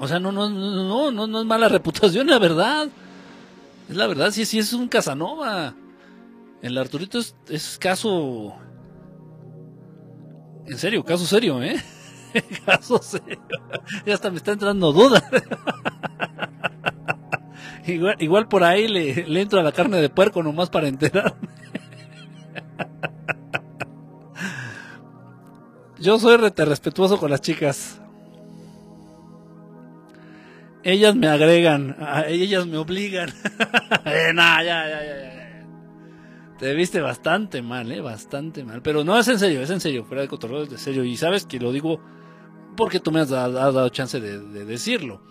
O 0.00 0.06
sea, 0.06 0.20
no, 0.20 0.32
no, 0.32 0.50
no, 0.50 1.10
no, 1.10 1.26
no 1.26 1.40
es 1.40 1.46
mala 1.46 1.68
reputación, 1.70 2.26
la 2.26 2.38
verdad. 2.38 2.90
Es 3.88 3.96
la 3.96 4.06
verdad, 4.06 4.32
sí, 4.32 4.44
sí, 4.44 4.58
es 4.58 4.74
un 4.74 4.86
Casanova. 4.86 5.74
El 6.60 6.76
Arturito 6.76 7.18
es, 7.18 7.34
es 7.48 7.78
caso. 7.78 8.54
En 10.70 10.78
serio, 10.78 11.04
caso 11.04 11.26
serio, 11.26 11.60
¿eh? 11.60 11.82
caso 12.64 13.02
serio. 13.02 13.42
Ya 14.06 14.14
hasta 14.14 14.30
me 14.30 14.36
está 14.36 14.52
entrando 14.52 14.92
duda. 14.92 15.20
igual, 17.86 18.14
igual 18.20 18.46
por 18.46 18.62
ahí 18.62 18.86
le, 18.86 19.40
entro 19.40 19.58
a 19.58 19.64
la 19.64 19.72
carne 19.72 20.00
de 20.00 20.08
puerco 20.08 20.44
nomás 20.44 20.70
para 20.70 20.86
enterarme. 20.86 21.32
Yo 25.98 26.20
soy 26.20 26.36
rete 26.36 26.64
respetuoso 26.64 27.18
con 27.18 27.32
las 27.32 27.40
chicas. 27.40 28.00
Ellas 30.84 31.16
me 31.16 31.26
agregan, 31.26 31.96
ellas 32.28 32.64
me 32.66 32.76
obligan. 32.78 33.30
eh, 34.04 34.32
ya, 34.34 34.62
ya, 34.62 34.88
ya, 34.88 35.02
ya. 35.02 35.39
Te 36.60 36.74
viste 36.74 37.00
bastante 37.00 37.62
mal, 37.62 37.90
eh, 37.90 38.02
bastante 38.02 38.64
mal. 38.64 38.82
Pero 38.82 39.02
no 39.02 39.18
es 39.18 39.26
en 39.28 39.38
serio, 39.38 39.62
es 39.62 39.70
en 39.70 39.80
serio, 39.80 40.04
fuera 40.04 40.20
de 40.20 40.28
cotorreo, 40.28 40.64
es 40.64 40.68
de 40.68 40.76
serio. 40.76 41.04
Y 41.04 41.16
sabes 41.16 41.46
que 41.46 41.58
lo 41.58 41.72
digo 41.72 42.02
porque 42.76 43.00
tú 43.00 43.10
me 43.10 43.20
has 43.20 43.30
dado, 43.30 43.88
chance 43.88 44.20
de, 44.20 44.66
decirlo. 44.66 45.22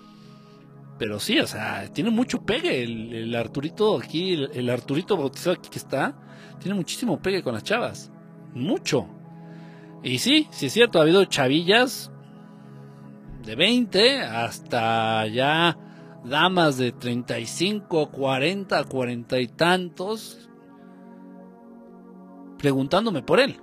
Pero 0.97 1.19
sí, 1.19 1.39
o 1.39 1.45
sea, 1.45 1.87
tiene 1.93 2.09
mucho 2.09 2.41
pegue 2.41 2.81
el, 2.81 3.35
Arturito 3.35 3.99
aquí, 3.99 4.33
el, 4.33 4.49
el, 4.55 4.69
Arturito 4.71 5.15
bautizado 5.17 5.55
aquí 5.55 5.69
que 5.69 5.77
está, 5.77 6.15
tiene 6.59 6.75
muchísimo 6.75 7.21
pegue 7.21 7.43
con 7.43 7.53
las 7.53 7.63
chavas. 7.63 8.11
Mucho. 8.55 9.07
Y 10.01 10.17
sí, 10.17 10.47
sí 10.49 10.65
es 10.65 10.73
cierto, 10.73 10.97
ha 10.97 11.03
habido 11.03 11.23
chavillas 11.25 12.11
de 13.45 13.55
20 13.55 14.21
hasta 14.21 15.27
ya 15.27 15.77
damas 16.25 16.79
de 16.79 16.91
35, 16.91 18.09
40, 18.09 18.83
40 18.85 19.39
y 19.39 19.47
tantos 19.47 20.48
preguntándome 22.59 23.23
por 23.23 23.39
él. 23.39 23.59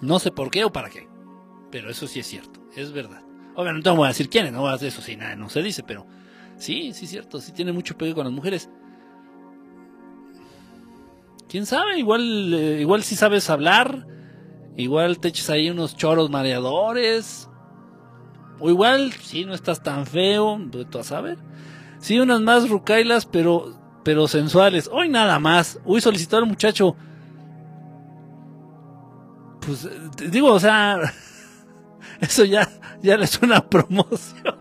No 0.00 0.18
sé 0.18 0.30
por 0.30 0.50
qué 0.50 0.64
o 0.64 0.72
para 0.72 0.90
qué, 0.90 1.08
pero 1.70 1.88
eso 1.88 2.06
sí 2.06 2.20
es 2.20 2.26
cierto, 2.26 2.60
es 2.76 2.92
verdad. 2.92 3.22
Obviamente 3.54 3.88
no 3.88 3.96
voy 3.96 4.06
a 4.06 4.08
decir 4.08 4.28
quiénes, 4.28 4.52
no 4.52 4.60
voy 4.60 4.70
a 4.70 4.72
decir 4.72 4.88
eso, 4.88 5.00
sí, 5.00 5.16
nada, 5.16 5.36
no 5.36 5.48
se 5.48 5.62
dice, 5.62 5.82
pero 5.82 6.06
sí, 6.56 6.92
sí 6.92 7.04
es 7.04 7.10
cierto, 7.10 7.40
sí 7.40 7.52
tiene 7.52 7.72
mucho 7.72 7.96
pegue 7.96 8.14
con 8.14 8.24
las 8.24 8.32
mujeres. 8.32 8.68
¿Quién 11.48 11.66
sabe? 11.66 11.98
Igual, 11.98 12.54
eh, 12.54 12.80
igual 12.80 13.02
si 13.02 13.14
sabes 13.14 13.48
hablar, 13.50 14.06
Igual 14.76 15.18
te 15.18 15.28
eches 15.28 15.50
ahí 15.50 15.70
unos 15.70 15.96
choros 15.96 16.30
mareadores. 16.30 17.48
O 18.58 18.70
igual, 18.70 19.12
si 19.12 19.44
no 19.44 19.54
estás 19.54 19.82
tan 19.82 20.06
feo, 20.06 20.58
tú 20.90 20.98
a 20.98 21.04
saber. 21.04 21.38
Sí, 21.98 22.18
unas 22.18 22.40
más 22.40 22.68
rucailas, 22.68 23.26
pero, 23.26 23.74
pero 24.02 24.28
sensuales. 24.28 24.88
Hoy 24.92 25.08
nada 25.08 25.38
más. 25.38 25.78
Uy, 25.84 26.00
solicitó 26.00 26.38
al 26.38 26.46
muchacho. 26.46 26.96
Pues, 29.64 29.88
digo, 30.30 30.52
o 30.52 30.60
sea, 30.60 30.98
eso 32.20 32.44
ya, 32.44 32.68
ya 33.02 33.16
le 33.16 33.28
una 33.42 33.60
promoción. 33.60 34.42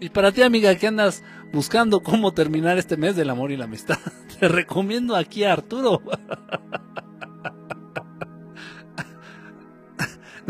y 0.00 0.08
para 0.08 0.32
ti, 0.32 0.42
amiga, 0.42 0.74
que 0.76 0.86
andas 0.86 1.22
buscando 1.52 2.00
cómo 2.00 2.32
terminar 2.32 2.78
este 2.78 2.96
mes 2.96 3.16
del 3.16 3.30
amor 3.30 3.50
y 3.50 3.56
la 3.56 3.64
amistad, 3.64 3.98
te 4.40 4.48
recomiendo 4.48 5.16
aquí 5.16 5.44
a 5.44 5.52
Arturo. 5.52 6.02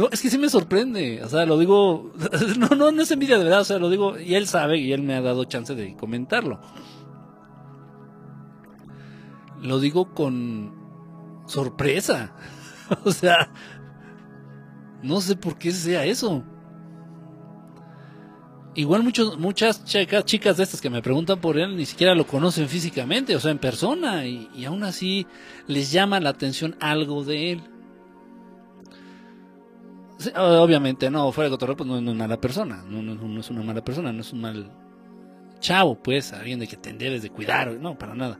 No, 0.00 0.08
es 0.10 0.22
que 0.22 0.30
sí 0.30 0.38
me 0.38 0.48
sorprende, 0.48 1.22
o 1.22 1.28
sea, 1.28 1.44
lo 1.44 1.58
digo, 1.58 2.10
no, 2.58 2.68
no, 2.68 2.90
no 2.90 3.02
es 3.02 3.10
envidia 3.10 3.36
de 3.36 3.44
verdad, 3.44 3.60
o 3.60 3.64
sea, 3.64 3.78
lo 3.78 3.90
digo, 3.90 4.18
y 4.18 4.34
él 4.34 4.46
sabe 4.46 4.78
y 4.78 4.94
él 4.94 5.02
me 5.02 5.14
ha 5.14 5.20
dado 5.20 5.44
chance 5.44 5.74
de 5.74 5.94
comentarlo. 5.94 6.58
Lo 9.60 9.78
digo 9.78 10.14
con 10.14 10.74
sorpresa, 11.46 12.32
o 13.04 13.12
sea, 13.12 13.52
no 15.02 15.20
sé 15.20 15.36
por 15.36 15.58
qué 15.58 15.70
sea 15.70 16.06
eso. 16.06 16.44
Igual 18.74 19.02
muchos, 19.02 19.38
muchas 19.38 19.84
chicas, 19.84 20.24
chicas 20.24 20.56
de 20.56 20.62
estas 20.62 20.80
que 20.80 20.88
me 20.88 21.02
preguntan 21.02 21.42
por 21.42 21.58
él 21.58 21.76
ni 21.76 21.84
siquiera 21.84 22.14
lo 22.14 22.26
conocen 22.26 22.70
físicamente, 22.70 23.36
o 23.36 23.40
sea, 23.40 23.50
en 23.50 23.58
persona, 23.58 24.24
y, 24.24 24.48
y 24.54 24.64
aún 24.64 24.82
así 24.82 25.26
les 25.66 25.92
llama 25.92 26.20
la 26.20 26.30
atención 26.30 26.74
algo 26.80 27.22
de 27.22 27.52
él 27.52 27.69
obviamente, 30.36 31.10
no, 31.10 31.32
fuera 31.32 31.48
de 31.48 31.54
cotorreo, 31.54 31.76
pues 31.76 31.88
no, 31.88 31.98
es 31.98 32.16
mala 32.16 32.40
persona. 32.40 32.84
No, 32.86 33.02
no, 33.02 33.40
es 33.40 33.50
una 33.50 33.62
mala 33.62 33.82
persona, 33.82 34.12
no 34.12 34.20
es 34.20 34.32
un 34.32 34.40
mal 34.40 34.70
chavo, 35.60 35.96
pues, 36.02 36.32
alguien 36.32 36.58
de 36.58 36.66
que 36.66 36.76
te 36.76 36.92
debes 36.92 37.22
de 37.22 37.30
cuidar, 37.30 37.72
no, 37.74 37.98
para 37.98 38.14
nada. 38.14 38.38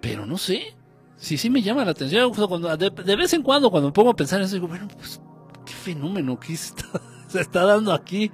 Pero 0.00 0.26
no 0.26 0.36
sé, 0.38 0.74
sí, 1.16 1.36
sí 1.36 1.50
me 1.50 1.62
llama 1.62 1.84
la 1.84 1.92
atención. 1.92 2.32
Cuando, 2.32 2.76
de, 2.76 3.16
vez 3.16 3.32
en 3.32 3.42
cuando, 3.42 3.70
cuando 3.70 3.88
me 3.88 3.92
pongo 3.92 4.10
a 4.10 4.16
pensar 4.16 4.40
en 4.40 4.46
eso, 4.46 4.54
digo, 4.56 4.68
bueno, 4.68 4.88
pues, 4.88 5.20
qué 5.64 5.72
fenómeno 5.72 6.38
que 6.38 6.56
se 7.28 7.40
está 7.40 7.64
dando 7.64 7.92
aquí. 7.92 8.30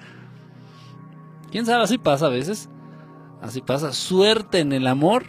Quién 1.51 1.67
sabe, 1.67 1.83
así 1.83 1.99
pasa 1.99 2.27
a 2.27 2.31
veces. 2.31 2.69
Así 3.41 3.61
pasa. 3.61 3.93
Suerte 3.93 4.61
en 4.61 4.73
el 4.73 4.87
amor. 4.87 5.25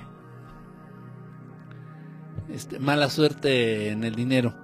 Este, 2.50 2.80
mala 2.80 3.10
suerte 3.10 3.90
en 3.90 4.04
el 4.04 4.16
dinero. 4.16 4.61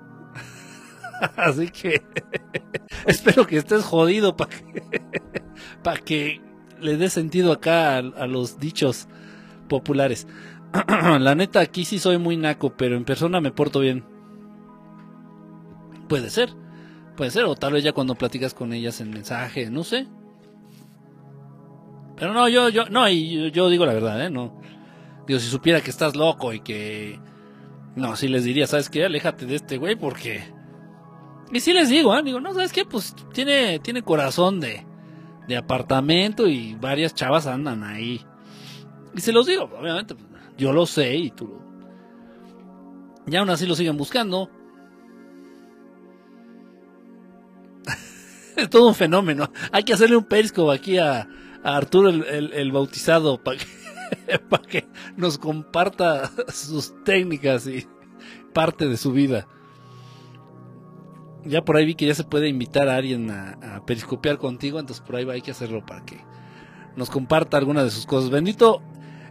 Así 1.37 1.69
que 1.69 2.01
espero 3.05 3.45
que 3.47 3.57
estés 3.57 3.83
jodido 3.83 4.35
para 4.35 4.49
que, 4.51 6.01
que 6.05 6.41
le 6.79 6.97
dé 6.97 7.09
sentido 7.09 7.51
acá 7.51 7.97
a, 7.97 8.27
los 8.27 8.59
dichos 8.59 9.07
populares. 9.67 10.27
La 11.19 11.35
neta, 11.35 11.59
aquí 11.59 11.85
sí 11.85 11.99
soy 11.99 12.17
muy 12.17 12.37
naco, 12.37 12.73
pero 12.75 12.95
en 12.95 13.05
persona 13.05 13.41
me 13.41 13.51
porto 13.51 13.79
bien. 13.79 14.03
Puede 16.07 16.29
ser, 16.29 16.53
puede 17.15 17.31
ser, 17.31 17.43
o 17.45 17.55
tal 17.55 17.73
vez 17.73 17.83
ya 17.83 17.91
cuando 17.93 18.15
platicas 18.15 18.53
con 18.53 18.73
ellas 18.73 19.01
en 19.01 19.09
mensaje, 19.09 19.69
no 19.69 19.83
sé. 19.83 20.07
Pero 22.15 22.33
no, 22.33 22.47
yo, 22.47 22.69
yo, 22.69 22.85
no, 22.89 23.07
y 23.09 23.51
yo, 23.51 23.69
digo 23.69 23.85
la 23.85 23.93
verdad, 23.93 24.25
¿eh? 24.25 24.29
No. 24.29 24.59
Digo, 25.27 25.39
si 25.39 25.47
supiera 25.49 25.81
que 25.81 25.91
estás 25.91 26.15
loco 26.15 26.53
y 26.53 26.61
que. 26.61 27.19
No, 27.95 28.15
si 28.15 28.27
les 28.27 28.43
diría, 28.43 28.67
¿sabes 28.67 28.89
qué? 28.89 29.05
Aléjate 29.05 29.45
de 29.45 29.55
este 29.55 29.77
güey 29.77 29.95
porque 29.95 30.43
y 31.51 31.59
sí 31.59 31.73
les 31.73 31.89
digo, 31.89 32.15
¿eh? 32.17 32.23
digo, 32.23 32.39
no, 32.39 32.53
¿sabes 32.53 32.73
qué? 32.73 32.85
Pues 32.85 33.15
tiene, 33.33 33.79
tiene 33.79 34.01
corazón 34.01 34.59
de, 34.59 34.85
de 35.47 35.57
apartamento 35.57 36.47
y 36.47 36.75
varias 36.75 37.13
chavas 37.13 37.47
andan 37.47 37.83
ahí. 37.83 38.21
Y 39.15 39.21
se 39.21 39.31
los 39.31 39.47
digo, 39.47 39.69
obviamente, 39.79 40.15
pues, 40.15 40.27
yo 40.57 40.73
lo 40.73 40.85
sé 40.85 41.15
y 41.15 41.31
tú 41.31 41.47
lo... 41.47 41.67
Y 43.31 43.35
aún 43.35 43.49
así 43.49 43.65
lo 43.65 43.75
siguen 43.75 43.97
buscando. 43.97 44.49
es 48.55 48.69
todo 48.69 48.89
un 48.89 48.95
fenómeno. 48.95 49.51
Hay 49.71 49.83
que 49.83 49.93
hacerle 49.93 50.17
un 50.17 50.25
periscope 50.25 50.73
aquí 50.73 50.97
a, 50.97 51.27
Arturo 51.63 52.09
el, 52.09 52.53
el, 52.53 52.71
bautizado 52.71 53.43
para 53.43 53.57
que, 53.57 54.39
para 54.49 54.63
que 54.63 54.87
nos 55.17 55.37
comparta 55.37 56.31
sus 56.47 56.93
técnicas 57.03 57.67
y 57.67 57.85
parte 58.53 58.87
de 58.87 58.95
su 58.95 59.11
vida 59.11 59.47
ya 61.45 61.63
por 61.63 61.77
ahí 61.77 61.85
vi 61.85 61.95
que 61.95 62.05
ya 62.05 62.15
se 62.15 62.23
puede 62.23 62.47
invitar 62.47 62.89
a 62.89 62.95
alguien 62.95 63.29
a, 63.31 63.83
periscopiar 63.85 64.37
contigo, 64.37 64.79
entonces 64.79 65.05
por 65.05 65.15
ahí 65.15 65.29
hay 65.29 65.41
que 65.41 65.51
hacerlo 65.51 65.85
para 65.85 66.03
que 66.05 66.19
nos 66.95 67.09
comparta 67.09 67.57
alguna 67.57 67.83
de 67.83 67.89
sus 67.89 68.05
cosas. 68.05 68.29
Bendito 68.29 68.81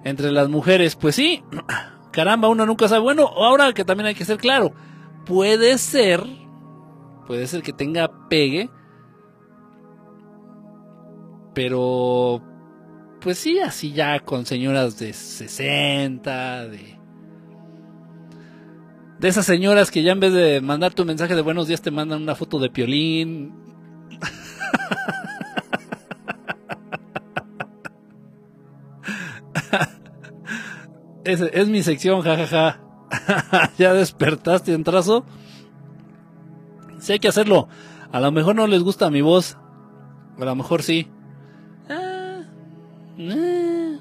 entre 0.04 0.32
las 0.32 0.48
mujeres, 0.48 0.96
pues 0.96 1.14
sí, 1.14 1.42
caramba, 2.12 2.48
uno 2.48 2.64
nunca 2.64 2.88
sabe. 2.88 3.02
Bueno, 3.02 3.26
ahora 3.26 3.72
que 3.72 3.84
también 3.84 4.06
hay 4.06 4.14
que 4.14 4.24
ser 4.24 4.38
claro, 4.38 4.72
puede 5.24 5.78
ser, 5.78 6.24
puede 7.26 7.46
ser 7.46 7.62
que 7.62 7.72
tenga 7.72 8.28
pegue, 8.28 8.70
pero 11.54 12.42
pues 13.20 13.38
sí, 13.38 13.58
así 13.58 13.92
ya 13.92 14.20
con 14.20 14.46
señoras 14.46 14.98
de 14.98 15.12
60, 15.12 16.68
de 16.68 16.95
De 19.18 19.28
esas 19.28 19.46
señoras 19.46 19.90
que 19.90 20.02
ya 20.02 20.12
en 20.12 20.20
vez 20.20 20.32
de 20.34 20.60
mandar 20.60 20.92
tu 20.92 21.04
mensaje 21.04 21.34
de 21.34 21.40
buenos 21.42 21.66
días 21.66 21.80
te 21.80 21.90
mandan 21.90 22.22
una 22.22 22.34
foto 22.34 22.58
de 22.58 22.68
piolín. 22.68 23.54
es, 31.24 31.40
es 31.40 31.68
mi 31.68 31.82
sección, 31.82 32.20
jajaja. 32.22 32.80
ya 33.78 33.94
despertaste 33.94 34.74
en 34.74 34.84
trazo. 34.84 35.24
Sí 36.98 37.12
hay 37.12 37.18
que 37.18 37.28
hacerlo. 37.28 37.68
A 38.12 38.20
lo 38.20 38.32
mejor 38.32 38.54
no 38.56 38.66
les 38.66 38.82
gusta 38.82 39.10
mi 39.10 39.22
voz. 39.22 39.56
A 40.38 40.44
lo 40.44 40.54
mejor 40.54 40.82
sí. 40.82 41.08
Ah, 41.88 42.42
eh. 43.16 43.98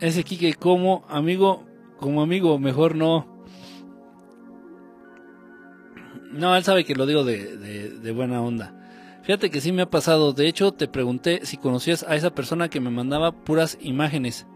Ese 0.00 0.22
Kike 0.22 0.54
como 0.54 1.04
amigo, 1.08 1.64
como 2.04 2.20
amigo, 2.20 2.58
mejor 2.58 2.94
no. 2.94 3.26
No, 6.32 6.54
él 6.54 6.62
sabe 6.62 6.84
que 6.84 6.94
lo 6.94 7.06
digo 7.06 7.24
de, 7.24 8.12
buena 8.14 8.42
onda. 8.42 8.74
Fíjate 9.22 9.50
que 9.50 9.62
sí 9.62 9.72
me 9.72 9.80
ha 9.80 9.88
pasado. 9.88 10.34
De 10.34 10.46
hecho, 10.46 10.72
te 10.72 10.86
pregunté 10.86 11.46
si 11.46 11.56
conocías 11.56 12.02
a 12.02 12.14
esa 12.14 12.34
persona 12.34 12.68
que 12.68 12.78
me 12.78 12.90
mandaba 12.90 13.32
puras 13.32 13.78
imágenes. 13.80 14.46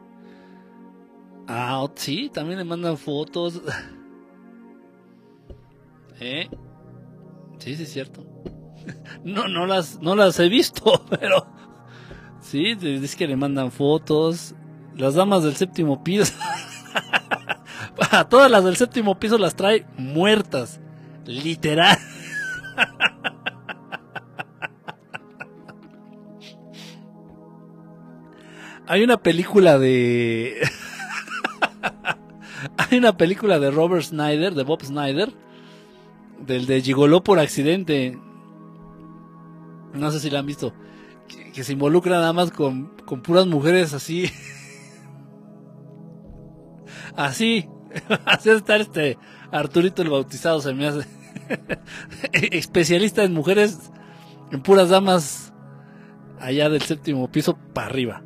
Ah, 1.47 1.87
sí, 1.95 2.31
también 2.31 2.59
le 2.59 2.66
mandan 2.66 2.99
fotos. 2.99 3.62
¿Eh? 6.20 6.51
Sí, 7.61 7.77
sí, 7.77 7.83
es 7.83 7.93
cierto. 7.93 8.27
No, 9.25 9.49
no 9.49 9.66
las, 9.66 10.01
no 10.01 10.16
las 10.16 10.39
he 10.39 10.49
visto, 10.49 11.05
pero 11.11 11.47
sí, 12.41 12.75
es 12.81 13.16
que 13.16 13.27
le 13.27 13.37
mandan 13.37 13.70
fotos. 13.70 14.55
Las 14.95 15.15
damas 15.15 15.45
del 15.45 15.57
séptimo 15.57 16.03
piso. 16.03 16.33
A 18.11 18.29
todas 18.29 18.51
las 18.51 18.65
del 18.65 18.77
séptimo 18.77 19.19
piso 19.19 19.39
las 19.39 19.55
trae 19.57 19.87
muertas. 19.97 20.81
Literal. 21.27 21.99
Hay 28.87 29.03
una 29.03 29.19
película 29.19 29.79
de. 29.79 30.57
Hay 32.79 32.99
una 32.99 33.16
película 33.16 33.59
de 33.59 33.70
Robert 33.70 34.05
Snyder, 34.05 34.55
de 34.55 34.62
Bob 34.62 34.83
Snyder, 34.83 35.31
del 36.47 36.66
de 36.66 36.81
Gigoló 36.81 37.23
por 37.23 37.39
accidente. 37.39 38.19
No 39.93 40.11
sé 40.11 40.20
si 40.20 40.31
la 40.31 40.39
han 40.39 40.47
visto. 40.47 40.73
Que, 41.53 41.62
se 41.65 41.75
involucra 41.75 42.16
nada 42.19 42.33
más 42.33 42.51
con, 42.51 42.97
con 43.05 43.20
puras 43.20 43.47
mujeres 43.47 43.93
así. 43.93 44.31
así. 47.16 47.69
Así 48.24 48.51
estar 48.51 48.81
este 48.81 49.19
Arturito 49.51 50.02
el 50.02 50.10
Bautizado 50.10 50.60
se 50.60 50.74
me 50.74 50.86
hace. 50.86 51.06
Especialista 52.32 53.24
en 53.24 53.32
mujeres, 53.32 53.90
en 54.51 54.62
puras 54.62 54.90
damas 54.90 55.52
allá 56.40 56.69
del 56.69 56.82
séptimo 56.82 57.31
piso 57.31 57.59
para 57.73 57.86
arriba. 57.86 58.23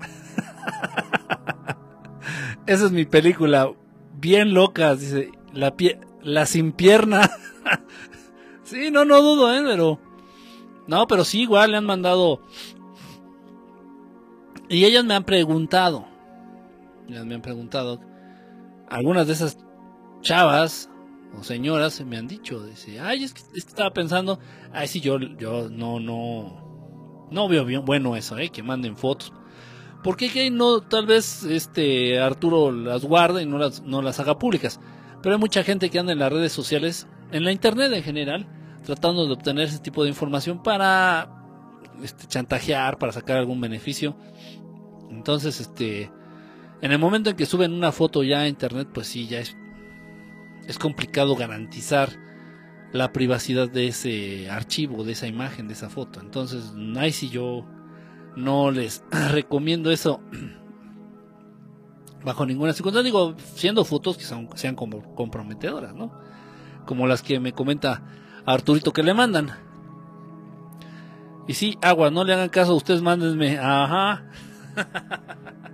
Esa 2.66 2.86
es 2.86 2.92
mi 2.92 3.04
película. 3.04 3.72
Bien 4.14 4.54
loca, 4.54 4.94
dice. 4.94 5.30
La, 5.52 5.76
pie 5.76 6.00
la 6.22 6.46
sin 6.46 6.72
pierna. 6.72 7.30
sí, 8.64 8.90
no, 8.90 9.04
no 9.04 9.22
dudo, 9.22 9.54
¿eh? 9.54 9.62
Pero. 9.64 10.00
No, 10.86 11.06
pero 11.06 11.24
sí, 11.24 11.42
igual 11.42 11.72
le 11.72 11.78
han 11.78 11.86
mandado. 11.86 12.42
Y 14.68 14.84
ellas 14.84 15.04
me 15.04 15.14
han 15.14 15.24
preguntado. 15.24 16.06
Ellas 17.08 17.24
me 17.24 17.36
han 17.36 17.42
preguntado. 17.42 18.00
Algunas 18.88 19.26
de 19.26 19.32
esas 19.32 19.58
chavas 20.20 20.88
o 21.38 21.42
señoras 21.42 22.00
me 22.04 22.16
han 22.16 22.26
dicho. 22.26 22.64
Dice, 22.64 23.00
ay, 23.00 23.24
es 23.24 23.34
que, 23.34 23.42
estaba 23.54 23.92
pensando. 23.92 24.38
Ay, 24.72 24.88
sí, 24.88 25.00
yo, 25.00 25.18
yo 25.18 25.68
no, 25.70 26.00
no. 26.00 27.28
No 27.30 27.48
veo 27.48 27.64
bien 27.64 27.84
bueno 27.84 28.16
eso, 28.16 28.38
¿eh? 28.38 28.50
Que 28.50 28.62
manden 28.62 28.96
fotos. 28.96 29.32
¿Por 30.02 30.16
qué 30.16 30.50
no, 30.50 30.82
tal 30.82 31.06
vez 31.06 31.42
este 31.42 32.20
Arturo 32.20 32.70
las 32.70 33.04
guarda 33.04 33.42
y 33.42 33.46
no 33.46 33.58
las, 33.58 33.82
no 33.82 34.02
las 34.02 34.20
haga 34.20 34.38
públicas? 34.38 34.78
Pero 35.20 35.34
hay 35.34 35.40
mucha 35.40 35.64
gente 35.64 35.90
que 35.90 35.98
anda 35.98 36.12
en 36.12 36.20
las 36.20 36.32
redes 36.32 36.52
sociales, 36.52 37.08
en 37.32 37.44
la 37.44 37.50
internet 37.50 37.92
en 37.92 38.04
general, 38.04 38.46
tratando 38.84 39.26
de 39.26 39.32
obtener 39.32 39.66
ese 39.66 39.80
tipo 39.80 40.04
de 40.04 40.10
información 40.10 40.62
para 40.62 41.36
este, 42.02 42.28
chantajear, 42.28 42.98
para 42.98 43.10
sacar 43.10 43.38
algún 43.38 43.60
beneficio. 43.60 44.16
Entonces, 45.10 45.60
este, 45.60 46.12
en 46.80 46.92
el 46.92 46.98
momento 46.98 47.30
en 47.30 47.36
que 47.36 47.46
suben 47.46 47.72
una 47.72 47.92
foto 47.92 48.22
ya 48.22 48.40
a 48.40 48.48
internet, 48.48 48.88
pues 48.92 49.06
sí, 49.06 49.26
ya 49.26 49.40
es, 49.40 49.56
es 50.66 50.78
complicado 50.78 51.34
garantizar 51.36 52.10
la 52.92 53.12
privacidad 53.12 53.68
de 53.68 53.88
ese 53.88 54.50
archivo, 54.50 55.04
de 55.04 55.12
esa 55.12 55.26
imagen, 55.26 55.68
de 55.68 55.74
esa 55.74 55.88
foto. 55.88 56.20
Entonces, 56.20 56.72
ahí 56.96 57.12
yo 57.30 57.64
no 58.36 58.70
les 58.70 59.04
recomiendo 59.30 59.90
eso 59.90 60.20
bajo 62.24 62.46
ninguna 62.46 62.72
circunstancia. 62.72 63.04
Digo, 63.04 63.34
siendo 63.54 63.84
fotos 63.84 64.16
que 64.16 64.24
sean 64.24 64.76
comprometedoras, 64.76 65.94
¿no? 65.94 66.12
Como 66.84 67.06
las 67.06 67.22
que 67.22 67.40
me 67.40 67.52
comenta 67.52 68.02
Arturito 68.46 68.92
que 68.92 69.02
le 69.02 69.12
mandan. 69.12 69.50
Y 71.48 71.54
sí, 71.54 71.76
agua, 71.82 72.10
no 72.10 72.22
le 72.22 72.32
hagan 72.32 72.48
caso, 72.48 72.74
ustedes 72.74 73.02
mándenme. 73.02 73.58
Ajá. 73.58 74.24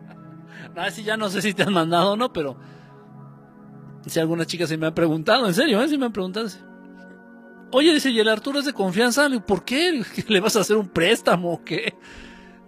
ah, 0.77 0.91
sí, 0.91 1.03
ya 1.03 1.17
no 1.17 1.29
sé 1.29 1.43
si 1.43 1.55
te 1.55 1.63
han 1.63 1.73
mandado 1.73 2.13
o 2.13 2.17
no, 2.17 2.33
pero 2.33 2.57
si 4.07 4.19
algunas 4.19 4.47
chicas 4.47 4.69
se 4.69 4.77
me 4.77 4.87
han 4.87 4.95
preguntado, 4.95 5.47
en 5.47 5.55
serio, 5.55 5.83
¿eh? 5.83 5.89
Si 5.89 5.99
me 5.99 6.07
han 6.07 6.13
preguntado. 6.13 6.49
Oye, 7.71 7.95
dice, 7.95 8.11
y 8.11 8.21
el 8.21 8.29
Arturo 8.29 8.59
es 8.59 8.65
de 8.65 8.73
confianza, 8.73 9.29
¿por 9.47 9.65
qué? 9.65 10.03
¿Le 10.29 10.41
vas 10.41 10.57
a 10.57 10.61
hacer 10.61 10.77
un 10.77 10.89
préstamo 10.89 11.53
o 11.53 11.65
qué? 11.65 11.95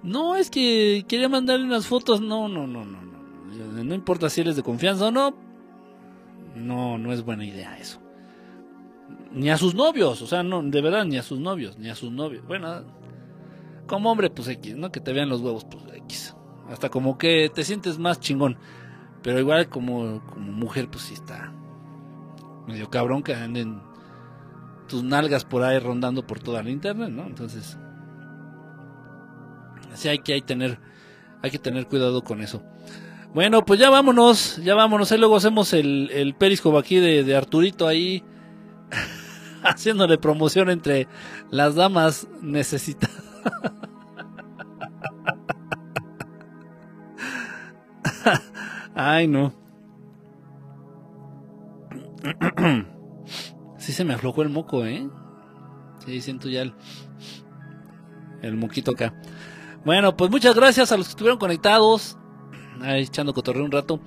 No, 0.03 0.37
es 0.37 0.51
que 0.51 1.05
quería 1.09 1.29
mandarle 1.29 1.65
unas 1.65 1.87
fotos. 1.87 2.21
No, 2.21 2.49
no, 2.49 2.67
no, 2.67 2.85
no, 2.85 3.03
no. 3.03 3.85
No 3.85 3.95
importa 3.95 4.29
si 4.29 4.43
él 4.43 4.49
es 4.49 4.57
de 4.57 4.63
confianza 4.63 5.07
o 5.07 5.11
no. 5.11 5.35
No, 6.55 6.99
no 6.99 7.13
es 7.13 7.23
buena 7.23 7.45
idea 7.45 7.79
eso. 7.79 8.01
Ni 9.33 9.51
a 9.51 9.57
sus 9.57 9.75
novios, 9.75 10.23
o 10.23 10.27
sea, 10.27 10.43
no, 10.43 10.63
de 10.63 10.81
verdad, 10.81 11.05
ni 11.05 11.19
a 11.19 11.23
sus 11.23 11.41
novios, 11.41 11.77
ni 11.79 11.89
a 11.89 11.95
sus 11.95 12.13
novios. 12.13 12.47
Bueno, 12.47 12.85
como 13.87 14.13
hombre, 14.13 14.31
pues 14.31 14.49
X, 14.49 14.77
¿no? 14.77 14.93
Que 14.93 15.01
te 15.01 15.13
vean 15.13 15.29
los 15.29 15.41
huevos, 15.41 15.65
pues 15.65 15.83
X. 15.97 16.37
Hasta 16.71 16.89
como 16.89 17.19
que 17.19 17.51
te 17.55 17.65
sientes 17.65 17.99
más 17.99 18.21
chingón. 18.21 18.57
Pero 19.23 19.39
igual 19.39 19.69
como, 19.69 20.23
como 20.27 20.53
mujer, 20.53 20.89
pues 20.89 21.05
sí 21.05 21.15
está 21.15 21.53
medio 22.67 22.89
cabrón 22.89 23.23
que 23.23 23.35
anden 23.35 23.83
tus 24.89 25.03
nalgas 25.03 25.45
por 25.45 25.63
ahí 25.63 25.79
rondando 25.79 26.27
por 26.27 26.41
toda 26.41 26.63
la 26.63 26.71
internet, 26.71 27.11
¿no? 27.11 27.27
Entonces, 27.27 27.79
Así 29.95 30.09
hay 30.09 30.19
que, 30.19 30.33
hay 30.35 30.43
tener, 30.43 30.81
hay 31.41 31.53
que 31.53 31.59
tener 31.61 31.87
cuidado 31.87 32.23
con 32.25 32.41
eso. 32.41 32.61
Bueno, 33.33 33.65
pues 33.65 33.79
ya 33.79 33.91
vámonos, 33.91 34.57
ya 34.57 34.75
vámonos. 34.75 35.13
Ahí 35.13 35.19
luego 35.19 35.37
hacemos 35.37 35.73
el, 35.73 36.11
el 36.13 36.35
periscope 36.35 36.77
aquí 36.79 36.97
de, 36.97 37.37
Arturito 37.37 37.87
ahí, 37.87 38.25
haciéndole 39.63 40.19
promoción 40.19 40.69
entre 40.69 41.07
las 41.51 41.77
damas 41.77 42.27
necesitadas. 42.43 43.23
Ay, 48.95 49.29
no. 49.29 49.53
Sí 53.77 53.93
se 53.93 54.03
me 54.03 54.15
aflojó 54.15 54.41
el 54.41 54.49
moco, 54.49 54.87
¿eh? 54.87 55.07
Sí, 56.07 56.23
siento 56.23 56.49
ya 56.49 56.63
el, 56.63 56.73
el 58.41 58.57
moquito 58.57 58.93
acá. 58.93 59.15
Bueno, 59.85 60.17
pues 60.17 60.31
muchas 60.31 60.55
gracias 60.55 60.91
a 60.91 60.97
los 60.97 61.07
que 61.07 61.11
estuvieron 61.11 61.39
conectados, 61.39 62.17
ahí 62.81 63.03
echando 63.03 63.35
cotorreo 63.35 63.63
un 63.63 63.71
rato. 63.71 64.01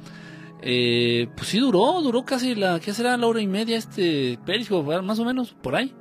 Eh, 0.61 1.29
pues 1.35 1.49
sí 1.49 1.59
duró, 1.59 2.01
duró 2.01 2.25
casi 2.25 2.55
la, 2.55 2.79
¿qué 2.79 2.91
será? 2.93 3.15
La 3.17 3.27
hora 3.27 3.39
y 3.39 3.47
media 3.47 3.77
este 3.77 4.39
Periscope, 4.43 5.01
más 5.03 5.19
o 5.19 5.25
menos, 5.25 5.53
por 5.53 5.75
ahí. 5.75 5.93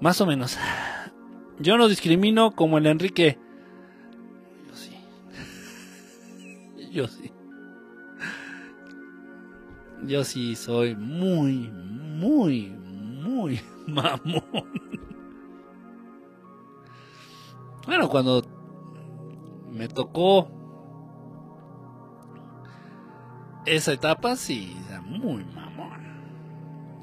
Más 0.00 0.20
o 0.20 0.26
menos. 0.26 0.58
Yo 1.60 1.76
no 1.78 1.86
discrimino 1.86 2.50
como 2.50 2.78
el 2.78 2.86
Enrique. 2.86 3.38
Yo 6.96 7.06
sí. 7.08 7.30
Yo 10.06 10.24
sí 10.24 10.56
soy 10.56 10.96
muy, 10.96 11.70
muy, 11.70 12.70
muy 12.70 13.60
mamón. 13.86 14.72
Bueno, 17.84 18.08
cuando 18.08 18.42
me 19.70 19.88
tocó 19.88 20.48
esa 23.66 23.92
etapa, 23.92 24.34
sí, 24.34 24.74
muy 25.04 25.44
mamón. 25.44 26.00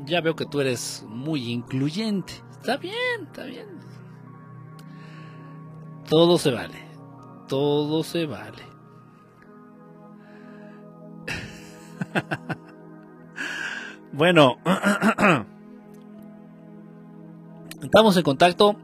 Ya 0.07 0.22
veo 0.22 0.36
que 0.36 0.48
tú 0.48 0.60
eres 0.60 1.06
muy 1.07 1.52
incluyente. 1.52 2.34
Está 2.49 2.78
bien, 2.78 3.28
está 3.28 3.44
bien. 3.44 3.68
Todo 6.10 6.40
se 6.40 6.49
vale. 6.49 6.80
Todo 7.48 8.02
se 8.02 8.26
vale. 8.26 8.73
bueno, 14.14 14.57
estamos 17.81 18.18
en 18.18 18.23
contacto. 18.23 18.76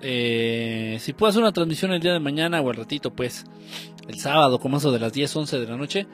Eh, 0.00 0.98
si 1.00 1.12
puedo 1.12 1.30
hacer 1.30 1.42
una 1.42 1.52
transmisión 1.52 1.92
el 1.92 2.00
día 2.00 2.12
de 2.12 2.20
mañana 2.20 2.60
o 2.60 2.70
el 2.70 2.76
ratito, 2.76 3.12
pues 3.12 3.44
el 4.06 4.18
sábado, 4.18 4.60
como 4.60 4.76
eso 4.76 4.92
de 4.92 5.00
las 5.00 5.12
10, 5.12 5.36
11 5.36 5.58
de 5.58 5.66
la 5.66 5.76
noche, 5.76 6.06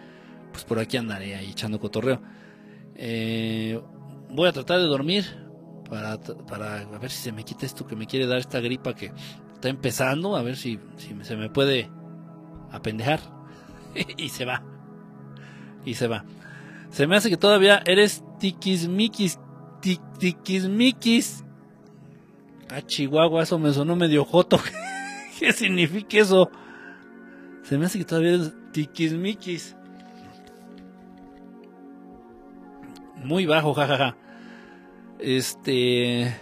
pues 0.53 0.65
por 0.65 0.79
aquí 0.79 0.97
andaré 0.97 1.37
ahí 1.37 1.51
echando 1.51 1.79
cotorreo. 1.79 2.21
Eh, 2.97 3.81
voy 4.31 4.49
a 4.49 4.53
tratar 4.53 4.79
de 4.79 4.87
dormir 4.87 5.25
para, 5.89 6.19
para 6.19 6.85
ver 6.99 7.11
si 7.11 7.23
se 7.23 7.33
me 7.33 7.45
quita 7.45 7.67
esto 7.67 7.87
que 7.87 7.97
me 7.97 8.07
quiere 8.07 8.27
dar 8.27 8.39
esta 8.39 8.61
gripa 8.61 8.95
que 8.95 9.13
está 9.53 9.69
empezando, 9.69 10.37
a 10.37 10.43
ver 10.43 10.57
si, 10.57 10.79
si 10.97 11.15
se 11.23 11.37
me 11.37 11.51
puede 11.51 11.91
apendejar. 12.71 13.21
y 14.17 14.29
se 14.29 14.45
va. 14.45 14.63
Y 15.85 15.95
se 15.95 16.09
va. 16.09 16.25
Se 16.95 17.09
me 17.09 17.17
hace 17.17 17.29
que 17.29 17.37
todavía 17.37 17.83
eres 17.87 18.23
tiquismiquis, 18.39 19.41
tiquismiquis. 20.21 21.45
A 22.71 22.83
Chihuahua, 22.83 23.43
eso 23.43 23.59
me 23.59 23.73
sonó 23.73 23.97
medio 23.97 24.25
joto. 24.25 24.61
¿Qué 25.41 25.53
significa 25.53 26.19
eso? 26.19 26.53
Se 27.65 27.79
me 27.79 27.87
hace 27.87 27.99
que 27.99 28.05
todavía 28.05 28.35
eres 28.35 28.55
tiquismiquis. 28.71 29.75
Muy 33.25 33.45
bajo, 33.45 33.75
jajaja. 33.75 34.17
Este. 35.19 36.33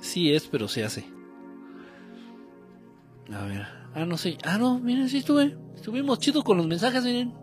Sí 0.00 0.34
es, 0.34 0.48
pero 0.48 0.66
se 0.66 0.82
hace. 0.82 1.04
A 3.32 3.44
ver. 3.44 3.64
Ah, 3.94 4.04
no 4.06 4.16
sé. 4.16 4.38
Ah, 4.42 4.58
no, 4.58 4.80
miren, 4.80 5.08
sí 5.08 5.18
estuve. 5.18 5.56
Estuvimos 5.76 6.18
chido 6.18 6.42
con 6.42 6.56
los 6.56 6.66
mensajes, 6.66 7.04
miren. 7.04 7.41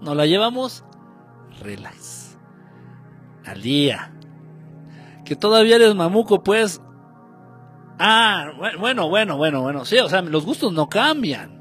Nos 0.00 0.16
la 0.16 0.26
llevamos. 0.26 0.84
Relax. 1.62 2.38
Al 3.44 3.62
día. 3.62 4.12
Que 5.24 5.36
todavía 5.36 5.76
eres 5.76 5.94
mamuco, 5.94 6.42
pues. 6.42 6.80
Ah, 7.98 8.52
bueno, 8.78 9.08
bueno, 9.08 9.36
bueno, 9.36 9.62
bueno. 9.62 9.84
Sí, 9.84 9.98
o 9.98 10.08
sea, 10.08 10.22
los 10.22 10.44
gustos 10.44 10.72
no 10.72 10.88
cambian. 10.88 11.56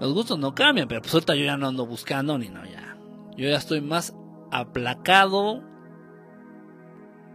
Los 0.00 0.12
gustos 0.14 0.38
no 0.38 0.54
cambian, 0.54 0.86
pero 0.86 1.02
pues 1.02 1.12
ahorita 1.14 1.34
yo 1.34 1.44
ya 1.44 1.56
no 1.56 1.66
ando 1.66 1.86
buscando 1.86 2.38
ni 2.38 2.48
no, 2.48 2.64
ya. 2.64 2.96
Yo 3.36 3.48
ya 3.48 3.56
estoy 3.56 3.80
más 3.80 4.14
aplacado 4.52 5.62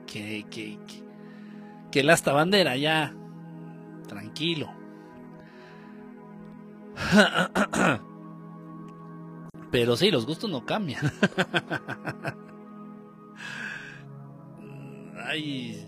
que, 0.07 0.45
que, 0.49 0.79
que, 0.87 1.03
que 1.91 1.99
el 2.01 2.09
hasta 2.09 2.31
bandera, 2.31 2.77
ya. 2.77 3.13
Tranquilo. 4.07 4.69
Pero 9.73 9.97
sí, 9.97 10.11
los 10.11 10.27
gustos 10.27 10.51
no 10.51 10.67
cambian. 10.67 11.01
ahí, 15.25 15.83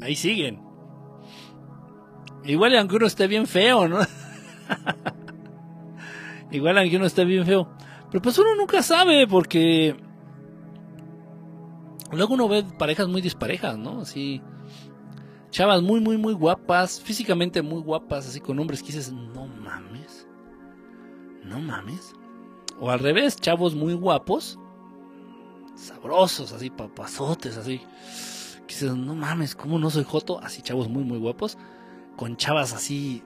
ahí 0.00 0.16
siguen. 0.16 0.60
Igual 2.42 2.76
aunque 2.76 2.96
uno 2.96 3.06
esté 3.06 3.28
bien 3.28 3.46
feo, 3.46 3.86
¿no? 3.86 4.00
Igual 6.50 6.76
aunque 6.76 6.96
uno 6.96 7.06
esté 7.06 7.24
bien 7.24 7.46
feo. 7.46 7.68
Pero 8.10 8.20
pues 8.20 8.36
uno 8.36 8.56
nunca 8.56 8.82
sabe 8.82 9.28
porque 9.28 9.94
luego 12.10 12.34
uno 12.34 12.48
ve 12.48 12.64
parejas 12.64 13.06
muy 13.06 13.22
disparejas, 13.22 13.78
¿no? 13.78 14.00
Así 14.00 14.42
chavas 15.50 15.82
muy 15.82 16.00
muy 16.00 16.16
muy 16.16 16.34
guapas, 16.34 17.00
físicamente 17.00 17.62
muy 17.62 17.80
guapas, 17.80 18.26
así 18.26 18.40
con 18.40 18.58
hombres 18.58 18.80
que 18.80 18.88
dices, 18.88 19.12
"No 19.12 19.46
mames." 19.46 20.26
No 21.44 21.60
mames. 21.60 22.16
O 22.84 22.90
al 22.90 22.98
revés, 22.98 23.36
chavos 23.36 23.76
muy 23.76 23.94
guapos, 23.94 24.58
sabrosos, 25.76 26.52
así 26.52 26.68
papazotes, 26.68 27.56
así. 27.56 27.80
Que 28.66 28.86
"No 28.86 29.14
mames, 29.14 29.54
¿cómo 29.54 29.78
no 29.78 29.88
soy 29.88 30.02
joto?" 30.02 30.40
Así 30.42 30.62
chavos 30.62 30.88
muy 30.88 31.04
muy 31.04 31.18
guapos 31.18 31.56
con 32.16 32.36
chavas 32.36 32.72
así 32.72 33.22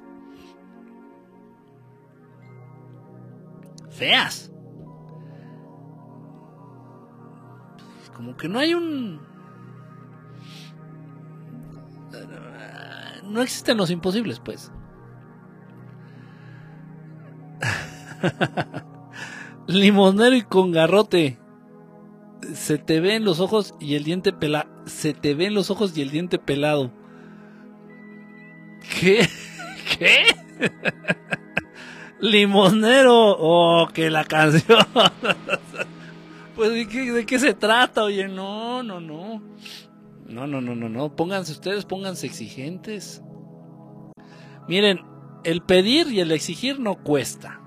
feas. 3.89 4.53
Como 8.15 8.37
que 8.37 8.47
no 8.51 8.59
hay 8.59 8.75
un... 8.75 9.23
No 13.25 13.41
existen 13.41 13.79
los 13.79 13.91
imposibles, 13.91 14.39
pues. 14.39 14.71
Limonero 19.67 20.37
y 20.37 20.43
con 20.43 20.71
garrote. 20.73 21.39
Se 22.55 22.79
te 22.79 23.01
ven 23.01 23.25
los 23.25 23.41
ojos 23.41 23.75
y 23.81 23.95
el 23.95 24.05
diente 24.05 24.33
pelado. 24.33 24.69
Se 24.87 25.15
te 25.15 25.35
ven 25.35 25.55
los 25.55 25.71
ojos 25.71 25.97
y 25.97 26.03
el 26.03 26.11
diente 26.11 26.39
pelado. 26.39 26.93
¿Qué? 29.01 29.29
¿Qué? 29.99 30.23
Limonero. 32.21 33.37
Oh, 33.39 33.89
que 33.93 34.11
la 34.11 34.25
canción. 34.25 34.79
pues 36.57 36.71
¿de 36.71 36.87
qué, 36.87 37.11
¿de 37.11 37.27
qué 37.27 37.39
se 37.39 37.55
trata? 37.55 38.05
Oye, 38.05 38.29
no, 38.29 38.83
no, 38.83 39.01
no. 39.01 39.43
No, 40.29 40.47
no, 40.47 40.61
no, 40.61 40.75
no, 40.77 40.89
no. 40.89 41.17
Pónganse 41.17 41.53
ustedes, 41.53 41.85
pónganse 41.85 42.27
exigentes. 42.27 43.23
Miren, 44.69 45.01
el 45.45 45.63
pedir 45.63 46.09
y 46.09 46.21
el 46.21 46.33
exigir 46.33 46.79
no 46.79 46.97
cuesta. 46.97 47.61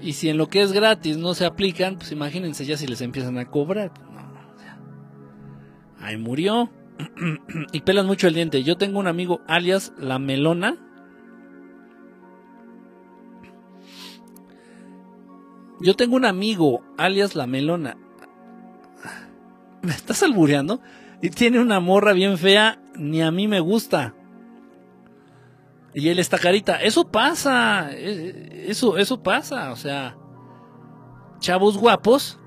Y 0.00 0.12
si 0.12 0.28
en 0.28 0.36
lo 0.36 0.48
que 0.48 0.62
es 0.62 0.72
gratis 0.72 1.16
no 1.16 1.34
se 1.34 1.46
aplican, 1.46 1.96
pues 1.96 2.12
imagínense 2.12 2.64
ya 2.64 2.76
si 2.76 2.86
les 2.86 3.00
empiezan 3.00 3.38
a 3.38 3.46
cobrar. 3.46 3.92
No, 4.12 4.20
ahí 6.00 6.16
murió. 6.16 6.70
y 7.72 7.80
pelan 7.80 8.06
mucho 8.06 8.28
el 8.28 8.34
diente. 8.34 8.62
Yo 8.62 8.76
tengo 8.76 8.98
un 8.98 9.06
amigo 9.06 9.40
alias 9.46 9.92
La 9.98 10.18
Melona. 10.18 10.76
Yo 15.80 15.94
tengo 15.94 16.16
un 16.16 16.24
amigo 16.24 16.82
alias 16.96 17.34
La 17.34 17.46
Melona. 17.46 17.96
¿Me 19.82 19.92
estás 19.92 20.22
albureando? 20.22 20.80
Y 21.22 21.30
tiene 21.30 21.60
una 21.60 21.80
morra 21.80 22.12
bien 22.12 22.38
fea, 22.38 22.80
ni 22.96 23.22
a 23.22 23.30
mí 23.30 23.48
me 23.48 23.60
gusta. 23.60 24.14
Y 25.96 26.10
él 26.10 26.18
está 26.18 26.38
carita. 26.38 26.76
Eso 26.76 27.10
pasa. 27.10 27.90
Eso, 27.90 28.98
eso 28.98 29.22
pasa. 29.22 29.72
O 29.72 29.76
sea, 29.76 30.14
chavos 31.40 31.78
guapos. 31.78 32.38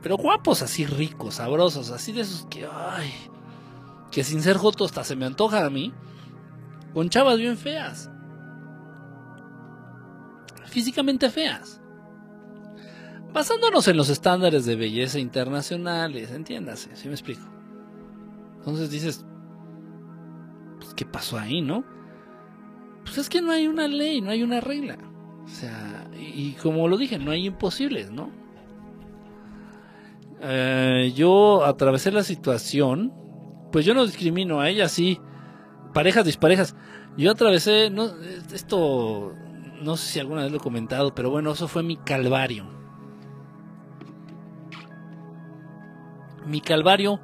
Pero 0.00 0.16
guapos 0.16 0.62
así 0.62 0.86
ricos, 0.86 1.34
sabrosos, 1.34 1.90
así 1.90 2.12
de 2.12 2.20
esos 2.20 2.46
que, 2.46 2.64
ay, 2.72 3.12
que 4.12 4.22
sin 4.22 4.40
ser 4.40 4.56
joto 4.56 4.84
hasta 4.84 5.02
se 5.02 5.16
me 5.16 5.26
antoja 5.26 5.66
a 5.66 5.70
mí. 5.70 5.92
Con 6.94 7.08
chavas 7.08 7.38
bien 7.38 7.56
feas. 7.56 8.08
Físicamente 10.66 11.28
feas. 11.30 11.80
Basándonos 13.32 13.88
en 13.88 13.96
los 13.96 14.08
estándares 14.08 14.64
de 14.66 14.76
belleza 14.76 15.18
internacionales, 15.18 16.30
entiéndase, 16.30 16.94
si 16.94 17.08
me 17.08 17.14
explico. 17.14 17.42
Entonces 18.58 18.88
dices, 18.88 19.26
pues, 20.78 20.94
¿qué 20.94 21.04
pasó 21.04 21.38
ahí, 21.38 21.60
no? 21.60 21.96
Pues 23.06 23.18
es 23.18 23.28
que 23.28 23.40
no 23.40 23.52
hay 23.52 23.68
una 23.68 23.86
ley, 23.86 24.20
no 24.20 24.30
hay 24.30 24.42
una 24.42 24.60
regla. 24.60 24.98
O 25.44 25.48
sea, 25.48 26.10
y, 26.18 26.52
como 26.54 26.88
lo 26.88 26.96
dije, 26.96 27.18
no 27.18 27.30
hay 27.30 27.46
imposibles, 27.46 28.10
¿no? 28.10 28.30
Eh, 30.40 31.12
yo 31.14 31.64
atravesé 31.64 32.10
la 32.10 32.24
situación, 32.24 33.14
pues 33.70 33.86
yo 33.86 33.94
no 33.94 34.04
discrimino 34.04 34.60
a 34.60 34.68
ella, 34.68 34.88
sí, 34.88 35.20
parejas, 35.94 36.24
disparejas. 36.24 36.74
Yo 37.16 37.30
atravesé, 37.30 37.90
no, 37.90 38.10
esto, 38.52 39.32
no 39.80 39.96
sé 39.96 40.12
si 40.12 40.20
alguna 40.20 40.42
vez 40.42 40.50
lo 40.50 40.58
he 40.58 40.60
comentado, 40.60 41.14
pero 41.14 41.30
bueno, 41.30 41.52
eso 41.52 41.68
fue 41.68 41.84
mi 41.84 41.96
calvario. 41.96 42.66
Mi 46.44 46.60
calvario 46.60 47.20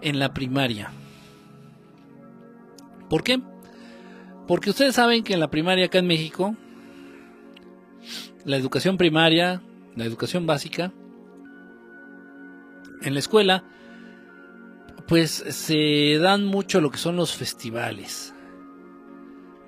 en 0.00 0.18
la 0.18 0.32
primaria. 0.32 0.92
¿Por 3.10 3.22
qué? 3.22 3.40
Porque 4.50 4.70
ustedes 4.70 4.96
saben 4.96 5.22
que 5.22 5.32
en 5.32 5.38
la 5.38 5.48
primaria 5.48 5.86
acá 5.86 6.00
en 6.00 6.08
México, 6.08 6.56
la 8.44 8.56
educación 8.56 8.96
primaria, 8.96 9.62
la 9.94 10.04
educación 10.04 10.44
básica, 10.44 10.92
en 13.00 13.14
la 13.14 13.20
escuela, 13.20 13.62
pues 15.06 15.30
se 15.30 16.18
dan 16.20 16.46
mucho 16.46 16.80
lo 16.80 16.90
que 16.90 16.98
son 16.98 17.14
los 17.14 17.32
festivales. 17.36 18.34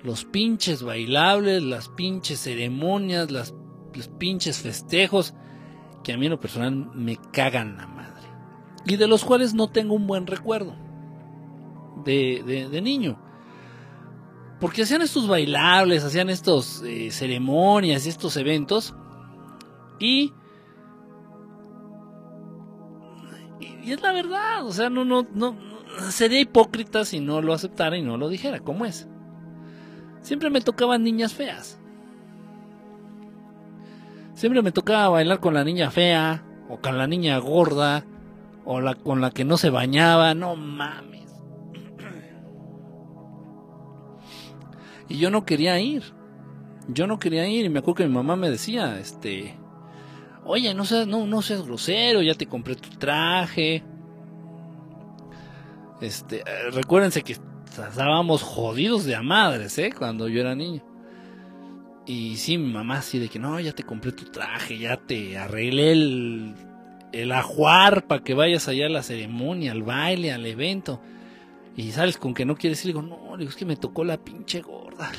Los 0.03 0.25
pinches 0.25 0.83
bailables, 0.83 1.63
las 1.63 1.87
pinches 1.87 2.41
ceremonias, 2.41 3.31
las, 3.31 3.55
los 3.93 4.09
pinches 4.09 4.57
festejos, 4.63 5.33
que 6.03 6.11
a 6.11 6.17
mí 6.17 6.25
en 6.25 6.31
lo 6.31 6.41
personal 6.41 6.91
me 6.93 7.15
cagan 7.31 7.77
la 7.77 7.87
madre. 7.87 8.27
Y 8.85 8.97
de 8.97 9.07
los 9.07 9.23
cuales 9.23 9.53
no 9.53 9.69
tengo 9.69 9.93
un 9.93 10.07
buen 10.07 10.27
recuerdo 10.27 10.75
de, 12.03 12.81
niño. 12.83 13.31
Porque 14.63 14.83
hacían 14.83 15.01
estos 15.01 15.27
bailables, 15.27 16.05
hacían 16.05 16.29
estos 16.29 16.83
eh, 16.85 17.11
ceremonias, 17.11 18.05
estos 18.05 18.37
eventos. 18.37 18.95
Y, 19.99 20.31
y 23.59 23.91
es 23.91 24.01
la 24.01 24.13
verdad, 24.13 24.65
o 24.65 24.71
sea, 24.71 24.89
no, 24.89 25.03
no, 25.03 25.27
no, 25.33 25.57
sería 26.11 26.39
hipócrita 26.39 27.03
si 27.03 27.19
no 27.19 27.41
lo 27.41 27.51
aceptara 27.51 27.97
y 27.97 28.03
no 28.03 28.15
lo 28.15 28.29
dijera, 28.29 28.61
como 28.61 28.85
es. 28.85 29.05
Siempre 30.21 30.49
me 30.49 30.61
tocaban 30.61 31.03
niñas 31.03 31.33
feas. 31.33 31.77
Siempre 34.33 34.61
me 34.61 34.71
tocaba 34.71 35.09
bailar 35.09 35.41
con 35.41 35.55
la 35.55 35.65
niña 35.65 35.91
fea, 35.91 36.45
o 36.69 36.77
con 36.77 36.97
la 36.97 37.05
niña 37.05 37.37
gorda, 37.39 38.05
o 38.63 38.79
la, 38.79 38.95
con 38.95 39.19
la 39.19 39.31
que 39.31 39.43
no 39.43 39.57
se 39.57 39.69
bañaba, 39.69 40.33
no 40.33 40.55
mames. 40.55 41.22
Y 45.09 45.17
yo 45.17 45.29
no 45.29 45.45
quería 45.45 45.79
ir. 45.79 46.03
Yo 46.87 47.07
no 47.07 47.19
quería 47.19 47.47
ir 47.47 47.65
y 47.65 47.69
me 47.69 47.79
acuerdo 47.79 47.95
que 47.95 48.07
mi 48.07 48.13
mamá 48.13 48.35
me 48.35 48.49
decía, 48.49 48.99
este, 48.99 49.55
oye, 50.43 50.73
no 50.73 50.85
seas, 50.85 51.07
no, 51.07 51.25
no 51.25 51.41
seas 51.41 51.63
grosero, 51.65 52.21
ya 52.21 52.35
te 52.35 52.45
compré 52.45 52.75
tu 52.75 52.89
traje. 52.89 53.83
Este, 56.01 56.41
eh, 56.41 56.71
recuérdense 56.71 57.23
que 57.23 57.37
estábamos 57.65 58.43
jodidos 58.43 59.05
de 59.05 59.15
a 59.15 59.21
madres, 59.21 59.77
¿eh? 59.77 59.93
Cuando 59.97 60.27
yo 60.27 60.41
era 60.41 60.55
niño. 60.55 60.83
Y 62.05 62.35
sí, 62.35 62.57
mi 62.57 62.73
mamá 62.73 62.97
así 62.97 63.17
de 63.17 63.29
que 63.29 63.39
no, 63.39 63.59
ya 63.59 63.71
te 63.71 63.83
compré 63.83 64.11
tu 64.11 64.25
traje, 64.25 64.77
ya 64.77 64.97
te 64.97 65.37
arreglé 65.37 65.93
el, 65.93 66.53
el 67.13 67.31
ajuar 67.31 68.07
para 68.07 68.21
que 68.23 68.33
vayas 68.33 68.67
allá 68.67 68.87
a 68.87 68.89
la 68.89 69.03
ceremonia, 69.03 69.71
al 69.71 69.83
baile, 69.83 70.33
al 70.33 70.45
evento. 70.45 70.99
Y 71.75 71.91
sales 71.91 72.17
con 72.17 72.33
que 72.33 72.45
no 72.45 72.55
quieres 72.55 72.83
ir, 72.85 72.91
y 72.91 72.93
digo, 72.93 73.01
no, 73.01 73.35
digo, 73.37 73.49
es 73.49 73.55
que 73.55 73.65
me 73.65 73.75
tocó 73.75 74.03
la 74.03 74.17
pinche 74.17 74.61
gorda. 74.61 75.11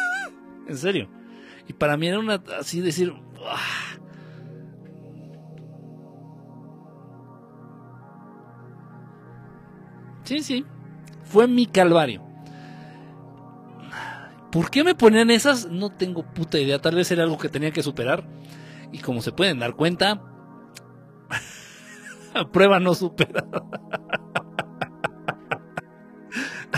en 0.68 0.76
serio. 0.76 1.08
Y 1.68 1.72
para 1.72 1.96
mí 1.96 2.08
era 2.08 2.18
una 2.18 2.42
así 2.58 2.80
decir. 2.80 3.14
Sí, 10.24 10.42
sí. 10.42 10.64
Fue 11.22 11.46
mi 11.46 11.66
calvario. 11.66 12.22
¿Por 14.52 14.70
qué 14.70 14.84
me 14.84 14.94
ponían 14.94 15.30
esas? 15.30 15.70
No 15.70 15.90
tengo 15.90 16.22
puta 16.22 16.58
idea. 16.58 16.80
Tal 16.80 16.94
vez 16.94 17.10
era 17.10 17.22
algo 17.24 17.38
que 17.38 17.48
tenía 17.48 17.72
que 17.72 17.82
superar. 17.82 18.26
Y 18.92 18.98
como 18.98 19.20
se 19.22 19.32
pueden 19.32 19.58
dar 19.58 19.74
cuenta, 19.74 20.22
prueba 22.52 22.80
no 22.80 22.94
superada. 22.94 23.64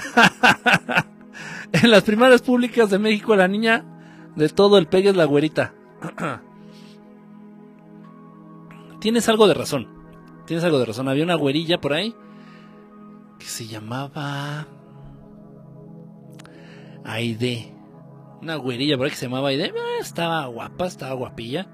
en 1.73 1.91
las 1.91 2.03
primarias 2.05 2.43
públicas 2.43 2.91
de 2.91 2.99
México, 2.99 3.37
la 3.37 3.49
niña 3.49 3.85
de 4.37 4.49
todo 4.49 4.79
el 4.79 4.87
pegue 4.87 5.11
es 5.11 5.17
la 5.17 5.25
güerita. 5.25 5.75
Tienes 9.01 9.29
algo 9.29 9.47
de 9.47 9.55
razón. 9.55 9.89
Tienes 10.47 10.65
algo 10.65 10.79
de 10.79 10.87
razón. 10.87 11.09
Había 11.09 11.25
una 11.25 11.35
güerilla 11.35 11.81
por 11.81 11.93
ahí 11.93 12.15
que 13.39 13.47
se 13.47 13.67
llamaba 13.67 14.67
Aide. 17.05 17.75
Una 18.43 18.57
güerilla 18.57 18.97
por 18.97 19.07
ahí 19.07 19.11
que 19.11 19.17
se 19.17 19.27
llamaba 19.27 19.49
Aide. 19.49 19.73
Ah, 19.77 20.01
estaba 20.01 20.47
guapa, 20.47 20.87
estaba 20.87 21.15
guapilla. 21.15 21.69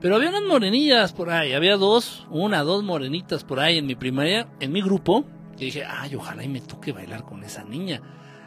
Pero 0.00 0.16
había 0.16 0.30
unas 0.30 0.44
morenillas 0.44 1.12
por 1.12 1.30
ahí. 1.30 1.52
Había 1.52 1.76
dos, 1.76 2.26
una, 2.30 2.62
dos 2.62 2.82
morenitas 2.82 3.44
por 3.44 3.60
ahí 3.60 3.78
en 3.78 3.86
mi 3.86 3.94
primaria, 3.94 4.48
en 4.60 4.72
mi 4.72 4.80
grupo. 4.80 5.24
Dije, 5.60 5.84
ay, 5.84 6.14
ojalá 6.14 6.42
y 6.42 6.48
me 6.48 6.60
toque 6.60 6.92
bailar 6.92 7.24
con 7.24 7.44
esa 7.44 7.64
niña. 7.64 8.00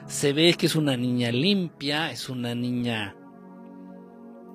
Se 0.07 0.33
ve 0.33 0.55
que 0.55 0.65
es 0.65 0.75
una 0.75 0.97
niña 0.97 1.31
limpia, 1.31 2.11
es 2.11 2.27
una 2.27 2.55
niña 2.55 3.15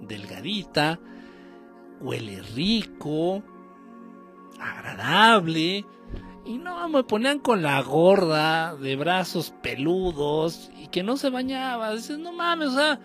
delgadita, 0.03 0.99
huele 2.01 2.43
rico, 2.43 3.43
agradable. 4.61 5.87
Y 6.45 6.59
no, 6.59 6.89
me 6.89 7.05
ponían 7.05 7.39
con 7.39 7.63
la 7.63 7.81
gorda, 7.83 8.75
de 8.75 8.97
brazos 8.97 9.55
peludos, 9.63 10.71
y 10.77 10.89
que 10.89 11.03
no 11.03 11.17
se 11.17 11.31
bañaba. 11.31 11.95
Dices, 11.95 12.19
no 12.19 12.33
mames, 12.33 12.69
o 12.69 12.75
sea, 12.75 13.01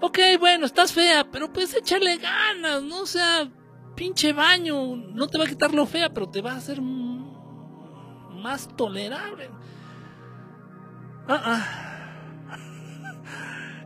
ok, 0.00 0.18
bueno, 0.38 0.66
estás 0.66 0.92
fea, 0.92 1.28
pero 1.30 1.52
puedes 1.52 1.74
echarle 1.74 2.18
ganas, 2.18 2.82
¿no? 2.82 3.00
O 3.00 3.06
sea, 3.06 3.50
pinche 3.96 4.32
baño, 4.32 4.94
no 4.96 5.26
te 5.26 5.38
va 5.38 5.44
a 5.44 5.48
quitar 5.48 5.74
lo 5.74 5.86
fea, 5.86 6.10
pero 6.10 6.28
te 6.28 6.40
va 6.40 6.52
a 6.52 6.56
hacer 6.56 6.80
más 8.42 8.68
tolerable. 8.76 9.50
Ah, 11.28 11.42
ah. 11.44 11.92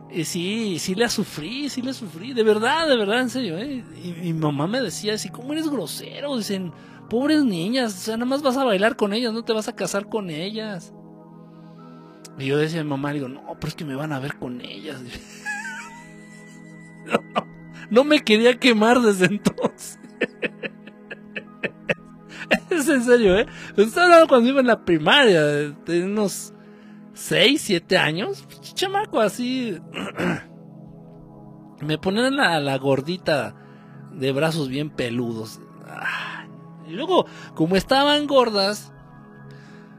Y 0.09 0.23
sí, 0.23 0.79
sí 0.79 0.95
le 0.95 1.09
sufrí, 1.09 1.69
sí 1.69 1.81
le 1.81 1.93
sufrí, 1.93 2.33
de 2.33 2.43
verdad, 2.43 2.87
de 2.87 2.97
verdad, 2.97 3.21
en 3.21 3.29
serio, 3.29 3.57
¿eh? 3.57 3.83
Y 4.01 4.13
mi 4.13 4.33
mamá 4.33 4.65
me 4.65 4.81
decía 4.81 5.13
así, 5.13 5.29
¿cómo 5.29 5.51
eres 5.51 5.69
grosero? 5.69 6.37
Dicen, 6.37 6.71
pobres 7.09 7.43
niñas, 7.43 7.93
o 7.93 7.97
sea, 7.97 8.17
nada 8.17 8.29
más 8.29 8.41
vas 8.41 8.55
a 8.57 8.63
bailar 8.63 8.95
con 8.95 9.13
ellas, 9.13 9.33
no 9.33 9.43
te 9.43 9.53
vas 9.53 9.67
a 9.67 9.75
casar 9.75 10.07
con 10.07 10.29
ellas. 10.29 10.93
Y 12.39 12.45
yo 12.45 12.57
decía 12.57 12.81
a 12.81 12.83
mi 12.83 12.89
mamá, 12.89 13.11
digo, 13.11 13.27
no, 13.27 13.41
pero 13.59 13.67
es 13.67 13.75
que 13.75 13.85
me 13.85 13.95
van 13.95 14.13
a 14.13 14.19
ver 14.19 14.37
con 14.37 14.61
ellas. 14.61 15.01
no 17.89 18.03
me 18.03 18.21
quería 18.21 18.57
quemar 18.57 19.01
desde 19.01 19.25
entonces. 19.25 19.99
es 22.69 22.87
en 22.87 23.03
serio, 23.03 23.37
¿eh? 23.37 23.47
Estaba 23.75 24.05
hablando 24.05 24.27
cuando 24.27 24.49
iba 24.49 24.59
en 24.61 24.67
la 24.67 24.83
primaria, 24.85 25.75
tenía 25.85 26.05
unos 26.05 26.53
6, 27.13 27.61
7 27.61 27.97
años. 27.97 28.45
Chamaco 28.73 29.19
así. 29.19 29.77
Me 31.81 31.97
ponían 31.97 32.35
la, 32.35 32.59
la 32.59 32.77
gordita 32.77 33.55
de 34.13 34.31
brazos 34.31 34.69
bien 34.69 34.89
peludos. 34.89 35.59
Y 36.87 36.93
luego, 36.93 37.25
como 37.53 37.75
estaban 37.75 38.27
gordas, 38.27 38.91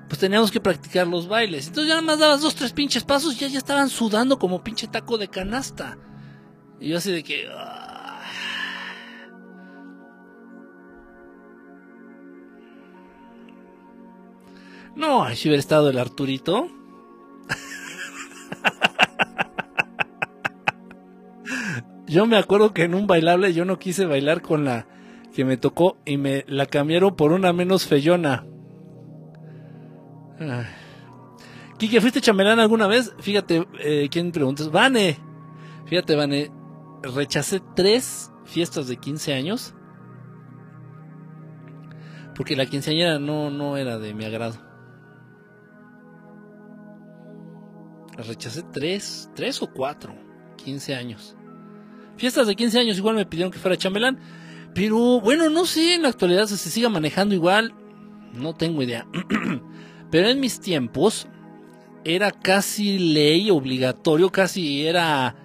pues 0.09 0.19
teníamos 0.19 0.51
que 0.51 0.61
practicar 0.61 1.07
los 1.07 1.29
bailes. 1.29 1.69
Entonces 1.69 1.89
ya 1.89 1.97
nada 1.97 2.07
más 2.07 2.19
dabas 2.19 2.41
dos, 2.41 2.55
tres 2.55 2.73
pinches 2.73 3.05
pasos 3.05 3.35
y 3.35 3.39
ya, 3.39 3.49
ya 3.49 3.59
estaban 3.59 3.91
sudando 3.91 4.39
como 4.39 4.65
pinche 4.65 4.89
taco 4.89 5.19
de 5.19 5.29
canasta. 5.29 5.99
Y 6.81 6.89
yo 6.89 6.99
así 6.99 7.13
de 7.13 7.23
que... 7.23 7.49
No, 14.99 15.29
si 15.35 15.49
hubiera 15.49 15.61
estado 15.61 15.89
el 15.91 15.99
Arturito. 15.99 16.69
yo 22.09 22.27
me 22.27 22.37
acuerdo 22.37 22.75
que 22.75 22.83
en 22.83 22.95
un 22.95 23.07
bailable 23.07 23.55
yo 23.55 23.65
no 23.65 23.79
quise 23.79 24.07
bailar 24.07 24.43
con 24.43 24.65
la 24.65 24.89
que 25.33 25.45
me 25.45 25.57
tocó 25.57 25.99
y 26.05 26.17
me 26.17 26.45
la 26.49 26.67
cambiaron 26.67 27.15
por 27.15 27.31
una 27.31 27.53
menos 27.53 27.87
feyona. 27.87 28.45
Kike, 31.79 32.01
¿fuiste 32.01 32.21
chambelán 32.21 32.59
alguna 32.59 32.89
vez? 32.89 33.15
Fíjate, 33.21 33.69
eh, 33.79 34.09
¿quién 34.11 34.33
preguntas? 34.33 34.73
Vane. 34.73 35.17
Fíjate, 35.87 36.17
Vane, 36.17 36.51
rechacé 37.05 37.63
tres 37.77 38.33
fiestas 38.45 38.89
de 38.89 38.97
15 38.97 39.33
años 39.33 39.75
porque 42.35 42.57
la 42.57 42.67
quinceañera 42.67 43.21
no, 43.21 43.51
no 43.51 43.77
era 43.77 43.99
de 43.99 44.13
mi 44.13 44.25
agrado. 44.25 44.68
Rechacé 48.27 48.65
tres, 48.73 49.31
tres 49.37 49.63
o 49.63 49.73
cuatro, 49.73 50.13
15 50.57 50.95
años. 50.95 51.37
Fiestas 52.17 52.49
de 52.49 52.57
15 52.57 52.81
años 52.81 52.99
igual 52.99 53.15
me 53.15 53.27
pidieron 53.27 53.53
que 53.53 53.61
fuera 53.61 53.77
chambelán, 53.77 54.19
pero 54.75 55.21
bueno, 55.21 55.49
no 55.51 55.65
sé, 55.65 55.95
en 55.95 56.03
la 56.03 56.09
actualidad 56.09 56.47
se 56.47 56.57
siga 56.57 56.89
manejando 56.89 57.35
igual, 57.37 57.75
no 58.33 58.57
tengo 58.57 58.83
idea. 58.83 59.07
pero 60.11 60.29
en 60.29 60.41
mis 60.41 60.59
tiempos 60.59 61.29
era 62.05 62.33
casi 62.33 62.99
ley, 62.99 63.51
obligatorio, 63.51 64.31
casi 64.31 64.85
era 64.85 65.37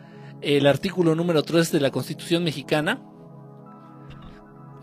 el 0.41 0.65
artículo 0.65 1.13
número 1.13 1.43
3 1.43 1.71
de 1.71 1.79
la 1.79 1.91
Constitución 1.91 2.43
mexicana, 2.43 3.01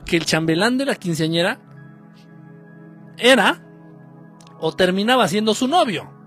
que 0.06 0.16
el 0.16 0.24
chambelán 0.24 0.78
de 0.78 0.86
la 0.86 0.94
quinceañera 0.94 1.60
era 3.18 3.66
o 4.60 4.72
terminaba 4.72 5.26
siendo 5.26 5.54
su 5.54 5.66
novio. 5.66 6.19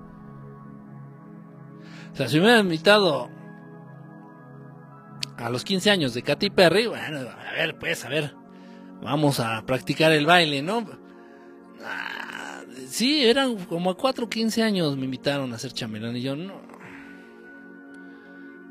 O 2.13 2.15
sea, 2.15 2.27
si 2.27 2.37
me 2.37 2.43
hubieran 2.43 2.65
invitado 2.65 3.29
a 5.37 5.49
los 5.49 5.63
15 5.63 5.89
años 5.89 6.13
de 6.13 6.21
Katy 6.21 6.51
Perry, 6.51 6.85
bueno, 6.85 7.19
a 7.19 7.53
ver, 7.53 7.77
pues, 7.79 8.05
a 8.05 8.09
ver, 8.09 8.35
vamos 9.01 9.39
a 9.39 9.65
practicar 9.65 10.11
el 10.11 10.27
baile, 10.27 10.61
¿no? 10.61 10.85
Ah, 11.83 12.61
sí, 12.87 13.25
eran 13.25 13.65
como 13.65 13.89
a 13.89 13.97
4 13.97 14.25
o 14.25 14.29
15 14.29 14.61
años 14.61 14.95
me 14.95 15.05
invitaron 15.05 15.51
a 15.53 15.55
hacer 15.55 15.73
chamelán 15.73 16.15
y 16.15 16.21
yo, 16.21 16.35
no. 16.35 16.61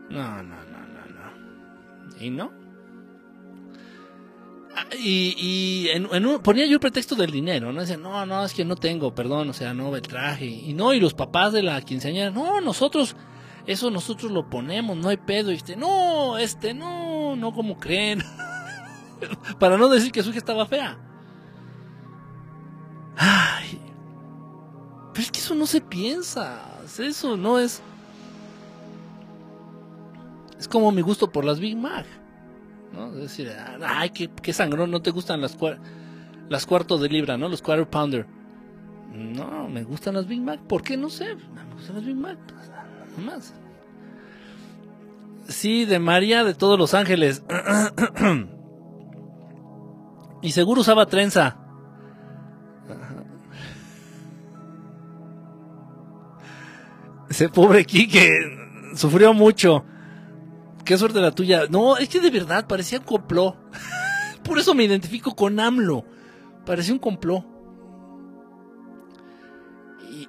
No, 0.09 0.43
no, 0.43 0.43
no, 0.43 0.87
no, 0.87 1.07
no. 1.07 2.17
¿Y 2.21 2.31
no? 2.31 2.53
Ah, 4.77 4.87
y, 4.97 5.35
y 5.37 5.89
en, 5.89 6.09
ponía 6.43 6.67
yo 6.67 6.75
el 6.75 6.81
pretexto 6.81 7.17
del 7.17 7.33
dinero, 7.33 7.73
¿no? 7.73 7.81
Decía, 7.81 7.97
no, 7.97 8.25
no, 8.25 8.45
es 8.45 8.55
que 8.55 8.65
no 8.65 8.77
tengo, 8.77 9.15
perdón, 9.17 9.51
o 9.51 9.53
sea, 9.53 9.75
no, 9.75 9.95
el 9.97 10.03
traje. 10.03 10.47
Y 10.47 10.75
no, 10.75 10.95
y 10.95 11.01
los 11.01 11.15
papás 11.15 11.53
de 11.53 11.65
la 11.65 11.81
quinceañera, 11.83 12.31
no, 12.31 12.61
nosotros 12.61 13.17
Eso 13.67 13.91
nosotros 13.91 14.31
lo 14.33 14.49
ponemos, 14.49 14.97
no 14.97 15.09
hay 15.09 15.17
pedo. 15.17 15.53
Y 15.53 15.57
este, 15.57 15.77
no, 15.77 16.39
este, 16.39 16.75
no, 16.75 17.37
no 17.37 17.53
como 17.53 17.79
creen. 17.79 18.23
Para 19.59 19.77
no 19.77 19.89
decir 19.89 20.13
que 20.13 20.23
su 20.23 20.31
hija 20.31 20.39
estaba 20.39 20.67
fea. 20.67 20.99
Ay. 23.17 23.81
Pero 25.13 25.23
es 25.23 25.31
que 25.31 25.39
eso 25.39 25.55
no 25.55 25.67
se 25.67 25.81
piensa. 25.81 26.61
Eso 26.99 27.37
no 27.37 27.59
es. 27.59 27.83
Es 30.59 30.69
como 30.69 30.91
mi 30.93 31.03
gusto 31.03 31.31
por 31.31 31.45
las 31.45 31.61
Big 31.61 31.77
Mac. 31.77 32.07
¿no? 32.93 33.09
Es 33.09 33.23
decir, 33.23 33.51
ay, 33.85 34.11
qué, 34.11 34.31
qué 34.31 34.53
sangrón, 34.53 34.91
no 34.91 35.01
te 35.01 35.11
gustan 35.11 35.41
las, 35.41 35.57
las 36.49 36.67
cuartos 36.67 37.01
de 37.01 37.09
libra, 37.09 37.37
¿no? 37.37 37.49
Los 37.49 37.63
quarter 37.63 37.89
pounder. 37.89 38.27
No, 39.13 39.69
me 39.69 39.83
gustan 39.83 40.15
las 40.15 40.27
Big 40.27 40.41
Mac. 40.41 40.61
¿Por 40.61 40.83
qué? 40.83 40.97
No 40.97 41.11
sé. 41.11 41.35
Me 41.35 41.75
gustan 41.75 41.97
las 41.97 42.05
Big 42.05 42.17
Mac. 42.17 42.39
Más. 43.19 43.53
Sí, 45.49 45.85
de 45.85 45.99
María 45.99 46.45
de 46.45 46.55
todos 46.55 46.79
los 46.79 46.95
ángeles. 46.95 47.43
y 50.43 50.53
seguro 50.53 50.81
usaba 50.81 51.07
trenza. 51.07 51.59
Ese 57.29 57.49
pobre 57.49 57.85
Kike 57.85 58.29
sufrió 58.95 59.33
mucho. 59.33 59.85
Qué 60.85 60.99
suerte 60.99 61.21
la 61.21 61.31
tuya. 61.31 61.63
No, 61.71 61.97
es 61.97 62.09
que 62.09 62.21
de 62.21 62.31
verdad 62.31 62.67
parecía 62.67 62.99
un 62.99 63.05
complot. 63.05 63.57
Por 64.45 64.59
eso 64.59 64.75
me 64.75 64.85
identifico 64.85 65.35
con 65.35 65.59
AMLO. 65.59 66.05
Parecía 66.67 66.93
un 66.93 66.99
complot. 66.99 67.52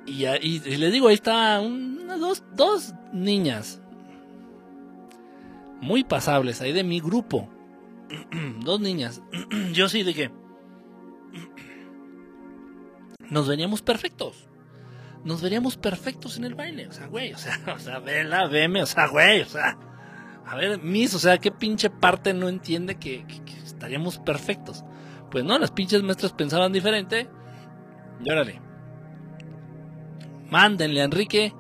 Y, 0.06 0.26
y, 0.42 0.78
le 0.78 0.92
digo, 0.92 1.08
ahí 1.08 1.16
está 1.16 1.62
dos, 2.20 2.44
dos 2.56 2.94
niñas. 3.12 3.82
Muy 5.82 6.04
pasables, 6.04 6.62
ahí 6.62 6.72
de 6.72 6.84
mi 6.84 7.00
grupo. 7.00 7.50
dos 8.64 8.80
niñas. 8.80 9.22
Yo 9.74 9.90
sí 9.90 10.06
que... 10.14 10.32
Nos 13.30 13.48
veríamos 13.48 13.82
perfectos. 13.82 14.48
Nos 15.24 15.42
veríamos 15.42 15.78
perfectos 15.78 16.38
en 16.38 16.44
el 16.44 16.56
baile. 16.56 16.88
O 16.88 16.92
sea, 16.92 17.08
güey, 17.08 17.34
o 17.34 17.80
sea, 17.80 18.00
vela, 18.00 18.48
veme, 18.48 18.84
o 18.84 18.86
sea, 18.86 19.08
güey, 19.08 19.42
o 19.42 19.46
sea 19.46 19.78
a 20.46 20.56
ver, 20.56 20.82
Miss, 20.82 21.14
o 21.14 21.20
sea, 21.20 21.38
¿qué 21.38 21.52
pinche 21.52 21.90
parte 21.90 22.34
no 22.34 22.50
entiende 22.50 22.96
que, 22.96 23.26
estaríamos 23.64 24.20
perfectos? 24.20 24.84
Pues 25.32 25.44
no, 25.44 25.58
las 25.58 25.72
pinches 25.72 26.04
maestras 26.04 26.34
pensaban 26.34 26.74
diferente. 26.74 27.30
Y 28.24 28.30
órale. 28.30 28.62
Mándenle 30.54 31.02
a 31.02 31.06
Enrique 31.06 31.52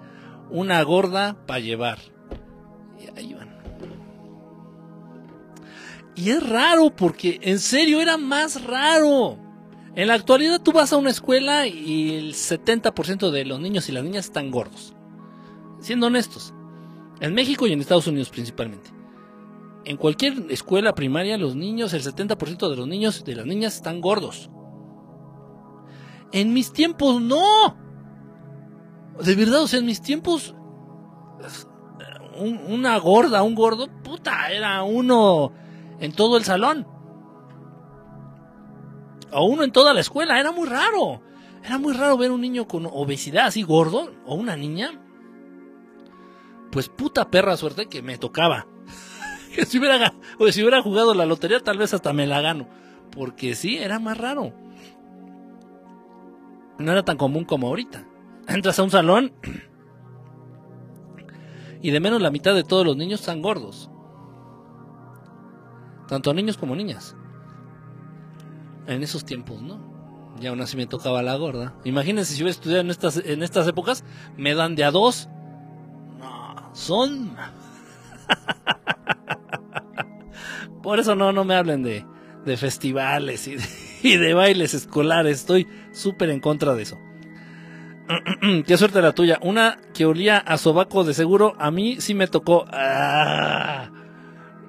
una 0.52 0.84
gorda 0.84 1.36
para 1.48 1.60
llevar. 1.60 1.98
Y 2.99 3.18
ahí 3.18 3.34
van. 3.34 3.49
Y 6.15 6.30
es 6.30 6.48
raro 6.48 6.95
porque 6.95 7.40
en 7.41 7.57
serio 7.57 8.02
era 8.02 8.20
más 8.20 8.64
raro. 8.64 9.40
En 9.95 10.10
la 10.10 10.14
actualidad 10.14 10.61
tú 10.61 10.74
vas 10.74 10.94
a 10.94 10.98
una 10.98 11.10
escuela 11.10 11.65
y 11.65 12.14
el 12.14 12.36
70% 12.36 13.32
de 13.32 13.45
los 13.45 13.60
niños 13.60 13.90
y 13.90 13.94
las 13.94 14.03
niñas 14.03 14.26
están 14.26 14.52
gordos. 14.52 14.94
Siendo 15.80 16.06
honestos. 16.06 16.53
En 17.20 17.34
México 17.34 17.65
y 17.65 17.74
en 17.74 17.82
Estados 17.82 18.06
Unidos 18.06 18.30
principalmente. 18.30 18.91
En 19.86 19.98
cualquier 19.98 20.45
escuela 20.52 20.94
primaria, 20.94 21.40
los 21.40 21.56
niños, 21.56 21.94
el 21.94 22.03
70% 22.03 22.70
de 22.70 22.76
los 22.76 22.88
niños 22.88 23.22
y 23.22 23.24
de 23.24 23.38
las 23.38 23.48
niñas 23.48 23.74
están 23.74 24.02
gordos. 24.02 24.52
En 26.32 26.53
mis 26.53 26.72
tiempos 26.72 27.20
no. 27.20 27.82
De 29.22 29.35
verdad, 29.35 29.64
o 29.64 29.68
sea, 29.68 29.80
en 29.80 29.85
mis 29.85 30.02
tiempos, 30.02 30.56
una 32.68 32.98
gorda, 32.98 33.44
un 33.44 33.56
gordo, 33.56 33.88
puta, 34.03 34.52
era 34.52 34.84
uno 34.84 35.52
en 35.99 36.14
todo 36.14 36.38
el 36.38 36.44
salón. 36.44 36.88
O 39.31 39.45
uno 39.45 39.64
en 39.64 39.72
toda 39.72 39.94
la 39.94 40.02
escuela, 40.02 40.40
era 40.40 40.52
muy 40.52 40.68
raro. 40.68 41.22
Era 41.64 41.77
muy 41.77 41.94
raro 41.94 42.18
ver 42.18 42.31
un 42.31 42.41
niño 42.41 42.68
con 42.68 42.85
obesidad 42.85 43.45
así 43.45 43.64
gordo, 43.64 44.11
o 44.26 44.35
una 44.35 44.56
niña 44.56 44.99
pues 46.73 46.90
puta 46.90 47.30
perra 47.30 47.56
suerte 47.56 47.85
que 47.85 48.02
me 48.02 48.18
tocaba. 48.18 48.65
que 49.56 49.65
si 49.65 49.77
hubiera, 49.77 50.14
o 50.40 50.52
si 50.52 50.61
hubiera 50.61 50.81
jugado 50.81 51.14
la 51.14 51.27
lotería, 51.27 51.60
tal 51.60 51.77
vez 51.77 51.94
hasta 51.94 52.14
me 52.14 52.26
la 52.26 52.41
gano. 52.41 52.68
Porque 53.11 53.53
sí, 53.53 53.77
era 53.77 53.99
más 53.99 54.18
raro. 54.18 54.53
No 56.80 56.91
era 56.91 57.06
tan 57.06 57.18
común 57.18 57.45
como 57.45 57.68
ahorita. 57.68 58.07
Entras 58.48 58.80
a 58.80 58.84
un 58.84 58.91
salón 58.91 59.34
y 61.82 61.91
de 61.91 61.99
menos 61.99 62.22
la 62.22 62.32
mitad 62.32 62.53
de 62.53 62.64
todos 62.64 62.86
los 62.86 62.98
niños 62.98 63.22
están 63.22 63.41
gordos. 63.41 63.90
Tanto 66.07 66.34
niños 66.34 66.57
como 66.57 66.76
niñas. 66.76 67.15
En 68.88 69.03
esos 69.03 69.26
tiempos, 69.26 69.61
¿no? 69.61 69.94
Y 70.41 70.48
aún 70.48 70.60
así 70.61 70.76
me 70.76 70.88
tocaba 70.88 71.24
la 71.24 71.36
gorda. 71.36 71.76
Imagínense 71.86 72.34
si 72.34 72.41
hubiera 72.41 72.52
estudiado 72.52 72.82
en 72.82 72.90
estas, 72.90 73.18
en 73.18 73.44
estas 73.44 73.68
épocas, 73.68 74.03
me 74.38 74.56
dan 74.56 74.76
de 74.76 74.84
a 74.84 74.91
dos 74.91 75.30
son. 76.74 77.36
Por 80.82 80.99
eso 80.99 81.15
no, 81.15 81.32
no 81.32 81.45
me 81.45 81.56
hablen 81.56 81.84
de, 81.84 82.06
de 82.45 82.57
festivales 82.57 83.48
y 83.48 83.56
de, 83.56 83.64
y 84.03 84.18
de, 84.18 84.34
bailes 84.34 84.74
escolares. 84.74 85.40
Estoy 85.40 85.65
súper 85.94 86.30
en 86.30 86.41
contra 86.41 86.74
de 86.74 86.84
eso. 86.84 86.98
Qué 88.67 88.77
suerte 88.77 89.01
la 89.01 89.13
tuya. 89.13 89.39
Una 89.41 89.80
que 89.93 90.05
olía 90.05 90.38
a 90.38 90.57
sobaco 90.57 91.03
de 91.03 91.13
seguro. 91.13 91.55
A 91.59 91.71
mí 91.71 91.97
sí 91.99 92.13
me 92.13 92.27
tocó. 92.27 92.65
Ah, 92.69 93.89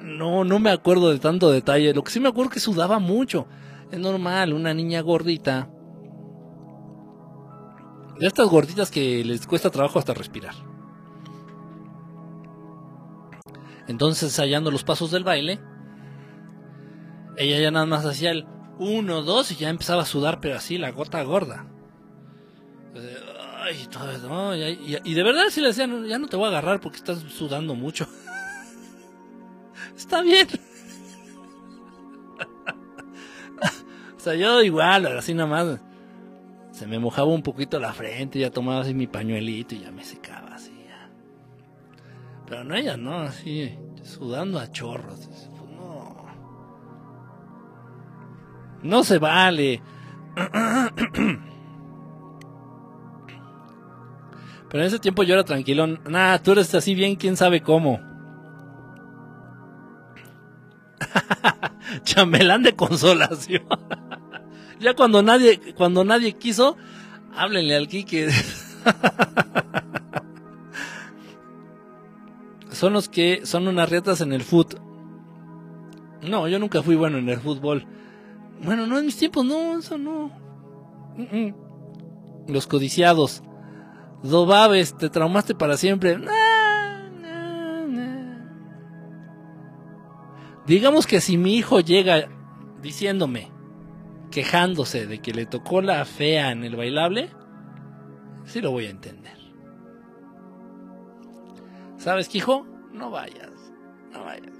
no, 0.00 0.44
no 0.44 0.58
me 0.58 0.70
acuerdo 0.70 1.10
de 1.10 1.18
tanto 1.18 1.50
detalle. 1.50 1.94
Lo 1.94 2.04
que 2.04 2.12
sí 2.12 2.20
me 2.20 2.28
acuerdo 2.28 2.50
es 2.50 2.54
que 2.54 2.60
sudaba 2.60 2.98
mucho. 2.98 3.46
Es 3.90 3.98
normal, 3.98 4.52
una 4.52 4.74
niña 4.74 5.00
gordita. 5.00 5.68
De 8.18 8.26
estas 8.26 8.48
gorditas 8.48 8.90
que 8.90 9.24
les 9.24 9.46
cuesta 9.46 9.70
trabajo 9.70 9.98
hasta 9.98 10.14
respirar. 10.14 10.54
Entonces, 13.86 14.22
ensayando 14.22 14.70
los 14.70 14.84
pasos 14.84 15.10
del 15.10 15.24
baile, 15.24 15.60
ella 17.36 17.58
ya 17.58 17.70
nada 17.70 17.86
más 17.86 18.06
hacía 18.06 18.30
el 18.30 18.46
1, 18.78 19.22
2 19.22 19.52
y 19.52 19.56
ya 19.56 19.68
empezaba 19.68 20.02
a 20.02 20.06
sudar, 20.06 20.40
pero 20.40 20.56
así, 20.56 20.78
la 20.78 20.90
gota 20.90 21.22
gorda. 21.22 21.66
Y, 23.72 25.14
de 25.14 25.22
verdad 25.22 25.44
si 25.50 25.60
le 25.60 25.68
decían, 25.68 26.06
ya 26.06 26.18
no 26.18 26.28
te 26.28 26.36
voy 26.36 26.46
a 26.46 26.48
agarrar 26.48 26.80
porque 26.80 26.98
estás 26.98 27.20
sudando 27.20 27.74
mucho. 27.74 28.06
Está 29.96 30.22
bien. 30.22 30.48
o 34.16 34.20
sea, 34.20 34.34
yo 34.34 34.62
igual, 34.62 35.06
así 35.06 35.34
nada 35.34 35.48
más. 35.48 35.80
Se 36.72 36.86
me 36.86 36.98
mojaba 36.98 37.28
un 37.28 37.42
poquito 37.42 37.78
la 37.78 37.92
frente, 37.92 38.38
ya 38.38 38.50
tomaba 38.50 38.80
así 38.80 38.94
mi 38.94 39.06
pañuelito 39.06 39.74
y 39.74 39.80
ya 39.80 39.92
me 39.92 40.04
secaba. 40.04 40.44
Pero 42.46 42.64
no 42.64 42.74
ella, 42.74 42.96
no, 42.96 43.20
así, 43.20 43.78
sudando 44.02 44.58
a 44.58 44.70
chorros. 44.70 45.26
Pues 45.26 45.70
no. 45.70 46.26
No 48.82 49.04
se 49.04 49.18
vale. 49.18 49.82
Pero 54.74 54.82
en 54.82 54.88
ese 54.88 54.98
tiempo 54.98 55.22
yo 55.22 55.34
era 55.34 55.44
tranquilón. 55.44 56.00
Nah, 56.04 56.38
tú 56.38 56.50
eres 56.50 56.74
así 56.74 56.96
bien, 56.96 57.14
quién 57.14 57.36
sabe 57.36 57.62
cómo. 57.62 58.00
Chambelán 62.02 62.64
de 62.64 62.74
consolación. 62.74 63.62
ya 64.80 64.94
cuando 64.94 65.22
nadie, 65.22 65.60
cuando 65.76 66.02
nadie 66.02 66.32
quiso, 66.32 66.76
háblenle 67.36 67.76
al 67.76 67.86
Kike. 67.86 68.30
son 72.72 72.94
los 72.94 73.08
que 73.08 73.46
son 73.46 73.68
unas 73.68 73.88
retas 73.88 74.22
en 74.22 74.32
el 74.32 74.42
foot. 74.42 74.74
No, 76.20 76.48
yo 76.48 76.58
nunca 76.58 76.82
fui 76.82 76.96
bueno 76.96 77.18
en 77.18 77.28
el 77.28 77.38
fútbol. 77.38 77.86
Bueno, 78.60 78.88
no 78.88 78.98
en 78.98 79.06
mis 79.06 79.18
tiempos, 79.18 79.44
no, 79.44 79.78
eso 79.78 79.98
no. 79.98 80.32
Los 82.48 82.66
codiciados. 82.66 83.44
Dobabes, 84.24 84.96
te 84.96 85.10
traumaste 85.10 85.54
para 85.54 85.76
siempre. 85.76 86.18
Digamos 90.66 91.06
que 91.06 91.20
si 91.20 91.36
mi 91.36 91.56
hijo 91.56 91.80
llega 91.80 92.30
diciéndome, 92.80 93.52
quejándose 94.30 95.06
de 95.06 95.20
que 95.20 95.34
le 95.34 95.44
tocó 95.44 95.82
la 95.82 96.02
fea 96.06 96.52
en 96.52 96.64
el 96.64 96.74
bailable, 96.74 97.28
sí 98.46 98.62
lo 98.62 98.70
voy 98.70 98.86
a 98.86 98.90
entender. 98.90 99.36
¿Sabes 101.98 102.30
qué, 102.30 102.38
hijo? 102.38 102.66
No 102.94 103.10
vayas, 103.10 103.52
no 104.10 104.24
vayas. 104.24 104.54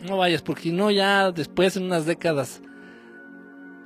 No 0.00 0.16
vayas, 0.16 0.42
porque 0.42 0.72
no 0.72 0.90
ya 0.90 1.30
después 1.30 1.76
en 1.76 1.84
unas 1.84 2.04
décadas 2.04 2.62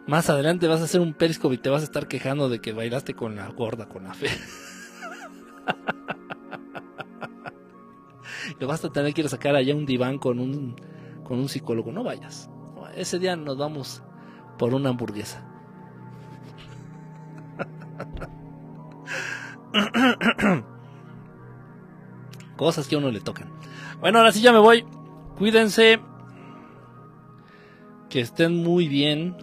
más 0.06 0.30
adelante 0.30 0.68
vas 0.68 0.80
a 0.80 0.84
hacer 0.84 1.00
un 1.00 1.14
periscope 1.14 1.56
y 1.56 1.58
te 1.58 1.68
vas 1.68 1.82
a 1.82 1.84
estar 1.84 2.06
quejando 2.06 2.48
de 2.48 2.60
que 2.60 2.72
bailaste 2.72 3.14
con 3.14 3.34
la 3.36 3.48
gorda, 3.48 3.88
con 3.88 4.04
la 4.04 4.14
fe. 4.14 4.28
le 8.60 8.66
vas 8.66 8.84
a 8.84 8.90
tener 8.90 9.14
que 9.14 9.22
ir 9.22 9.26
a 9.26 9.30
sacar 9.30 9.56
allá 9.56 9.74
un 9.74 9.86
diván 9.86 10.18
con 10.18 10.38
un, 10.38 10.76
con 11.24 11.38
un 11.38 11.48
psicólogo. 11.48 11.90
No 11.92 12.04
vayas. 12.04 12.50
Ese 12.94 13.18
día 13.18 13.34
nos 13.36 13.56
vamos 13.58 14.02
por 14.58 14.74
una 14.74 14.90
hamburguesa. 14.90 15.42
Cosas 22.56 22.86
que 22.88 22.94
a 22.94 22.98
uno 22.98 23.10
le 23.10 23.20
tocan. 23.20 23.50
Bueno, 24.00 24.18
ahora 24.18 24.32
sí 24.32 24.40
ya 24.40 24.52
me 24.52 24.58
voy. 24.58 24.86
Cuídense. 25.36 26.00
Que 28.08 28.20
estén 28.20 28.62
muy 28.62 28.88
bien. 28.88 29.36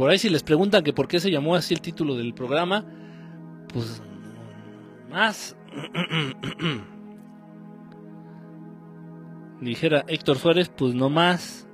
Por 0.00 0.08
ahí 0.08 0.18
si 0.18 0.30
les 0.30 0.42
preguntan 0.42 0.82
que 0.82 0.94
por 0.94 1.08
qué 1.08 1.20
se 1.20 1.30
llamó 1.30 1.54
así 1.54 1.74
el 1.74 1.82
título 1.82 2.16
del 2.16 2.32
programa, 2.32 2.86
pues 3.70 4.02
más. 5.10 5.54
Dijera 9.60 10.06
Héctor 10.08 10.38
Suárez, 10.38 10.70
pues 10.74 10.94
no 10.94 11.10
más. 11.10 11.68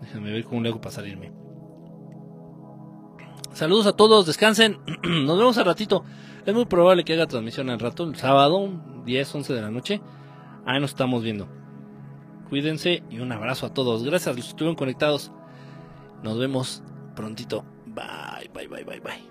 Déjame 0.00 0.32
ver 0.32 0.44
cómo 0.44 0.62
le 0.62 0.70
hago 0.70 0.80
para 0.80 0.94
salirme. 0.94 1.30
Saludos 3.52 3.86
a 3.86 3.92
todos, 3.92 4.24
descansen. 4.24 4.78
Nos 5.26 5.38
vemos 5.38 5.58
al 5.58 5.66
ratito. 5.66 6.04
Es 6.46 6.54
muy 6.54 6.64
probable 6.64 7.04
que 7.04 7.12
haga 7.12 7.26
transmisión 7.26 7.68
al 7.68 7.80
rato, 7.80 8.04
el 8.04 8.16
sábado, 8.16 8.70
10, 9.04 9.34
11 9.34 9.52
de 9.52 9.60
la 9.60 9.70
noche. 9.70 10.00
Ahí 10.64 10.80
nos 10.80 10.92
estamos 10.92 11.22
viendo. 11.22 11.48
Cuídense 12.48 13.02
y 13.10 13.18
un 13.18 13.30
abrazo 13.30 13.66
a 13.66 13.74
todos. 13.74 14.04
Gracias 14.04 14.34
los 14.34 14.46
que 14.46 14.50
estuvieron 14.52 14.74
conectados. 14.74 15.30
Nos 16.22 16.38
vemos 16.38 16.82
prontito. 17.14 17.64
Bye, 17.86 18.50
bye, 18.52 18.68
bye, 18.68 18.84
bye, 18.84 19.00
bye. 19.00 19.29